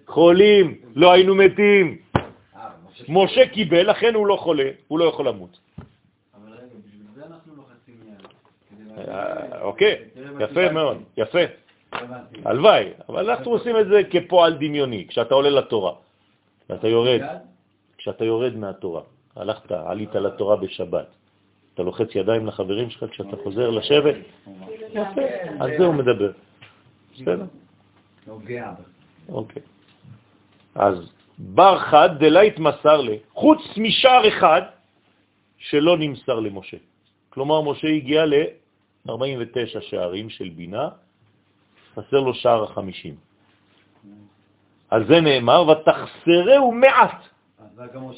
חולים, 0.08 0.76
לא 0.96 1.12
היינו 1.12 1.36
מתים. 1.36 1.98
אה, 2.16 2.70
משה 2.90 3.04
משה 3.10 3.48
קיבל, 3.48 3.90
לכן 3.90 4.16
הוא 4.16 4.28
לא 4.28 4.36
חולה, 4.36 4.70
הוא 4.88 5.00
לא 5.00 5.06
יכול 5.06 5.28
למות. 5.28 5.60
אבל 6.36 6.52
רגע, 6.54 6.66
בשביל 6.88 7.08
זה 7.16 7.22
אנחנו 7.26 7.56
לוחצים 7.56 7.96
יד. 8.08 8.28
כדי 8.70 8.84
להגיד, 8.86 8.97
אה, 8.97 8.97
אוקיי, 9.62 9.96
תראה 10.14 10.32
מה 10.32 10.44
יפה. 10.44 10.72
מאוד, 10.72 10.98
יפה. 11.18 11.40
הלוואי, 12.46 12.90
אבל 13.10 13.30
אנחנו 13.30 13.52
עושים 13.52 13.78
את 13.78 13.88
זה 13.88 14.02
כפועל 14.12 14.54
דמיוני, 14.54 15.06
כשאתה 15.08 15.36
עולה 15.36 15.50
לתורה, 15.50 15.94
ואתה 16.70 16.88
יורד? 16.88 17.22
כשאתה 17.98 18.26
יורד 18.26 18.56
מהתורה, 18.56 19.02
הלכת, 19.36 19.72
עלית 19.72 20.16
לתורה 20.16 20.56
בשבת, 20.56 21.08
אתה 21.74 21.84
לוחץ 21.84 22.16
ידיים 22.16 22.48
לחברים 22.48 22.90
שלך 22.90 23.06
כשאתה 23.12 23.38
חוזר 23.44 23.70
לשבת, 23.70 24.16
יפה, 24.94 25.22
על 25.60 25.78
זה 25.78 25.86
הוא 25.86 25.94
מדבר. 25.94 26.32
בסדר? 27.14 27.46
אוקיי. 29.30 29.62
אז 30.76 31.12
בר 31.38 31.80
חד 31.80 32.10
דלית 32.20 32.60
מסר 32.60 33.02
לי, 33.02 33.20
חוץ 33.34 33.62
משער 33.78 34.28
אחד 34.28 34.62
שלא 35.58 35.98
נמסר 35.98 36.40
למשה. 36.40 36.78
כלומר, 37.30 37.62
משה 37.62 37.88
הגיע 37.88 38.26
ל-49 39.08 39.82
שערים 39.82 40.30
של 40.30 40.50
בינה, 40.50 40.90
חסר 41.96 42.20
לו 42.20 42.34
שער 42.34 42.64
החמישים. 42.64 43.16
על 44.90 45.08
זה 45.08 45.22
נאמר, 45.22 45.68
ותחסרהו 45.68 46.72
מעט. 46.72 47.22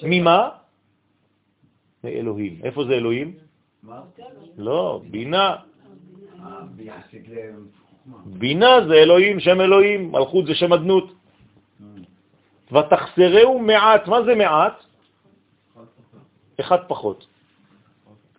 ממה? 0.04 0.50
מאלוהים. 2.04 2.60
איפה 2.64 2.84
זה 2.86 2.94
אלוהים? 2.94 3.34
לא, 4.58 5.02
בינה. 5.10 5.56
בינה 8.26 8.88
זה 8.88 8.94
אלוהים, 8.94 9.40
שם 9.40 9.62
אלוהים, 9.62 10.12
מלכות 10.12 10.46
זה 10.46 10.56
שם 10.56 10.74
אדנות. 10.74 11.14
ותחסרהו 12.72 13.60
מעט, 13.60 14.08
מה 14.08 14.24
זה 14.24 14.36
מעט? 14.36 14.78
אחד 16.60 16.80
פחות. 16.88 17.28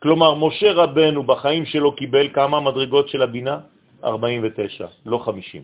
כלומר, 0.03 0.35
משה 0.35 0.73
רבנו 0.73 1.23
בחיים 1.23 1.65
שלו 1.67 1.93
קיבל 1.97 2.29
כמה 2.33 2.61
מדרגות 2.61 3.09
של 3.09 3.23
הבינה? 3.23 3.59
49, 4.05 4.87
לא 5.07 5.19
50. 5.19 5.63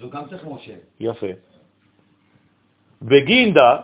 זו 0.00 0.10
גם 0.10 0.22
צריך 0.30 0.44
משה. 0.46 0.72
יפה. 1.00 1.26
בגינדה, 3.02 3.76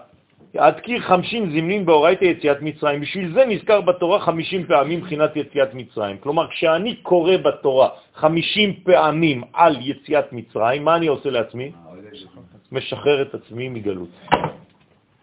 עד 0.56 0.80
קיר 0.80 1.00
50 1.02 1.50
זמנים 1.50 1.86
באורייתא 1.86 2.24
יציאת 2.24 2.62
מצרים. 2.62 3.00
בשביל 3.00 3.32
זה 3.34 3.44
נזכר 3.46 3.80
בתורה 3.80 4.20
50 4.20 4.66
פעמים 4.66 4.98
מבחינת 4.98 5.36
יציאת 5.36 5.74
מצרים. 5.74 6.16
כלומר, 6.18 6.48
כשאני 6.48 6.96
קורא 7.02 7.36
בתורה 7.36 7.88
50 8.14 8.74
פעמים 8.84 9.42
על 9.52 9.76
יציאת 9.80 10.32
מצרים, 10.32 10.84
מה 10.84 10.96
אני 10.96 11.06
עושה 11.06 11.30
לעצמי? 11.30 11.72
אה, 11.74 11.94
איזה- 12.12 12.26
משחרר 12.72 13.22
את 13.22 13.34
עצמי 13.34 13.68
מגלות. 13.68 14.08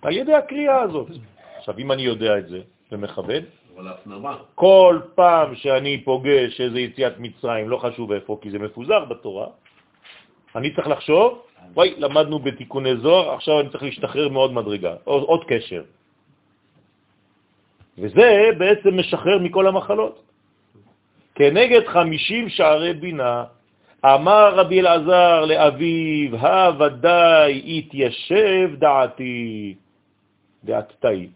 על 0.01 0.13
ידי 0.17 0.33
הקריאה 0.33 0.81
הזאת. 0.81 1.07
עכשיו, 1.57 1.75
אם 1.77 1.91
אני 1.91 2.01
יודע 2.01 2.37
את 2.37 2.47
זה 2.47 2.59
ומכבד, 2.91 3.41
אבל 3.75 3.87
ההפנמה. 3.87 4.37
כל 4.55 4.99
פעם 5.15 5.55
שאני 5.55 6.03
פוגש 6.03 6.61
איזה 6.61 6.79
יציאת 6.79 7.19
מצרים, 7.19 7.69
לא 7.69 7.77
חשוב 7.77 8.11
איפה, 8.11 8.39
כי 8.41 8.51
זה 8.51 8.59
מפוזר 8.59 9.05
בתורה, 9.05 9.47
אני 10.55 10.75
צריך 10.75 10.87
לחשוב, 10.87 11.41
וואי, 11.73 11.93
למדנו 11.97 12.39
בתיקוני 12.39 12.97
זוהר, 12.97 13.33
עכשיו 13.35 13.59
אני 13.59 13.69
צריך 13.69 13.83
להשתחרר 13.83 14.29
מעוד 14.29 14.53
מדרגה, 14.53 14.95
עוד, 15.03 15.23
עוד 15.23 15.43
קשר. 15.47 15.83
וזה 17.97 18.49
בעצם 18.57 18.99
משחרר 18.99 19.39
מכל 19.39 19.67
המחלות. 19.67 20.23
כנגד 21.35 21.87
50 21.87 22.49
שערי 22.49 22.93
בינה, 22.93 23.43
אמר 24.05 24.55
רבי 24.55 24.79
אלעזר 24.79 25.45
לאביו, 25.45 26.35
הוודאי 26.39 27.51
התיישב 27.65 28.69
דעתי, 28.79 29.75
דעתי. 30.63 31.29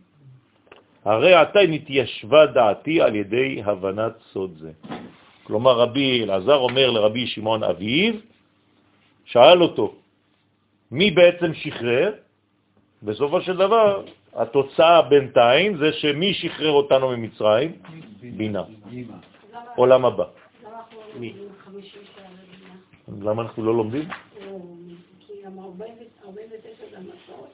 הרי 1.06 1.34
עתה 1.34 1.60
נתיישבה 1.68 2.46
דעתי 2.46 3.02
על 3.02 3.16
ידי 3.16 3.62
הבנת 3.66 4.14
סוד 4.32 4.58
זה. 4.60 4.72
כלומר, 5.44 5.80
רבי 5.80 6.24
אלעזר 6.24 6.56
אומר 6.56 6.92
לרבי 6.92 7.28
שמעון 7.28 7.64
אביו, 7.64 8.14
שאל 9.26 9.62
אותו, 9.62 9.96
מי 10.92 11.12
בעצם 11.12 11.54
שחרר? 11.54 12.14
בסופו 13.04 13.42
של 13.42 13.58
דבר, 13.58 14.04
התוצאה 14.34 15.02
בינתיים 15.02 15.78
זה 15.78 15.94
שמי 15.94 16.34
שחרר 16.34 16.72
אותנו 16.72 17.10
ממצרים? 17.18 17.72
בינה. 18.22 18.64
עולם 19.76 20.06
הבא. 20.06 20.26
למה 23.22 23.42
אנחנו 23.42 23.66
לא 23.66 23.74
לומדים? 23.76 24.06
כי 25.28 25.34
גם 25.46 25.60
49 25.60 26.70
זה 26.92 26.98
המסורת. 26.98 27.50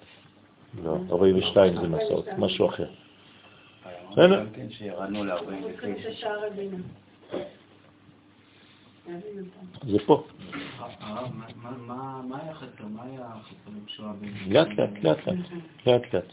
לא, 0.84 0.98
42 1.12 1.76
זה 1.76 1.88
מסעות, 1.88 2.26
משהו 2.38 2.70
אחר. 2.70 3.05
בסדר? 4.16 4.46
כן, 4.56 4.68
שירדנו 4.70 5.24
ל-49. 5.24 6.12
שערי 6.14 6.50
בינה. 6.56 6.78
זה 9.84 9.98
פה. 10.06 10.24
מה- 11.88 12.22
היה. 13.02 13.28
לאט 14.48 14.68
לאט, 14.68 14.90
לאט 15.04 15.28
לאט, 15.28 15.38
לאט 15.86 16.14
לאט. 16.14 16.24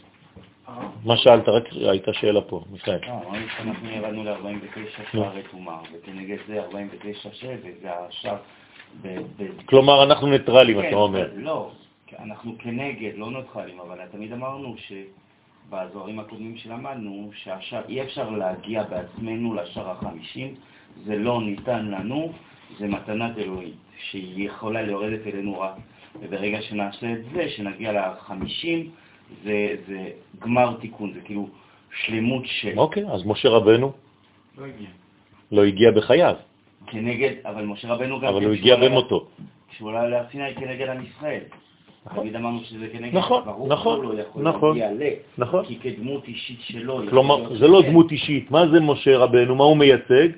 מה 1.05 1.17
שאלת? 1.17 1.49
רק 1.49 1.65
הייתה 1.73 2.13
שאלה 2.13 2.41
פה, 2.41 2.65
מיכאל. 2.71 2.99
לא, 3.07 3.13
אמרנו 3.13 3.47
שאנחנו 3.57 3.91
ירדנו 3.91 4.25
ל-49 4.25 5.13
שערי 5.13 5.43
טומאה, 5.51 5.79
וכנגד 5.93 6.37
זה 6.49 6.63
49 6.63 7.29
שבט, 7.33 7.75
זה 7.83 7.89
השער... 7.93 8.37
כלומר, 9.67 10.03
אנחנו 10.05 10.27
ניטרלים, 10.27 10.81
כן, 10.83 10.89
אתה 10.89 10.97
אומר. 10.97 11.31
לא, 11.37 11.71
אנחנו 12.19 12.59
כנגד, 12.59 13.13
לא 13.17 13.31
נוטרלים, 13.31 13.81
אבל 13.81 13.99
תמיד 14.13 14.33
אמרנו 14.33 14.75
שבזוהרים 15.69 16.21
הקודמים 16.21 16.57
שלמדנו, 16.57 17.31
שהשער, 17.35 17.83
אי 17.89 18.03
אפשר 18.03 18.31
להגיע 18.31 18.83
בעצמנו 18.83 19.55
לשער 19.55 19.91
החמישים, 19.91 20.55
זה 21.05 21.17
לא 21.17 21.43
ניתן 21.43 21.87
לנו, 21.87 22.33
זה 22.79 22.87
מתנת 22.87 23.39
אלוהים, 23.39 23.75
שהיא 23.99 24.47
יכולה 24.47 24.83
לרדת 24.83 25.27
אלינו 25.27 25.61
רק. 25.61 25.75
וברגע 26.21 26.63
שנעשה 26.63 27.13
את 27.13 27.19
זה, 27.33 27.49
שנגיע 27.49 27.93
לחמישים, 27.93 28.91
זה, 29.45 29.77
זה 29.89 30.11
גמר 30.39 30.77
תיקון, 30.81 31.13
זה 31.13 31.21
כאילו 31.21 31.49
שלמות 32.05 32.43
של... 32.47 32.79
אוקיי, 32.79 33.05
אז 33.13 33.27
משה 33.27 33.49
רבנו 33.49 33.93
לא 34.59 34.65
הגיע. 34.67 34.89
לא 35.53 35.65
הגיע 35.65 35.91
בחייו, 35.91 36.35
כנגד, 36.87 37.35
אבל 37.45 37.65
משה 37.65 37.89
רבנו 37.89 38.21
גם... 38.21 38.29
אבל 38.29 38.41
כן, 38.41 38.47
הוא 38.47 38.55
הגיע 38.55 38.77
במותו. 38.77 39.29
כשהוא 39.71 39.91
עלה 39.91 40.09
להר 40.09 40.25
סיני 40.31 40.55
כנגד 40.55 40.89
עם 40.89 41.05
ישראל. 41.05 41.43
תמיד 42.11 42.37
אמרנו 42.37 42.61
שזה 42.65 42.89
כנגד, 42.93 43.17
נכון, 43.17 43.43
נכון, 43.69 44.03
לא 44.03 44.15
נכון. 44.37 44.79
נכון. 45.39 45.65
כי 45.65 45.79
כדמות 45.79 46.29
אישית 46.29 46.61
שלו... 46.61 47.03
כלומר, 47.11 47.55
זה 47.55 47.69
לא 47.69 47.81
שכן. 47.81 47.91
דמות 47.91 48.11
אישית. 48.11 48.51
מה 48.51 48.69
זה 48.69 48.81
משה 48.81 49.19
רבנו? 49.19 49.55
מה 49.55 49.65
הוא 49.65 49.77
מייצג? 49.77 50.29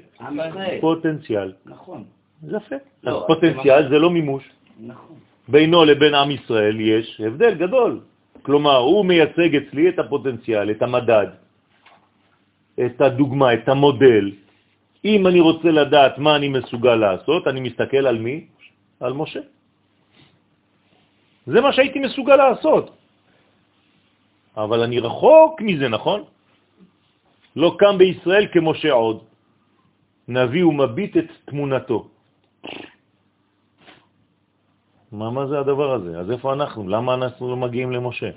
פוטנציאל. 0.81 1.53
נכון, 1.66 2.05
יפה. 2.49 2.77
לא, 3.05 3.11
אז 3.11 3.23
פוטנציאל 3.27 3.89
זה 3.89 3.99
לא 3.99 4.11
מימוש. 4.11 4.45
נכון. 4.81 5.16
בינו 5.49 5.85
לבין 5.85 6.15
עם 6.15 6.31
ישראל 6.31 6.81
יש 6.81 7.20
הבדל 7.24 7.55
גדול. 7.55 8.01
כלומר, 8.43 8.77
הוא 8.77 9.05
מייצג 9.05 9.57
אצלי 9.57 9.89
את 9.89 9.99
הפוטנציאל, 9.99 10.70
את 10.70 10.82
המדד, 10.82 11.27
את 12.81 13.01
הדוגמה, 13.01 13.55
את 13.55 13.69
המודל. 13.69 14.32
אם 15.05 15.27
אני 15.27 15.41
רוצה 15.41 15.70
לדעת 15.70 16.19
מה 16.19 16.36
אני 16.36 16.49
מסוגל 16.49 16.97
לעשות, 16.97 17.49
אני 17.49 17.61
מסתכל 17.61 18.05
על 18.07 18.19
מי? 18.19 18.47
על 19.01 19.12
משה. 19.12 19.41
זה 21.47 21.61
מה 21.61 21.73
שהייתי 21.73 21.99
מסוגל 21.99 22.37
לעשות. 22.37 22.91
אבל 24.57 24.81
אני 24.81 24.99
רחוק 24.99 25.61
מזה, 25.61 25.89
נכון? 25.89 26.25
לא 27.57 27.77
קם 27.79 27.99
בישראל 27.99 28.47
כמשה 28.53 28.93
עוד. 28.93 29.19
נביא 30.29 30.65
ומביט 30.65 31.16
את 31.16 31.29
תמונתו. 31.45 32.09
מה, 35.12 35.31
מה 35.31 35.47
זה 35.47 35.59
הדבר 35.59 35.93
הזה? 35.93 36.19
אז 36.19 36.31
איפה 36.31 36.53
אנחנו? 36.53 36.89
למה 36.89 37.15
אנחנו 37.15 37.49
לא 37.49 37.57
מגיעים 37.57 37.93
למשה? 37.93 38.31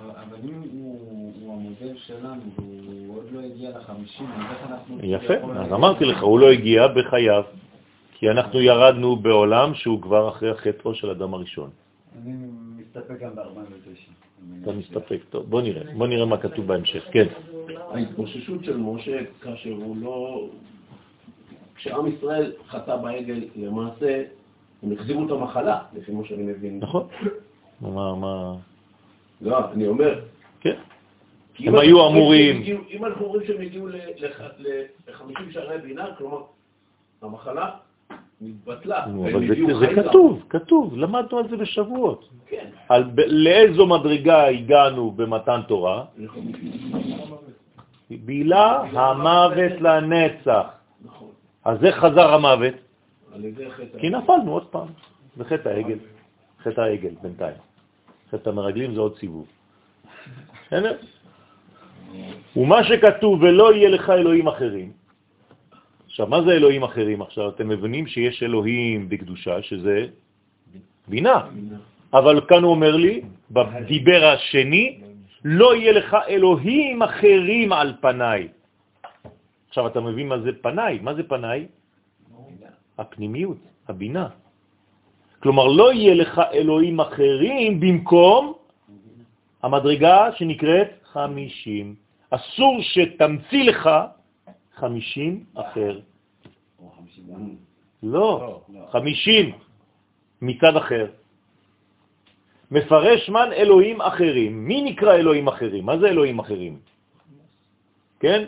אבל 0.00 0.38
אם 0.44 0.62
הוא 0.72 1.32
הוא 1.40 1.54
המודל 1.54 1.96
שלנו 1.96 2.40
והוא 2.56 3.16
עוד 3.16 3.26
לא 3.32 3.40
הגיע 3.40 3.70
לחמישים, 3.78 4.26
אז 4.26 4.40
איך 4.50 4.70
אנחנו... 4.70 4.98
יפה, 5.02 5.34
אז? 5.34 5.72
אמרתי 5.72 6.04
לך, 6.04 6.22
הוא 6.22 6.40
לא 6.40 6.50
הגיע 6.50 6.88
בחייו, 6.88 7.42
כי 8.22 8.30
אנחנו 8.30 8.60
ירדנו 8.60 9.16
בעולם 9.16 9.74
שהוא 9.74 10.02
כבר 10.02 10.28
אחרי 10.28 10.50
החטאו 10.50 10.94
של 10.94 11.10
אדם 11.10 11.34
הראשון. 11.34 11.70
אני 12.22 12.32
מסתפק 12.76 13.20
גם 13.20 13.34
ב-49. 13.34 14.62
אתה 14.62 14.72
מסתפק, 14.72 15.18
טוב, 15.30 15.50
בוא 15.50 15.62
נראה, 15.62 15.82
בוא 15.96 16.06
נראה 16.06 16.26
מה 16.26 16.36
כתוב 16.36 16.66
בהמשך, 16.66 17.04
כן. 17.12 17.26
ההתבוששות 17.90 18.64
של 18.64 18.76
משה, 18.76 19.18
כאשר 19.40 19.70
הוא 19.70 19.96
לא... 19.96 20.46
כשעם 21.74 22.06
ישראל 22.06 22.52
חטא 22.68 22.96
בעגל, 22.96 23.44
למעשה, 23.56 24.22
הם 24.82 24.92
החזירו 24.92 25.26
את 25.26 25.30
המחלה, 25.30 25.82
לפי 25.94 26.12
מה 26.12 26.24
שאני 26.24 26.42
מבין. 26.42 26.78
נכון. 26.82 27.06
מה, 27.80 28.14
מה, 28.14 28.54
לא, 29.40 29.72
אני 29.72 29.86
אומר. 29.86 30.20
כן. 30.60 30.76
כי 31.54 31.68
הם 31.68 31.74
אם 31.74 31.80
היו 31.80 32.08
אמורים- 32.08 32.62
אם 32.90 33.04
אנחנו 33.04 33.24
אומרים 33.26 33.46
שהם 33.46 33.60
הגיעו 33.60 33.88
ל-50 33.88 35.22
שערי 35.52 35.78
בינה, 35.78 36.06
כלומר, 36.18 36.42
המחלה 37.22 37.70
נתבטלה. 38.42 39.06
זה- 39.48 39.78
זה 39.78 40.02
כתוב, 40.08 40.42
כתוב, 40.48 40.96
למדנו 40.96 41.38
על 41.38 41.48
זה 41.48 41.56
בשבועות. 41.56 42.28
כן. 42.46 42.66
על 42.88 43.04
לאיזו 43.26 43.86
מדרגה 43.86 44.46
הגענו 44.48 45.10
במתן 45.10 45.60
תורה? 45.68 46.04
בעילה 48.10 48.82
המוות 48.92 49.80
לנצח. 49.80 50.66
נכון. 51.04 51.28
אז 51.64 51.78
זה 51.80 51.92
חזר 51.92 52.32
המוות, 52.34 52.74
חטא. 53.70 53.98
כי 53.98 54.10
נפלנו 54.10 54.52
עוד 54.52 54.66
פעם, 54.66 54.88
בחטא 55.36 55.68
העגל, 55.68 55.98
חטא 56.62 56.80
העגל 56.80 57.14
בינתיים. 57.22 57.56
חטא 58.32 58.48
המרגלים 58.48 58.94
זה 58.94 59.00
עוד 59.00 59.16
סיבוב. 59.18 59.46
בסדר? 60.66 60.96
ומה 62.56 62.84
שכתוב, 62.84 63.42
ולא 63.42 63.74
יהיה 63.74 63.88
לך 63.88 64.10
אלוהים 64.10 64.48
אחרים. 64.48 64.92
עכשיו, 66.12 66.26
מה 66.26 66.42
זה 66.42 66.52
אלוהים 66.52 66.82
אחרים 66.82 67.22
עכשיו? 67.22 67.48
אתם 67.48 67.68
מבינים 67.68 68.06
שיש 68.06 68.42
אלוהים 68.42 69.08
בקדושה, 69.08 69.62
שזה 69.62 70.12
בינה. 71.08 71.48
אבל 72.12 72.40
כאן 72.48 72.62
הוא 72.62 72.70
אומר 72.70 72.96
לי, 72.96 73.22
בדיבר 73.50 74.20
השני, 74.24 75.00
לא 75.44 75.74
יהיה 75.76 75.92
לך 75.92 76.16
אלוהים 76.28 77.02
אחרים 77.02 77.72
על 77.72 77.96
פניי. 78.00 78.48
עכשיו, 79.68 79.86
אתה 79.86 80.00
מבין 80.00 80.28
מה 80.28 80.38
זה 80.44 80.52
פניי? 80.60 80.98
מה 81.02 81.14
זה 81.14 81.22
פניי? 81.22 81.66
הפנימיות, 82.98 83.58
הבינה. 83.88 84.28
כלומר, 85.40 85.66
לא 85.66 85.92
יהיה 85.92 86.14
לך 86.14 86.40
אלוהים 86.52 87.00
אחרים 87.00 87.80
במקום 87.80 88.52
המדרגה 89.62 90.28
שנקראת 90.36 90.88
חמישים. 91.16 91.94
אסור 92.30 92.82
שתמציא 92.82 93.64
לך 93.64 93.90
חמישים 94.76 95.44
אחר. 95.54 96.00
לא, 98.02 98.60
חמישים 98.90 99.52
מצד 100.42 100.76
אחר. 100.76 101.06
מפרש 102.70 103.28
מן 103.28 103.50
אלוהים 103.52 104.00
אחרים. 104.00 104.52
מי 104.68 104.82
נקרא 104.82 105.14
אלוהים 105.14 105.48
אחרים? 105.48 105.86
מה 105.86 105.98
זה 105.98 106.06
אלוהים 106.08 106.38
אחרים? 106.38 106.78
כן? 108.20 108.44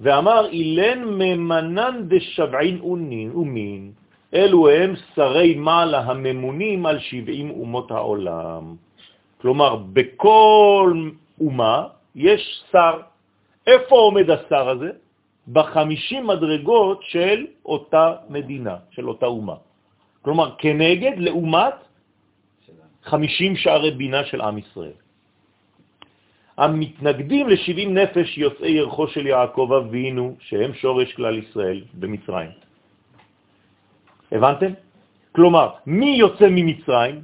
ואמר 0.00 0.48
אילן 0.48 1.04
ממנן 1.04 2.08
דשבעין 2.08 2.80
אונין 2.80 3.30
ומין, 3.36 3.92
אלו 4.34 4.68
הם 4.68 4.94
שרי 5.14 5.54
מעלה 5.54 6.00
הממונים 6.00 6.86
על 6.86 6.98
שבעים 6.98 7.50
אומות 7.50 7.90
העולם. 7.90 8.76
כלומר, 9.40 9.76
בכל 9.92 11.10
אומה 11.40 11.86
יש 12.14 12.64
שר. 12.72 13.00
איפה 13.66 13.94
עומד 13.96 14.30
השר 14.30 14.68
הזה? 14.68 14.90
בחמישים 15.52 16.26
מדרגות 16.26 17.02
של 17.02 17.46
אותה 17.64 18.14
מדינה, 18.28 18.76
של 18.90 19.08
אותה 19.08 19.26
אומה. 19.26 19.54
כלומר, 20.22 20.54
כנגד, 20.58 21.12
לעומת, 21.16 21.74
חמישים 23.04 23.56
שערי 23.56 23.90
בינה 23.90 24.24
של 24.24 24.40
עם 24.40 24.58
ישראל. 24.58 24.98
המתנגדים 26.56 27.48
ל-70 27.48 27.88
נפש 27.88 28.38
יוצאי 28.38 28.70
ירחו 28.70 29.08
של 29.08 29.26
יעקב 29.26 29.68
אבינו, 29.72 30.36
שהם 30.40 30.74
שורש 30.74 31.12
כלל 31.12 31.38
ישראל 31.38 31.84
במצרים. 31.94 32.50
הבנתם? 34.32 34.72
כלומר, 35.32 35.68
מי 35.86 36.10
יוצא 36.20 36.46
ממצרים? 36.50 37.22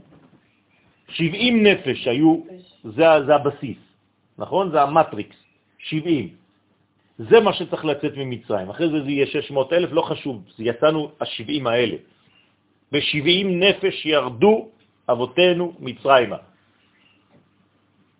70 1.08 1.66
נפש 1.66 2.08
היו, 2.08 2.40
זה, 2.84 3.04
זה 3.26 3.34
הבסיס, 3.34 3.78
נכון? 4.38 4.70
זה 4.70 4.82
המטריקס. 4.82 5.36
70. 5.78 6.45
זה 7.18 7.40
מה 7.40 7.52
שצריך 7.52 7.84
לצאת 7.84 8.12
ממצרים. 8.16 8.70
אחרי 8.70 8.88
זה 8.88 9.02
זה 9.02 9.10
יהיה 9.10 9.26
600 9.26 9.72
אלף, 9.72 9.92
לא 9.92 10.02
חשוב, 10.02 10.42
זה 10.56 10.64
יצאנו 10.64 11.10
ה-70 11.20 11.68
האלה. 11.68 11.96
ב-70 12.92 13.46
נפש 13.46 14.06
ירדו 14.06 14.68
אבותינו 15.08 15.72
מצרימה. 15.80 16.36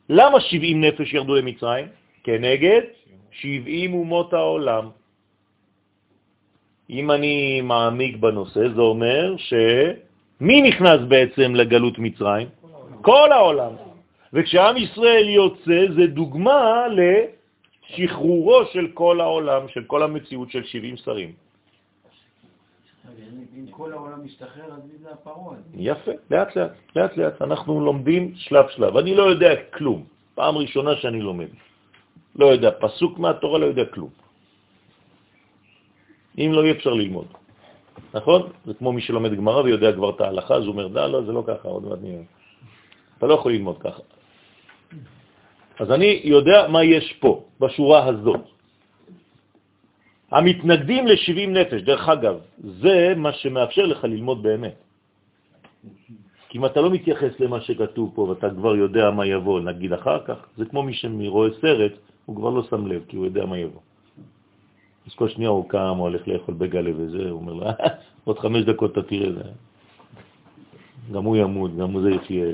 למה 0.09 0.41
70 0.41 0.81
נפש 0.85 1.15
ירדו 1.15 1.35
למצרים? 1.35 1.87
כנגד 2.25 2.81
70 3.31 3.95
אומות 3.95 4.33
העולם. 4.33 4.89
אם 6.91 7.11
אני 7.11 7.61
מעמיק 7.61 8.17
בנושא, 8.17 8.69
זה 8.75 8.81
אומר 8.81 9.35
שמי 9.37 10.63
נכנס 10.63 11.01
בעצם 11.09 11.55
לגלות 11.55 11.99
מצרים? 11.99 12.49
כל 13.03 13.33
העולם. 13.33 13.73
וכשעם 14.33 14.77
ישראל 14.77 15.29
יוצא, 15.29 15.81
זה 15.97 16.07
דוגמה 16.07 16.87
לשחרורו 17.91 18.65
של 18.73 18.89
כל 18.95 19.21
העולם, 19.21 19.69
של 19.69 19.85
כל 19.85 20.03
המציאות 20.03 20.51
של 20.51 20.65
70 20.65 20.97
שרים. 20.97 21.33
אם 23.57 23.67
כל 23.71 23.93
העולם 23.93 24.25
משתחרר, 24.25 24.65
אז 24.65 24.83
מי 24.93 24.99
זה 24.99 25.13
הפרעה? 25.13 25.57
יפה, 25.75 26.11
לאט 26.31 26.57
לאט, 26.57 26.73
לאט 26.97 27.17
לאט. 27.17 27.43
אנחנו 27.43 27.81
לומדים 27.81 28.35
שלב 28.37 28.69
שלב. 28.69 28.97
אני 28.97 29.15
לא 29.15 29.23
יודע 29.23 29.51
כלום. 29.71 30.05
פעם 30.35 30.57
ראשונה 30.57 30.97
שאני 30.97 31.21
לומד. 31.21 31.49
לא 32.37 32.47
יודע 32.47 32.71
פסוק 32.81 33.19
מהתורה, 33.19 33.59
לא 33.59 33.67
יודע 33.67 33.85
כלום. 33.85 34.11
אם 36.39 36.51
לא, 36.53 36.65
אי 36.65 36.71
אפשר 36.71 36.93
ללמוד. 36.93 37.27
נכון? 38.15 38.53
זה 38.65 38.75
כמו 38.75 38.93
מי 38.93 39.01
שלומד 39.01 39.35
גמרא 39.35 39.63
ויודע 39.63 39.93
כבר 39.93 40.11
את 40.11 40.21
ההלכה, 40.21 40.55
אז 40.55 40.63
הוא 40.63 40.73
אומר, 40.73 40.87
לא, 40.87 41.23
זה 41.23 41.33
לא 41.33 41.43
ככה, 41.47 41.69
עוד 41.69 41.85
מעט 41.85 41.99
נראה. 42.03 42.23
אתה 43.19 43.27
לא 43.27 43.35
יכול 43.35 43.53
ללמוד 43.53 43.79
ככה. 43.79 44.03
אז 45.79 45.91
אני 45.91 46.21
יודע 46.25 46.69
מה 46.69 46.85
יש 46.85 47.13
פה, 47.21 47.45
בשורה 47.61 48.05
הזאת. 48.05 48.45
המתנגדים 50.31 51.07
ל-70 51.07 51.47
נפש, 51.49 51.83
דרך 51.83 52.09
אגב, 52.09 52.37
זה 52.59 53.13
מה 53.17 53.33
שמאפשר 53.33 53.87
לך 53.87 54.05
ללמוד 54.05 54.43
באמת. 54.43 54.77
כי 56.49 56.59
אם 56.59 56.67
אתה 56.67 56.81
לא 56.81 56.91
מתייחס 56.91 57.41
למה 57.41 57.61
שכתוב 57.61 58.13
פה 58.15 58.23
ואתה 58.23 58.51
כבר 58.51 58.77
יודע 58.77 59.11
מה 59.11 59.27
יבוא, 59.27 59.61
נגיד 59.61 59.93
אחר 59.93 60.19
כך, 60.25 60.39
זה 60.57 60.65
כמו 60.65 60.83
מי 60.83 60.95
שרואה 60.95 61.51
סרט, 61.61 61.93
הוא 62.27 62.37
כבר 62.37 62.51
לא 62.51 62.63
שם 62.63 62.87
לב, 62.87 63.05
כי 63.09 63.17
הוא 63.17 63.25
יודע 63.25 63.47
מה 63.47 63.59
יבוא. 63.59 63.81
אז 65.07 65.15
כל 65.15 65.29
שנייה 65.29 65.51
הוא 65.51 65.69
קם, 65.69 65.95
הוא 65.99 66.09
הולך 66.09 66.29
לאכול 66.29 66.55
בגלה 66.55 66.91
וזה, 66.97 67.31
הוא 67.31 67.41
אומר 67.41 67.53
לה, 67.53 67.73
עוד 68.25 68.39
חמש 68.39 68.65
דקות 68.65 68.93
אתה 68.93 69.03
תראה 69.03 69.33
זה. 69.33 69.43
גם 71.13 71.25
הוא 71.25 71.37
ימות, 71.37 71.77
גם 71.77 71.91
הוא 71.91 72.03
זה 72.03 72.11
יחיה. 72.11 72.47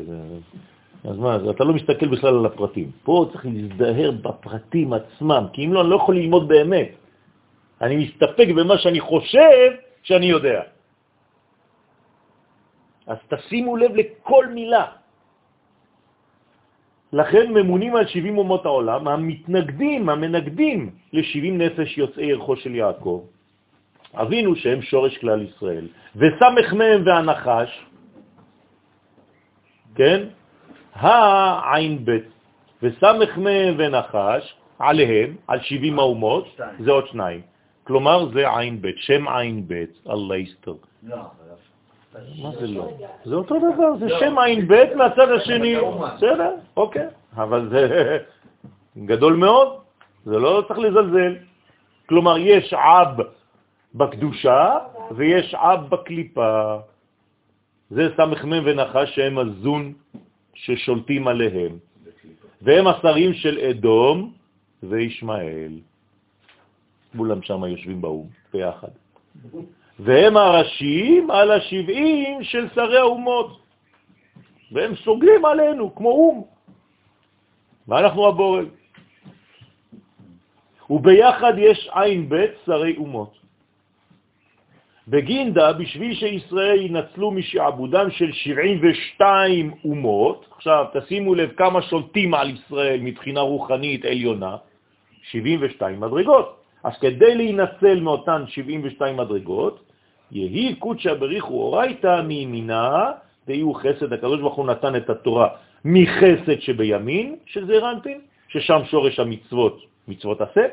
אז 1.05 1.19
מה, 1.19 1.35
אז 1.35 1.49
אתה 1.49 1.65
לא 1.65 1.73
מסתכל 1.75 2.09
בכלל 2.09 2.35
על 2.39 2.47
הפרטים. 2.47 2.91
פה 3.03 3.27
צריך 3.33 3.47
להזדהר 3.47 4.11
בפרטים 4.11 4.93
עצמם, 4.93 5.45
כי 5.53 5.65
אם 5.67 5.73
לא, 5.73 5.81
אני 5.81 5.91
לא 5.91 5.97
יכול 5.97 6.17
ללמוד 6.17 6.49
באמת. 6.49 6.91
אני 7.83 7.97
מסתפק 7.97 8.49
במה 8.57 8.79
שאני 8.79 9.01
חושב 9.01 9.69
שאני 10.03 10.27
יודע. 10.27 10.63
אז 13.07 13.19
תשימו 13.29 13.77
לב 13.77 13.91
לכל 13.97 14.47
מילה. 14.55 14.87
לכן 17.13 17.53
ממונים 17.53 17.97
על 17.97 18.07
70 18.07 18.39
אומות 18.39 18.65
העולם, 18.67 19.09
המתנגדים, 19.09 20.09
המנגדים 20.09 20.81
ל-70 21.13 21.51
נפש 21.53 21.99
יוצאי 21.99 22.33
ערכו 22.33 22.57
של 22.57 22.75
יעקב. 22.75 23.25
אבינו 24.15 24.57
שהם 24.57 24.83
שורש 24.83 25.19
כלל 25.19 25.43
ישראל, 25.43 25.87
וסמך 26.17 26.73
מהם 26.73 27.01
והנחש, 27.07 27.71
כן? 29.95 30.21
העין 30.95 32.05
בית, 32.05 32.25
וסמך 32.83 33.39
מהם 33.39 33.75
ונחש, 33.79 34.55
עליהם, 34.79 35.37
על 35.49 35.61
70 35.61 35.99
האומות, 35.99 36.61
זה 36.85 36.91
עוד 36.91 37.07
שניים. 37.07 37.41
כלומר, 37.85 38.29
זה 38.35 38.59
עין 38.59 38.83
בית, 38.83 38.97
שם 38.99 39.29
עין 39.29 39.69
בית, 39.69 39.91
אללה. 40.11 40.35
לא, 41.03 41.17
מה 42.43 42.51
זה 42.61 42.67
לא? 42.67 42.89
זה 43.25 43.35
אותו 43.35 43.55
דבר, 43.59 43.97
זה 43.99 44.09
שם 44.21 44.39
עין 44.39 44.69
בית 44.69 44.95
מהצד 44.95 45.29
השני. 45.29 45.77
בסדר, 46.17 46.55
אוקיי, 46.77 47.07
אבל 47.37 47.69
זה 47.69 48.19
גדול 49.11 49.37
מאוד, 49.37 49.69
זה 50.25 50.39
לא 50.39 50.63
צריך 50.69 50.79
לזלזל. 50.79 51.37
כלומר, 52.09 52.39
יש 52.39 52.75
עב 52.75 53.21
בקדושה 53.95 54.79
ויש 55.11 55.55
עב 55.55 55.89
בקליפה. 55.89 56.77
זה 57.91 58.09
סמ"ם 58.17 58.63
ונחש 58.65 59.15
שהם 59.15 59.39
הזון 59.39 59.93
ששולטים 60.63 61.29
עליהם, 61.29 61.79
והם 62.63 62.87
השרים 62.87 63.35
של 63.35 63.59
אדום 63.59 64.33
וישמעאל. 64.83 65.81
כולם 67.17 67.43
שם 67.43 67.65
יושבים 67.65 68.01
באום 68.01 68.27
ביחד. 68.53 68.89
והם 69.99 70.37
הראשים 70.37 71.31
על 71.31 71.51
השבעים 71.51 72.45
של 72.45 72.69
שרי 72.75 72.99
האומות, 72.99 73.61
והם 74.73 74.97
סוגרים 74.97 75.45
עלינו 75.45 75.95
כמו 75.95 76.11
אום, 76.11 76.45
ואנחנו 77.89 78.29
הבורג. 78.29 78.69
וביחד 80.91 81.53
יש 81.59 81.89
עין 81.93 82.29
בית 82.29 82.51
שרי 82.67 82.97
אומות. 82.97 83.42
בגינדה, 85.09 85.73
בשביל 85.73 86.15
שישראל 86.15 86.81
ינצלו 86.81 87.31
משעבודם 87.31 88.11
של 88.11 88.33
72 88.33 89.75
אומות, 89.85 90.47
עכשיו 90.57 90.85
תשימו 90.93 91.35
לב 91.35 91.51
כמה 91.57 91.83
שולטים 91.83 92.35
על 92.35 92.51
ישראל 92.51 93.01
מבחינה 93.01 93.41
רוחנית 93.41 94.05
עליונה, 94.05 94.57
72 95.23 96.01
מדרגות. 96.01 96.57
אז 96.85 96.93
כדי 97.01 97.35
להינצל 97.35 98.01
מאותן 98.01 98.43
72 98.47 99.17
מדרגות, 99.17 99.81
יהי 100.31 100.75
קודשא 100.75 101.15
בריחו 101.15 101.55
אורייתא 101.55 102.23
מימינה, 102.23 103.11
ויהיו 103.49 103.75
חסד, 103.75 104.13
הקדוש 104.13 104.41
ברוך 104.41 104.55
הוא 104.55 104.67
נתן 104.67 104.97
את 104.97 105.11
התורה 105.11 105.49
מחסד 105.85 106.61
שבימין, 106.61 107.37
שזה 107.47 107.79
רנפין, 107.79 108.21
ששם 108.49 108.81
שורש 108.91 109.19
המצוות, 109.19 109.83
מצוות 110.09 110.41
עשה, 110.41 110.67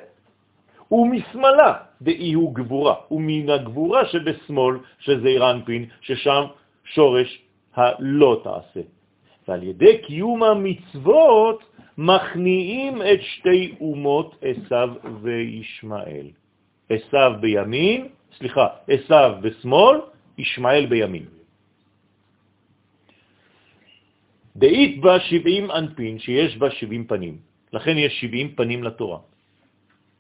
ומשמאלה 0.92 1.74
דאיהו 2.02 2.52
גבורה, 2.52 2.96
ומן 3.12 3.50
הגבורה 3.50 4.06
שבשמאל, 4.06 4.76
שזה 5.00 5.30
רנפין, 5.40 5.86
ששם 6.02 6.44
שורש 6.84 7.42
הלא 7.76 8.42
תעשה. 8.44 8.82
ועל 9.48 9.64
ידי 9.64 9.98
קיום 10.06 10.44
המצוות 10.44 11.64
מכניעים 11.98 13.02
את 13.02 13.22
שתי 13.22 13.76
אומות 13.82 14.36
עשיו 14.42 14.90
וישמעאל. 15.22 16.28
עשיו 16.90 17.32
בימין, 17.42 18.08
סליחה, 18.38 18.68
עשיו 18.88 19.32
בשמאל, 19.42 19.98
ישמעאל 20.38 20.86
בימין. 20.86 21.26
דאית 24.56 25.02
בה 25.02 25.20
שבעים 25.20 25.72
אנפין, 25.72 26.20
שיש 26.20 26.58
בה 26.58 26.72
שבעים 26.72 27.06
פנים. 27.06 27.38
לכן 27.74 27.98
יש 27.98 28.22
שבעים 28.22 28.56
פנים 28.56 28.84
לתורה. 28.84 29.20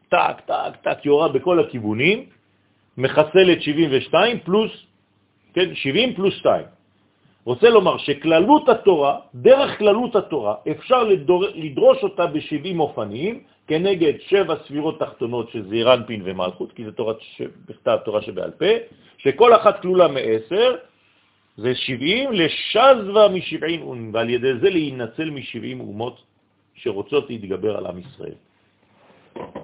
טק, 0.09 0.41
טק, 0.45 0.75
טק, 0.81 1.05
יורה 1.05 1.27
בכל 1.27 1.59
הכיוונים, 1.59 2.25
מחסלת 2.97 3.61
72 3.61 4.39
פלוס, 4.39 4.71
כן, 5.53 5.75
70 5.75 6.15
פלוס 6.15 6.33
2. 6.33 6.65
רוצה 7.45 7.69
לומר 7.69 7.97
שכללות 7.97 8.69
התורה, 8.69 9.19
דרך 9.35 9.77
כללות 9.77 10.15
התורה, 10.15 10.55
אפשר 10.71 11.03
לדור, 11.03 11.45
לדרוש 11.55 11.97
אותה 12.03 12.25
ב-70 12.25 12.79
אופנים, 12.79 13.43
כנגד 13.67 14.13
שבע 14.27 14.55
ספירות 14.65 14.99
תחתונות 14.99 15.49
שזה 15.49 15.75
רנפין 15.83 16.21
ומלכות, 16.25 16.71
כי 16.71 16.85
זה 16.85 16.91
תורת 16.91 17.17
בכתב 17.65 17.97
תורה 18.05 18.21
שבעל 18.21 18.51
פה, 18.51 18.73
שכל 19.17 19.55
אחת 19.55 19.81
כלולה 19.81 20.07
מעשר, 20.07 20.75
זה 21.57 21.75
70 21.75 22.31
לשזווה 22.33 23.27
מ-70 23.27 23.81
אונים, 23.81 24.13
ועל 24.13 24.29
ידי 24.29 24.53
זה 24.61 24.69
להינצל 24.69 25.29
מ-70 25.29 25.79
אומות 25.79 26.21
שרוצות 26.75 27.29
להתגבר 27.29 27.77
על 27.77 27.85
עם 27.85 27.99
ישראל. 27.99 28.48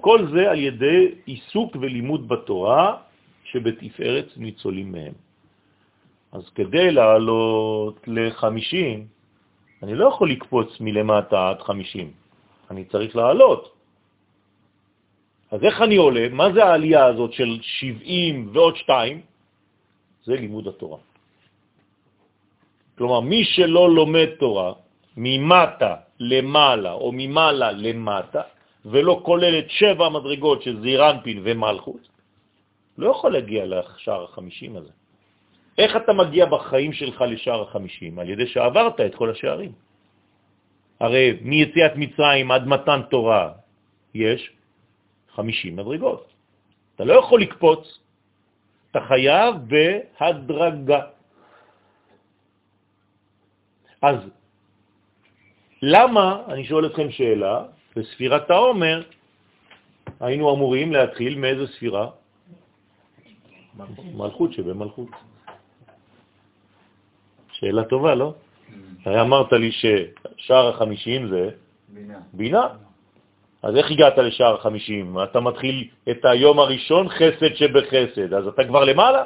כל 0.00 0.26
זה 0.32 0.50
על 0.50 0.58
ידי 0.58 1.00
עיסוק 1.24 1.76
ולימוד 1.80 2.28
בתורה 2.28 2.96
שבתפארת 3.44 4.28
ניצולים 4.36 4.92
מהם. 4.92 5.12
אז 6.32 6.48
כדי 6.54 6.90
לעלות 6.90 8.00
ל-50, 8.06 9.00
אני 9.82 9.94
לא 9.94 10.08
יכול 10.08 10.30
לקפוץ 10.30 10.80
מלמטה 10.80 11.50
עד 11.50 11.60
50, 11.62 12.10
אני 12.70 12.84
צריך 12.84 13.16
לעלות. 13.16 13.72
אז 15.50 15.64
איך 15.64 15.82
אני 15.82 15.96
עולה? 15.96 16.28
מה 16.28 16.52
זה 16.52 16.64
העלייה 16.64 17.04
הזאת 17.04 17.32
של 17.32 17.58
70 17.62 18.50
ועוד 18.52 18.76
2? 18.76 19.20
זה 20.24 20.34
לימוד 20.34 20.68
התורה. 20.68 20.98
כלומר, 22.98 23.20
מי 23.20 23.44
שלא 23.44 23.90
לומד 23.90 24.28
תורה 24.38 24.72
ממטה 25.16 25.94
למעלה 26.20 26.92
או 26.92 27.12
ממעלה 27.12 27.72
למטה, 27.72 28.42
ולא 28.86 29.20
כולל 29.22 29.58
את 29.58 29.70
שבע 29.70 30.06
המדרגות 30.06 30.62
של 30.62 30.80
זירנפין 30.80 31.40
ומלכות, 31.42 32.08
לא 32.98 33.10
יכול 33.10 33.32
להגיע 33.32 33.66
לשער 33.66 34.24
החמישים 34.24 34.76
הזה. 34.76 34.90
איך 35.78 35.96
אתה 35.96 36.12
מגיע 36.12 36.46
בחיים 36.46 36.92
שלך 36.92 37.20
לשער 37.20 37.62
החמישים? 37.62 38.18
על 38.18 38.30
ידי 38.30 38.46
שעברת 38.46 39.00
את 39.00 39.14
כל 39.14 39.30
השערים. 39.30 39.72
הרי 41.00 41.38
מיציאת 41.42 41.92
מצרים 41.96 42.50
עד 42.50 42.64
מתן 42.66 43.00
תורה 43.10 43.52
יש 44.14 44.50
50 45.34 45.76
מדרגות. 45.76 46.32
אתה 46.94 47.04
לא 47.04 47.14
יכול 47.20 47.40
לקפוץ, 47.40 48.00
אתה 48.90 49.00
חייב 49.00 49.54
בהדרגה. 49.68 51.02
אז 54.02 54.18
למה, 55.82 56.42
אני 56.48 56.64
שואל 56.64 56.86
אתכם 56.86 57.10
שאלה, 57.10 57.75
בספירת 57.96 58.50
העומר 58.50 59.02
היינו 60.20 60.54
אמורים 60.54 60.92
להתחיל 60.92 61.38
מאיזה 61.38 61.66
ספירה? 61.66 62.10
מלכות 64.14 64.52
שבמלכות. 64.52 65.08
שאלה 67.52 67.84
טובה, 67.84 68.14
לא? 68.14 68.34
הרי 69.04 69.20
אמרת 69.20 69.52
לי 69.52 69.70
ששער 69.72 70.68
החמישים 70.68 71.28
זה 71.28 71.50
בינה. 71.88 72.18
בינה. 72.32 72.66
אז 73.62 73.76
איך 73.76 73.90
הגעת 73.90 74.18
לשער 74.18 74.54
החמישים? 74.54 75.16
אתה 75.22 75.40
מתחיל 75.40 75.88
את 76.10 76.24
היום 76.24 76.58
הראשון 76.58 77.08
חסד 77.08 77.54
שבחסד, 77.54 78.34
אז 78.34 78.46
אתה 78.46 78.64
כבר 78.64 78.84
למעלה? 78.84 79.24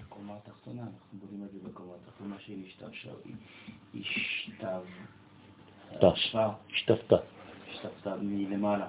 בקומה 0.00 0.32
התחתונה, 0.36 0.82
אנחנו 0.82 1.18
בונים 1.18 1.46
את 1.46 1.52
זה 1.52 1.58
בקומה 1.68 1.92
התחתונה 2.04 2.36
שהיא 2.38 2.66
השתבשה, 2.66 3.10
היא 6.02 6.10
השתב... 6.12 6.36
תש, 6.36 6.36
השתפת. 6.74 7.12
השתבתה 7.70 8.14
מלמעלה. 8.22 8.86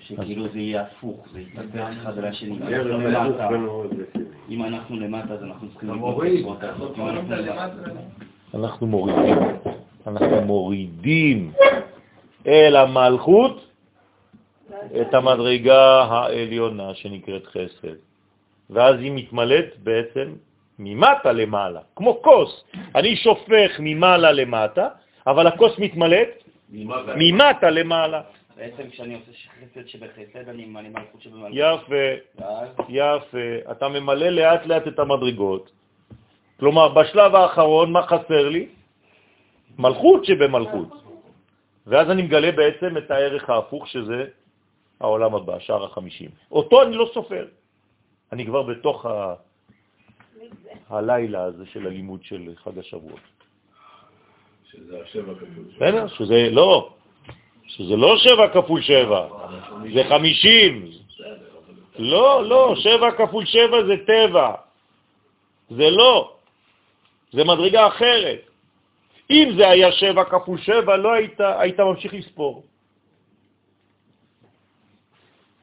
שכאילו 0.00 0.48
זה 0.48 0.58
יהיה 0.58 0.82
הפוך, 0.82 1.26
זה 1.32 1.40
יתפתח 1.40 1.88
אחד 2.02 2.18
על 2.18 2.24
השני. 2.24 2.56
אם 2.56 2.62
אנחנו 2.62 2.98
למטה- 2.98 3.48
רציני. 3.48 4.24
אם 4.50 4.64
אנחנו 4.64 4.96
למטה, 4.96 5.34
אז 5.34 5.42
אנחנו 5.42 5.68
צריכים... 5.68 5.88
לבנות 5.90 6.62
אנחנו 8.54 8.86
מורידים, 8.86 9.36
אנחנו 10.06 10.40
מורידים 10.40 11.52
אל 12.46 12.76
המלכות 12.76 13.64
את 15.00 15.14
המדרגה 15.14 16.02
העליונה 16.02 16.94
שנקראת 16.94 17.46
חסד. 17.46 17.96
ואז 18.70 19.00
היא 19.00 19.12
מתמלאת 19.14 19.76
בעצם 19.82 20.32
ממטה 20.78 21.32
למעלה, 21.32 21.80
כמו 21.96 22.22
כוס. 22.22 22.64
אני 22.94 23.16
שופך 23.16 23.70
ממעלה 23.78 24.32
למטה, 24.32 24.88
אבל 25.26 25.46
הכוס 25.46 25.78
מתמלאת 25.78 26.28
ממטה. 27.16 27.70
למעלה. 27.70 28.22
בעצם 28.56 28.90
כשאני 28.90 29.14
עושה 29.14 29.32
חסד 29.32 29.88
שבחסד, 29.88 30.48
אני 30.48 30.64
ממלא 30.64 30.88
מלכות 30.88 31.20
שבמלכות. 31.20 31.52
יפה, 31.52 32.04
יפה. 32.88 33.70
אתה 33.70 33.88
ממלא 33.88 34.28
לאט 34.28 34.66
לאט 34.66 34.88
את 34.88 34.98
המדרגות. 34.98 35.70
כלומר, 36.60 36.88
בשלב 36.88 37.34
האחרון, 37.34 37.92
מה 37.92 38.02
חסר 38.02 38.48
לי? 38.48 38.68
מלכות 39.78 40.24
שבמלכות. 40.24 40.88
ואז 41.86 42.10
אני 42.10 42.22
מגלה 42.22 42.52
בעצם 42.52 42.96
את 42.96 43.10
הערך 43.10 43.50
ההפוך, 43.50 43.88
שזה 43.88 44.24
העולם 45.00 45.34
הבא, 45.34 45.58
שער 45.58 45.84
החמישים. 45.84 46.30
אותו 46.50 46.82
אני 46.82 46.96
לא 46.96 47.10
סופר. 47.14 47.46
אני 48.32 48.46
כבר 48.46 48.62
בתוך 48.62 49.06
ה... 49.06 49.34
הלילה 50.88 51.42
הזה 51.42 51.66
של 51.66 51.86
הלימוד 51.86 52.24
של 52.24 52.52
חג 52.56 52.78
השבועות. 52.78 53.35
שזה 54.76 55.02
השבע 55.02 55.34
כפול. 55.34 55.64
בסדר? 55.76 56.06
שזה 56.08 56.48
לא, 56.50 56.90
שזה 57.66 57.96
לא 57.96 58.18
שבע 58.18 58.48
כפול 58.48 58.82
שבע, 58.82 59.28
זה 59.94 60.04
חמישים. 60.08 60.90
לא, 61.98 62.44
לא, 62.44 62.74
שבע 62.76 63.10
כפול 63.10 63.44
שבע 63.44 63.76
זה 63.86 63.94
טבע. 64.06 64.54
זה 65.70 65.90
לא. 65.90 66.36
זה 67.32 67.44
מדרגה 67.44 67.86
אחרת. 67.86 68.40
אם 69.30 69.48
זה 69.56 69.68
היה 69.68 69.92
שבע 69.92 70.24
כפול 70.24 70.58
שבע, 70.58 70.96
לא 70.96 71.12
היית, 71.12 71.40
היית 71.40 71.80
ממשיך 71.80 72.14
לספור. 72.14 72.64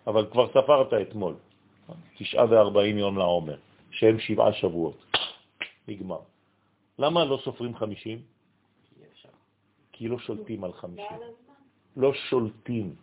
אבל 0.07 0.25
כבר 0.31 0.47
ספרת 0.47 0.93
אתמול, 0.93 1.35
תשעה 2.17 2.45
וארבעים 2.49 2.97
יום 2.97 3.17
לעומר, 3.17 3.55
שהם 3.91 4.19
שבעה 4.19 4.53
שבועות. 4.53 5.05
נגמר. 5.87 6.19
למה 6.99 7.25
לא 7.25 7.39
סופרים 7.43 7.75
חמישים? 7.75 8.32
כי 10.03 10.11
לא 10.11 10.19
שולטים 10.19 10.63
על 10.63 10.73
חמישים. 10.73 11.19
לא 11.97 12.11
שולטים. 12.13 12.95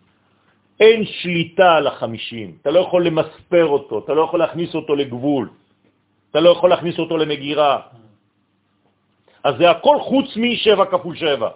אין 0.81 1.01
שליטה 1.05 1.77
על 1.81 1.87
החמישים. 1.87 2.61
אתה 2.61 2.71
לא 2.71 2.81
יכול 2.81 3.07
למספר 3.07 3.67
אותו, 3.67 4.05
אתה 4.05 4.13
לא 4.13 4.23
יכול 4.29 4.39
להכניס 4.39 4.75
אותו 4.75 4.93
לגבול, 4.97 5.49
אתה 6.31 6.41
לא 6.41 6.51
יכול 6.51 6.71
להכניס 6.71 6.99
אותו 6.99 7.17
למגירה. 7.17 7.89
אז 9.45 9.55
זה 9.57 9.71
הכל 9.71 9.97
חוץ 10.01 10.37
משבע 10.37 10.85
כפול 10.93 11.17
שבע. 11.17 11.51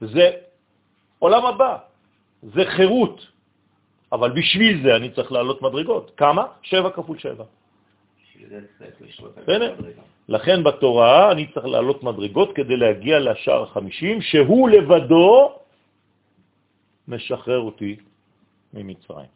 זה 0.00 0.26
עולם 1.18 1.42
הבא, 1.46 1.72
זה 2.54 2.62
חירות. 2.78 3.18
אבל 4.14 4.30
בשביל 4.30 4.86
זה 4.86 4.96
אני 4.96 5.10
צריך 5.10 5.32
לעלות 5.32 5.58
מדרגות. 5.62 6.14
כמה? 6.16 6.62
שבע 6.62 6.90
כפול 6.94 7.18
שבע. 7.18 7.44
בסדר? 9.42 9.74
לכן 10.28 10.64
בתורה 10.64 11.32
אני 11.32 11.46
צריך 11.54 11.66
לעלות 11.66 12.02
מדרגות 12.02 12.52
כדי 12.54 12.76
להגיע 12.76 13.18
לשער 13.20 13.62
החמישים, 13.62 14.20
שהוא 14.22 14.68
לבדו 14.68 15.52
משחרר 17.08 17.60
אותי 17.60 17.96
ממצרים, 18.74 19.30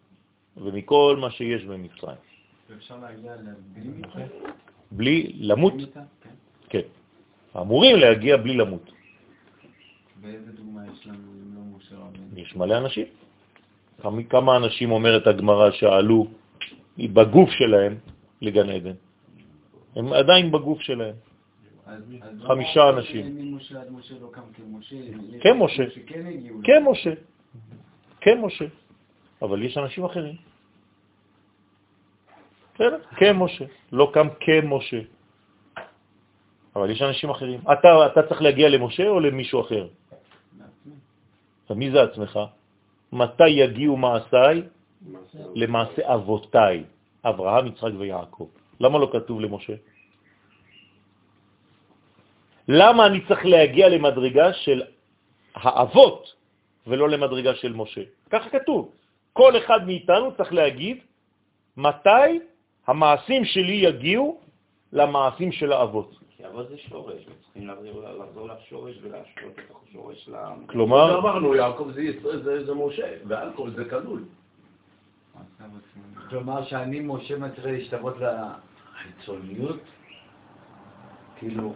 ומכל 0.56 1.16
מה 1.20 1.30
שיש 1.30 1.64
במצרים. 1.64 2.16
ואפשר 2.70 2.96
להגיע 3.00 3.32
בלי 3.74 3.88
מיטה? 3.88 4.18
בלי 4.92 5.32
למות, 5.40 5.72
בלי 5.74 5.84
מיטה? 5.84 6.00
כן. 6.20 6.30
כן. 6.68 6.86
אמורים 7.60 7.96
להגיע 7.96 8.36
בלי 8.36 8.54
למות. 8.54 8.92
ואיזה 10.22 10.52
דוגמה 10.52 10.80
יש 10.92 11.06
לנו 11.06 11.16
אם 11.16 11.54
לא 11.56 11.76
משה 11.76 11.94
רבנו? 11.96 12.24
יש 12.40 12.56
מלא 12.56 12.78
אנשים. 12.78 13.06
כמה- 14.02 14.22
כמה 14.22 14.56
אנשים 14.56 14.92
אומרת 14.92 15.26
הגמרא 15.26 15.70
שעלו 15.70 16.26
בגוף 16.98 17.50
שלהם 17.50 17.94
לגן 18.42 18.68
עדן? 18.70 18.94
הם 19.96 20.12
עדיין 20.12 20.52
בגוף 20.52 20.80
שלהם. 20.80 21.14
חמישה 22.40 22.88
אנשים. 22.88 23.58
כמשה. 24.60 25.00
כמשה. 25.40 25.90
שכן 25.90 26.26
הגיעו. 26.26 26.60
כן 26.64 26.84
משה, 26.90 27.10
כן 28.20 28.40
משה, 28.40 28.64
אבל 29.42 29.62
יש 29.62 29.78
אנשים 29.78 30.04
אחרים. 30.04 30.36
בסדר, 32.74 32.98
כן 33.16 33.36
משה, 33.36 33.64
לא 33.92 34.10
קם 34.14 34.28
כמשה, 34.40 35.00
אבל 36.76 36.90
יש 36.90 37.02
אנשים 37.02 37.30
אחרים. 37.30 37.60
אתה, 37.72 38.06
אתה 38.06 38.20
צריך 38.28 38.42
להגיע 38.42 38.68
למשה 38.68 39.08
או 39.08 39.20
למישהו 39.20 39.60
אחר? 39.60 39.88
מי 41.76 41.90
זה 41.90 42.02
עצמך? 42.02 42.40
מתי 43.12 43.48
יגיעו 43.48 43.96
מעשיי? 43.96 44.62
למעשה 45.54 46.14
אבותיי, 46.14 46.84
אברהם, 47.24 47.66
יצחק 47.66 47.90
ויעקב. 47.98 48.48
למה 48.80 48.98
לא 48.98 49.08
כתוב 49.12 49.40
למשה? 49.40 49.72
למה 52.68 53.06
אני 53.06 53.20
צריך 53.28 53.46
להגיע 53.46 53.88
למדרגה 53.88 54.52
של 54.52 54.82
האבות 55.54 56.34
ולא 56.86 57.08
למדרגה 57.08 57.54
של 57.54 57.72
משה? 57.72 58.00
ככה 58.30 58.50
כתוב. 58.50 58.90
כל 59.32 59.56
אחד 59.56 59.86
מאיתנו 59.86 60.34
צריך 60.36 60.52
להגיד 60.52 60.96
מתי 61.76 62.30
המעשים 62.86 63.44
שלי 63.44 63.72
יגיעו 63.72 64.40
למעשים 64.92 65.52
של 65.52 65.72
האבות. 65.72 66.10
כי 66.36 66.46
אבות 66.46 66.68
זה 66.68 66.78
שורש, 66.78 67.22
וצריכים 67.22 67.68
לחזור- 67.68 68.48
לשורש 68.48 68.94
ולהשקות 69.02 69.52
את 69.58 69.64
השורש 69.88 70.28
לעם. 70.28 70.66
כלומר, 70.66 71.18
אמרנו, 71.18 71.54
יעקב 71.54 71.90
זה 71.94 72.02
ישראל, 72.02 72.42
זה- 72.42 72.64
זה 72.66 72.74
משה, 72.74 73.08
ואלכוהול 73.28 73.70
זה 73.70 73.84
כלול. 73.84 74.24
כלומר 76.30 76.64
שאני 76.64 77.00
משה 77.00 77.38
מצליח 77.38 77.64
להשתוות 77.64 78.14
לחיצוניות? 78.20 79.80
כאילו, 81.36 81.74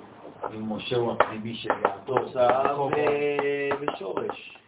אם 0.55 0.73
משה 0.73 0.97
הוא 0.97 1.13
הפנימי 1.13 1.55
של 1.55 1.69
יעקב, 1.69 1.99
תוצאה 2.07 2.77
ושורש. 3.81 4.59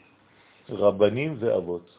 רבנים 0.68 1.36
ואבות. 1.38 1.98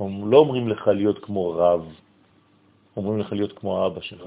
הם 0.00 0.30
לא 0.30 0.36
אומרים 0.38 0.68
לך 0.68 0.86
להיות 0.86 1.24
כמו 1.24 1.50
רב, 1.50 1.94
אומרים 2.96 3.18
לך 3.18 3.32
להיות 3.32 3.58
כמו 3.58 3.84
האבא 3.84 4.00
שלך. 4.00 4.22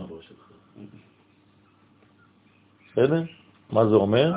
בסדר? 2.91 3.23
מה 3.69 3.85
זה 3.89 3.95
אומר? 3.95 4.33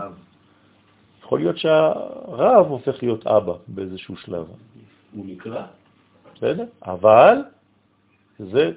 יכול 1.28 1.40
להיות 1.40 1.58
שהרב 1.58 2.66
הופך 2.66 3.02
להיות 3.02 3.26
אבא 3.26 3.52
באיזשהו 3.68 4.16
שלב. 4.16 4.46
הוא 5.12 5.26
נקרא. 5.26 5.66
בסדר? 6.34 6.64
אבל 6.82 7.36
זה 8.38 8.70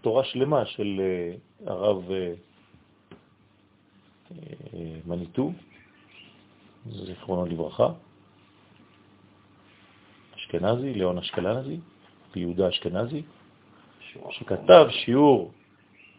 תורה 0.00 0.24
שלמה 0.24 0.66
של 0.66 1.00
אה, 1.00 1.34
הרב 1.66 2.10
אה, 2.10 2.32
אה, 4.32 4.96
מניטו, 5.06 5.52
זיכרונו 6.86 7.46
לברכה, 7.46 7.88
אשכנזי, 10.36 10.94
ליאון 10.94 11.18
אשכנזי, 11.18 11.76
ויהודה 12.34 12.68
אשכנזי, 12.68 13.22
שכתב 14.30 14.86
שיעור 14.90 15.52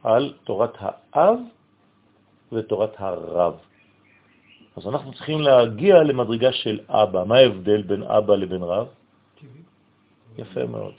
על 0.03 0.33
תורת 0.43 0.73
האב 0.79 1.39
ותורת 2.51 2.93
הרב. 2.97 3.72
אז 4.75 4.87
אנחנו 4.87 5.13
צריכים 5.13 5.41
להגיע 5.41 6.03
למדרגה 6.03 6.51
של 6.51 6.79
אבא. 6.89 7.23
מה 7.23 7.37
ההבדל 7.37 7.81
בין 7.81 8.03
אבא 8.03 8.35
לבין 8.35 8.63
רב? 8.63 8.87
יפה 10.37 10.65
מאוד. 10.65 10.93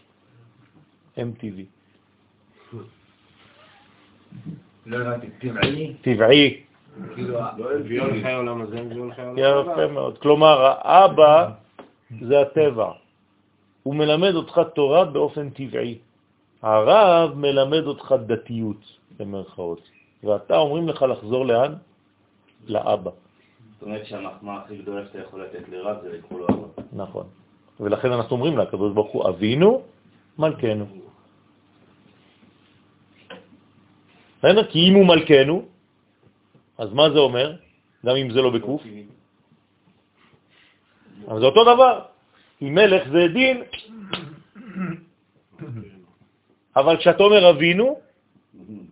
MTV. 1.18 1.58
לא 4.86 4.96
הבנתי, 4.96 5.26
טבעי? 5.40 5.94
טבעי. 6.02 6.62
כאילו, 7.14 7.38
יפה 9.38 9.86
מאוד. 9.86 10.18
כלומר, 10.18 10.56
האבא 10.78 11.50
זה 12.20 12.40
הטבע. 12.40 12.90
הוא 13.82 13.94
מלמד 13.94 14.34
אותך 14.34 14.60
תורה 14.74 15.04
באופן 15.04 15.50
טבעי. 15.50 15.98
הרב 16.62 17.34
מלמד 17.34 17.84
אותך 17.86 18.14
דתיות, 18.26 18.82
במרכאות. 19.16 19.82
ואתה 20.24 20.56
אומרים 20.56 20.88
לך 20.88 21.02
לחזור 21.02 21.46
לאן? 21.46 21.72
לאבא. 22.66 23.10
זאת 23.74 23.82
אומרת 23.82 24.06
שהמחמאה 24.06 24.56
הכי 24.64 24.76
גדולה 24.76 25.06
שאתה 25.06 25.18
יכול 25.18 25.44
לתת 25.44 25.68
לרב 25.68 25.96
זה 26.02 26.12
לקרוא 26.12 26.40
לו 26.40 26.46
אבא. 26.48 26.82
נכון. 26.92 27.26
ולכן 27.80 28.12
אנחנו 28.12 28.36
אומרים 28.36 28.58
לקדוש 28.58 28.92
ברוך 28.94 29.12
הוא, 29.12 29.28
אבינו 29.28 29.82
מלכנו. 30.38 30.86
בסדר? 34.38 34.64
כי 34.70 34.78
אם 34.88 34.94
הוא 34.94 35.06
מלכנו, 35.06 35.64
אז 36.78 36.92
מה 36.92 37.10
זה 37.10 37.18
אומר? 37.18 37.56
גם 38.06 38.16
אם 38.16 38.30
זה 38.30 38.42
לא 38.42 38.50
בקוף? 38.50 38.82
אבל 41.28 41.40
זה 41.40 41.46
אותו 41.46 41.64
דבר. 41.64 42.04
אם 42.62 42.74
מלך 42.74 43.08
זה 43.08 43.28
דין, 43.32 43.62
אבל 46.76 46.96
כשאתה 46.96 47.22
אומר 47.22 47.50
אבינו, 47.50 48.00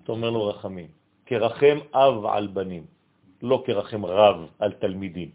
אתה 0.03 0.13
אומר 0.13 0.31
לו 0.31 0.47
רחמים. 0.47 0.87
כרחם 1.27 1.79
אב 1.95 2.27
על 2.27 2.47
בנים, 2.47 2.85
לא 3.43 3.63
כרחם 3.67 4.07
רב 4.07 4.47
על 4.59 4.73
תלמידים. 4.73 5.31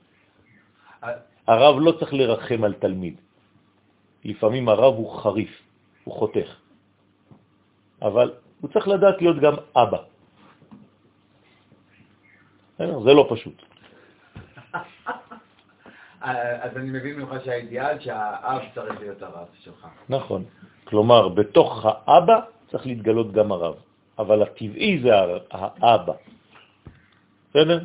הרב 1.47 1.75
לא 1.79 1.91
צריך 1.91 2.13
לרחם 2.13 2.63
על 2.63 2.73
תלמיד. 2.73 3.15
לפעמים 4.25 4.69
הרב 4.69 4.93
הוא 4.93 5.09
חריף, 5.21 5.61
הוא 6.03 6.13
חותך. 6.13 6.49
אבל 8.01 8.34
הוא 8.61 8.69
צריך 8.73 8.88
לדעת 8.88 9.21
להיות 9.21 9.39
גם 9.39 9.53
אבא. 9.75 10.01
זה 12.77 13.13
לא 13.13 13.27
פשוט. 13.29 13.57
אז 16.21 16.77
אני 16.77 16.89
מבין 16.91 17.19
ממך 17.19 17.43
שהאידיאל 17.45 17.99
שהאב 17.99 18.61
צריך 18.75 18.99
להיות 18.99 19.21
הרב 19.21 19.47
שלך. 19.63 19.88
נכון. 20.09 20.43
כלומר, 20.84 21.29
בתוך 21.29 21.85
האבא 21.85 22.39
צריך 22.67 22.85
להתגלות 22.85 23.31
גם 23.31 23.51
הרב, 23.51 23.75
אבל 24.19 24.41
הטבעי 24.43 24.99
זה 25.03 25.11
האבא. 25.51 26.13
בסדר? 27.49 27.84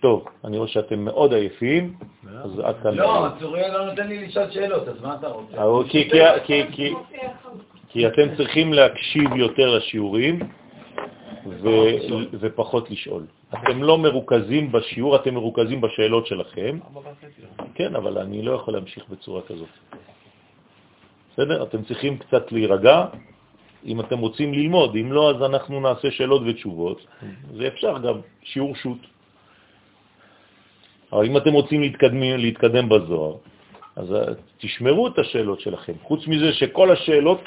טוב, 0.00 0.24
אני 0.44 0.58
רואה 0.58 0.68
שאתם 0.68 1.04
מאוד 1.04 1.32
עייפים, 1.32 1.94
אז 2.44 2.58
עד 2.58 2.76
כאן. 2.82 2.94
לא, 2.94 3.26
צוריאל 3.40 3.72
לא 3.72 3.86
נותן 3.86 4.08
לי 4.08 4.26
לשאול 4.26 4.50
שאלות, 4.50 4.88
אז 4.88 5.02
מה 5.02 5.14
אתה 5.14 5.28
רוצה? 5.28 5.56
כי 7.88 8.06
אתם 8.06 8.36
צריכים 8.36 8.72
להקשיב 8.72 9.36
יותר 9.36 9.76
לשיעורים 9.76 10.38
ופחות 12.40 12.90
לשאול. 12.90 13.26
אתם 13.54 13.82
לא 13.82 13.98
מרוכזים 13.98 14.72
בשיעור, 14.72 15.16
אתם 15.16 15.34
מרוכזים 15.34 15.80
בשאלות 15.80 16.26
שלכם. 16.26 16.78
כן, 17.74 17.96
אבל 17.96 18.18
אני 18.18 18.42
לא 18.42 18.52
יכול 18.52 18.74
להמשיך 18.74 19.04
בצורה 19.08 19.42
כזאת. 19.42 19.68
בסדר? 21.32 21.62
אתם 21.62 21.82
צריכים 21.82 22.18
קצת 22.18 22.52
להירגע, 22.52 23.06
אם 23.84 24.00
אתם 24.00 24.18
רוצים 24.18 24.54
ללמוד. 24.54 24.96
אם 24.96 25.12
לא, 25.12 25.30
אז 25.30 25.42
אנחנו 25.42 25.80
נעשה 25.80 26.10
שאלות 26.10 26.42
ותשובות. 26.46 27.06
זה 27.56 27.66
אפשר 27.66 27.98
גם 27.98 28.20
שיעור 28.42 28.74
שוט. 28.74 28.98
אבל 31.12 31.26
אם 31.26 31.36
אתם 31.36 31.52
רוצים 31.52 31.80
להתקדם, 31.80 32.22
להתקדם 32.22 32.88
בזוהר, 32.88 33.36
אז 33.96 34.12
אה, 34.14 34.22
תשמרו 34.58 35.08
את 35.08 35.18
השאלות 35.18 35.60
שלכם. 35.60 35.92
חוץ 36.02 36.26
מזה 36.26 36.52
שכל 36.52 36.90
השאלות, 36.90 37.42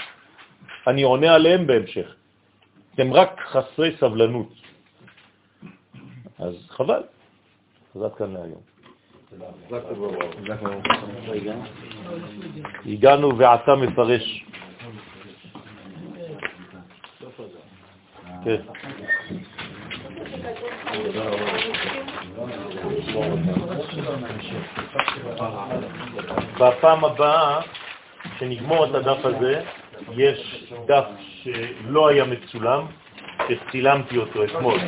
אני 0.88 1.04
עונה 1.04 1.34
עליהן 1.34 1.68
בהמשך. 1.68 2.16
אתם 2.96 3.14
רק 3.14 3.42
חסרי 3.46 3.96
סבלנות. 4.00 4.54
אז 6.40 6.56
חבל. 6.70 7.04
אז 7.96 8.02
עד 8.02 8.16
כאן 8.16 8.34
להיום. 8.34 8.62
הגענו 12.86 13.38
ועתה 13.38 13.76
מפרש. 13.76 14.46
כן. 18.44 18.62
בפעם 26.60 27.06
הבאה, 27.06 27.62
כשנגמור 28.36 28.86
את 28.86 28.96
הדף 28.96 29.26
הזה, 29.26 29.62
יש 30.16 30.74
דף 30.88 31.06
שלא 31.44 32.08
היה 32.08 32.24
מצולם, 32.24 32.86
שצילמתי 33.48 34.18
אותו 34.18 34.44
אתמול, 34.44 34.80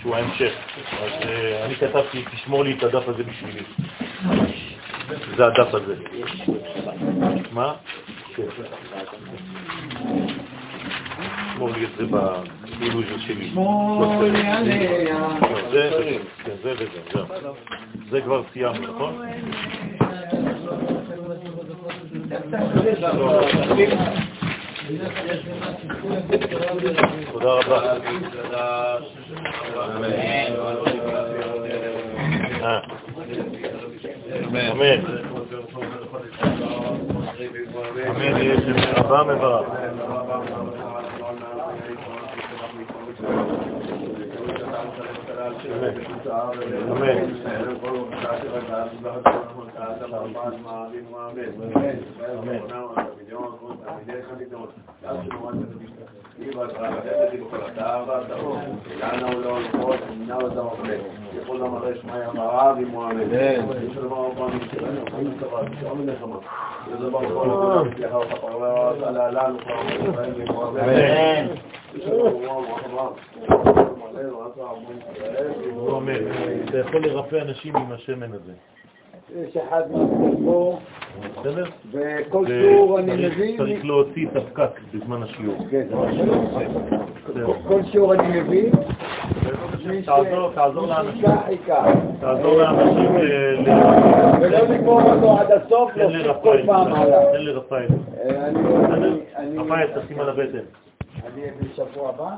שהוא 0.00 0.16
ההמשך. 0.16 0.52
אז 0.92 1.12
uh, 1.20 1.24
אני 1.64 1.74
כתבתי, 1.74 2.24
תשמור 2.32 2.64
לי 2.64 2.72
את 2.78 2.82
הדף 2.82 3.08
הזה 3.08 3.22
בשבילי. 3.22 3.62
זה 5.36 5.46
הדף 5.46 5.74
הזה. 5.74 5.94
מה? 7.52 7.74
כן. 8.36 8.42
תשמור 11.52 11.70
לי 11.70 11.84
את 11.84 11.90
זה 11.96 12.04
בגילוי 12.04 12.63
שלי. 13.26 13.50
שמור 13.50 14.22
לי 14.22 14.46
עליה. 14.46 15.28
זה 16.62 16.72
וזה. 16.72 17.20
זה 18.10 18.20
כבר 18.20 18.42
סיימנו, 18.52 18.92
נכון? 18.94 19.22
תודה 27.32 27.52
רבה. 27.52 27.96
אמן. 34.72 35.00
אמן, 38.08 38.36
יהיה 38.36 38.56
שם 45.64 45.94
רבה 74.22 76.00
מברך. 76.00 76.68
אתה 76.68 76.78
יכול 76.78 77.02
לרפא 77.06 77.36
אנשים 77.36 77.76
עם 77.76 77.92
השמן 77.92 78.32
הזה. 78.32 78.52
יש 79.36 79.56
אחד 79.56 79.82
מהספור, 79.90 80.80
בסדר? 81.40 81.64
וכל 81.92 82.46
שיעור 82.46 82.98
אני 82.98 83.26
מבין... 83.26 83.56
צריך 83.56 83.84
להוציא 83.84 84.26
את 84.28 84.36
הפקק 84.36 84.80
בזמן 84.94 85.22
השיעור. 85.22 85.66
כן, 85.70 85.86
מה 85.90 86.06
כל 87.68 87.82
שיעור 87.82 88.14
אני 88.14 88.40
מבין... 88.40 88.70
תעזור 90.54 90.86
לאנשים. 90.86 91.24
תעזור 92.20 92.58
לאנשים 92.58 93.14
ולא 94.40 94.58
לגמור 94.58 95.02
אותו 95.02 95.38
עד 95.38 95.52
הסוף, 95.52 95.96
להוסיף 95.96 96.26
כל 96.42 96.58
פעם 96.66 96.92
הלאה. 96.92 97.32
תן 97.32 97.40
לרפאל. 97.40 97.86
אני... 99.36 99.58
רפאל, 99.58 99.86
תשים 100.00 100.20
על 100.20 100.28
הבטן. 100.28 100.58
אני 101.34 101.42
אהיה 101.42 101.52
בשבוע 101.60 102.08
הבא. 102.08 102.36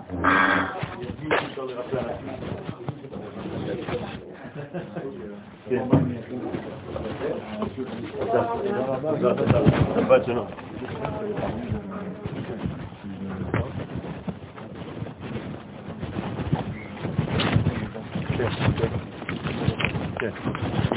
כן. 20.18 20.95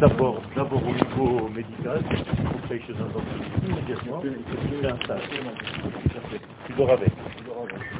d'abord, 0.00 0.40
d'abord 0.56 0.82
au 0.82 0.92
niveau 0.92 1.48
médical, 1.50 2.02
vous 2.02 2.68
payez 2.68 2.82
chez 2.82 2.92
un. 2.94 3.08
Tu 6.66 6.72
dors 6.72 6.90
avec. 6.90 7.12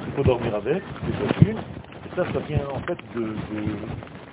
Il 0.06 0.12
faut 0.14 0.22
dormir 0.22 0.54
avec, 0.54 0.82
c'est 1.06 1.28
facile. 1.28 1.56
Et 1.58 2.16
ça, 2.16 2.24
ça 2.32 2.38
vient 2.40 2.66
en 2.72 2.80
fait 2.80 2.98
de, 3.14 3.20
de 3.20 3.76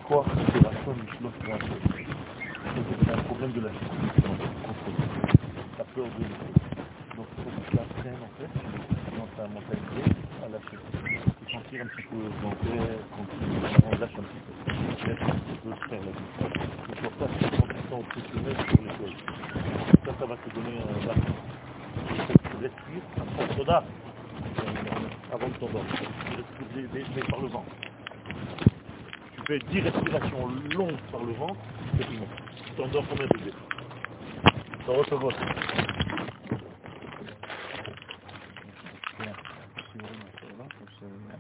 quoi 0.06 0.26
C'est 0.53 0.64
la 0.64 0.72
somme 0.85 1.02
C'est 3.03 3.11
un 3.11 3.18
problème 3.23 3.52
de 3.52 3.61
la 3.61 3.69
La 5.77 5.84
peur 5.84 6.06
de 6.06 6.23
l'ego. 6.23 6.48
Donc 7.18 7.27
il 7.38 7.44
faut 7.44 7.49
que 7.49 7.72
tu 7.72 7.77
apprennes 7.77 8.23
en 8.23 8.31
fait, 8.39 8.52
dans 9.18 9.27
ta 9.35 9.48
mentalité, 9.48 10.02
à 10.45 10.49
lâcher. 10.49 10.96
Et 11.73 11.80
sentir 11.80 11.81
un 11.81 11.88
petit 11.88 12.03
peu 12.07 12.18
quand 13.11 13.26
on 13.88 13.99
lâche 13.99 14.11
un 14.18 14.23
petit 14.23 14.41
peu. 14.45 15.07
Laisse 15.07 15.19
petit 15.19 15.60
peu 15.64 15.72
faire 15.89 15.99
la 15.99 16.11
vie. 16.11 16.91
Et 16.91 17.02
pour 17.02 17.11
ça, 17.19 17.34
c'est 17.39 17.49
quand 17.49 17.68
tu 17.68 17.89
sens 17.89 18.03
obsessionnel 18.03 18.56
sur 18.56 18.81
les 18.84 18.89
choses. 18.98 19.18
Ça, 20.06 20.11
ça 20.19 20.26
va 20.26 20.38
te 20.38 20.49
donner 20.56 20.77
un 20.80 21.06
bâton. 21.06 21.34
Tu 22.07 22.57
respires, 22.61 23.03
un 23.39 23.56
soda, 23.56 23.84
avant 25.34 25.48
de 25.48 25.53
t'endormir. 25.53 25.94
Tu 25.95 26.81
des- 26.81 27.03
des- 27.03 27.27
par 27.27 27.41
le 27.41 27.48
ventre. 27.48 27.72
Tu 29.35 29.41
fais 29.45 29.60
10 29.60 29.81
respirations 29.81 30.48
longues 30.76 30.98
par 31.11 31.23
le 31.23 31.34
ventre, 31.34 31.60
c'est 31.98 32.06
fini. 32.07 32.26
Tu 32.65 32.72
t'endors 32.73 33.03
combien 33.10 33.26
de 33.27 33.34
degrés 33.38 33.53
Ça 34.85 34.91
recevoir. 34.94 35.34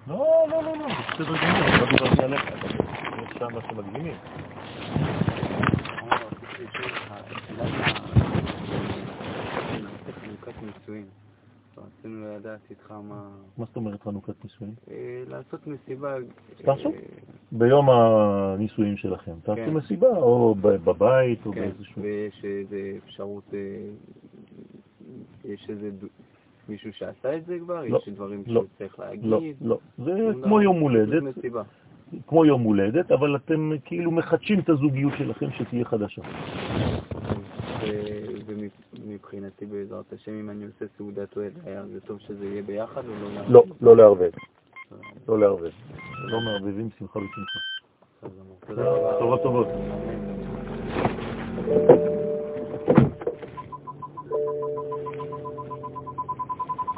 לא, 0.07 0.45
לא, 0.49 0.63
לא, 0.63 0.77
לא, 0.77 0.87
זה 0.87 1.23
בסדר 1.23 1.25
גמור, 1.25 1.67
אני 1.67 1.79
לא 1.79 1.85
דיברתי 1.91 2.23
עליך, 2.23 2.43
יש 2.45 3.37
שם. 3.39 3.47
חנוכת 10.11 10.61
נישואין. 10.61 11.05
רצינו 11.77 12.35
לדעת 12.35 12.59
איתך 12.69 12.91
מה... 12.91 13.29
מה 13.57 13.65
זאת 13.65 13.75
אומרת 13.75 14.01
חנוכת 14.01 14.43
נישואים? 14.43 14.73
אה, 14.91 15.23
לעשות 15.27 15.67
מסיבה... 15.67 16.15
תעשו. 16.57 16.89
אה, 16.89 16.99
ביום 17.51 17.89
הנישואים 17.89 18.97
שלכם, 18.97 19.33
תעשו 19.43 19.61
כן. 19.65 19.73
מסיבה, 19.73 20.17
או 20.17 20.55
בבית, 20.61 21.45
או 21.45 21.51
כן, 21.51 21.59
באיזשהו... 21.59 22.01
ויש 22.01 22.45
איזה 22.45 22.97
אפשרות... 23.03 23.53
אה, 23.53 23.59
יש 25.45 25.69
איזה... 25.69 25.89
מישהו 26.69 26.93
שעשה 26.93 27.35
את 27.35 27.45
זה 27.45 27.57
כבר? 27.59 27.83
לא, 27.85 27.97
יש 27.97 28.09
דברים 28.09 28.43
לא, 28.47 28.61
שהוא 28.61 28.69
צריך 28.77 28.99
להגיד? 28.99 29.25
לא, 29.25 29.41
לא. 29.61 29.77
זה 29.97 30.11
כמו 30.33 30.47
דבר, 30.47 30.61
יום 30.61 30.79
הולדת. 30.79 31.23
כמו 32.27 32.45
יום 32.45 32.61
הולדת, 32.61 33.11
אבל 33.11 33.35
אתם 33.35 33.71
כאילו 33.85 34.11
מחדשים 34.11 34.59
את 34.59 34.69
הזוגיות 34.69 35.13
שלכם 35.17 35.51
שתהיה 35.51 35.85
חדשה. 35.85 36.21
ו- 37.81 38.27
ומבחינתי 38.45 39.65
בעזרת 39.65 40.13
השם, 40.13 40.31
אם 40.31 40.49
אני 40.49 40.65
עושה 40.65 40.85
סעודת 40.97 41.37
אוהד, 41.37 41.53
זה 41.93 42.01
טוב 42.01 42.19
שזה 42.19 42.45
יהיה 42.45 42.63
ביחד 42.63 43.01
או 43.07 43.13
לא? 43.23 43.41
לא, 43.49 43.63
לא 43.81 43.97
לערבב. 43.97 44.31
לא 45.27 45.39
לערבב. 45.39 45.71
לא 46.17 46.39
מערבבים 46.41 46.89
שמחה 46.99 47.19
בשמחה. 47.19 47.59
תודה 49.19 49.43
טובות. 49.43 49.67
Thank 51.67 51.89
you. 51.91 52.07